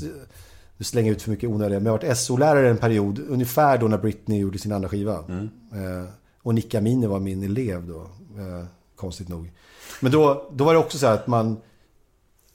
Nu 0.77 0.83
slänger 0.85 1.09
jag 1.09 1.15
ut 1.15 1.21
för 1.21 1.29
mycket 1.31 1.49
onödiga, 1.49 1.79
men 1.79 1.85
jag 1.85 1.93
har 1.93 1.97
varit 2.07 2.17
SO-lärare 2.17 2.69
en 2.69 2.77
period. 2.77 3.19
Ungefär 3.29 3.77
då 3.77 3.87
när 3.87 3.97
Britney 3.97 4.39
gjorde 4.39 4.59
sin 4.59 4.71
andra 4.71 4.89
skiva. 4.89 5.13
Eh, 5.13 6.09
och 6.43 6.55
Nick 6.55 6.75
Amine 6.75 7.07
var 7.07 7.19
min 7.19 7.43
elev 7.43 7.87
då. 7.87 7.99
Eh, 8.41 8.65
konstigt 8.95 9.29
nog. 9.29 9.51
Men 9.99 10.11
då, 10.11 10.49
då 10.51 10.63
var 10.63 10.73
det 10.73 10.79
också 10.79 10.97
så 10.97 11.07
här 11.07 11.13
att 11.13 11.27
man 11.27 11.57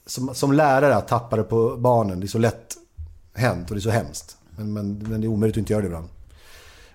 som, 0.06 0.34
som 0.34 0.52
lärare 0.52 0.96
att 0.96 1.08
tappa 1.08 1.36
det 1.36 1.42
på 1.42 1.76
barnen. 1.76 2.20
Det 2.20 2.26
är 2.26 2.28
så 2.28 2.38
lätt 2.38 2.67
hänt 3.38 3.70
och 3.70 3.76
det 3.76 3.78
är 3.78 3.82
så 3.82 3.90
hemskt. 3.90 4.36
Men, 4.56 4.72
men, 4.72 4.98
men 4.98 5.20
det 5.20 5.26
är 5.26 5.28
omöjligt 5.28 5.54
att 5.54 5.58
inte 5.58 5.72
göra 5.72 5.82
det 5.82 5.86
ibland. 5.86 6.08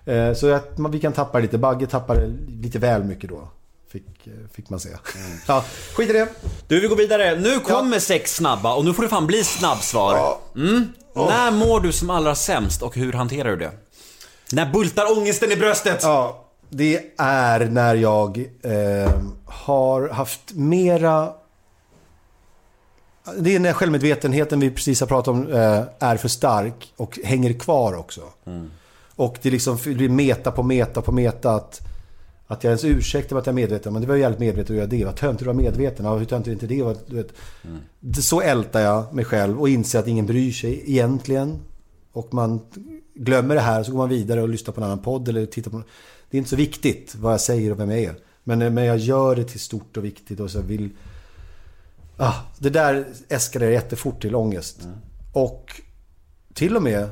Eh, 0.04 0.34
så 0.34 0.52
att 0.52 0.78
man, 0.78 0.90
vi 0.90 1.00
kan 1.00 1.12
tappa 1.12 1.38
lite. 1.38 1.58
Bagge 1.58 1.86
tappade 1.86 2.32
lite 2.62 2.78
väl 2.78 3.04
mycket 3.04 3.30
då. 3.30 3.48
Fick, 3.88 4.26
eh, 4.26 4.32
fick 4.52 4.70
man 4.70 4.80
se. 4.80 4.88
ja, 5.48 5.64
skit 5.94 6.10
i 6.10 6.12
det. 6.12 6.28
Du, 6.68 6.80
vi 6.80 6.88
går 6.88 6.96
vidare. 6.96 7.38
Nu 7.40 7.60
kommer 7.60 7.98
sex 7.98 8.36
snabba 8.36 8.74
och 8.74 8.84
nu 8.84 8.94
får 8.94 9.02
det 9.02 9.08
fan 9.08 9.26
bli 9.26 9.44
snabbsvar. 9.44 10.36
Mm. 10.56 10.88
När 11.14 11.50
mår 11.50 11.80
du 11.80 11.92
som 11.92 12.10
allra 12.10 12.34
sämst 12.34 12.82
och 12.82 12.96
hur 12.96 13.12
hanterar 13.12 13.50
du 13.50 13.56
det? 13.56 13.70
När 14.52 14.72
bultar 14.72 15.18
ångesten 15.18 15.52
i 15.52 15.56
bröstet? 15.56 15.98
Ja, 16.02 16.44
det 16.68 17.00
är 17.18 17.60
när 17.60 17.94
jag 17.94 18.38
eh, 18.62 19.12
har 19.46 20.08
haft 20.08 20.52
mera... 20.54 21.32
Det 23.38 23.54
är 23.54 23.60
när 23.60 23.72
självmedvetenheten 23.72 24.60
vi 24.60 24.70
precis 24.70 25.00
har 25.00 25.06
pratat 25.06 25.28
om 25.28 25.52
eh, 25.52 25.82
är 25.98 26.16
för 26.16 26.28
stark 26.28 26.92
och 26.96 27.18
hänger 27.24 27.52
kvar 27.52 27.94
också. 27.96 28.20
Och 29.16 29.38
det 29.42 29.50
liksom 29.50 29.78
blir 29.84 30.08
meta 30.08 30.50
på 30.50 30.62
meta 30.62 31.02
på 31.02 31.12
meta 31.12 31.50
att, 31.50 31.80
att 32.46 32.64
jag 32.64 32.70
ens 32.70 32.84
ursäktar 32.84 33.34
mig 33.36 33.40
att 33.40 33.46
jag 33.46 33.52
är 33.52 33.56
medveten. 33.56 33.92
Men 33.92 34.02
det 34.02 34.08
var 34.08 34.14
ju 34.14 34.20
jävligt 34.20 34.40
medveten 34.40 34.74
att 34.74 34.78
göra 34.78 34.86
det. 34.86 35.04
Vad 35.04 35.16
töntigt 35.16 35.42
att 35.42 35.46
vara 35.56 35.56
medveten. 35.64 36.06
Ja, 36.06 36.16
hur 36.16 36.24
töntigt 36.24 36.52
inte 36.62 36.66
det? 36.74 36.82
Vad- 36.82 36.98
Du 37.06 37.16
vet. 37.16 37.28
Det- 38.00 38.22
Så 38.22 38.40
ältar 38.40 38.80
jag 38.80 39.14
mig 39.14 39.24
själv 39.24 39.60
och 39.60 39.68
inser 39.68 39.98
att 39.98 40.06
ingen 40.08 40.26
bryr 40.26 40.52
sig 40.52 40.82
egentligen. 40.86 41.58
Och 42.12 42.34
man 42.34 42.60
glömmer 43.14 43.54
det 43.54 43.60
här 43.60 43.82
så 43.82 43.90
går 43.92 43.98
man 43.98 44.08
vidare 44.08 44.42
och 44.42 44.48
lyssnar 44.48 44.72
på 44.74 44.80
en 44.80 44.84
annan 44.84 44.98
podd 45.02 45.28
eller 45.28 45.46
tittar 45.46 45.70
på... 45.70 45.82
Det 46.30 46.36
är 46.36 46.38
inte 46.38 46.50
så 46.50 46.56
viktigt 46.56 47.14
vad 47.14 47.32
jag 47.32 47.40
säger 47.40 47.70
och 47.70 47.80
vem 47.80 47.90
jag 47.90 48.00
är. 48.00 48.14
Men, 48.44 48.74
men 48.74 48.84
jag 48.84 48.96
gör 48.98 49.36
det 49.36 49.44
till 49.44 49.60
stort 49.60 49.96
och 49.96 50.04
viktigt 50.04 50.40
och 50.40 50.50
så 50.50 50.60
vill... 50.60 50.90
Ah, 52.16 52.34
det 52.58 52.70
där 52.70 53.06
eskalerar 53.28 53.70
jättefort 53.70 54.22
till 54.22 54.34
ångest. 54.34 54.78
Och 55.32 55.80
till 56.54 56.76
och 56.76 56.82
med, 56.82 57.08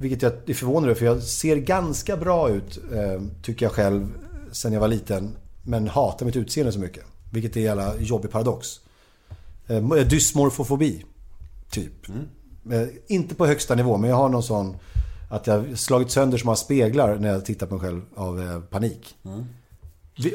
vilket 0.00 0.22
jag 0.22 0.32
är 0.46 0.54
förvånad 0.54 0.84
över, 0.90 0.98
för 0.98 1.06
jag 1.06 1.22
ser 1.22 1.56
ganska 1.56 2.16
bra 2.16 2.50
ut, 2.50 2.78
eh, 2.92 3.22
tycker 3.42 3.66
jag 3.66 3.72
själv, 3.72 4.08
sen 4.52 4.72
jag 4.72 4.80
var 4.80 4.88
liten. 4.88 5.36
Men 5.62 5.88
hatar 5.88 6.26
mitt 6.26 6.36
utseende 6.36 6.72
så 6.72 6.78
mycket. 6.78 7.04
Vilket 7.32 7.56
är 7.56 7.60
en 7.60 7.66
jävla 7.66 7.96
jobbig 7.96 8.30
paradox. 8.30 8.68
Eh, 9.66 9.82
dysmorfofobi, 9.94 11.04
typ. 11.70 12.08
Eh, 12.72 12.88
inte 13.06 13.34
på 13.34 13.46
högsta 13.46 13.74
nivå, 13.74 13.96
men 13.96 14.10
jag 14.10 14.16
har 14.16 14.28
någon 14.28 14.42
sån 14.42 14.76
att 15.30 15.46
jag 15.46 15.78
slagit 15.78 16.10
sönder 16.10 16.38
som 16.38 16.48
har 16.48 16.54
speglar 16.56 17.16
när 17.18 17.28
jag 17.28 17.44
tittar 17.44 17.66
på 17.66 17.74
mig 17.74 17.80
själv 17.82 18.02
av 18.16 18.40
eh, 18.42 18.60
panik. 18.60 19.16
Vi- 19.22 19.30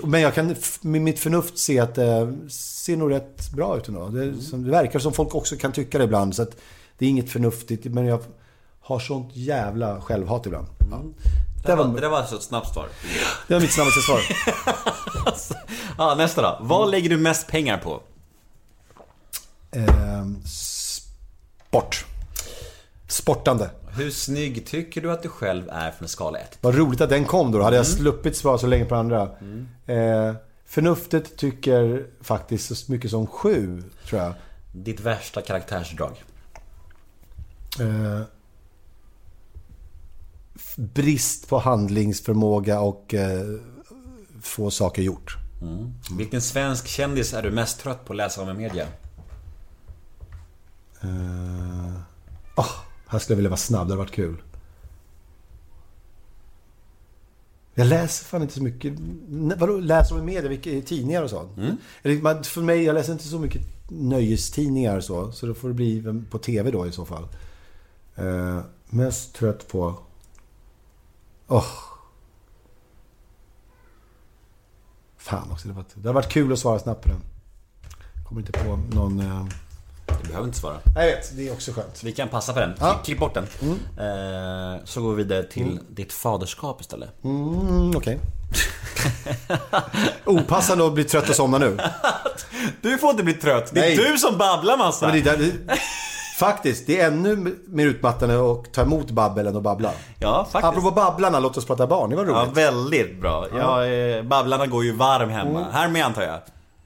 Men 0.04 0.22
jag 0.22 0.36
kan 0.36 0.56
med 0.82 1.02
mitt 1.02 1.20
förnuft 1.20 1.58
se 1.58 1.80
att 1.80 1.96
det 1.96 2.34
ser 2.50 2.98
nog 2.98 3.12
rätt 3.12 3.52
bra 3.52 3.78
ut 3.78 3.88
ändå. 3.88 4.08
Det, 4.08 4.42
som, 4.42 4.64
det 4.64 4.72
verkar 4.72 5.00
som 5.00 5.14
folk 5.14 5.36
också 5.36 5.56
kan 5.56 5.72
tycka 5.72 5.98
det 5.98 6.04
ibland. 6.04 6.36
Så 6.36 6.42
att 6.42 6.58
det 6.98 7.06
är 7.06 7.10
inget 7.10 7.30
förnuftigt, 7.30 7.86
men 7.86 8.06
jag 8.06 8.24
har 8.82 9.00
sånt 9.00 9.36
jävla 9.36 10.02
självhat 10.02 10.46
ibland. 10.46 10.68
Ja. 10.92 11.02
Det, 11.66 11.76
var, 11.76 11.88
det 11.88 12.02
där 12.02 12.10
var 12.10 12.18
alltså 12.18 12.36
ett 12.36 12.44
snabbt 12.44 12.74
svar. 12.74 12.88
Det 13.48 13.54
var 13.54 13.62
mitt 13.62 13.74
snabbaste 13.74 14.02
svar. 14.02 14.22
Ja, 15.98 16.16
nästa 16.16 16.42
då. 16.42 16.58
Vad 16.62 16.92
lägger 16.92 17.10
du 17.10 17.18
mest 17.18 17.48
pengar 17.48 17.78
på? 17.78 18.02
Ehm, 19.72 20.44
sport. 20.46 22.06
Sportande. 23.08 23.70
Hur 23.98 24.12
snygg 24.12 24.66
tycker 24.66 25.02
du 25.02 25.12
att 25.12 25.24
du 25.24 25.30
själv 25.30 25.70
är 25.70 25.92
från 25.92 26.08
skala 26.08 26.40
1? 26.40 26.58
Vad 26.62 26.76
roligt 26.76 27.02
att 27.02 27.10
den 27.10 27.26
kom 27.26 27.52
då. 27.52 27.62
Hade 27.62 27.76
jag 27.76 27.88
sluppit 27.88 28.38
svara 28.38 28.58
så 28.58 28.68
länge 28.68 28.86
på 28.86 28.96
andra. 28.96 29.22
Eh, 29.86 30.34
förnuftet 30.66 31.38
tycker 31.38 32.08
faktiskt 32.22 32.78
så 32.78 32.92
mycket 32.92 33.12
som 33.12 33.28
sju, 33.28 33.84
tror 34.06 34.22
jag. 34.22 34.34
Ditt 34.74 35.00
värsta 35.00 35.42
karaktärsdrag? 35.42 36.24
Eh, 37.80 38.22
brist 40.76 41.50
på 41.50 41.60
handlingsförmåga 41.60 42.80
och 42.80 43.14
eh, 43.14 43.46
få 44.42 44.72
saker 44.72 45.02
gjort. 45.02 45.38
Vilken 46.18 46.42
svensk 46.42 46.88
kändis 46.88 47.34
är 47.34 47.42
du 47.42 47.52
mest 47.52 47.80
trött 47.80 48.06
på 48.06 48.14
att 48.14 48.18
läsa 48.18 48.42
om 48.42 48.50
i 48.50 48.54
media? 48.54 48.88
Eh, 51.02 52.00
åh, 52.56 52.72
här 53.08 53.20
skulle 53.20 53.34
jag 53.34 53.38
vilja 53.38 53.50
vara 53.50 53.58
snabb, 53.58 53.88
det 53.88 53.94
hade 53.94 54.04
varit 54.04 54.12
kul. 54.12 54.42
Jag 57.74 57.88
läser 57.88 58.26
fan 58.26 58.42
inte 58.42 58.54
så 58.54 58.64
mycket. 58.64 58.94
Vadå, 59.58 59.78
läser 59.78 60.20
i 60.20 60.22
media? 60.22 60.50
Vilka, 60.50 60.88
tidningar 60.88 61.24
och 61.24 61.30
sånt? 61.30 61.58
Man- 62.22 62.44
för 62.44 62.62
mig, 62.62 62.84
jag 62.84 62.94
läser 62.94 63.14
inte 63.14 63.28
så 63.28 63.40
mycket 63.40 63.62
nöjestidningar 63.90 64.98
och 64.98 65.04
så. 65.04 65.32
Så 65.32 65.46
då 65.46 65.54
får 65.54 65.68
det 65.68 65.74
bli 65.74 66.24
på 66.30 66.38
TV 66.38 66.72
då 66.72 66.88
i 66.88 66.92
så 66.92 67.06
fall. 67.06 67.28
Eh, 68.16 68.60
mest 68.90 69.36
trött 69.36 69.68
på... 69.68 69.96
Åh. 71.48 71.66
Fan 75.18 75.52
också, 75.52 75.68
det 75.68 75.74
hade 75.96 76.12
varit 76.12 76.30
kul 76.32 76.54
att 76.54 76.60
svara 76.60 76.80
snabbt 76.80 77.04
på 77.04 77.10
den. 77.10 77.22
Kommer 78.28 78.42
inte 78.42 78.52
på 78.52 78.80
någon... 78.96 79.20
Eh... 79.20 79.46
Du 80.08 80.28
behöver 80.28 80.46
inte 80.48 80.60
svara. 80.60 80.78
Jag 80.96 81.06
vet, 81.06 81.38
det 81.38 81.48
är 81.48 81.54
också 81.54 81.72
skönt. 81.72 82.04
Vi 82.04 82.12
kan 82.12 82.28
passa 82.28 82.54
på 82.54 82.60
den. 82.60 82.74
Ja. 82.80 82.94
Klipp 83.04 83.20
bort 83.20 83.34
den. 83.34 83.44
Eh, 83.44 84.84
så 84.86 85.02
går 85.02 85.10
vi 85.14 85.24
vidare 85.24 85.44
till 85.44 85.80
ditt 85.90 86.14
faderskap 86.14 86.82
istället. 86.82 87.10
Mm, 87.24 87.92
okej. 87.96 88.20
Opassande 90.26 90.86
att 90.88 90.94
bli 90.94 91.04
trött 91.04 91.30
och 91.30 91.36
somna 91.36 91.58
nu. 91.58 91.78
Du 92.82 92.98
får 92.98 93.10
inte 93.10 93.24
bli 93.24 93.34
trött. 93.34 93.70
Det 93.74 93.80
är 93.80 93.84
Nej. 93.84 93.96
du 94.12 94.18
som 94.18 94.38
babblar 94.38 94.78
massa. 94.78 95.06
Men 95.08 95.16
det, 95.24 95.30
är 95.32 95.38
där- 95.38 95.46
det, 95.68 95.78
faktiskt, 96.40 96.88
det 96.88 97.00
är 97.02 97.08
ännu 97.08 97.56
mer 97.68 97.86
utmattande 97.86 98.52
att 98.52 98.74
ta 98.74 98.82
emot 98.82 99.12
babbel 99.12 99.48
än 99.48 99.56
att 99.56 99.64
babbla. 99.64 99.92
Ja, 100.20 100.48
faktiskt. 100.52 100.66
Apropå 100.66 100.92
babblarna, 100.92 101.40
låt 101.40 101.58
oss 101.58 101.66
prata 101.66 101.88
barn. 101.88 102.10
Det 102.10 102.16
var 102.16 102.26
Ja, 102.26 102.32
roligt. 102.32 102.58
väldigt 102.58 103.22
bra. 103.22 103.48
Ja, 103.58 103.86
eh, 103.86 104.24
babblarna 104.24 104.68
går 104.68 104.84
ju 104.84 104.92
varm 104.96 105.30
hemma. 105.30 105.66
Här 105.72 105.88
med 105.88 106.06
antar 106.06 106.22
jag. 106.22 106.40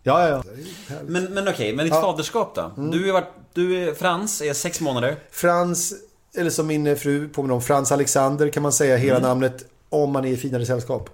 Ja, 0.04 0.28
ja, 0.28 0.44
ja. 0.90 0.96
Men, 1.08 1.24
men 1.24 1.48
okej, 1.48 1.76
men 1.76 1.86
ditt 1.86 1.94
faderskap 1.94 2.56
då? 2.56 2.72
Du 2.92 3.10
är, 3.10 3.14
varit, 3.14 3.30
du 3.54 3.78
är 3.78 3.94
Frans, 3.94 4.42
är 4.42 4.54
sex 4.54 4.82
månader. 4.82 5.16
Frans, 5.32 5.94
eller 6.38 6.50
som 6.50 6.68
min 6.68 6.98
fru 6.98 7.30
påminner 7.30 7.56
om, 7.56 7.62
Frans 7.62 7.92
Alexander 7.92 8.50
kan 8.50 8.64
man 8.64 8.72
säga 8.74 8.98
hela 8.98 9.20
namnet 9.20 9.66
om 9.90 10.12
man 10.12 10.26
är 10.26 10.30
i 10.30 10.38
finare 10.38 10.66
sällskap. 10.66 11.10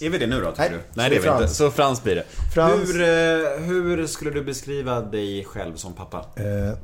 Är 0.00 0.10
vi 0.10 0.18
det 0.18 0.26
nu 0.26 0.40
då, 0.40 0.50
tycker 0.50 0.62
Nej, 0.62 0.70
du? 0.70 0.76
så 0.76 0.84
Nej, 0.94 1.10
det 1.10 1.16
är 1.16 1.20
vi 1.20 1.28
är 1.28 1.32
inte. 1.32 1.38
Frans. 1.38 1.56
Så 1.56 1.70
Frans 1.70 2.02
blir 2.02 2.14
det. 2.14 2.24
Frans. 2.54 2.88
Hur, 2.88 3.02
eh, 3.02 3.60
hur 3.60 4.06
skulle 4.06 4.30
du 4.30 4.44
beskriva 4.44 5.00
dig 5.00 5.44
själv 5.44 5.76
som 5.76 5.92
pappa? 5.92 6.18
Eh, 6.36 6.74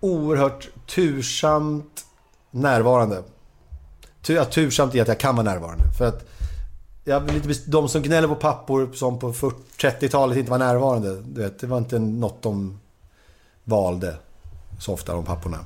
oerhört 0.00 0.68
tursamt 0.86 2.04
närvarande. 2.50 3.22
Ja, 4.26 4.44
tursamt 4.44 4.94
i 4.94 5.00
att 5.00 5.08
jag 5.08 5.18
kan 5.18 5.36
vara 5.36 5.44
närvarande. 5.44 5.84
För 5.98 6.06
att 6.06 6.28
jag 7.08 7.24
blir 7.24 7.40
lite 7.40 7.70
de 7.70 7.88
som 7.88 8.02
gnäller 8.02 8.28
på 8.28 8.34
pappor 8.34 8.90
som 8.94 9.18
på 9.18 9.32
30-talet 9.80 10.38
inte 10.38 10.50
var 10.50 10.58
närvarande. 10.58 11.22
Du 11.22 11.42
vet, 11.42 11.58
det 11.58 11.66
var 11.66 11.78
inte 11.78 11.98
något 11.98 12.42
de 12.42 12.78
valde 13.64 14.16
så 14.80 14.92
ofta, 14.92 15.12
de 15.12 15.24
papporna. 15.24 15.58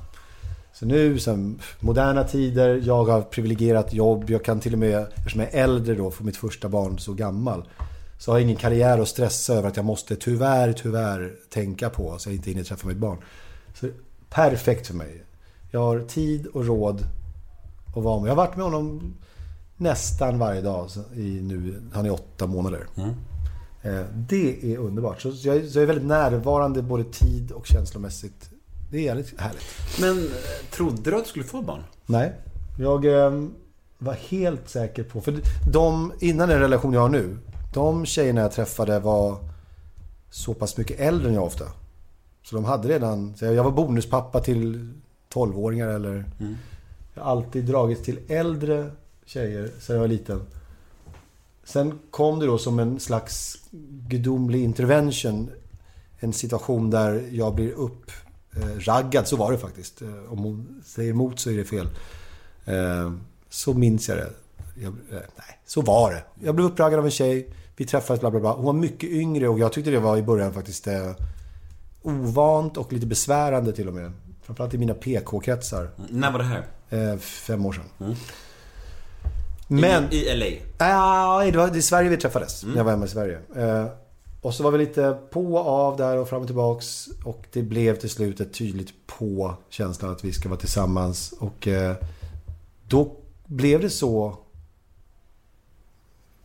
Så 0.73 0.85
nu, 0.85 1.19
sen, 1.19 1.59
moderna 1.79 2.23
tider, 2.23 2.81
jag 2.83 3.05
har 3.05 3.21
privilegierat 3.21 3.93
jobb. 3.93 4.29
Jag 4.29 4.45
kan 4.45 4.59
till 4.59 4.73
och 4.73 4.79
med, 4.79 5.05
eftersom 5.15 5.41
jag 5.41 5.53
är 5.53 5.63
äldre 5.63 5.95
då, 5.95 6.11
för 6.11 6.23
mitt 6.23 6.37
första 6.37 6.69
barn 6.69 6.99
så 6.99 7.13
gammal. 7.13 7.63
Så 8.19 8.31
har 8.31 8.37
jag 8.37 8.43
ingen 8.43 8.57
karriär 8.57 8.99
att 8.99 9.07
stressa 9.07 9.53
över 9.53 9.69
att 9.69 9.75
jag 9.75 9.85
måste 9.85 10.15
tyvärr, 10.15 10.73
tyvärr 10.73 11.33
tänka 11.49 11.89
på. 11.89 12.17
Så 12.17 12.29
jag 12.29 12.35
inte 12.35 12.49
hinner 12.49 12.63
träffa 12.63 12.87
mitt 12.87 12.97
barn. 12.97 13.17
Så 13.73 13.87
perfekt 14.29 14.87
för 14.87 14.93
mig. 14.93 15.23
Jag 15.71 15.79
har 15.79 15.99
tid 15.99 16.47
och 16.47 16.65
råd 16.65 17.07
att 17.95 18.03
vara 18.03 18.19
med. 18.19 18.29
Jag 18.29 18.35
har 18.35 18.45
varit 18.45 18.55
med 18.55 18.65
honom 18.65 19.13
nästan 19.77 20.39
varje 20.39 20.61
dag 20.61 20.89
i 21.15 21.39
nu. 21.41 21.81
Han 21.93 22.05
är 22.05 22.11
åtta 22.11 22.47
månader. 22.47 22.87
Eh, 23.81 24.01
Det 24.15 24.73
är 24.73 24.77
underbart. 24.77 25.21
Så 25.21 25.31
jag, 25.43 25.55
är- 25.55 25.85
väldigt 25.85 26.05
närvarande 26.07 26.81
både 26.81 27.03
tid 27.03 27.51
och 27.51 27.65
känslomässigt. 27.67 28.49
Det 28.91 28.97
är 28.97 29.01
jävligt 29.01 29.39
härligt. 29.39 29.63
Men 30.01 30.17
eh, 30.17 30.31
trodde 30.71 31.11
du 31.11 31.15
att 31.17 31.23
du 31.23 31.29
skulle 31.29 31.45
få 31.45 31.61
barn? 31.61 31.83
Nej. 32.05 32.33
Jag 32.79 33.05
eh, 33.05 33.43
var 33.97 34.13
helt 34.13 34.69
säker 34.69 35.03
på... 35.03 35.21
För 35.21 35.39
de, 35.71 36.13
innan 36.19 36.49
den 36.49 36.59
relation 36.59 36.93
jag 36.93 37.01
har 37.01 37.09
nu. 37.09 37.37
De 37.73 38.05
tjejerna 38.05 38.41
jag 38.41 38.51
träffade 38.51 38.99
var 38.99 39.37
så 40.29 40.53
pass 40.53 40.77
mycket 40.77 40.99
äldre 40.99 41.27
än 41.27 41.33
jag 41.33 41.43
ofta. 41.43 41.65
Så 42.43 42.55
de 42.55 42.65
hade 42.65 42.87
redan... 42.87 43.33
Jag 43.39 43.63
var 43.63 43.71
bonuspappa 43.71 44.39
till 44.39 44.93
12-åringar 45.33 45.87
eller... 45.87 46.25
Jag 47.13 47.23
har 47.23 47.31
alltid 47.31 47.65
dragits 47.65 48.01
till 48.03 48.19
äldre 48.27 48.91
tjejer 49.25 49.71
sedan 49.79 49.93
jag 49.95 50.01
var 50.01 50.07
liten. 50.07 50.41
Sen 51.63 51.99
kom 52.11 52.39
det 52.39 52.45
då 52.45 52.57
som 52.57 52.79
en 52.79 52.99
slags 52.99 53.57
gudomlig 54.07 54.63
intervention. 54.63 55.49
En 56.19 56.33
situation 56.33 56.89
där 56.89 57.23
jag 57.31 57.55
blir 57.55 57.71
uppraggad. 57.71 59.27
Så 59.27 59.35
var 59.35 59.51
det 59.51 59.57
faktiskt. 59.57 60.01
Eh, 60.01 60.31
Om 60.33 60.39
hon 60.39 60.81
säger 60.85 61.09
emot 61.11 61.39
så 61.39 61.49
är 61.51 61.57
det 61.57 61.65
fel. 61.65 61.87
Eh, 62.65 63.13
Så 63.49 63.73
minns 63.73 64.09
jag 64.09 64.17
det. 64.17 64.29
Jag, 64.75 64.87
eh, 64.93 64.93
nej, 65.11 65.59
så 65.65 65.81
var 65.81 66.11
det. 66.13 66.23
Jag 66.43 66.55
blev 66.55 66.67
uppraggad 66.67 66.99
av 66.99 67.05
en 67.05 67.11
tjej. 67.11 67.47
Vi 67.77 67.85
träffades 67.85 68.19
bla 68.19 68.31
bla 68.31 68.39
bla. 68.39 68.51
Hon 68.53 68.65
var 68.65 68.73
mycket 68.73 69.09
yngre 69.09 69.47
och 69.47 69.59
jag 69.59 69.73
tyckte 69.73 69.91
det 69.91 69.99
var 69.99 70.17
i 70.17 70.23
början 70.23 70.53
faktiskt 70.53 70.87
eh, 70.87 71.11
ovant 72.01 72.77
och 72.77 72.93
lite 72.93 73.05
besvärande 73.05 73.73
till 73.73 73.87
och 73.87 73.93
med. 73.93 74.11
Framförallt 74.41 74.73
i 74.73 74.77
mina 74.77 74.93
PK-kretsar. 74.93 75.89
När 76.09 76.31
var 76.31 76.39
det 76.39 76.45
här? 76.45 76.65
Eh, 76.89 77.17
fem 77.19 77.65
år 77.65 77.73
sedan. 77.73 78.15
Men... 79.67 80.13
I, 80.13 80.15
i 80.15 80.35
LA? 80.35 80.45
Nej, 80.79 81.51
det 81.51 81.57
var 81.57 81.77
i 81.77 81.81
Sverige 81.81 82.09
vi 82.09 82.17
träffades. 82.17 82.63
När 82.63 82.77
jag 82.77 82.83
var 82.83 82.91
hemma 82.91 83.05
i 83.05 83.09
Sverige. 83.09 83.39
Eh, 83.55 83.85
och 84.41 84.53
så 84.53 84.63
var 84.63 84.71
vi 84.71 84.77
lite 84.77 85.17
på 85.31 85.55
och 85.55 85.67
av 85.67 85.97
där 85.97 86.17
och 86.17 86.29
fram 86.29 86.41
och 86.41 86.47
tillbaks. 86.47 87.07
Och 87.23 87.45
det 87.51 87.61
blev 87.61 87.95
till 87.95 88.09
slut 88.09 88.39
ett 88.39 88.53
tydligt 88.53 88.93
på 89.07 89.55
känslan 89.69 90.11
att 90.11 90.23
vi 90.23 90.33
ska 90.33 90.49
vara 90.49 90.59
tillsammans. 90.59 91.33
Och 91.39 91.67
eh, 91.67 91.95
då 92.87 93.15
blev 93.45 93.81
det 93.81 93.89
så 93.89 94.37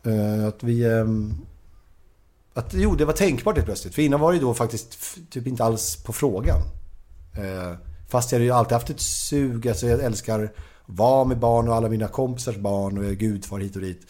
eh, 0.03 0.47
att 0.47 0.63
vi... 0.63 0.85
ehm, 0.85 1.33
att, 2.53 2.73
jo, 2.73 2.95
det 2.95 3.05
var 3.05 3.13
tänkbart 3.13 3.55
helt 3.55 3.65
plötsligt. 3.65 3.95
För 3.95 4.01
innan 4.01 4.19
var 4.19 4.33
det 4.33 4.39
då 4.39 4.53
faktiskt 4.53 4.97
typ 5.29 5.47
inte 5.47 5.63
alls 5.63 6.03
på 6.03 6.13
frågan. 6.13 6.61
Fast 8.09 8.31
jag 8.31 8.39
hade 8.39 8.45
ju 8.45 8.51
alltid 8.51 8.73
haft 8.73 8.89
ett 8.89 8.99
sug. 8.99 9.67
Alltså 9.67 9.87
jag 9.87 10.03
älskar 10.03 10.51
var 10.91 11.07
vara 11.15 11.25
med 11.25 11.39
barn 11.39 11.67
och 11.67 11.75
alla 11.75 11.89
mina 11.89 12.07
kompisars 12.07 12.57
barn 12.57 12.97
och 12.97 13.03
jag 13.03 13.11
är 13.11 13.15
gudfar 13.15 13.59
hit 13.59 13.75
och 13.75 13.81
dit. 13.81 14.01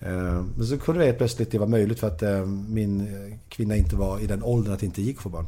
Eh, 0.00 0.42
men 0.56 0.66
så 0.66 0.78
kunde 0.78 1.00
det 1.00 1.06
helt 1.06 1.18
plötsligt 1.18 1.50
det 1.50 1.58
var 1.58 1.66
möjligt 1.66 2.00
för 2.00 2.06
att 2.06 2.22
eh, 2.22 2.46
min 2.46 3.00
eh, 3.00 3.36
kvinna 3.48 3.76
inte 3.76 3.96
var 3.96 4.18
i 4.20 4.26
den 4.26 4.42
åldern 4.42 4.72
att 4.74 4.80
det 4.80 4.86
inte 4.86 5.02
gick 5.02 5.16
att 5.16 5.22
få 5.22 5.28
barn. 5.28 5.46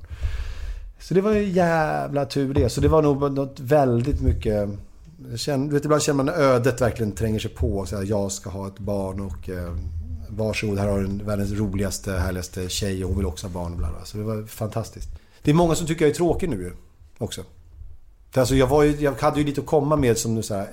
Så 1.00 1.14
det 1.14 1.20
var 1.20 1.32
ju 1.32 1.44
jävla 1.48 2.24
tur 2.24 2.54
det. 2.54 2.68
Så 2.68 2.80
det 2.80 2.88
var 2.88 3.02
nog 3.02 3.32
något 3.32 3.60
väldigt 3.60 4.20
mycket... 4.20 4.68
känner- 5.36 5.66
Du 5.68 5.72
vet, 5.74 5.84
ibland 5.84 6.02
känner 6.02 6.16
man 6.16 6.26
när 6.26 6.32
ödet 6.42 6.80
verkligen 6.80 7.12
tränger 7.12 7.38
sig 7.38 7.50
på. 7.50 7.86
Så 7.86 7.96
här, 7.96 8.04
jag 8.04 8.32
ska 8.32 8.50
ha 8.50 8.66
ett 8.66 8.78
barn 8.78 9.20
och 9.20 9.48
eh, 9.50 9.76
varsågod, 10.28 10.78
här 10.78 10.88
har 10.88 11.00
du 11.00 11.24
världens 11.24 11.52
roligaste, 11.52 12.12
härligaste 12.12 12.68
tjej 12.68 13.04
och 13.04 13.08
hon 13.08 13.18
vill 13.18 13.26
också 13.26 13.46
ha 13.46 13.52
barn. 13.54 13.72
Och 13.72 13.78
bla 13.78 13.88
bla. 13.90 14.04
Så 14.04 14.16
det 14.18 14.24
var 14.24 14.42
fantastiskt. 14.46 15.08
Det 15.42 15.50
är 15.50 15.54
många 15.54 15.74
som 15.74 15.86
tycker 15.86 16.04
jag 16.04 16.10
är 16.10 16.14
tråkig 16.14 16.48
nu 16.48 16.56
ju, 16.62 16.72
också. 17.18 17.42
För 18.32 18.40
alltså 18.40 18.54
jag, 18.54 18.66
var 18.66 18.82
ju, 18.82 18.96
jag 19.00 19.12
hade 19.12 19.40
ju 19.40 19.46
lite 19.46 19.60
att 19.60 19.66
komma 19.66 19.96
med 19.96 20.18
som 20.18 20.34
nu 20.34 20.42
så 20.42 20.54
här, 20.54 20.68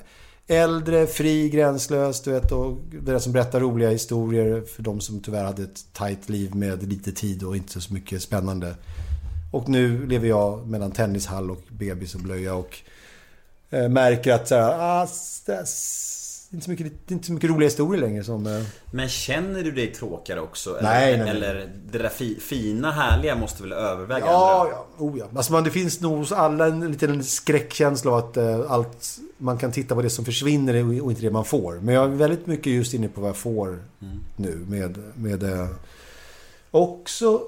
Äldre, 0.48 1.08
fri, 1.08 1.50
gränslös, 1.50 2.22
du 2.22 2.32
vet. 2.32 2.52
Och 2.52 2.78
det 2.92 3.12
där 3.12 3.20
som 3.20 3.34
berättar 3.34 3.60
roliga 3.60 3.90
historier 3.90 4.62
för 4.62 4.84
de 4.84 5.00
som 5.00 5.20
tyvärr 5.20 5.44
hade 5.44 5.64
ett 5.64 5.94
tajt 5.94 6.30
liv 6.30 6.56
med 6.56 6.84
lite 6.84 7.12
tid 7.12 7.44
och 7.44 7.56
inte 7.56 7.82
så 7.82 7.94
mycket 7.94 8.22
spännande. 8.22 8.76
Och 9.52 9.70
nu 9.70 10.08
lever 10.08 10.28
jag 10.28 10.68
mellan 10.68 10.92
tennishall 10.92 11.52
och 11.52 11.62
bebis 11.70 12.16
och 12.16 12.22
blöja 12.22 12.56
och 12.56 12.78
eh, 13.70 13.90
märker 13.90 14.34
att 14.34 14.48
så 14.48 14.56
här, 14.56 14.76
ah, 14.80 15.08
stress. 15.08 16.29
Det 16.50 16.54
är 16.54 16.58
inte 16.58 16.66
så 16.66 16.72
mycket, 16.72 17.08
det 17.08 17.14
inte 17.14 17.28
så 17.28 17.34
mycket 17.34 17.50
roliga 17.50 17.68
historier 17.68 18.02
längre 18.02 18.24
som... 18.24 18.48
Eh, 18.48 18.62
Men 18.92 19.10
känner 19.10 19.64
du 19.64 19.72
dig 19.72 19.94
tråkigare 19.94 20.42
också? 20.42 20.70
Eller, 20.70 20.90
Nej, 20.90 21.18
nej, 21.18 21.26
nej. 21.26 21.30
eller 21.30 21.70
det 21.92 21.98
där 21.98 22.10
fi, 22.10 22.40
fina, 22.40 22.92
härliga 22.92 23.36
måste 23.36 23.64
väl 23.64 23.72
överväga? 23.72 24.26
Ja, 24.26 24.62
andra? 24.62 24.74
ja. 24.74 25.06
Oh, 25.06 25.20
ja. 25.20 25.26
Alltså, 25.36 25.54
man, 25.54 25.64
det 25.64 25.72
finns 25.72 26.02
nog 26.02 26.18
hos 26.18 26.32
alla 26.32 26.68
en 26.68 26.92
liten 26.92 27.24
skräckkänsla 27.24 28.12
av 28.12 28.18
att 28.18 28.38
eh, 28.38 28.72
allt, 28.72 29.20
man 29.38 29.58
kan 29.58 29.72
titta 29.72 29.96
på 29.96 30.02
det 30.02 30.10
som 30.10 30.26
försvinner 30.26 31.02
och, 31.04 31.12
inte 31.12 31.22
det 31.22 31.32
man 31.32 31.46
får. 31.46 31.80
Men 31.82 31.96
jag 31.96 32.04
är 32.04 32.16
väldigt 32.16 32.48
mycket 32.48 32.74
just 32.74 32.94
inne 32.94 33.08
på 33.08 33.22
vad 33.22 33.30
jag 33.30 33.38
får 33.38 33.84
nu 34.36 34.66
med... 34.70 34.98
med 35.16 35.44
eh, 35.44 35.68
också 36.72 37.42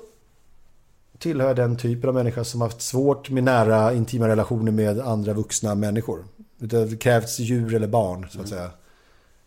tillhör 1.18 1.54
den 1.54 1.78
typen 1.78 2.08
av 2.08 2.14
människa 2.14 2.44
som 2.44 2.62
haft 2.62 2.82
svårt 2.82 3.30
med 3.30 3.44
nära 3.44 3.94
intima 3.94 4.28
relationer 4.28 4.72
med 4.72 5.00
andra 5.00 5.34
vuxna 5.34 5.76
människor. 5.76 6.26
Det 6.58 7.02
krävs 7.02 7.40
djur 7.40 7.76
eller 7.76 7.88
barn, 7.88 8.28
så 8.32 8.42
att 8.42 8.50
säga. 8.50 8.72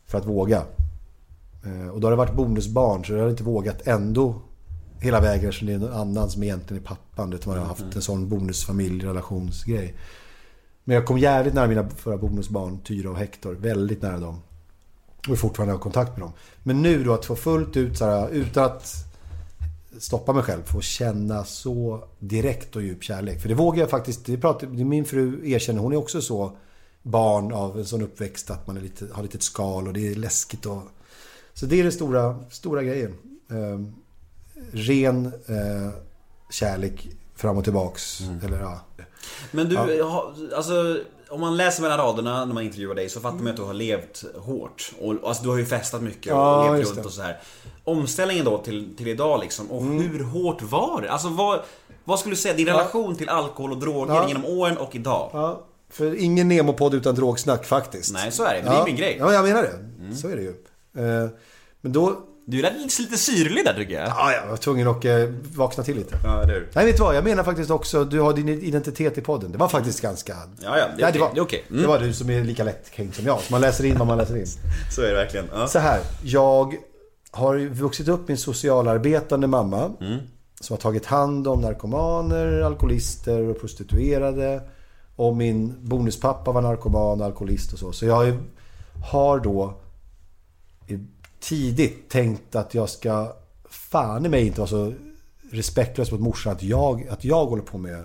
För 0.06 0.18
att 0.18 0.26
våga. 0.26 0.62
Eh, 1.64 1.88
och 1.88 2.00
då 2.00 2.06
har 2.06 2.10
det 2.10 2.16
varit 2.16 2.34
bonusbarn, 2.34 3.04
så 3.04 3.12
jag 3.12 3.22
har 3.22 3.30
inte 3.30 3.44
vågat 3.44 3.86
ändå 3.86 4.42
hela 5.00 5.20
vägen 5.20 5.48
eftersom 5.48 5.68
det 5.68 5.74
är 5.74 5.78
någon 5.78 5.92
annan 5.92 6.30
som 6.30 6.42
egentligen 6.42 6.82
är 6.82 6.86
pappan. 6.86 7.32
Utan 7.32 7.52
man 7.52 7.62
har 7.62 7.68
haft 7.68 7.96
en 7.96 8.02
sån 8.02 8.28
bonusfamiljerelationsgrej. 8.28 9.94
Men 10.84 10.94
jag 10.94 11.06
kom 11.06 11.18
jävligt 11.18 11.54
nära 11.54 11.66
mina 11.66 11.88
förra 11.88 12.16
bonusbarn, 12.16 12.78
Tyra 12.78 13.10
och 13.10 13.18
Hector. 13.18 13.54
Väldigt 13.54 14.02
nära 14.02 14.18
dem. 14.18 14.40
Och 15.28 15.32
är 15.32 15.36
fortfarande 15.36 15.74
har 15.74 15.78
kontakt 15.78 16.10
med 16.10 16.20
dem. 16.20 16.32
Men 16.62 16.82
nu 16.82 17.04
då 17.04 17.14
att 17.14 17.24
få 17.24 17.36
fullt 17.36 17.76
ut 17.76 17.98
så 17.98 18.04
här, 18.04 18.28
utan 18.28 18.64
att 18.64 18.94
stoppa 19.98 20.32
mig 20.32 20.42
själv. 20.42 20.62
Få 20.62 20.80
känna 20.80 21.44
så 21.44 22.04
direkt 22.18 22.76
och 22.76 22.82
djup 22.82 23.02
kärlek. 23.02 23.40
För 23.40 23.48
det 23.48 23.54
vågar 23.54 23.80
jag 23.80 23.90
faktiskt. 23.90 24.26
Det 24.26 24.36
pratar, 24.36 24.66
min 24.66 25.04
fru 25.04 25.50
erkänner, 25.50 25.80
hon 25.80 25.92
är 25.92 25.96
också 25.96 26.20
så 26.20 26.56
barn 27.06 27.52
av 27.52 27.78
en 27.78 27.86
sån 27.86 28.02
uppväxt 28.02 28.50
att 28.50 28.66
man 28.66 28.76
är 28.76 28.80
lite, 28.80 29.08
har 29.12 29.22
lite 29.22 29.38
skal 29.40 29.86
och 29.86 29.92
det 29.92 30.08
är 30.08 30.14
läskigt. 30.14 30.66
Och, 30.66 30.82
så 31.54 31.66
det 31.66 31.78
är 31.80 31.82
den 31.82 31.92
stora, 31.92 32.36
stora 32.50 32.82
grejen. 32.82 33.14
Eh, 33.50 33.80
ren 34.72 35.26
eh, 35.26 35.90
kärlek 36.50 37.08
fram 37.36 37.58
och 37.58 37.64
tillbaks. 37.64 38.20
Eller, 38.44 38.60
ja. 38.60 38.80
Men 39.50 39.68
du, 39.68 40.02
ha- 40.02 40.32
alltså 40.56 40.98
om 41.30 41.40
man 41.40 41.56
läser 41.56 41.82
mellan 41.82 41.98
raderna 41.98 42.44
när 42.44 42.54
man 42.54 42.62
intervjuar 42.62 42.94
dig 42.94 43.08
så 43.08 43.20
fattar 43.20 43.38
man 43.38 43.48
att 43.48 43.56
du 43.56 43.62
har 43.62 43.74
levt 43.74 44.24
hårt. 44.38 44.92
Och, 45.00 45.14
alltså 45.28 45.42
du 45.42 45.48
har 45.48 45.56
ju 45.58 45.66
festat 45.66 46.02
mycket 46.02 46.32
och 46.32 46.38
Ja, 46.38 46.72
levt 46.74 46.86
runt 46.86 46.96
det. 46.96 47.02
och 47.04 47.12
så 47.12 47.22
här. 47.22 47.40
Omställningen 47.84 48.44
då 48.44 48.58
till, 48.58 48.96
till 48.96 49.08
idag 49.08 49.40
liksom. 49.40 49.70
Och 49.70 49.82
Mm. 49.82 49.98
hur 50.10 50.24
hårt 50.24 50.62
var 50.62 51.02
det? 51.02 51.10
Alltså 51.12 51.28
vad, 51.28 51.60
vad 52.04 52.18
skulle 52.18 52.32
du 52.34 52.40
säga, 52.40 52.54
din 52.54 52.66
relation 52.66 53.16
till 53.16 53.28
alkohol 53.28 53.72
och 53.72 53.78
droger 53.78 54.14
Ja. 54.14 54.28
genom 54.28 54.44
åren 54.44 54.76
och 54.78 54.94
idag? 54.96 55.30
Ja, 55.32 55.62
för 55.94 56.14
ingen 56.14 56.48
Nemo-podd 56.48 56.94
utan 56.94 57.14
drogsnack 57.14 57.64
faktiskt. 57.64 58.12
Nej, 58.12 58.32
så 58.32 58.44
är 58.44 58.54
det. 58.54 58.60
Det 58.60 58.76
är 58.76 58.84
min 58.84 58.96
grej. 58.96 59.16
Ja, 59.20 59.32
jag 59.32 59.44
menar 59.44 59.62
det. 59.62 60.16
Så 60.16 60.28
är 60.28 60.36
det 60.36 60.42
ju. 60.42 60.54
Eh, 60.96 61.28
Men 61.80 61.92
då... 61.92 62.20
Du 62.46 62.66
är 62.66 62.72
lite, 62.98 63.16
syrlig 63.16 63.64
där 63.64 63.74
tycker 63.74 63.94
jag. 63.94 64.08
Ja, 64.08 64.32
jag 64.32 64.46
var 64.50 64.56
tvungen 64.56 64.88
att 64.88 65.04
eh, 65.04 65.12
vakna 65.56 65.82
till 65.84 65.96
lite. 65.96 66.16
Ja, 66.24 66.44
det 66.44 66.54
är 66.54 66.68
Nej, 66.72 66.86
vet 66.86 66.96
du 66.96 67.02
vad? 67.02 67.16
Jag 67.16 67.24
menar 67.24 67.44
faktiskt 67.44 67.70
också, 67.70 68.04
du 68.04 68.20
har 68.20 68.32
din 68.32 68.48
identitet 68.48 69.18
i 69.18 69.20
podden. 69.20 69.52
Det 69.52 69.58
var 69.58 69.68
faktiskt 69.68 70.00
ganska... 70.00 70.36
Ja, 70.62 70.78
ja, 70.78 70.84
det 70.96 71.02
Nej, 71.10 71.18
var, 71.20 71.30
Det 71.34 71.40
är 71.40 71.42
okej. 71.42 71.64
Mm. 71.70 71.82
det 71.82 71.88
var 71.88 71.98
du 71.98 72.12
som 72.12 72.30
är 72.30 72.44
lika 72.44 72.64
lättkränkt 72.64 73.16
som 73.16 73.26
jag. 73.26 73.40
Så 73.40 73.52
man 73.52 73.60
läser 73.60 73.84
in 73.84 73.98
vad 73.98 74.06
man 74.06 74.18
läser 74.18 74.36
in. 74.36 74.46
Så 74.94 75.02
är 75.02 75.08
det 75.08 75.14
verkligen. 75.14 75.46
Ja. 75.54 75.66
Så 75.66 75.78
här, 75.78 76.00
jag 76.24 76.74
har 77.30 77.58
vuxit 77.58 78.08
upp 78.08 78.20
med 78.20 78.30
en 78.30 78.38
socialarbetande 78.38 79.46
mamma. 79.46 79.90
Som 80.60 80.74
har 80.74 80.80
tagit 80.80 81.06
hand 81.06 81.48
om 81.48 81.60
narkomaner, 81.60 82.60
alkoholister 82.60 83.40
och 83.42 83.60
prostituerade. 83.60 84.60
Och 85.16 85.36
min 85.36 85.74
bonuspappa 85.82 86.52
var 86.52 86.62
narkoman, 86.62 87.22
alkoholist 87.22 87.72
och 87.72 87.78
så. 87.78 87.92
Så 87.92 88.06
jag 88.06 88.38
har 89.04 89.40
då 89.40 89.74
tidigt 91.40 92.10
tänkt 92.10 92.56
att 92.56 92.74
jag 92.74 92.90
ska 92.90 93.32
fan 93.64 94.26
i 94.26 94.28
mig 94.28 94.46
inte 94.46 94.60
vara 94.60 94.68
så 94.68 94.92
respektlös 95.50 96.12
mot 96.12 96.20
morsan 96.20 96.52
att 96.52 96.62
jag, 96.62 97.08
att 97.08 97.24
jag 97.24 97.46
håller 97.46 97.62
på 97.62 97.78
med 97.78 98.04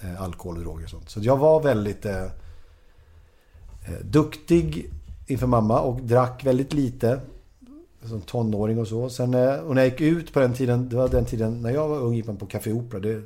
eh, 0.00 0.22
alkohol 0.22 0.56
och 0.56 0.62
droger 0.62 0.84
och 0.84 0.90
sånt. 0.90 1.10
Så 1.10 1.20
jag 1.20 1.36
var 1.36 1.62
väldigt 1.62 2.06
eh, 2.06 2.22
eh, 2.22 4.00
duktig 4.04 4.90
inför 5.26 5.46
mamma 5.46 5.80
och 5.80 6.02
drack 6.02 6.44
väldigt 6.44 6.72
lite. 6.72 7.20
Som 8.04 8.20
tonåring 8.20 8.78
och 8.78 8.88
så. 8.88 9.10
Sen, 9.10 9.34
eh, 9.34 9.54
och 9.54 9.74
när 9.74 9.82
jag 9.82 9.90
gick 9.90 10.00
ut 10.00 10.32
på 10.32 10.40
den 10.40 10.54
tiden, 10.54 10.88
det 10.88 10.96
var 10.96 11.08
den 11.08 11.24
tiden 11.24 11.62
när 11.62 11.70
jag 11.70 11.88
var 11.88 11.98
ung 11.98 12.14
gick 12.14 12.26
man 12.26 12.36
på 12.36 12.46
Café 12.46 12.72
Opera. 12.72 13.00
Det, 13.00 13.22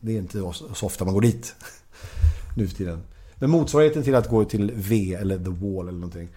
det 0.00 0.12
är 0.12 0.18
inte 0.18 0.52
så 0.74 0.86
ofta 0.86 1.04
man 1.04 1.14
går 1.14 1.20
dit 1.20 1.54
nu 2.56 2.68
för 2.68 2.74
tiden. 2.76 3.02
Men 3.34 3.50
motsvarigheten 3.50 4.02
till 4.02 4.14
att 4.14 4.28
gå 4.28 4.44
till 4.44 4.72
V 4.74 5.14
eller 5.20 5.38
The 5.38 5.50
Wall 5.50 5.88
eller 5.88 5.98
någonting. 5.98 6.28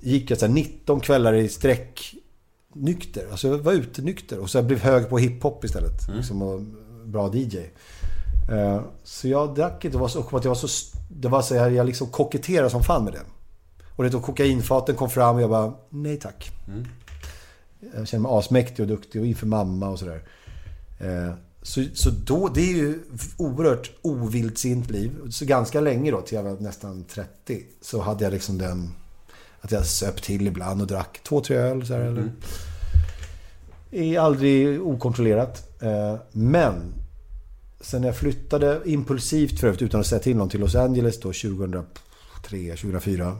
Gick 0.00 0.30
jag 0.30 0.38
så 0.38 0.46
här 0.46 0.52
19 0.52 1.00
kvällar 1.00 1.34
i 1.34 1.48
sträck 1.48 2.14
nykter. 2.72 3.26
Alltså 3.30 3.48
jag 3.48 3.58
var 3.58 3.72
ute 3.72 4.02
nykter 4.02 4.38
och 4.38 4.50
så 4.50 4.62
blev 4.62 4.80
hög 4.80 5.08
på 5.08 5.18
hiphop 5.18 5.64
istället. 5.64 6.08
Liksom, 6.16 6.42
och 6.42 6.60
bra 7.04 7.30
DJ. 7.34 7.56
Eh, 8.50 8.80
Så 9.04 9.28
jag 9.28 9.54
drack 9.54 9.84
inte 9.84 9.96
och 9.98 10.16
och 10.16 10.38
att 10.38 10.44
jag 10.44 10.50
var 10.50 10.54
så... 10.54 10.96
Det 11.08 11.28
var 11.28 11.42
så 11.42 11.54
här, 11.54 11.70
jag 11.70 11.86
liksom 11.86 12.06
koketterade 12.06 12.70
som 12.70 12.82
fan 12.82 13.04
med 13.04 13.12
det. 13.12 13.20
Och 13.96 14.04
det 14.04 14.14
och 14.14 14.22
kokainfaten 14.22 14.94
kom 14.94 15.10
fram 15.10 15.36
och 15.36 15.42
jag 15.42 15.50
bara, 15.50 15.72
nej 15.90 16.16
tack. 16.18 16.50
Jag 17.96 18.08
känner 18.08 18.22
mig 18.22 18.38
asmäktig 18.38 18.82
och 18.82 18.88
duktig 18.88 19.20
och 19.20 19.26
inför 19.26 19.46
mamma 19.46 19.88
och 19.88 19.98
sådär. 19.98 20.22
Så, 21.66 21.84
så 21.94 22.10
då, 22.10 22.48
det 22.48 22.60
är 22.60 22.76
ju 22.76 22.98
oerhört 23.36 23.90
ovildsint 24.02 24.90
liv. 24.90 25.12
Så 25.30 25.44
ganska 25.44 25.80
länge 25.80 26.10
då, 26.10 26.20
till 26.20 26.36
jag 26.36 26.42
var 26.42 26.56
nästan 26.60 27.04
30, 27.04 27.64
så 27.80 28.00
hade 28.00 28.24
jag 28.24 28.32
liksom 28.32 28.58
den... 28.58 28.90
Att 29.60 29.72
jag 29.72 29.86
söp 29.86 30.22
till 30.22 30.46
ibland 30.46 30.80
och 30.80 30.86
drack 30.86 31.20
två, 31.22 31.40
tre 31.40 31.56
öl 31.56 31.86
så 31.86 31.94
här, 31.94 32.00
eller... 32.00 32.32
Är 33.90 34.18
aldrig 34.18 34.82
okontrollerat. 34.82 35.82
Eh, 35.82 36.16
Men 36.32 36.94
sen 37.80 38.02
jag 38.02 38.16
flyttade 38.16 38.80
impulsivt 38.84 39.60
förut 39.60 39.82
utan 39.82 40.00
att 40.00 40.06
säga 40.06 40.22
till 40.22 40.36
någon 40.36 40.48
till 40.48 40.60
Los 40.60 40.74
Angeles 40.74 41.20
då 41.20 41.32
2003, 41.32 41.84
2004. 42.42 43.38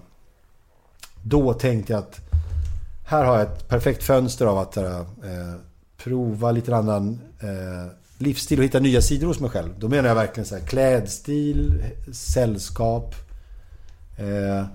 Då 1.23 1.55
tänkte 1.55 1.93
jag 1.93 2.01
att 2.01 2.21
här 3.07 3.25
har 3.25 3.39
jag 3.39 3.43
ett 3.43 3.69
perfekt 3.69 4.03
fönster 4.03 4.47
av 4.47 4.59
att 4.59 4.77
eh, 4.77 5.05
prova 5.97 6.53
lite 6.53 6.77
annan 6.77 7.21
eh, 7.41 8.06
livsstil 8.19 8.59
och 8.59 8.65
hitta 8.65 8.81
nya 8.81 9.03
sidor 9.03 9.27
hos 9.27 9.41
mig 9.41 9.51
själv. 9.51 9.75
Då 9.79 9.89
menar 9.89 10.09
jag 10.09 10.15
verkligen 10.15 10.47
så 10.47 10.57
här 10.57 10.67
klädstil, 10.67 11.85
sällskap. 12.13 13.15
Eh, 14.17 14.67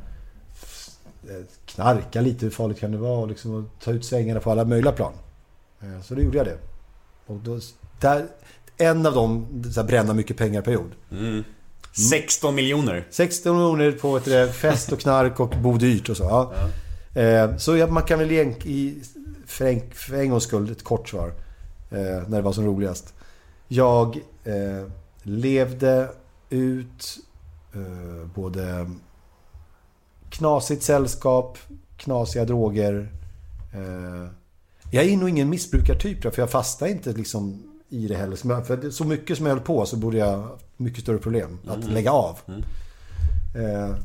knarka 1.65 2.22
lite, 2.22 2.45
hur 2.45 2.51
farligt 2.51 2.80
kan 2.80 2.91
det 2.91 2.97
vara? 2.97 3.19
Och 3.19 3.27
liksom, 3.27 3.53
och 3.53 3.84
ta 3.84 3.91
ut 3.91 4.05
svängarna 4.05 4.39
på 4.39 4.51
alla 4.51 4.65
möjliga 4.65 4.91
plan. 4.91 5.13
Eh, 5.81 6.01
så 6.01 6.15
då 6.15 6.22
gjorde 6.22 6.38
jag 6.38 6.45
det. 6.45 6.57
Och 7.26 7.38
då, 7.38 7.59
där, 7.99 8.27
en 8.77 9.05
av 9.05 9.13
dem, 9.13 9.63
så 9.73 9.81
här, 9.81 9.88
bränna 9.88 10.13
mycket 10.13 10.38
pengar 10.38 10.61
period. 10.61 10.91
16 12.09 12.55
miljoner. 12.55 13.07
16 13.09 13.57
miljoner 13.57 13.91
på 13.91 14.18
ett 14.18 14.27
eh, 14.27 14.45
fest 14.47 14.91
och 14.91 14.99
knark 14.99 15.39
och 15.39 15.49
bo 15.49 15.77
dyrt 15.77 16.09
och 16.09 16.18
så. 16.18 16.23
Ja. 16.23 16.53
Eh, 17.22 17.57
så 17.57 17.77
ja, 17.77 17.88
man 17.88 18.03
kan 18.03 18.19
väl 18.19 18.31
i, 18.31 19.01
för, 19.45 19.65
en, 19.65 19.81
för 19.91 20.15
en 20.15 20.30
gångs 20.30 20.43
skull 20.43 20.72
ett 20.72 20.84
kort 20.84 21.09
svar. 21.09 21.34
Eh, 21.91 22.27
när 22.27 22.38
det 22.38 22.41
var 22.41 22.53
som 22.53 22.65
roligast. 22.65 23.13
Jag 23.73 24.18
eh, 24.43 24.88
levde 25.23 26.10
ut 26.49 27.18
eh, 27.73 28.27
både 28.35 28.91
knasigt 30.30 30.84
sällskap, 30.84 31.57
knasiga 31.98 32.45
droger. 32.45 33.11
Eh, 33.73 34.30
jag 34.91 35.06
är 35.06 35.18
nog 35.18 35.30
ingen 35.30 35.49
missbrukartyp 35.49 36.22
för 36.22 36.41
jag 36.41 36.49
fastnar 36.49 36.88
inte 36.88 37.14
liksom 37.14 37.64
i 37.89 38.07
det 38.07 38.15
heller. 38.15 38.64
För 38.64 38.89
så 38.89 39.03
mycket 39.06 39.38
som 39.38 39.45
jag 39.45 39.53
höll 39.53 39.64
på 39.64 39.85
så 39.85 39.98
borde 39.98 40.18
jag 40.18 40.38
ha 40.38 40.57
mycket 40.77 41.03
större 41.03 41.18
problem 41.18 41.60
att 41.68 41.84
lägga 41.84 42.11
av. 42.11 42.39
Eh, 43.56 43.95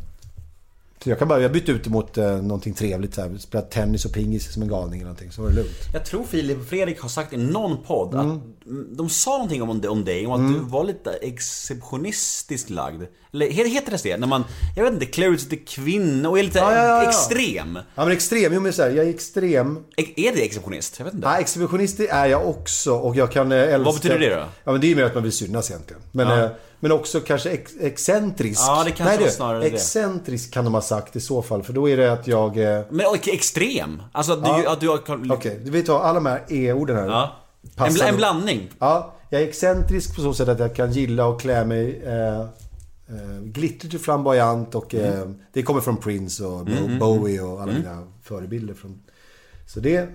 så 1.06 1.10
jag 1.10 1.18
kan 1.18 1.28
bara, 1.28 1.40
jag 1.40 1.52
bytte 1.52 1.72
ut 1.72 1.84
det 1.84 1.90
mot 1.90 2.18
eh, 2.18 2.36
någonting 2.42 2.74
trevligt 2.74 3.14
så 3.14 3.20
här. 3.20 3.38
Spela 3.38 3.62
tennis 3.62 4.04
och 4.04 4.12
pingis 4.12 4.52
som 4.52 4.62
en 4.62 4.68
galning 4.68 5.00
eller 5.00 5.08
någonting. 5.08 5.32
Så 5.32 5.42
var 5.42 5.48
det 5.48 5.54
lugnt. 5.54 5.70
Jag 5.92 6.04
tror 6.04 6.24
Filip 6.24 6.58
och 6.60 6.66
Fredrik 6.66 7.00
har 7.00 7.08
sagt 7.08 7.32
i 7.32 7.36
någon 7.36 7.82
podd 7.82 8.14
att 8.14 8.24
mm, 8.24 8.96
de 8.96 9.08
sa 9.08 9.30
någonting 9.30 9.62
om, 9.62 9.80
om 9.88 10.04
dig, 10.04 10.26
om 10.26 10.32
att 10.32 10.52
du 10.52 10.58
var 10.58 10.84
lite 10.84 11.10
exceptionistiskt 11.10 12.70
lagd. 12.70 13.02
Eller 13.32 13.46
he- 13.46 13.68
heter 13.68 13.90
det 13.92 14.02
det? 14.02 14.16
När 14.16 14.26
man, 14.26 14.44
jag 14.76 14.84
vet 14.84 14.92
inte, 14.92 15.06
klär 15.06 15.28
ut 15.28 15.40
sig 15.40 15.48
till 15.50 15.64
kvinna 15.64 16.28
och 16.28 16.38
är 16.38 16.42
lite 16.42 16.58
Ja, 16.58 16.74
ja, 16.76 16.84
ja, 17.02 17.08
extrem. 17.08 17.78
Ja 17.94 18.04
men 18.04 18.12
extrem, 18.12 18.52
jo 18.54 18.60
men 18.60 18.72
så 18.72 18.82
här, 18.82 18.90
jag 18.90 19.06
är 19.06 19.10
extrem. 19.10 19.78
E- 19.96 20.12
Är 20.28 20.32
det 20.32 20.44
exceptionist? 20.44 20.94
Jag 20.98 21.04
vet 21.04 21.14
inte. 21.14 21.26
Ja, 21.26 21.38
exhibitionist 21.38 22.00
är 22.00 22.26
jag 22.26 22.48
också 22.48 22.92
och 22.92 23.16
jag 23.16 23.32
kan 23.32 23.52
eh, 23.52 23.58
älska... 23.58 23.78
Vad 23.78 23.94
betyder 23.94 24.18
det 24.18 24.34
då? 24.34 24.44
Ja 24.64 24.72
men 24.72 24.80
det 24.80 24.86
är 24.86 24.88
ju 24.88 24.96
mer 24.96 25.04
att 25.04 25.14
man 25.14 25.22
vill 25.22 25.32
synas 25.32 25.70
egentligen. 25.70 26.02
Men, 26.12 26.42
eh, 26.42 26.50
men 26.80 26.92
också 26.92 27.20
kanske 27.20 27.50
ex 27.50 27.72
excentrisk. 27.80 28.60
Ja, 28.66 28.82
det 28.84 28.90
kanske 28.90 29.16
Nej, 29.16 29.24
var 29.24 29.30
snarare 29.30 29.60
det. 29.60 29.66
Excentrisk 29.66 30.52
kan 30.54 30.64
de 30.64 30.74
ha 30.74 30.80
sagt 30.80 31.16
i 31.16 31.20
så 31.20 31.42
fall. 31.42 31.62
För 31.62 31.72
då 31.72 31.88
är 31.88 31.96
det 31.96 32.12
att 32.12 32.26
jag... 32.26 32.58
eh, 32.58 32.80
Men 32.90 33.06
och, 33.06 33.28
extrem? 33.28 34.02
Alltså 34.12 34.32
att 34.32 34.44
du, 34.44 34.50
Ja. 34.50 34.72
att 34.72 34.80
du 34.80 34.88
har... 34.88 35.32
Okej, 35.32 35.60
vi 35.64 35.82
tar 35.82 36.00
alla 36.00 36.14
de 36.14 36.26
här 36.26 36.42
e-orden 36.48 36.96
här. 36.96 37.06
Ja. 37.06 37.36
En, 37.76 37.92
bla- 37.92 38.04
en 38.08 38.16
blandning. 38.16 38.70
Ja, 38.78 39.14
jag 39.30 39.42
är 39.42 39.46
excentrisk 39.48 40.16
på 40.16 40.22
så 40.22 40.34
sätt 40.34 40.48
att 40.48 40.58
jag 40.58 40.74
kan 40.74 40.92
gilla 40.92 41.26
och 41.26 41.40
klä 41.40 41.64
mig 41.64 42.02
eh, 42.06 42.40
eh, 42.40 43.40
glittrigt 43.42 43.94
och 43.94 44.00
flamboyant 44.00 44.74
och 44.74 44.94
eh, 44.94 45.14
Mm. 45.22 45.34
det 45.52 45.62
kommer 45.62 45.80
från 45.80 45.96
Prince 45.96 46.44
och 46.44 46.64
Bo- 46.64 46.98
Bowie 47.00 47.40
och 47.42 47.62
alla 47.62 47.72
mina 47.72 48.06
förebilder. 48.22 48.74
Från, 48.74 49.02
så 49.66 49.80
det, 49.80 50.08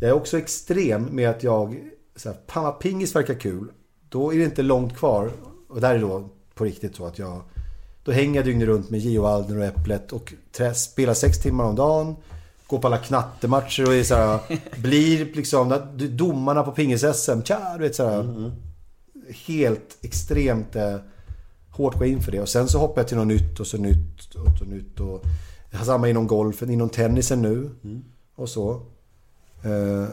jag 0.00 0.08
är 0.10 0.12
också 0.14 0.38
extrem 0.38 1.02
med 1.04 1.30
att 1.30 1.42
jag, 1.42 1.76
så 2.16 2.28
här, 2.28 2.38
fan 2.48 2.64
vad 2.64 2.78
pingis 2.80 3.16
verkar 3.16 3.34
kul. 3.34 3.68
Då 4.08 4.32
är 4.34 4.38
det 4.38 4.44
inte 4.44 4.62
långt 4.62 4.96
kvar. 4.98 5.30
Och 5.68 5.80
där 5.80 5.94
är 5.94 5.98
då 5.98 6.28
på 6.54 6.64
riktigt 6.64 6.96
så 6.96 7.06
att 7.06 7.18
jag, 7.18 7.42
då 8.02 8.12
hänger 8.12 8.36
jag 8.36 8.44
dygnet 8.44 8.68
runt 8.68 8.90
med 8.90 9.00
Gio 9.00 9.22
Waldner 9.22 9.58
och 9.58 9.64
Äpplet 9.64 10.12
och 10.12 10.34
spelar 10.74 11.14
sex 11.14 11.38
timmar 11.38 11.64
om 11.64 11.74
dagen. 11.74 12.16
Går 12.66 12.78
på 12.78 12.86
alla 12.86 12.98
knattematcher 12.98 13.86
och 13.86 13.94
är 13.94 14.04
så 14.04 14.14
här, 14.14 14.40
blir 14.82 15.34
liksom, 15.34 15.80
domarna 15.96 16.62
på 16.62 16.72
pingis-SM, 16.72 17.42
tja, 17.42 17.74
du 17.76 17.82
vet 17.82 17.94
så 17.94 18.08
här, 18.08 18.52
helt 19.46 19.98
extremt 20.02 20.76
eh, 20.76 20.96
hårt 21.70 21.98
gå 21.98 22.04
in 22.04 22.22
för 22.22 22.32
det. 22.32 22.40
Och 22.40 22.48
sen 22.48 22.68
så 22.68 22.78
hoppar 22.78 23.00
jag 23.00 23.08
till 23.08 23.16
något 23.16 23.26
nytt 23.26 23.60
och 23.60 23.66
så 23.66 23.76
nytt 23.76 24.34
och 24.34 24.58
så 24.58 24.64
nytt. 24.64 25.00
Och 25.00 25.24
jag 25.70 25.78
har 25.78 25.84
samma 25.84 26.08
inom 26.08 26.26
golfen, 26.26 26.70
inom 26.70 26.88
tennisen 26.88 27.42
nu. 27.42 27.70
Och 28.34 28.48
så. 28.48 28.82
Eh, 29.62 30.08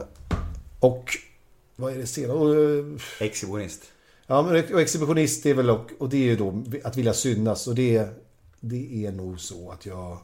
och 0.80 1.10
vad 1.76 1.94
är 1.94 1.98
det 1.98 2.08
senare? 2.08 2.80
Eh, 2.80 2.86
Exhibitionist. 3.20 3.82
Ja, 4.28 4.42
men 4.42 4.74
och 4.74 4.82
exhibitionist 4.82 5.46
är 5.46 5.54
väl 5.54 5.70
och, 5.70 5.92
och 6.00 6.10
det 6.10 6.18
är 6.18 6.24
ju 6.24 6.36
då 6.36 6.64
att 6.84 6.98
vilja 6.98 7.14
synas. 7.14 7.68
Och 7.68 7.76
det, 7.76 8.08
det 8.60 9.06
är 9.06 9.12
nog 9.12 9.40
så 9.40 9.72
att 9.72 9.86
jag 9.86 10.18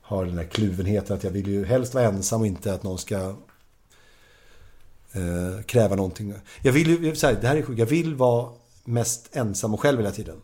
har 0.00 0.24
den 0.24 0.38
här 0.38 0.44
kluvenheten 0.44 1.16
att 1.16 1.24
jag 1.24 1.30
vill 1.30 1.46
ju 1.46 1.64
helst 1.64 1.94
vara 1.94 2.04
ensam 2.04 2.40
och 2.40 2.46
inte 2.46 2.74
att 2.74 2.82
någon 2.82 2.98
ska 2.98 3.34
eh, 5.12 5.62
kräva 5.66 5.96
någonting. 5.96 6.34
Jag 6.62 6.72
vill 6.72 7.04
ju, 7.04 7.14
så 7.14 7.26
här, 7.26 7.38
det 7.40 7.48
här 7.48 7.56
är 7.56 7.62
sjukt, 7.62 7.78
jag 7.78 7.86
vill 7.86 8.14
vara 8.14 8.48
mest 8.84 9.36
ensam 9.36 9.74
och 9.74 9.80
själv 9.80 9.98
hela 9.98 10.10
tiden. 10.10 10.36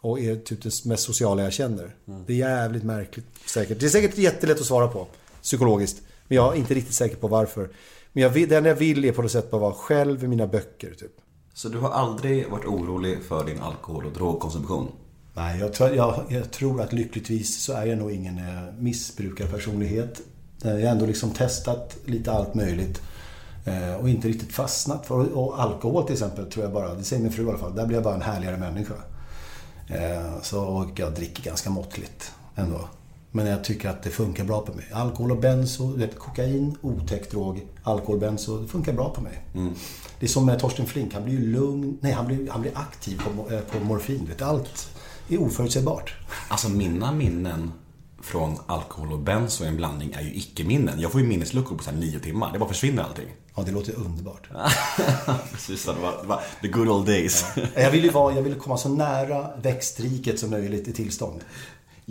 Och 0.00 0.20
är 0.20 0.36
typ 0.36 0.62
det 0.62 0.84
mest 0.84 1.02
sociala 1.02 1.42
jag 1.42 1.52
känner. 1.52 1.94
Det 2.26 2.32
är 2.32 2.36
jävligt 2.36 2.84
märkligt 2.84 3.26
säkert. 3.46 3.80
Det 3.80 3.86
är 3.86 3.90
säkert 3.90 4.18
jättelätt 4.18 4.60
att 4.60 4.66
svara 4.66 4.88
på 4.88 5.06
psykologiskt. 5.42 6.02
Men 6.28 6.36
jag 6.36 6.54
är 6.54 6.58
inte 6.58 6.74
riktigt 6.74 6.94
säker 6.94 7.16
på 7.16 7.28
varför. 7.28 7.70
Men 8.12 8.22
jag 8.22 8.30
vill, 8.30 8.48
det 8.48 8.56
enda 8.56 8.68
jag 8.68 8.76
vill 8.76 9.04
är 9.04 9.12
på 9.12 9.22
något 9.22 9.32
sätt 9.32 9.50
bara 9.50 9.60
vara 9.60 9.74
själv 9.74 10.24
i 10.24 10.26
mina 10.26 10.46
böcker 10.46 10.94
typ. 10.94 11.21
Så 11.54 11.68
du 11.68 11.78
har 11.78 11.90
aldrig 11.90 12.50
varit 12.50 12.64
orolig 12.64 13.22
för 13.22 13.44
din 13.46 13.60
alkohol 13.60 14.06
och 14.06 14.12
drogkonsumtion? 14.12 14.92
Nej, 15.34 15.60
jag 15.60 15.72
tror, 15.72 15.90
jag, 15.90 16.24
jag 16.28 16.50
tror 16.50 16.80
att 16.80 16.92
lyckligtvis 16.92 17.62
så 17.62 17.72
är 17.72 17.86
jag 17.86 17.98
nog 17.98 18.10
ingen 18.10 18.38
eh, 18.38 18.74
missbrukarpersonlighet. 18.78 20.20
Eh, 20.64 20.70
jag 20.70 20.86
har 20.86 20.92
ändå 20.92 21.06
liksom 21.06 21.30
testat 21.30 21.96
lite 22.04 22.32
allt 22.32 22.54
möjligt. 22.54 23.02
Eh, 23.64 23.94
och 23.94 24.08
inte 24.08 24.28
riktigt 24.28 24.52
fastnat 24.52 25.06
för 25.06 25.36
och 25.36 25.62
alkohol 25.62 26.04
till 26.04 26.12
exempel 26.12 26.50
tror 26.50 26.64
jag 26.64 26.72
bara, 26.74 26.94
det 26.94 27.04
säger 27.04 27.22
min 27.22 27.32
fru 27.32 27.46
i 27.46 27.48
alla 27.48 27.58
fall, 27.58 27.74
där 27.74 27.86
blir 27.86 27.96
jag 27.96 28.04
bara 28.04 28.14
en 28.14 28.22
härligare 28.22 28.56
människa. 28.56 28.94
Så 30.42 30.64
och 30.64 31.00
jag 31.00 31.14
dricker 31.14 31.42
ganska 31.42 31.70
måttligt 31.70 32.32
ändå. 32.54 32.88
Men 33.34 33.46
jag 33.46 33.64
tycker 33.64 33.88
att 33.88 34.02
det 34.02 34.10
funkar 34.10 34.44
bra 34.44 34.60
på 34.60 34.72
mig. 34.74 34.84
Alkohol 34.92 35.30
och 35.32 35.38
benzo, 35.38 35.86
vet, 35.86 36.18
kokain, 36.18 36.76
otäck 36.80 37.30
drog. 37.30 37.66
Alkohol, 37.82 38.18
benzo, 38.18 38.58
det 38.58 38.68
funkar 38.68 38.92
bra 38.92 39.10
på 39.10 39.20
mig. 39.20 39.42
Det 40.20 40.26
är 40.26 40.30
som 40.30 40.46
med 40.46 40.58
Torsten 40.58 40.86
Flink, 40.86 41.14
han 41.14 41.24
blir 41.24 41.34
ju 41.34 41.52
lugn, 41.52 41.98
nej 42.00 42.12
han 42.12 42.26
blir, 42.26 42.50
han 42.50 42.60
blir 42.60 42.72
aktiv 42.78 43.22
på, 43.24 43.54
eh, 43.54 43.60
på 43.60 43.84
morfin. 43.84 44.26
Vet, 44.28 44.42
allt 44.42 44.88
är 45.28 45.42
oförutsägbart. 45.42 46.14
Alltså 46.48 46.68
mina 46.68 47.12
minnen 47.12 47.72
från 48.22 48.58
alkohol 48.66 49.12
och 49.12 49.18
benzo 49.18 49.64
i 49.64 49.68
en 49.68 49.76
blandning 49.76 50.12
är 50.12 50.22
ju 50.22 50.34
icke-minnen. 50.34 51.00
Jag 51.00 51.12
får 51.12 51.20
ju 51.20 51.26
minnesluckor 51.26 51.76
på 51.76 51.84
så 51.84 51.90
nio 51.90 52.20
timmar. 52.20 52.52
Det 52.52 52.58
bara 52.58 52.68
försvinner 52.68 53.02
allting. 53.02 53.28
Ja, 53.54 53.62
det 53.62 53.72
låter 53.72 53.94
underbart. 53.98 54.48
Precis, 55.52 55.84
det 55.84 55.92
var, 55.92 56.22
det 56.22 56.28
var 56.28 56.40
the 56.62 56.68
good 56.68 56.88
old 56.88 57.06
days. 57.06 57.44
Jag 57.74 57.90
vill 57.90 58.04
ju 58.04 58.10
vara, 58.10 58.34
jag 58.34 58.42
vill 58.42 58.54
komma 58.54 58.76
så 58.76 58.88
nära 58.88 59.56
växtriket 59.62 60.38
som 60.38 60.50
möjligt 60.50 60.88
i 60.88 60.92
tillstånd. 60.92 61.40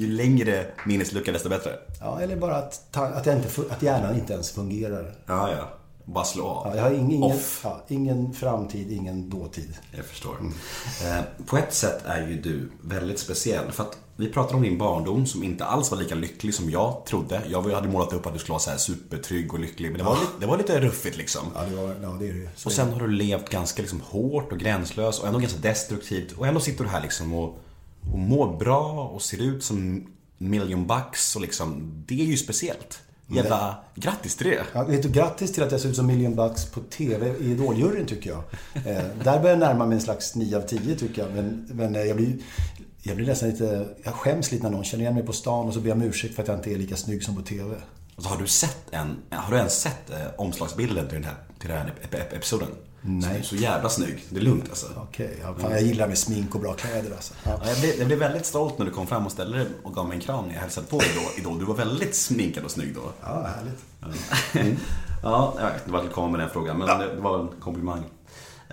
Ju 0.02 0.08
längre 0.08 0.66
minneslucka 0.86 1.32
desto 1.32 1.50
bättre. 1.50 1.72
Ja, 2.00 2.22
eller 2.22 2.36
bara 2.36 2.56
att, 2.56 2.98
att, 2.98 3.26
jag 3.26 3.36
inte, 3.36 3.62
att 3.70 3.84
hjärnan 3.84 4.16
inte 4.16 4.34
ens 4.34 4.52
fungerar. 4.52 5.16
Ja, 5.26 5.52
ja. 5.52 5.70
Bara 6.06 6.26
slå 6.26 6.46
av. 6.46 6.68
Ja, 6.68 6.76
jag 6.76 6.84
har 6.84 6.92
ingen, 6.92 7.12
ingen, 7.12 7.38
ja, 7.64 7.84
ingen 7.88 8.34
framtid, 8.34 8.92
ingen 8.92 9.30
dåtid. 9.30 9.78
Jag 9.92 10.06
förstår. 10.06 10.38
Eh, 11.04 11.46
på 11.46 11.58
ett 11.58 11.74
sätt 11.74 12.06
är 12.06 12.28
ju 12.28 12.42
du 12.42 12.72
väldigt 12.82 13.20
speciell. 13.20 13.72
För 13.72 13.84
att 13.84 13.98
vi 14.16 14.30
pratar 14.30 14.56
om 14.56 14.62
din 14.62 14.78
barndom 14.78 15.26
som 15.26 15.44
inte 15.44 15.66
alls 15.66 15.92
var 15.92 15.98
lika 15.98 16.16
lycklig 16.16 16.54
som 16.54 16.70
jag 16.70 17.06
trodde. 17.06 17.42
Jag 17.50 17.62
hade 17.62 17.88
målat 17.88 18.14
upp 18.14 18.26
att 18.26 18.34
du 18.34 18.40
skulle 18.40 18.52
vara 18.54 18.60
så 18.60 18.70
här 18.70 18.78
supertrygg 18.78 19.54
och 19.54 19.60
lycklig. 19.60 19.90
Men 19.92 19.98
det 19.98 20.04
var, 20.04 20.16
lite, 20.16 20.32
det 20.40 20.46
var 20.46 20.58
lite 20.58 20.80
ruffigt 20.80 21.18
liksom. 21.18 21.42
Ja, 21.56 21.62
det, 21.70 21.76
var, 21.76 21.96
ja, 22.02 22.18
det 22.20 22.30
är 22.30 22.34
det. 22.34 22.50
Så 22.56 22.70
Och 22.70 22.74
sen 22.74 22.94
har 22.94 23.00
du 23.00 23.08
levt 23.08 23.50
ganska 23.50 23.82
liksom 23.82 24.02
hårt 24.02 24.52
och 24.52 24.60
gränslöst 24.60 25.22
och 25.22 25.28
ändå 25.28 25.40
ganska 25.40 25.60
destruktivt. 25.60 26.32
Och 26.32 26.48
ändå 26.48 26.60
sitter 26.60 26.84
du 26.84 26.90
här 26.90 27.02
liksom 27.02 27.34
och, 27.34 27.58
och 28.12 28.20
mår 28.20 28.58
bra 28.58 29.08
och 29.08 29.22
ser 29.22 29.42
ut 29.42 29.64
som 29.64 30.08
million 30.38 30.88
bucks 30.88 31.36
och 31.36 31.42
liksom, 31.42 31.94
det 32.08 32.22
är 32.22 32.26
ju 32.26 32.38
speciellt. 32.38 33.00
Jävla 33.28 33.76
grattis 33.96 34.36
till 34.36 34.48
det. 34.48 34.64
Ja, 34.74 34.84
vet 34.84 35.04
du, 35.04 35.10
grattis 35.10 35.54
till 35.54 35.64
att 35.64 35.72
jag 35.72 35.82
ser 35.82 35.90
ut 35.90 35.96
som 35.96 36.08
Million 36.08 36.36
Bucks 36.36 36.66
på 36.66 36.80
TV 36.80 37.36
i 37.40 37.52
Idoljuryn 37.52 38.06
tycker 38.06 38.30
jag. 38.30 38.44
Eh, 38.74 39.04
där 39.24 39.40
börjar 39.40 39.50
jag 39.50 39.60
närma 39.60 39.86
mig 39.86 39.96
en 39.96 40.02
slags 40.02 40.36
9 40.36 40.58
av 40.58 40.62
10 40.62 40.96
tycker 40.96 41.22
jag. 41.22 41.32
Men, 41.32 41.70
men 41.74 41.96
eh, 41.96 42.02
jag 42.02 42.18
blir 42.18 42.38
jag 43.04 43.16
blir 43.16 43.26
nästan 43.28 43.50
lite, 43.50 43.88
jag 44.04 44.14
skäms 44.14 44.52
lite 44.52 44.64
när 44.64 44.70
någon 44.72 44.84
känner 44.84 45.02
igen 45.04 45.14
mig 45.14 45.24
på 45.26 45.34
stan 45.34 45.68
och 45.68 45.74
så 45.74 45.80
ber 45.80 45.90
jag 45.90 45.98
om 45.98 46.04
ursäkt 46.04 46.36
för 46.36 46.42
att 46.42 46.48
jag 46.48 46.58
inte 46.58 46.72
är 46.72 46.76
lika 46.76 46.96
snygg 46.96 47.24
som 47.24 47.36
på 47.36 47.42
TV. 47.42 47.76
Och 48.16 48.24
så 48.24 48.30
har 48.30 48.38
du 48.38 48.48
sett 48.48 48.78
en, 48.92 49.18
har 49.30 49.52
du 49.52 49.58
ens 49.58 49.82
sett 49.82 50.10
eh, 50.10 50.18
omslagsbilden 50.38 51.08
till 51.08 51.16
den 51.16 51.24
här, 51.24 51.36
till 51.60 51.70
den 51.70 51.78
här 51.78 51.86
ep- 51.86 52.16
ep- 52.16 52.36
episoden? 52.36 52.68
Nej. 53.02 53.44
Så, 53.44 53.50
så 53.50 53.56
jävla 53.56 53.90
snygg. 53.90 54.24
Det 54.30 54.40
är 54.40 54.44
lugnt 54.44 54.70
alltså. 54.70 54.88
Okej, 54.98 55.40
ja, 55.42 55.56
fan, 55.60 55.72
jag 55.72 55.82
gillar 55.82 56.08
med 56.08 56.18
smink 56.18 56.56
och 56.56 56.62
bra 56.62 56.74
kläder 56.74 57.12
alltså. 57.12 57.34
Ja. 57.44 57.60
Ja, 57.64 57.70
jag, 57.70 57.80
blev, 57.80 57.96
jag 57.98 58.08
blev 58.08 58.20
väldigt 58.20 58.46
stolt 58.46 58.78
när 58.78 58.86
du 58.86 58.92
kom 58.92 59.08
fram 59.08 59.26
och 59.26 59.32
ställde 59.32 59.58
dig 59.58 59.68
och 59.84 59.94
gav 59.94 60.08
mig 60.08 60.16
en 60.16 60.22
kram 60.22 60.46
när 60.46 60.54
jag 60.54 60.62
hälsade 60.62 60.88
på 60.88 61.00
dig 61.00 61.10
då. 61.16 61.42
Idol. 61.42 61.60
Du 61.60 61.66
var 61.66 61.76
väldigt 61.76 62.16
sminkad 62.16 62.64
och 62.64 62.72
snygg 62.72 62.96
då. 62.96 63.02
Ja, 63.22 63.48
härligt. 63.56 63.80
Ja, 65.24 65.54
jag 65.58 65.66
vet 65.66 65.82
inte 65.82 65.92
vart 65.92 66.04
jag 66.04 66.14
komma 66.14 66.28
med 66.30 66.40
den 66.40 66.50
frågan, 66.50 66.78
men 66.78 66.88
det, 67.00 67.16
det 67.16 67.22
var 67.22 67.40
en 67.40 67.48
komplimang. 67.60 68.04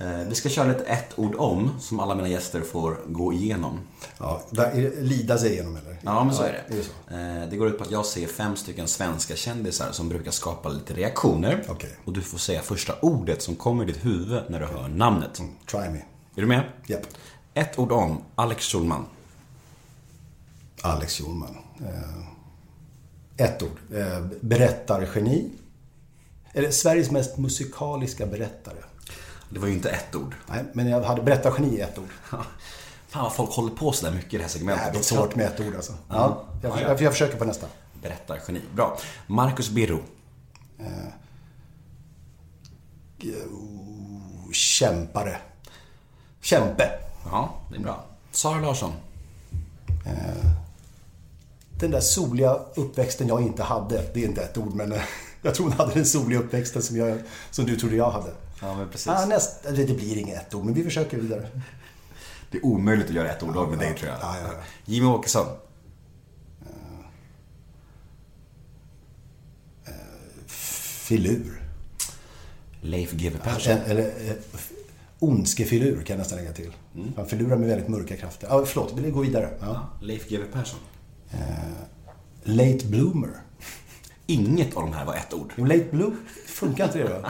Eh, 0.00 0.18
vi 0.28 0.34
ska 0.34 0.48
köra 0.48 0.70
ett 0.70 0.86
ett 0.86 1.18
ord 1.18 1.34
om 1.38 1.80
som 1.80 2.00
alla 2.00 2.14
mina 2.14 2.28
gäster 2.28 2.60
får 2.60 3.00
gå 3.06 3.32
igenom. 3.32 3.80
Ja, 4.18 4.42
lida 4.98 5.38
sig 5.38 5.52
igenom 5.52 5.76
eller? 5.76 5.96
Ja, 6.02 6.24
men 6.24 6.34
så 6.34 6.42
är 6.42 6.52
det 6.52 6.74
det. 6.74 6.78
är 6.78 6.82
så. 6.82 7.14
Eh, 7.14 7.50
det 7.50 7.56
går 7.56 7.68
ut 7.68 7.78
på 7.78 7.84
att 7.84 7.90
jag 7.90 8.06
ser 8.06 8.26
fem 8.26 8.56
stycken 8.56 8.88
svenska 8.88 9.36
kändisar 9.36 9.92
som 9.92 10.08
brukar 10.08 10.30
skapa 10.30 10.68
lite 10.68 10.94
reaktioner. 10.94 11.64
Okej. 11.68 11.90
Och 12.04 12.12
du 12.12 12.20
får 12.20 12.38
säga 12.38 12.62
första 12.62 12.94
ordet 13.02 13.42
som 13.42 13.56
kommer 13.56 13.84
i 13.84 13.86
ditt 13.86 14.04
huvud 14.04 14.42
när 14.48 14.60
du 14.60 14.66
hör 14.66 14.88
namnet. 14.88 15.42
Try 15.70 15.80
me. 15.80 15.98
Är 16.34 16.40
du 16.40 16.46
med? 16.46 16.62
Japp. 16.86 17.06
Ett 17.54 17.78
ord 17.78 17.92
om 17.92 18.22
Alex 18.34 18.64
Schulman. 18.64 19.06
Alex 20.82 21.14
Schulman. 21.18 21.58
Eh, 21.80 23.46
ett 23.46 23.62
ord. 23.62 23.78
Berättargeni. 24.40 25.50
Eller 26.52 26.70
Sveriges 26.70 27.10
mest 27.10 27.38
musikaliska 27.38 28.26
berättare. 28.26 28.78
Det 29.50 29.58
var 29.58 29.66
ju 29.68 29.74
inte 29.74 29.90
ett 29.90 30.14
ord. 30.14 30.34
Nej, 30.46 30.64
men 30.72 30.88
jag 30.88 31.02
hade 31.02 31.22
berättargeni 31.22 31.76
i 31.76 31.80
ett 31.80 31.98
ord. 31.98 32.08
Fan 33.08 33.22
vad 33.22 33.34
folk 33.34 33.50
håller 33.50 33.74
på 33.74 33.92
sådär 33.92 34.12
mycket 34.12 34.34
i 34.34 34.36
det 34.36 34.42
här 34.42 34.50
segmentet. 34.50 34.84
Nej, 34.84 34.92
det 34.92 34.98
är 34.98 35.02
svårt 35.02 35.34
med 35.34 35.46
ett 35.46 35.60
ord 35.60 35.74
alltså. 35.74 35.92
Ja, 36.08 36.44
jag, 36.62 36.70
Ja, 36.70 36.80
ja. 36.80 36.88
jag, 36.88 37.02
jag 37.02 37.12
försöker 37.12 37.38
på 37.38 37.44
nästa. 37.44 37.66
Berättargeni. 38.02 38.60
Bra. 38.74 38.98
Marcus 39.26 39.70
Birro. 39.70 40.00
Kämpare. 44.52 45.36
Kämpe. 46.40 46.90
Ja, 47.24 47.54
det 47.70 47.76
är 47.76 47.80
bra. 47.80 48.04
Sara 48.30 48.60
Larsson. 48.60 48.92
Den 51.70 51.90
där 51.90 52.00
soliga 52.00 52.58
uppväxten 52.74 53.28
jag 53.28 53.42
inte 53.42 53.62
hade. 53.62 54.02
Det 54.14 54.24
är 54.24 54.28
inte 54.28 54.42
ett 54.42 54.58
ord, 54.58 54.74
men 54.74 54.92
eh, 54.92 55.02
jag 55.42 55.54
tror 55.54 55.66
hon 55.66 55.76
hade 55.76 55.94
den 55.94 56.06
soliga 56.06 56.40
uppväxten 56.40 56.82
som, 56.82 56.96
jag, 56.96 57.18
som 57.50 57.64
du 57.66 57.76
trodde 57.76 57.96
jag 57.96 58.10
hade. 58.10 58.30
Ja, 58.60 58.76
men 58.76 58.88
precis. 58.88 59.08
Ah, 59.08 59.26
näst, 59.26 59.62
det 59.62 59.96
blir 59.96 60.18
inget 60.18 60.46
ett 60.46 60.54
ord, 60.54 60.64
men 60.64 60.74
vi 60.74 60.84
försöker 60.84 61.16
vidare. 61.18 61.48
Det 62.50 62.58
är 62.58 62.64
omöjligt 62.64 63.06
att 63.08 63.14
göra 63.14 63.30
ett 63.30 63.42
ord 63.42 63.56
av 63.56 63.70
med 63.70 63.78
dig 63.78 63.94
tror 63.94 64.10
jag. 64.10 64.18
Ja, 64.22 64.36
ja, 64.42 64.48
ja. 64.52 64.62
Jimmy 64.84 65.06
Åkesson. 65.06 65.46
Filur. 71.08 71.62
Leif 72.80 73.12
GW 73.12 73.38
Persson. 73.42 73.72
Eller, 73.72 74.02
eller 74.02 74.30
eh, 74.30 74.36
ondskefilur 75.18 76.02
kan 76.02 76.14
jag 76.14 76.18
nästan 76.18 76.38
lägga 76.38 76.52
till. 76.52 76.72
Han 77.16 77.26
förlurar 77.26 77.56
med 77.56 77.68
väldigt 77.68 77.88
mörka 77.88 78.16
krafter. 78.16 78.48
Ja, 78.50 78.64
förlåt, 78.66 78.92
vill 78.92 79.10
gå 79.10 79.20
vidare? 79.20 79.50
Ja. 79.60 79.88
Leif 80.02 80.28
GW 80.28 80.44
Persson. 80.52 80.80
Late 82.42 82.86
bloomer. 82.86 83.30
Inget 84.26 84.76
av 84.76 84.82
de 84.82 84.92
här 84.92 85.04
var 85.04 85.14
ett 85.14 85.34
ord. 85.34 85.52
Late 85.56 85.86
bloom. 85.90 86.16
Funkar 86.58 86.84
inte 86.84 86.98
det 86.98 87.08
då? 87.08 87.28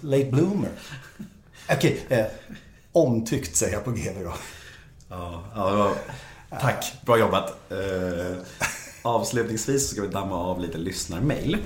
Late 0.08 0.24
bloomer. 0.24 0.70
Okej, 1.70 2.06
eh, 2.08 2.24
omtyckt 2.92 3.56
säger 3.56 3.72
jag 3.72 3.84
på 3.84 3.90
GV 3.90 4.24
då. 4.24 4.32
Ja, 5.08 5.44
ja. 5.54 5.94
Tack, 6.60 6.94
bra 7.04 7.18
jobbat. 7.18 7.70
Eh, 7.70 8.36
avslutningsvis 9.02 9.90
ska 9.90 10.02
vi 10.02 10.08
damma 10.08 10.36
av 10.36 10.60
lite 10.60 10.78
lyssnarmail. 10.78 11.58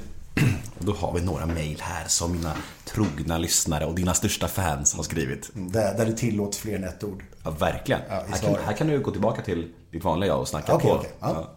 Och 0.79 0.85
då 0.85 0.93
har 0.93 1.13
vi 1.13 1.21
några 1.21 1.47
mail 1.47 1.81
här 1.81 2.09
som 2.09 2.33
mina 2.33 2.53
trogna 2.85 3.39
lyssnare 3.39 3.87
och 3.87 3.95
dina 3.95 4.15
största 4.15 4.49
fans 4.49 4.95
har 4.95 5.03
skrivit. 5.03 5.51
Där, 5.55 5.95
där 5.95 6.07
det 6.07 6.13
tillåts 6.13 6.59
fler 6.59 6.77
än 6.77 6.85
ett 6.85 7.05
ord. 7.05 7.25
Ja, 7.45 7.51
verkligen. 7.51 8.01
Ja, 8.09 8.25
här, 8.31 8.39
kan, 8.39 8.65
här 8.65 8.73
kan 8.73 8.87
du 8.87 9.01
gå 9.01 9.11
tillbaka 9.11 9.43
till 9.43 9.73
ditt 9.91 10.05
vanliga 10.05 10.31
jag 10.31 10.41
och 10.41 10.49
snacka 10.49 10.75
Okej, 10.75 10.91
på. 10.91 10.97
okej, 10.97 11.11
ja. 11.21 11.51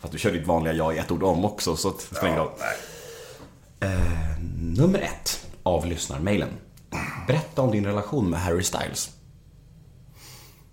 Fast 0.00 0.12
du 0.12 0.18
kör 0.18 0.32
ditt 0.32 0.46
vanliga 0.46 0.72
jag 0.72 0.96
i 0.96 0.98
ett 0.98 1.10
ord 1.10 1.22
om 1.22 1.44
också, 1.44 1.76
så 1.76 1.88
att 1.88 2.06
det 2.10 2.16
spelar 2.16 2.36
roll. 2.36 2.50
Eh, 3.80 4.40
nummer 4.58 4.98
ett 4.98 5.46
av 5.62 5.86
lyssnarmailen. 5.86 6.48
Berätta 7.26 7.62
om 7.62 7.70
din 7.70 7.84
relation 7.84 8.30
med 8.30 8.40
Harry 8.40 8.62
Styles. 8.62 9.10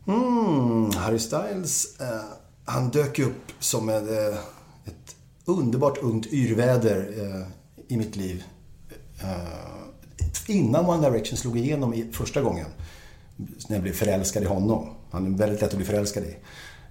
Mm, 0.07 0.91
Harry 0.95 1.19
Styles, 1.19 1.99
eh, 1.99 2.21
han 2.65 2.89
dök 2.89 3.19
upp 3.19 3.51
som 3.59 3.89
ett, 3.89 4.09
eh, 4.09 4.39
ett 4.85 5.15
underbart 5.45 5.97
ungt 5.97 6.25
yrväder 6.25 7.13
eh, 7.17 7.47
i 7.87 7.97
mitt 7.97 8.15
liv. 8.15 8.43
Eh, 9.21 10.55
innan 10.55 10.85
One 10.85 11.09
Direction 11.09 11.37
slog 11.37 11.57
igenom 11.57 11.93
i, 11.93 12.11
första 12.11 12.41
gången. 12.41 12.67
När 13.37 13.75
jag 13.75 13.83
blev 13.83 13.93
förälskad 13.93 14.43
i 14.43 14.45
honom. 14.45 14.89
Han 15.11 15.33
är 15.33 15.37
väldigt 15.37 15.61
lätt 15.61 15.71
att 15.71 15.77
bli 15.77 15.85
förälskad 15.85 16.23
i. 16.23 16.35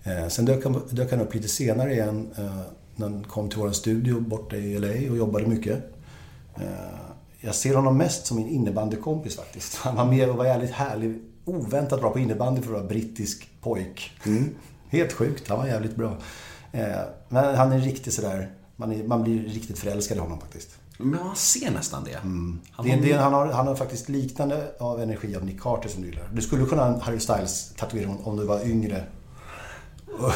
Eh, 0.03 0.29
sen 0.29 0.45
dök 0.45 0.65
han, 0.65 0.83
dök 0.91 1.11
han 1.11 1.21
upp 1.21 1.35
lite 1.35 1.49
senare 1.49 1.93
igen 1.93 2.31
eh, 2.39 2.61
när 2.97 3.09
han 3.09 3.25
kom 3.25 3.49
till 3.49 3.59
vår 3.59 3.71
studio 3.71 4.21
borta 4.21 4.57
i 4.57 4.79
LA 4.79 5.11
och 5.11 5.17
jobbade 5.17 5.47
mycket. 5.47 5.85
Eh, 6.57 6.67
jag 7.41 7.55
ser 7.55 7.75
honom 7.75 7.97
mest 7.99 8.27
som 8.27 8.37
min 8.37 8.49
innebandykompis 8.49 9.37
faktiskt. 9.37 9.77
Han 9.77 9.97
var 9.97 10.05
med 10.05 10.31
och 10.31 10.37
var 10.37 10.45
jävligt 10.45 10.71
härlig. 10.71 11.19
Oväntat 11.45 12.01
bra 12.01 12.11
på 12.11 12.19
innebandy 12.19 12.61
för 12.63 12.69
att 12.69 12.79
vara 12.81 12.89
brittisk 12.89 13.49
pojk. 13.61 14.13
Helt 14.89 15.13
sjukt, 15.13 15.49
han 15.49 15.59
var 15.59 15.67
jävligt 15.67 15.97
bra. 15.97 16.17
Eh, 16.73 17.01
Men 17.29 17.55
han 17.55 17.73
är 17.73 17.79
riktigt 17.79 18.15
sådär, 18.15 18.51
man, 18.77 18.93
är, 18.93 19.05
man 19.05 19.23
blir 19.23 19.43
riktigt 19.43 19.79
förälskad 19.79 20.17
i 20.17 20.21
honom 20.21 20.41
faktiskt. 20.41 20.69
Men 20.99 21.09
man 21.11 21.37
ser 21.37 21.71
nästan 21.71 22.05
det. 22.05 22.17
Han 22.73 22.87
Det, 22.87 22.97
det, 22.97 23.13
han, 23.13 23.33
har, 23.33 23.47
han 23.47 23.67
har 23.67 23.75
faktiskt 23.75 24.09
liknande 24.09 24.73
av 24.79 25.03
energi 25.03 25.37
av 25.37 25.45
Nick 25.45 25.61
Carter 25.61 25.89
som 25.89 26.03
du 26.03 26.09
gillar. 26.09 26.29
Du 26.33 26.43
skulle 26.43 26.67
kunna 26.67 26.85
ha 26.85 26.95
en 26.95 27.01
Harry 27.01 27.21
Styles 27.21 27.75
tatuering 27.77 28.17
om 28.25 28.37
du 28.37 28.45
var 28.45 28.67
yngre. 28.69 29.05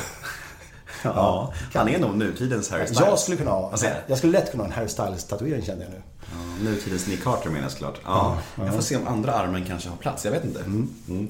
Ja, 1.02 1.52
han 1.74 1.89
är 1.89 1.98
nog 1.98 2.16
nutidens 2.16 2.70
Harry 2.70 2.86
Styles. 2.86 3.01
Jag 3.01 3.18
skulle 3.18 3.36
kunna 3.36 3.51
ha, 3.51 3.73
du? 3.81 3.86
jag 4.06 4.18
skulle 4.18 4.32
lätt 4.32 4.51
kunna 4.51 4.62
ha 4.62 4.68
en 4.68 4.73
Harry 4.77 4.89
Styles-tatuering 4.89 5.62
kände 5.62 5.85
jag 5.85 5.93
nu. 5.93 6.02
Ja, 6.20 6.70
nutidens 6.70 7.06
Nick 7.06 7.23
Carter 7.24 7.51
menar 7.51 7.62
jag 7.62 7.73
såklart. 7.73 8.01
Ja, 8.05 8.39
jag 8.56 8.74
får 8.74 8.82
se 8.82 8.97
om 8.97 9.06
andra 9.09 9.32
armen 9.32 9.64
kanske 9.64 9.89
har 9.89 9.97
plats. 9.97 10.24
Jag 10.24 10.32
vet 10.32 10.44
inte. 10.44 10.60
Mm. 10.60 11.28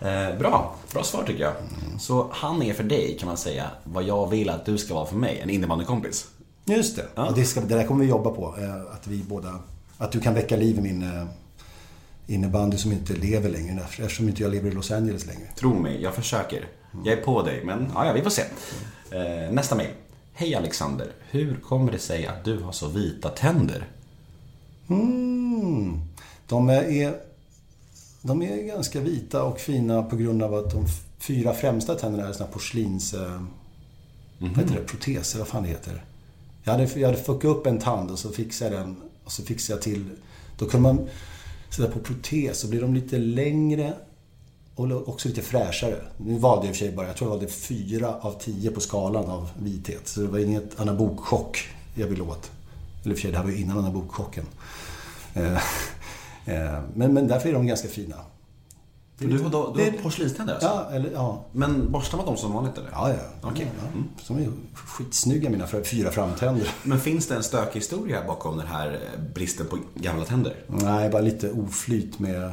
Eh, 0.00 0.38
bra. 0.38 0.74
Bra 0.92 1.02
svar 1.02 1.22
tycker 1.26 1.42
jag. 1.42 1.52
Så 2.00 2.28
han 2.32 2.62
är 2.62 2.74
för 2.74 2.84
dig, 2.84 3.16
kan 3.20 3.26
man 3.26 3.36
säga, 3.36 3.70
vad 3.84 4.02
jag 4.04 4.30
vill 4.30 4.50
att 4.50 4.66
du 4.66 4.78
ska 4.78 4.94
vara 4.94 5.06
för 5.06 5.16
mig. 5.16 5.40
En 5.40 5.50
innebandykompis. 5.50 6.26
Just 6.64 6.96
det. 6.96 7.06
Ja. 7.14 7.32
det, 7.36 7.44
ska, 7.44 7.60
det 7.60 7.74
där 7.74 7.86
kommer 7.86 8.04
vi 8.04 8.10
jobba 8.10 8.30
på. 8.30 8.54
eh, 8.60 8.74
Att 8.94 9.06
vi 9.06 9.22
båda... 9.28 9.58
Att 9.98 10.12
du 10.12 10.20
kan 10.20 10.34
väcka 10.34 10.56
liv 10.56 10.78
i 10.78 10.80
min 10.80 11.02
eh, 11.02 11.26
innebandy 12.26 12.76
som 12.76 12.92
inte 12.92 13.12
lever 13.12 13.48
längre. 13.50 13.80
Eftersom 13.84 14.28
inte 14.28 14.42
jag 14.42 14.52
lever 14.52 14.70
i 14.70 14.72
Los 14.72 14.90
Angeles 14.90 15.26
längre. 15.26 15.46
Tro 15.58 15.74
mig, 15.74 16.02
jag 16.02 16.14
försöker. 16.14 16.68
Jag 17.04 17.18
är 17.18 17.22
på 17.22 17.42
dig, 17.42 17.64
men 17.64 17.90
ja, 17.94 18.06
ja 18.06 18.12
vi 18.12 18.22
får 18.22 18.30
se. 18.30 18.42
Eh, 19.10 19.52
nästa 19.52 19.74
mejl. 19.74 19.90
Hej 20.32 20.54
Alexander. 20.54 21.12
Hur 21.30 21.56
kommer 21.56 21.92
det 21.92 21.98
sig 21.98 22.26
att 22.26 22.44
du 22.44 22.58
har 22.62 22.72
så 22.72 22.88
vita 22.88 23.28
tänder? 23.28 23.86
Mm. 24.88 26.00
De 26.48 26.68
är, 26.70 27.14
de 28.22 28.42
är 28.42 28.62
ganska 28.62 29.00
vita 29.00 29.42
och 29.42 29.60
fina 29.60 30.02
på 30.02 30.16
grund 30.16 30.42
av 30.42 30.54
att 30.54 30.70
de 30.70 30.84
fyra 31.18 31.54
främsta 31.54 31.94
tänderna 31.94 32.28
är 32.28 32.32
såna 32.32 32.50
porslins... 32.50 33.14
eh, 33.14 33.42
Vad 34.38 34.50
heter 34.58 34.74
det? 34.74 34.84
Proteser, 34.84 35.38
vad 35.38 35.48
fan 35.48 35.62
det 35.62 35.68
heter. 35.68 36.04
Jag 36.64 36.72
hade, 36.72 37.00
jag 37.00 37.08
hade 37.08 37.22
fuckat 37.22 37.44
upp 37.50 37.66
en 37.66 37.78
tand 37.78 38.10
och 38.10 38.18
så 38.18 38.30
fixade 38.30 38.76
jag 38.76 38.84
den 38.86 38.96
och 39.24 39.32
så 39.32 39.42
fixade 39.42 39.76
jag 39.76 39.82
till... 39.82 40.10
Då 40.58 40.66
kunde 40.66 40.82
man 40.92 41.08
sätta 41.70 41.92
på 41.92 41.98
protes 41.98 42.58
så 42.60 42.68
blir 42.68 42.80
de 42.80 42.94
lite 42.94 43.18
längre 43.18 43.92
och 44.76 45.08
också 45.08 45.28
lite 45.28 45.42
fräschare. 45.42 45.96
Nu 46.16 46.38
valde 46.38 46.66
jag 46.66 46.70
i 46.70 46.72
och 46.72 46.76
för 46.76 46.84
sig 46.84 46.94
bara, 46.94 47.06
jag 47.06 47.16
tror 47.16 47.30
jag 47.30 47.36
valde 47.36 47.52
fyra 47.52 48.14
av 48.20 48.32
tio 48.32 48.70
på 48.70 48.80
skalan 48.80 49.24
av 49.24 49.50
vithet. 49.58 50.08
Så 50.08 50.20
det 50.20 50.26
var 50.26 50.38
inget 50.38 50.80
anabokchock 50.80 51.68
jag 51.94 52.06
ville 52.06 52.22
åt. 52.22 52.50
Eller 53.02 53.10
i 53.10 53.14
och 53.14 53.18
för 53.18 53.22
sig, 53.22 53.30
det 53.30 53.36
här 53.36 53.44
var 53.44 53.50
ju 53.50 53.60
innan 53.60 53.78
anabokchocken. 53.78 54.44
Eh, 55.34 55.56
eh, 56.46 56.80
men, 56.94 57.14
men 57.14 57.28
därför 57.28 57.48
är 57.48 57.52
de 57.52 57.66
ganska 57.66 57.88
fina. 57.88 58.16
Du, 59.18 59.26
du, 59.26 59.36
du 59.36 59.44
har 59.44 60.02
porslinständer 60.02 60.54
alltså? 60.54 60.68
Ja, 60.68 60.90
eller, 60.92 61.10
ja. 61.10 61.44
Men 61.52 61.92
borstar 61.92 62.16
man 62.16 62.26
dem 62.26 62.36
som 62.36 62.52
vanligt 62.52 62.78
eller? 62.78 62.90
Ja, 62.90 63.10
ja. 63.10 63.48
Okej. 63.48 63.70
Ja, 63.78 63.88
ja. 63.94 64.02
De 64.28 64.36
är 64.36 64.50
skitsnygga 64.74 65.50
mina 65.50 65.66
fyra 65.66 66.10
framtänder. 66.10 66.68
Men 66.82 67.00
finns 67.00 67.26
det 67.26 67.34
en 67.34 67.42
stökig 67.42 67.80
historia 67.80 68.24
bakom 68.26 68.56
den 68.56 68.66
här 68.66 68.92
eh, 68.92 69.20
bristen 69.34 69.66
på 69.66 69.78
gamla 69.94 70.24
tänder? 70.24 70.56
Nej, 70.66 71.10
bara 71.10 71.22
lite 71.22 71.50
oflyt 71.50 72.18
med 72.18 72.52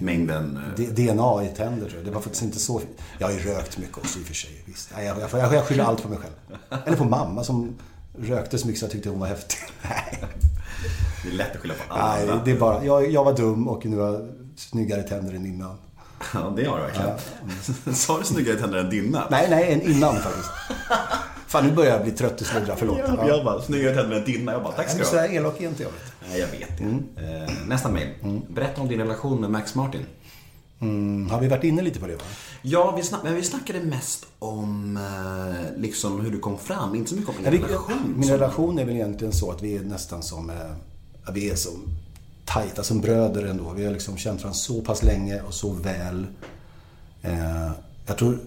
Mängden... 0.00 0.60
eh, 0.78 0.84
DNA 0.84 1.44
i 1.44 1.56
tänder 1.56 1.86
tror 1.86 1.96
jag. 1.96 2.04
Det 2.04 2.10
var 2.10 2.20
faktiskt 2.20 2.42
inte 2.42 2.58
så... 2.58 2.80
Jag 3.18 3.26
har 3.26 3.34
ju 3.34 3.40
rökt 3.40 3.78
mycket 3.78 3.98
också 3.98 4.18
i 4.18 4.22
och 4.22 4.26
för 4.26 4.34
sig. 4.34 4.62
Visst. 4.64 4.90
Nej, 4.96 5.06
jag, 5.06 5.16
jag, 5.20 5.40
jag, 5.40 5.54
jag 5.54 5.64
skyller 5.64 5.84
allt 5.84 6.02
på 6.02 6.08
mig 6.08 6.18
själv. 6.18 6.58
Eller 6.86 6.96
på 6.96 7.04
mamma 7.04 7.44
som 7.44 7.74
rökte 8.18 8.58
så 8.58 8.66
mycket 8.66 8.80
så 8.80 8.84
jag 8.84 8.92
tyckte 8.92 9.08
hon 9.08 9.20
var 9.20 9.26
häftig. 9.26 9.58
Nej, 9.82 10.24
Det 11.22 11.28
är 11.28 11.32
lätt 11.32 11.54
att 11.56 11.60
skylla 11.62 11.74
på 11.74 11.94
alla. 11.94 12.24
Nej 12.34 12.40
det 12.44 12.50
är 12.50 12.58
bara... 12.58 12.84
Jag, 12.84 13.10
jag 13.10 13.24
var 13.24 13.36
dum 13.36 13.68
och 13.68 13.86
nu 13.86 13.98
har 13.98 14.06
jag 14.12 14.28
snyggare 14.56 15.02
tänder 15.02 15.34
än 15.34 15.46
innan. 15.46 15.76
Ja, 16.34 16.52
det 16.56 16.64
har 16.64 16.76
du 16.76 16.82
verkligen. 16.82 17.94
Sa 17.94 18.18
du 18.18 18.24
snyggare 18.24 18.56
tänder 18.56 18.78
än 18.78 18.90
dina? 18.90 19.24
Nej, 19.30 19.46
nej, 19.50 19.72
än 19.72 19.82
innan 19.82 20.16
faktiskt. 20.16 20.50
Fan, 21.46 21.66
nu 21.66 21.72
börjar 21.72 21.90
jag 21.92 22.02
bli 22.02 22.12
trött 22.12 22.40
och 22.40 22.46
sluddra. 22.46 22.76
Förlåt. 22.76 22.98
Jag, 22.98 23.28
jag 23.28 23.44
bara, 23.44 23.62
snyggare 23.62 23.94
tänder 23.94 24.16
än 24.16 24.24
dina. 24.24 24.52
Jag 24.52 24.62
bara, 24.62 24.72
tack 24.72 24.88
ska 24.88 24.98
du 24.98 25.04
så 25.04 25.16
ha. 25.16 25.22
här 25.22 25.32
elak 25.32 25.60
är 25.60 25.68
inte 25.68 25.82
jag. 25.82 25.92
Nej, 26.30 26.40
jag 26.40 26.46
vet 26.46 26.78
det. 26.78 27.22
Eh, 27.44 27.49
nästa 27.70 27.88
mejl. 27.88 28.08
Berätta 28.48 28.80
om 28.80 28.88
din 28.88 28.98
relation 28.98 29.40
med 29.40 29.50
Max 29.50 29.74
Martin. 29.74 30.00
Mm, 30.80 31.30
har 31.30 31.40
vi 31.40 31.48
varit 31.48 31.64
inne 31.64 31.82
lite 31.82 32.00
på 32.00 32.06
det 32.06 32.16
va? 32.16 32.22
Ja, 32.62 32.94
vi, 32.96 33.02
snack, 33.02 33.20
men 33.24 33.34
vi 33.34 33.42
snackade 33.42 33.80
mest 33.80 34.26
om 34.38 34.96
eh, 34.96 35.80
liksom 35.80 36.20
hur 36.20 36.30
du 36.30 36.38
kom 36.38 36.58
fram, 36.58 36.94
inte 36.94 37.10
så 37.10 37.16
mycket 37.16 37.36
om 37.38 37.44
din 37.44 37.52
vi, 37.52 37.58
relation. 37.58 38.14
min 38.16 38.30
relation 38.30 38.78
är 38.78 38.84
väl 38.84 38.94
egentligen 38.94 39.32
så 39.32 39.50
att 39.50 39.62
vi 39.62 39.76
är 39.76 39.80
nästan 39.80 40.22
som... 40.22 40.50
Eh, 40.50 41.32
vi 41.32 41.50
är 41.50 41.54
som 41.54 41.72
tajta 42.44 42.82
som 42.82 43.00
bröder 43.00 43.44
ändå. 43.44 43.72
Vi 43.76 43.84
har 43.84 43.92
liksom 43.92 44.16
känt 44.16 44.40
varandra 44.40 44.54
så 44.54 44.80
pass 44.80 45.02
länge 45.02 45.40
och 45.40 45.54
så 45.54 45.70
väl. 45.72 46.26
Eh, 47.22 47.70
jag 48.06 48.18
tror... 48.18 48.38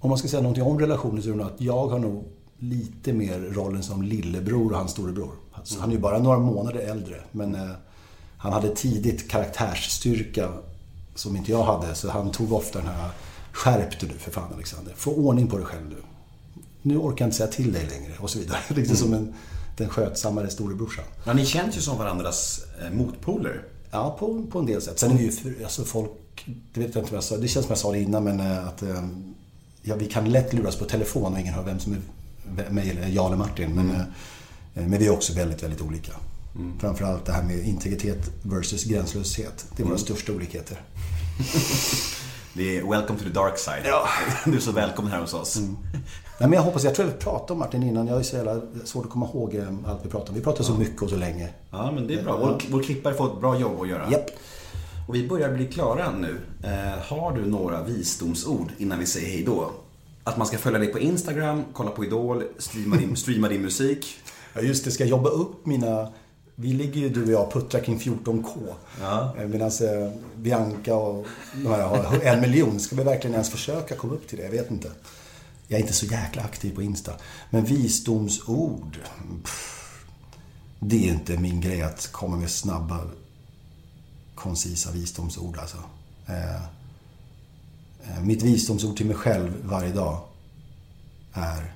Om 0.00 0.08
man 0.08 0.18
ska 0.18 0.28
säga 0.28 0.42
någonting 0.42 0.64
om 0.64 0.80
relationen 0.80 1.22
så 1.22 1.28
är 1.28 1.32
det 1.32 1.38
nog 1.38 1.46
att 1.46 1.60
jag 1.60 1.88
har 1.88 1.98
nog 1.98 2.24
lite 2.58 3.12
mer 3.12 3.40
rollen 3.40 3.82
som 3.82 4.02
lillebror 4.02 4.72
och 4.72 4.78
hans 4.78 4.90
storebror. 4.90 5.32
Alltså, 5.52 5.80
Han 5.80 5.90
är 5.90 5.94
ju 5.94 6.00
bara 6.00 6.18
några 6.18 6.38
månader 6.38 6.80
äldre. 6.80 7.20
Men 7.32 7.54
han 8.40 8.52
hade 8.52 8.76
tidigt 8.76 9.30
karaktärsstyrka 9.30 10.48
som 11.14 11.36
inte 11.36 11.50
jag 11.50 11.64
hade. 11.64 11.94
Så 11.94 12.10
han 12.10 12.30
tog 12.30 12.52
ofta 12.52 12.78
den 12.78 12.88
här 12.88 13.10
Skärp 13.52 14.00
dig 14.00 14.08
nu 14.08 14.18
för 14.18 14.30
fan 14.30 14.52
Alexander. 14.54 14.94
Få 14.96 15.10
ordning 15.10 15.48
på 15.48 15.56
dig 15.56 15.66
själv 15.66 15.88
nu 15.88 15.96
nu 16.82 16.96
orkar 16.96 17.24
jag 17.24 17.26
inte 17.26 17.36
säga 17.36 17.50
till 17.50 17.72
dig 17.72 17.86
längre 17.86 18.12
och 18.18 18.30
så 18.30 18.38
vidare. 18.38 18.58
Lite 18.68 18.96
som 18.96 19.14
en, 19.14 19.34
den 19.76 19.88
skötsammare 19.88 20.50
storebrorsan. 20.50 21.04
Ja, 21.24 21.32
ni 21.32 21.46
känns 21.46 21.76
ju 21.76 21.80
som 21.80 21.98
varandras 21.98 22.60
eh, 22.82 22.90
motpoler. 22.90 23.62
Ja, 23.90 24.16
på, 24.18 24.46
på 24.50 24.58
en 24.58 24.66
del 24.66 24.82
sätt. 24.82 24.98
Sen 24.98 25.10
är 25.10 25.16
vi 25.16 25.24
ju, 25.24 25.30
för, 25.30 25.54
alltså 25.62 25.84
folk, 25.84 26.10
det 26.74 26.80
vet 26.80 26.94
jag 26.94 27.02
inte 27.02 27.10
om 27.10 27.14
jag 27.14 27.24
sa, 27.24 27.36
det 27.36 27.48
känns 27.48 27.66
som 27.66 27.70
jag 27.70 27.78
sa 27.78 27.92
det 27.92 27.98
innan 27.98 28.24
men 28.24 28.40
eh, 28.40 28.68
att 28.68 28.82
eh, 28.82 29.04
ja, 29.82 29.96
vi 29.96 30.06
kan 30.06 30.30
lätt 30.30 30.52
luras 30.52 30.76
på 30.76 30.84
telefon 30.84 31.32
och 31.32 31.40
ingen 31.40 31.54
hör 31.54 31.62
vem 31.62 31.78
som 31.78 31.92
är 31.92 32.70
mig 32.70 32.90
eller 32.90 33.08
jag 33.08 33.26
eller 33.26 33.36
Martin. 33.36 33.74
Men, 33.74 33.90
eh, 33.90 34.02
men 34.74 34.98
vi 34.98 35.06
är 35.06 35.10
också 35.10 35.32
väldigt, 35.32 35.62
väldigt 35.62 35.80
olika. 35.80 36.12
Framförallt 36.80 37.24
det 37.24 37.32
här 37.32 37.42
med 37.42 37.68
integritet 37.68 38.30
versus 38.42 38.84
gränslöshet. 38.84 39.66
Det 39.76 39.82
är 39.82 39.86
våra 39.86 39.98
största 39.98 40.32
olikheter. 40.32 40.82
Det 42.52 42.76
är 42.76 42.82
welcome 42.82 43.18
to 43.18 43.24
the 43.24 43.30
dark 43.30 43.58
side. 43.58 43.82
Ja. 43.84 44.08
Du 44.44 44.56
är 44.56 44.60
så 44.60 44.72
välkommen 44.72 45.12
här 45.12 45.20
hos 45.20 45.34
oss. 45.34 45.56
Nej, 46.40 46.48
men 46.48 46.52
jag 46.52 46.62
hoppas, 46.62 46.84
jag 46.84 46.94
tror 46.94 47.08
jag 47.08 47.18
pratade 47.18 47.52
om 47.52 47.58
Martin 47.58 47.82
innan. 47.82 48.06
Jag 48.06 48.18
är 48.18 48.22
så 48.22 48.36
jävla 48.36 48.60
svårt 48.84 49.04
att 49.04 49.10
komma 49.10 49.26
ihåg 49.26 49.54
eh, 49.54 49.68
allt 49.86 50.00
vi 50.04 50.10
pratade 50.10 50.30
om. 50.30 50.34
Vi 50.34 50.40
pratar 50.40 50.64
så 50.64 50.74
mycket 50.74 51.02
och 51.02 51.10
så 51.10 51.16
länge. 51.16 51.48
Ja, 51.70 51.92
men 51.92 52.06
det 52.06 52.14
är 52.14 52.22
bra. 52.22 52.36
Vår, 52.36 52.62
vår 52.70 52.82
klippare 52.82 53.14
får 53.14 53.26
ett 53.26 53.40
bra 53.40 53.58
jobb 53.58 53.80
att 53.80 53.88
göra. 53.88 54.10
Japp. 54.10 54.26
Och 55.08 55.14
vi 55.14 55.28
börjar 55.28 55.52
bli 55.52 55.66
klara 55.66 56.10
nu. 56.10 56.40
Eh, 56.62 57.02
har 57.02 57.32
du 57.32 57.46
några 57.46 57.82
visdomsord 57.82 58.72
innan 58.78 58.98
vi 58.98 59.06
säger 59.06 59.28
hej 59.28 59.42
då? 59.42 59.70
Att 60.24 60.36
man 60.36 60.46
ska 60.46 60.58
följa 60.58 60.78
dig 60.78 60.92
på 60.92 60.98
Instagram, 60.98 61.64
kolla 61.72 61.90
på 61.90 62.04
Idol, 62.04 62.42
streama 62.58 62.96
din, 62.96 63.16
streama 63.22 63.48
din 63.48 63.62
musik. 63.62 64.06
Ja 64.54 64.60
just 64.60 64.84
det, 64.84 64.90
ska 64.90 65.04
jag 65.04 65.10
jobba 65.10 65.28
upp 65.28 65.66
mina... 65.66 66.08
Vi 66.60 66.72
ligger 66.72 67.00
ju 67.00 67.08
du 67.08 67.24
och 67.24 67.30
jag 67.30 67.52
puttrar 67.52 67.80
kring 67.80 67.98
14K. 67.98 68.74
Ja. 69.00 69.34
Medan 69.48 69.68
eh, 69.68 70.12
Bianca 70.36 70.94
och 70.94 71.26
de 71.54 71.66
här 71.66 71.82
har 71.82 72.20
en 72.20 72.40
miljon. 72.40 72.80
Ska 72.80 72.96
vi 72.96 73.02
verkligen 73.02 73.34
ens 73.34 73.50
försöka 73.50 73.96
komma 73.96 74.12
upp 74.12 74.28
till 74.28 74.38
det? 74.38 74.44
Jag 74.44 74.50
vet 74.50 74.70
inte. 74.70 74.90
Jag 75.68 75.78
är 75.78 75.82
inte 75.82 75.94
så 75.94 76.06
jäkla 76.06 76.42
aktiv 76.42 76.74
på 76.74 76.82
Insta. 76.82 77.12
Men 77.50 77.64
visdomsord. 77.64 78.98
Pff, 79.42 80.04
det 80.80 81.08
är 81.08 81.12
inte 81.12 81.36
min 81.36 81.60
grej 81.60 81.82
att 81.82 82.12
komma 82.12 82.36
med 82.36 82.50
snabba, 82.50 83.00
koncisa 84.34 84.90
visdomsord 84.90 85.58
alltså. 85.58 85.78
Eh, 86.26 86.64
eh, 88.04 88.22
mitt 88.22 88.42
visdomsord 88.42 88.96
till 88.96 89.06
mig 89.06 89.16
själv 89.16 89.52
varje 89.64 89.92
dag 89.92 90.20
är 91.32 91.74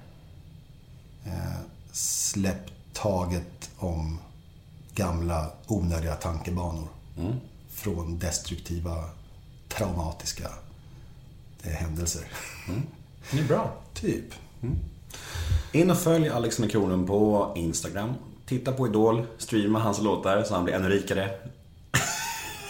eh, 1.25 1.61
släpp 1.93 2.67
taget 2.93 3.71
om 3.77 4.19
gamla 4.95 5.51
onödiga 5.67 6.15
tankebanor. 6.15 6.89
Från 7.69 8.19
destruktiva, 8.19 9.05
traumatiska 9.69 10.49
eh, 11.63 11.73
händelser. 11.73 12.23
Det 13.31 13.39
är 13.39 13.45
bra. 13.45 13.73
Typ. 13.95 14.25
In 15.73 15.91
och 15.91 15.99
följ 15.99 16.29
Alexander 16.29 16.71
Kronen 16.73 17.07
på 17.07 17.53
Instagram. 17.57 18.15
Titta 18.47 18.73
på 18.73 18.87
Idol, 18.87 19.27
streama 19.39 19.79
hans 19.79 20.01
låtar 20.01 20.43
så 20.43 20.55
han 20.55 20.65
blir 20.65 20.75
ännu 20.75 20.89
rikare. 20.89 21.31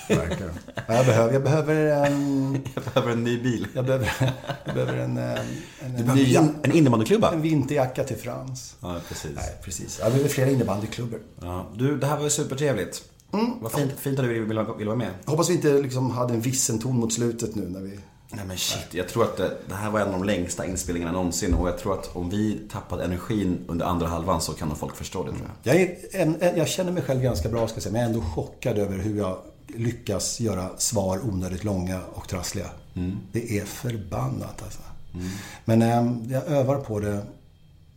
Verkligen. 0.09 0.53
Ja, 0.75 0.95
Jag 0.95 1.07
behöver, 1.07 1.33
jag 1.33 1.43
behöver 1.43 1.75
en... 2.07 2.53
Jag 2.75 2.85
behöver 2.85 3.13
en 3.13 3.25
ny 3.25 3.43
bil. 3.43 3.67
Jag 3.75 3.85
behöver, 3.85 4.33
jag 4.65 4.75
behöver 4.75 4.97
en, 4.99 5.17
en, 5.19 5.37
en, 5.81 5.97
Du 5.97 6.05
behöver 6.05 6.29
in, 6.29 6.55
en 6.63 6.73
innebandyklubba. 6.73 7.33
en 7.33 7.43
vinterjacka 7.43 8.05
till 8.05 8.17
Frans. 8.17 8.77
Ja, 8.81 8.97
precis. 9.09 9.31
Nej, 9.35 9.55
precis. 9.65 9.99
Jag 10.03 10.11
behöver 10.13 10.29
flera 10.29 10.51
innebandyklubbor. 10.51 11.21
Ja, 11.41 11.67
du, 11.75 11.97
det 11.99 12.07
här 12.07 12.17
var 12.17 12.25
ju 12.25 12.31
supertrevligt. 12.31 13.03
Vad 13.61 13.73
fint, 13.73 13.93
fint 13.99 14.19
att 14.19 14.25
du 14.25 14.29
ville, 14.33 14.45
ville, 14.45 14.87
vara 14.87 14.97
med. 14.97 15.11
Hoppas 15.25 15.51
vi 15.51 15.55
inte 15.55 15.73
liksom 15.73 16.11
hade 16.11 16.35
en 16.35 16.41
vissen 16.41 16.79
ton 16.79 16.97
mot 17.01 17.13
slutet 17.13 17.55
nu 17.55 17.69
när 17.69 17.81
vi... 17.81 17.99
Nej 18.31 18.45
men 18.47 18.59
shit, 18.59 18.95
jag 18.95 19.09
tror 19.09 19.25
att 19.25 19.37
det, 19.37 19.57
det 19.69 19.75
här 19.75 19.91
var 19.91 20.01
en 20.01 20.07
av 20.07 20.13
de 20.13 20.25
längsta 20.25 20.67
inspelningarna 20.67 21.13
någonsin 21.13 21.55
och 21.55 21.69
jag 21.69 21.79
tror 21.79 21.95
att 21.95 22.17
om 22.17 22.31
vi 22.31 22.61
tappade 22.73 23.05
energin 23.05 23.59
under 23.69 23.87
andra 23.87 24.07
halvan 24.07 24.41
så 24.41 24.53
kan 24.53 24.69
nog 24.69 24.79
folk 24.79 24.97
förstå 24.97 25.25
det 25.25 25.31
tror 25.31 25.43
jag. 25.63 25.75
Jag, 25.75 25.83
är 25.83 25.97
en, 26.13 26.37
en, 26.41 26.57
jag 26.57 26.69
känner 26.69 26.93
mig 26.93 27.03
själv 27.03 27.23
ganska 27.23 27.49
bra 27.49 27.69
ska 27.69 27.77
jag 27.77 27.83
säga, 27.83 27.93
men 27.93 28.01
jag 28.01 28.11
är 28.11 28.15
ändå 28.15 28.27
chockad 28.27 28.79
över 28.79 28.99
hur 28.99 29.19
jag 29.19 29.39
lyckas 29.67 30.41
göra 30.41 30.69
svar 30.79 31.21
onödigt 31.29 31.65
långa 31.65 32.01
och 32.15 32.29
trassliga. 32.29 32.71
Det 33.33 33.59
är 33.59 33.65
förbannat 33.65 34.63
alltså. 34.63 34.81
Men 35.65 35.83
eh, 35.83 36.33
jag 36.33 36.47
övar 36.47 36.77
på 36.77 37.01
det. 37.01 37.27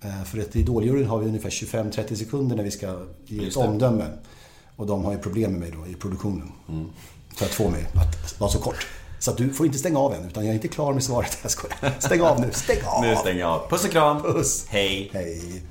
Eh, 0.01 0.23
för 0.23 0.39
att 0.39 0.55
i 0.55 0.59
Idoljuryn 0.59 1.07
har 1.07 1.19
vi 1.19 1.27
ungefär 1.27 1.49
25-30 1.49 2.15
sekunder 2.15 2.55
när 2.55 2.63
vi 2.63 2.71
ska 2.71 2.99
ge 3.25 3.47
ett 3.47 3.57
omdöme. 3.57 4.05
Och 4.75 4.87
de 4.87 5.05
har 5.05 5.11
ju 5.11 5.17
problem 5.17 5.51
med 5.51 5.59
mig 5.59 5.71
då 5.71 5.87
i 5.87 5.93
produktionen. 5.93 6.51
För 7.35 7.45
att 7.45 7.51
få 7.51 7.69
mig 7.69 7.85
att 7.95 8.39
vara 8.39 8.51
så 8.51 8.59
kort. 8.59 8.87
Så 9.19 9.31
att 9.31 9.37
du 9.37 9.53
får 9.53 9.65
inte 9.65 9.77
stänga 9.77 9.99
av 9.99 10.13
än, 10.13 10.25
utan 10.27 10.43
jag 10.43 10.51
är 10.51 10.55
inte 10.55 10.67
klar 10.67 10.93
med 10.93 11.03
svaret. 11.03 11.37
Jag 11.41 11.51
skojar. 11.51 11.99
Stäng 11.99 12.21
av 12.21 12.39
nu, 12.41 12.51
stäng 12.51 12.77
av! 12.85 13.01
Nu 13.01 13.15
stänger 13.15 13.39
jag 13.39 13.49
av. 13.49 13.69
Puss 13.69 13.85
och 13.85 13.91
kram. 13.91 14.21
Puss. 14.21 14.65
Hej. 14.69 15.09
Hej. 15.13 15.61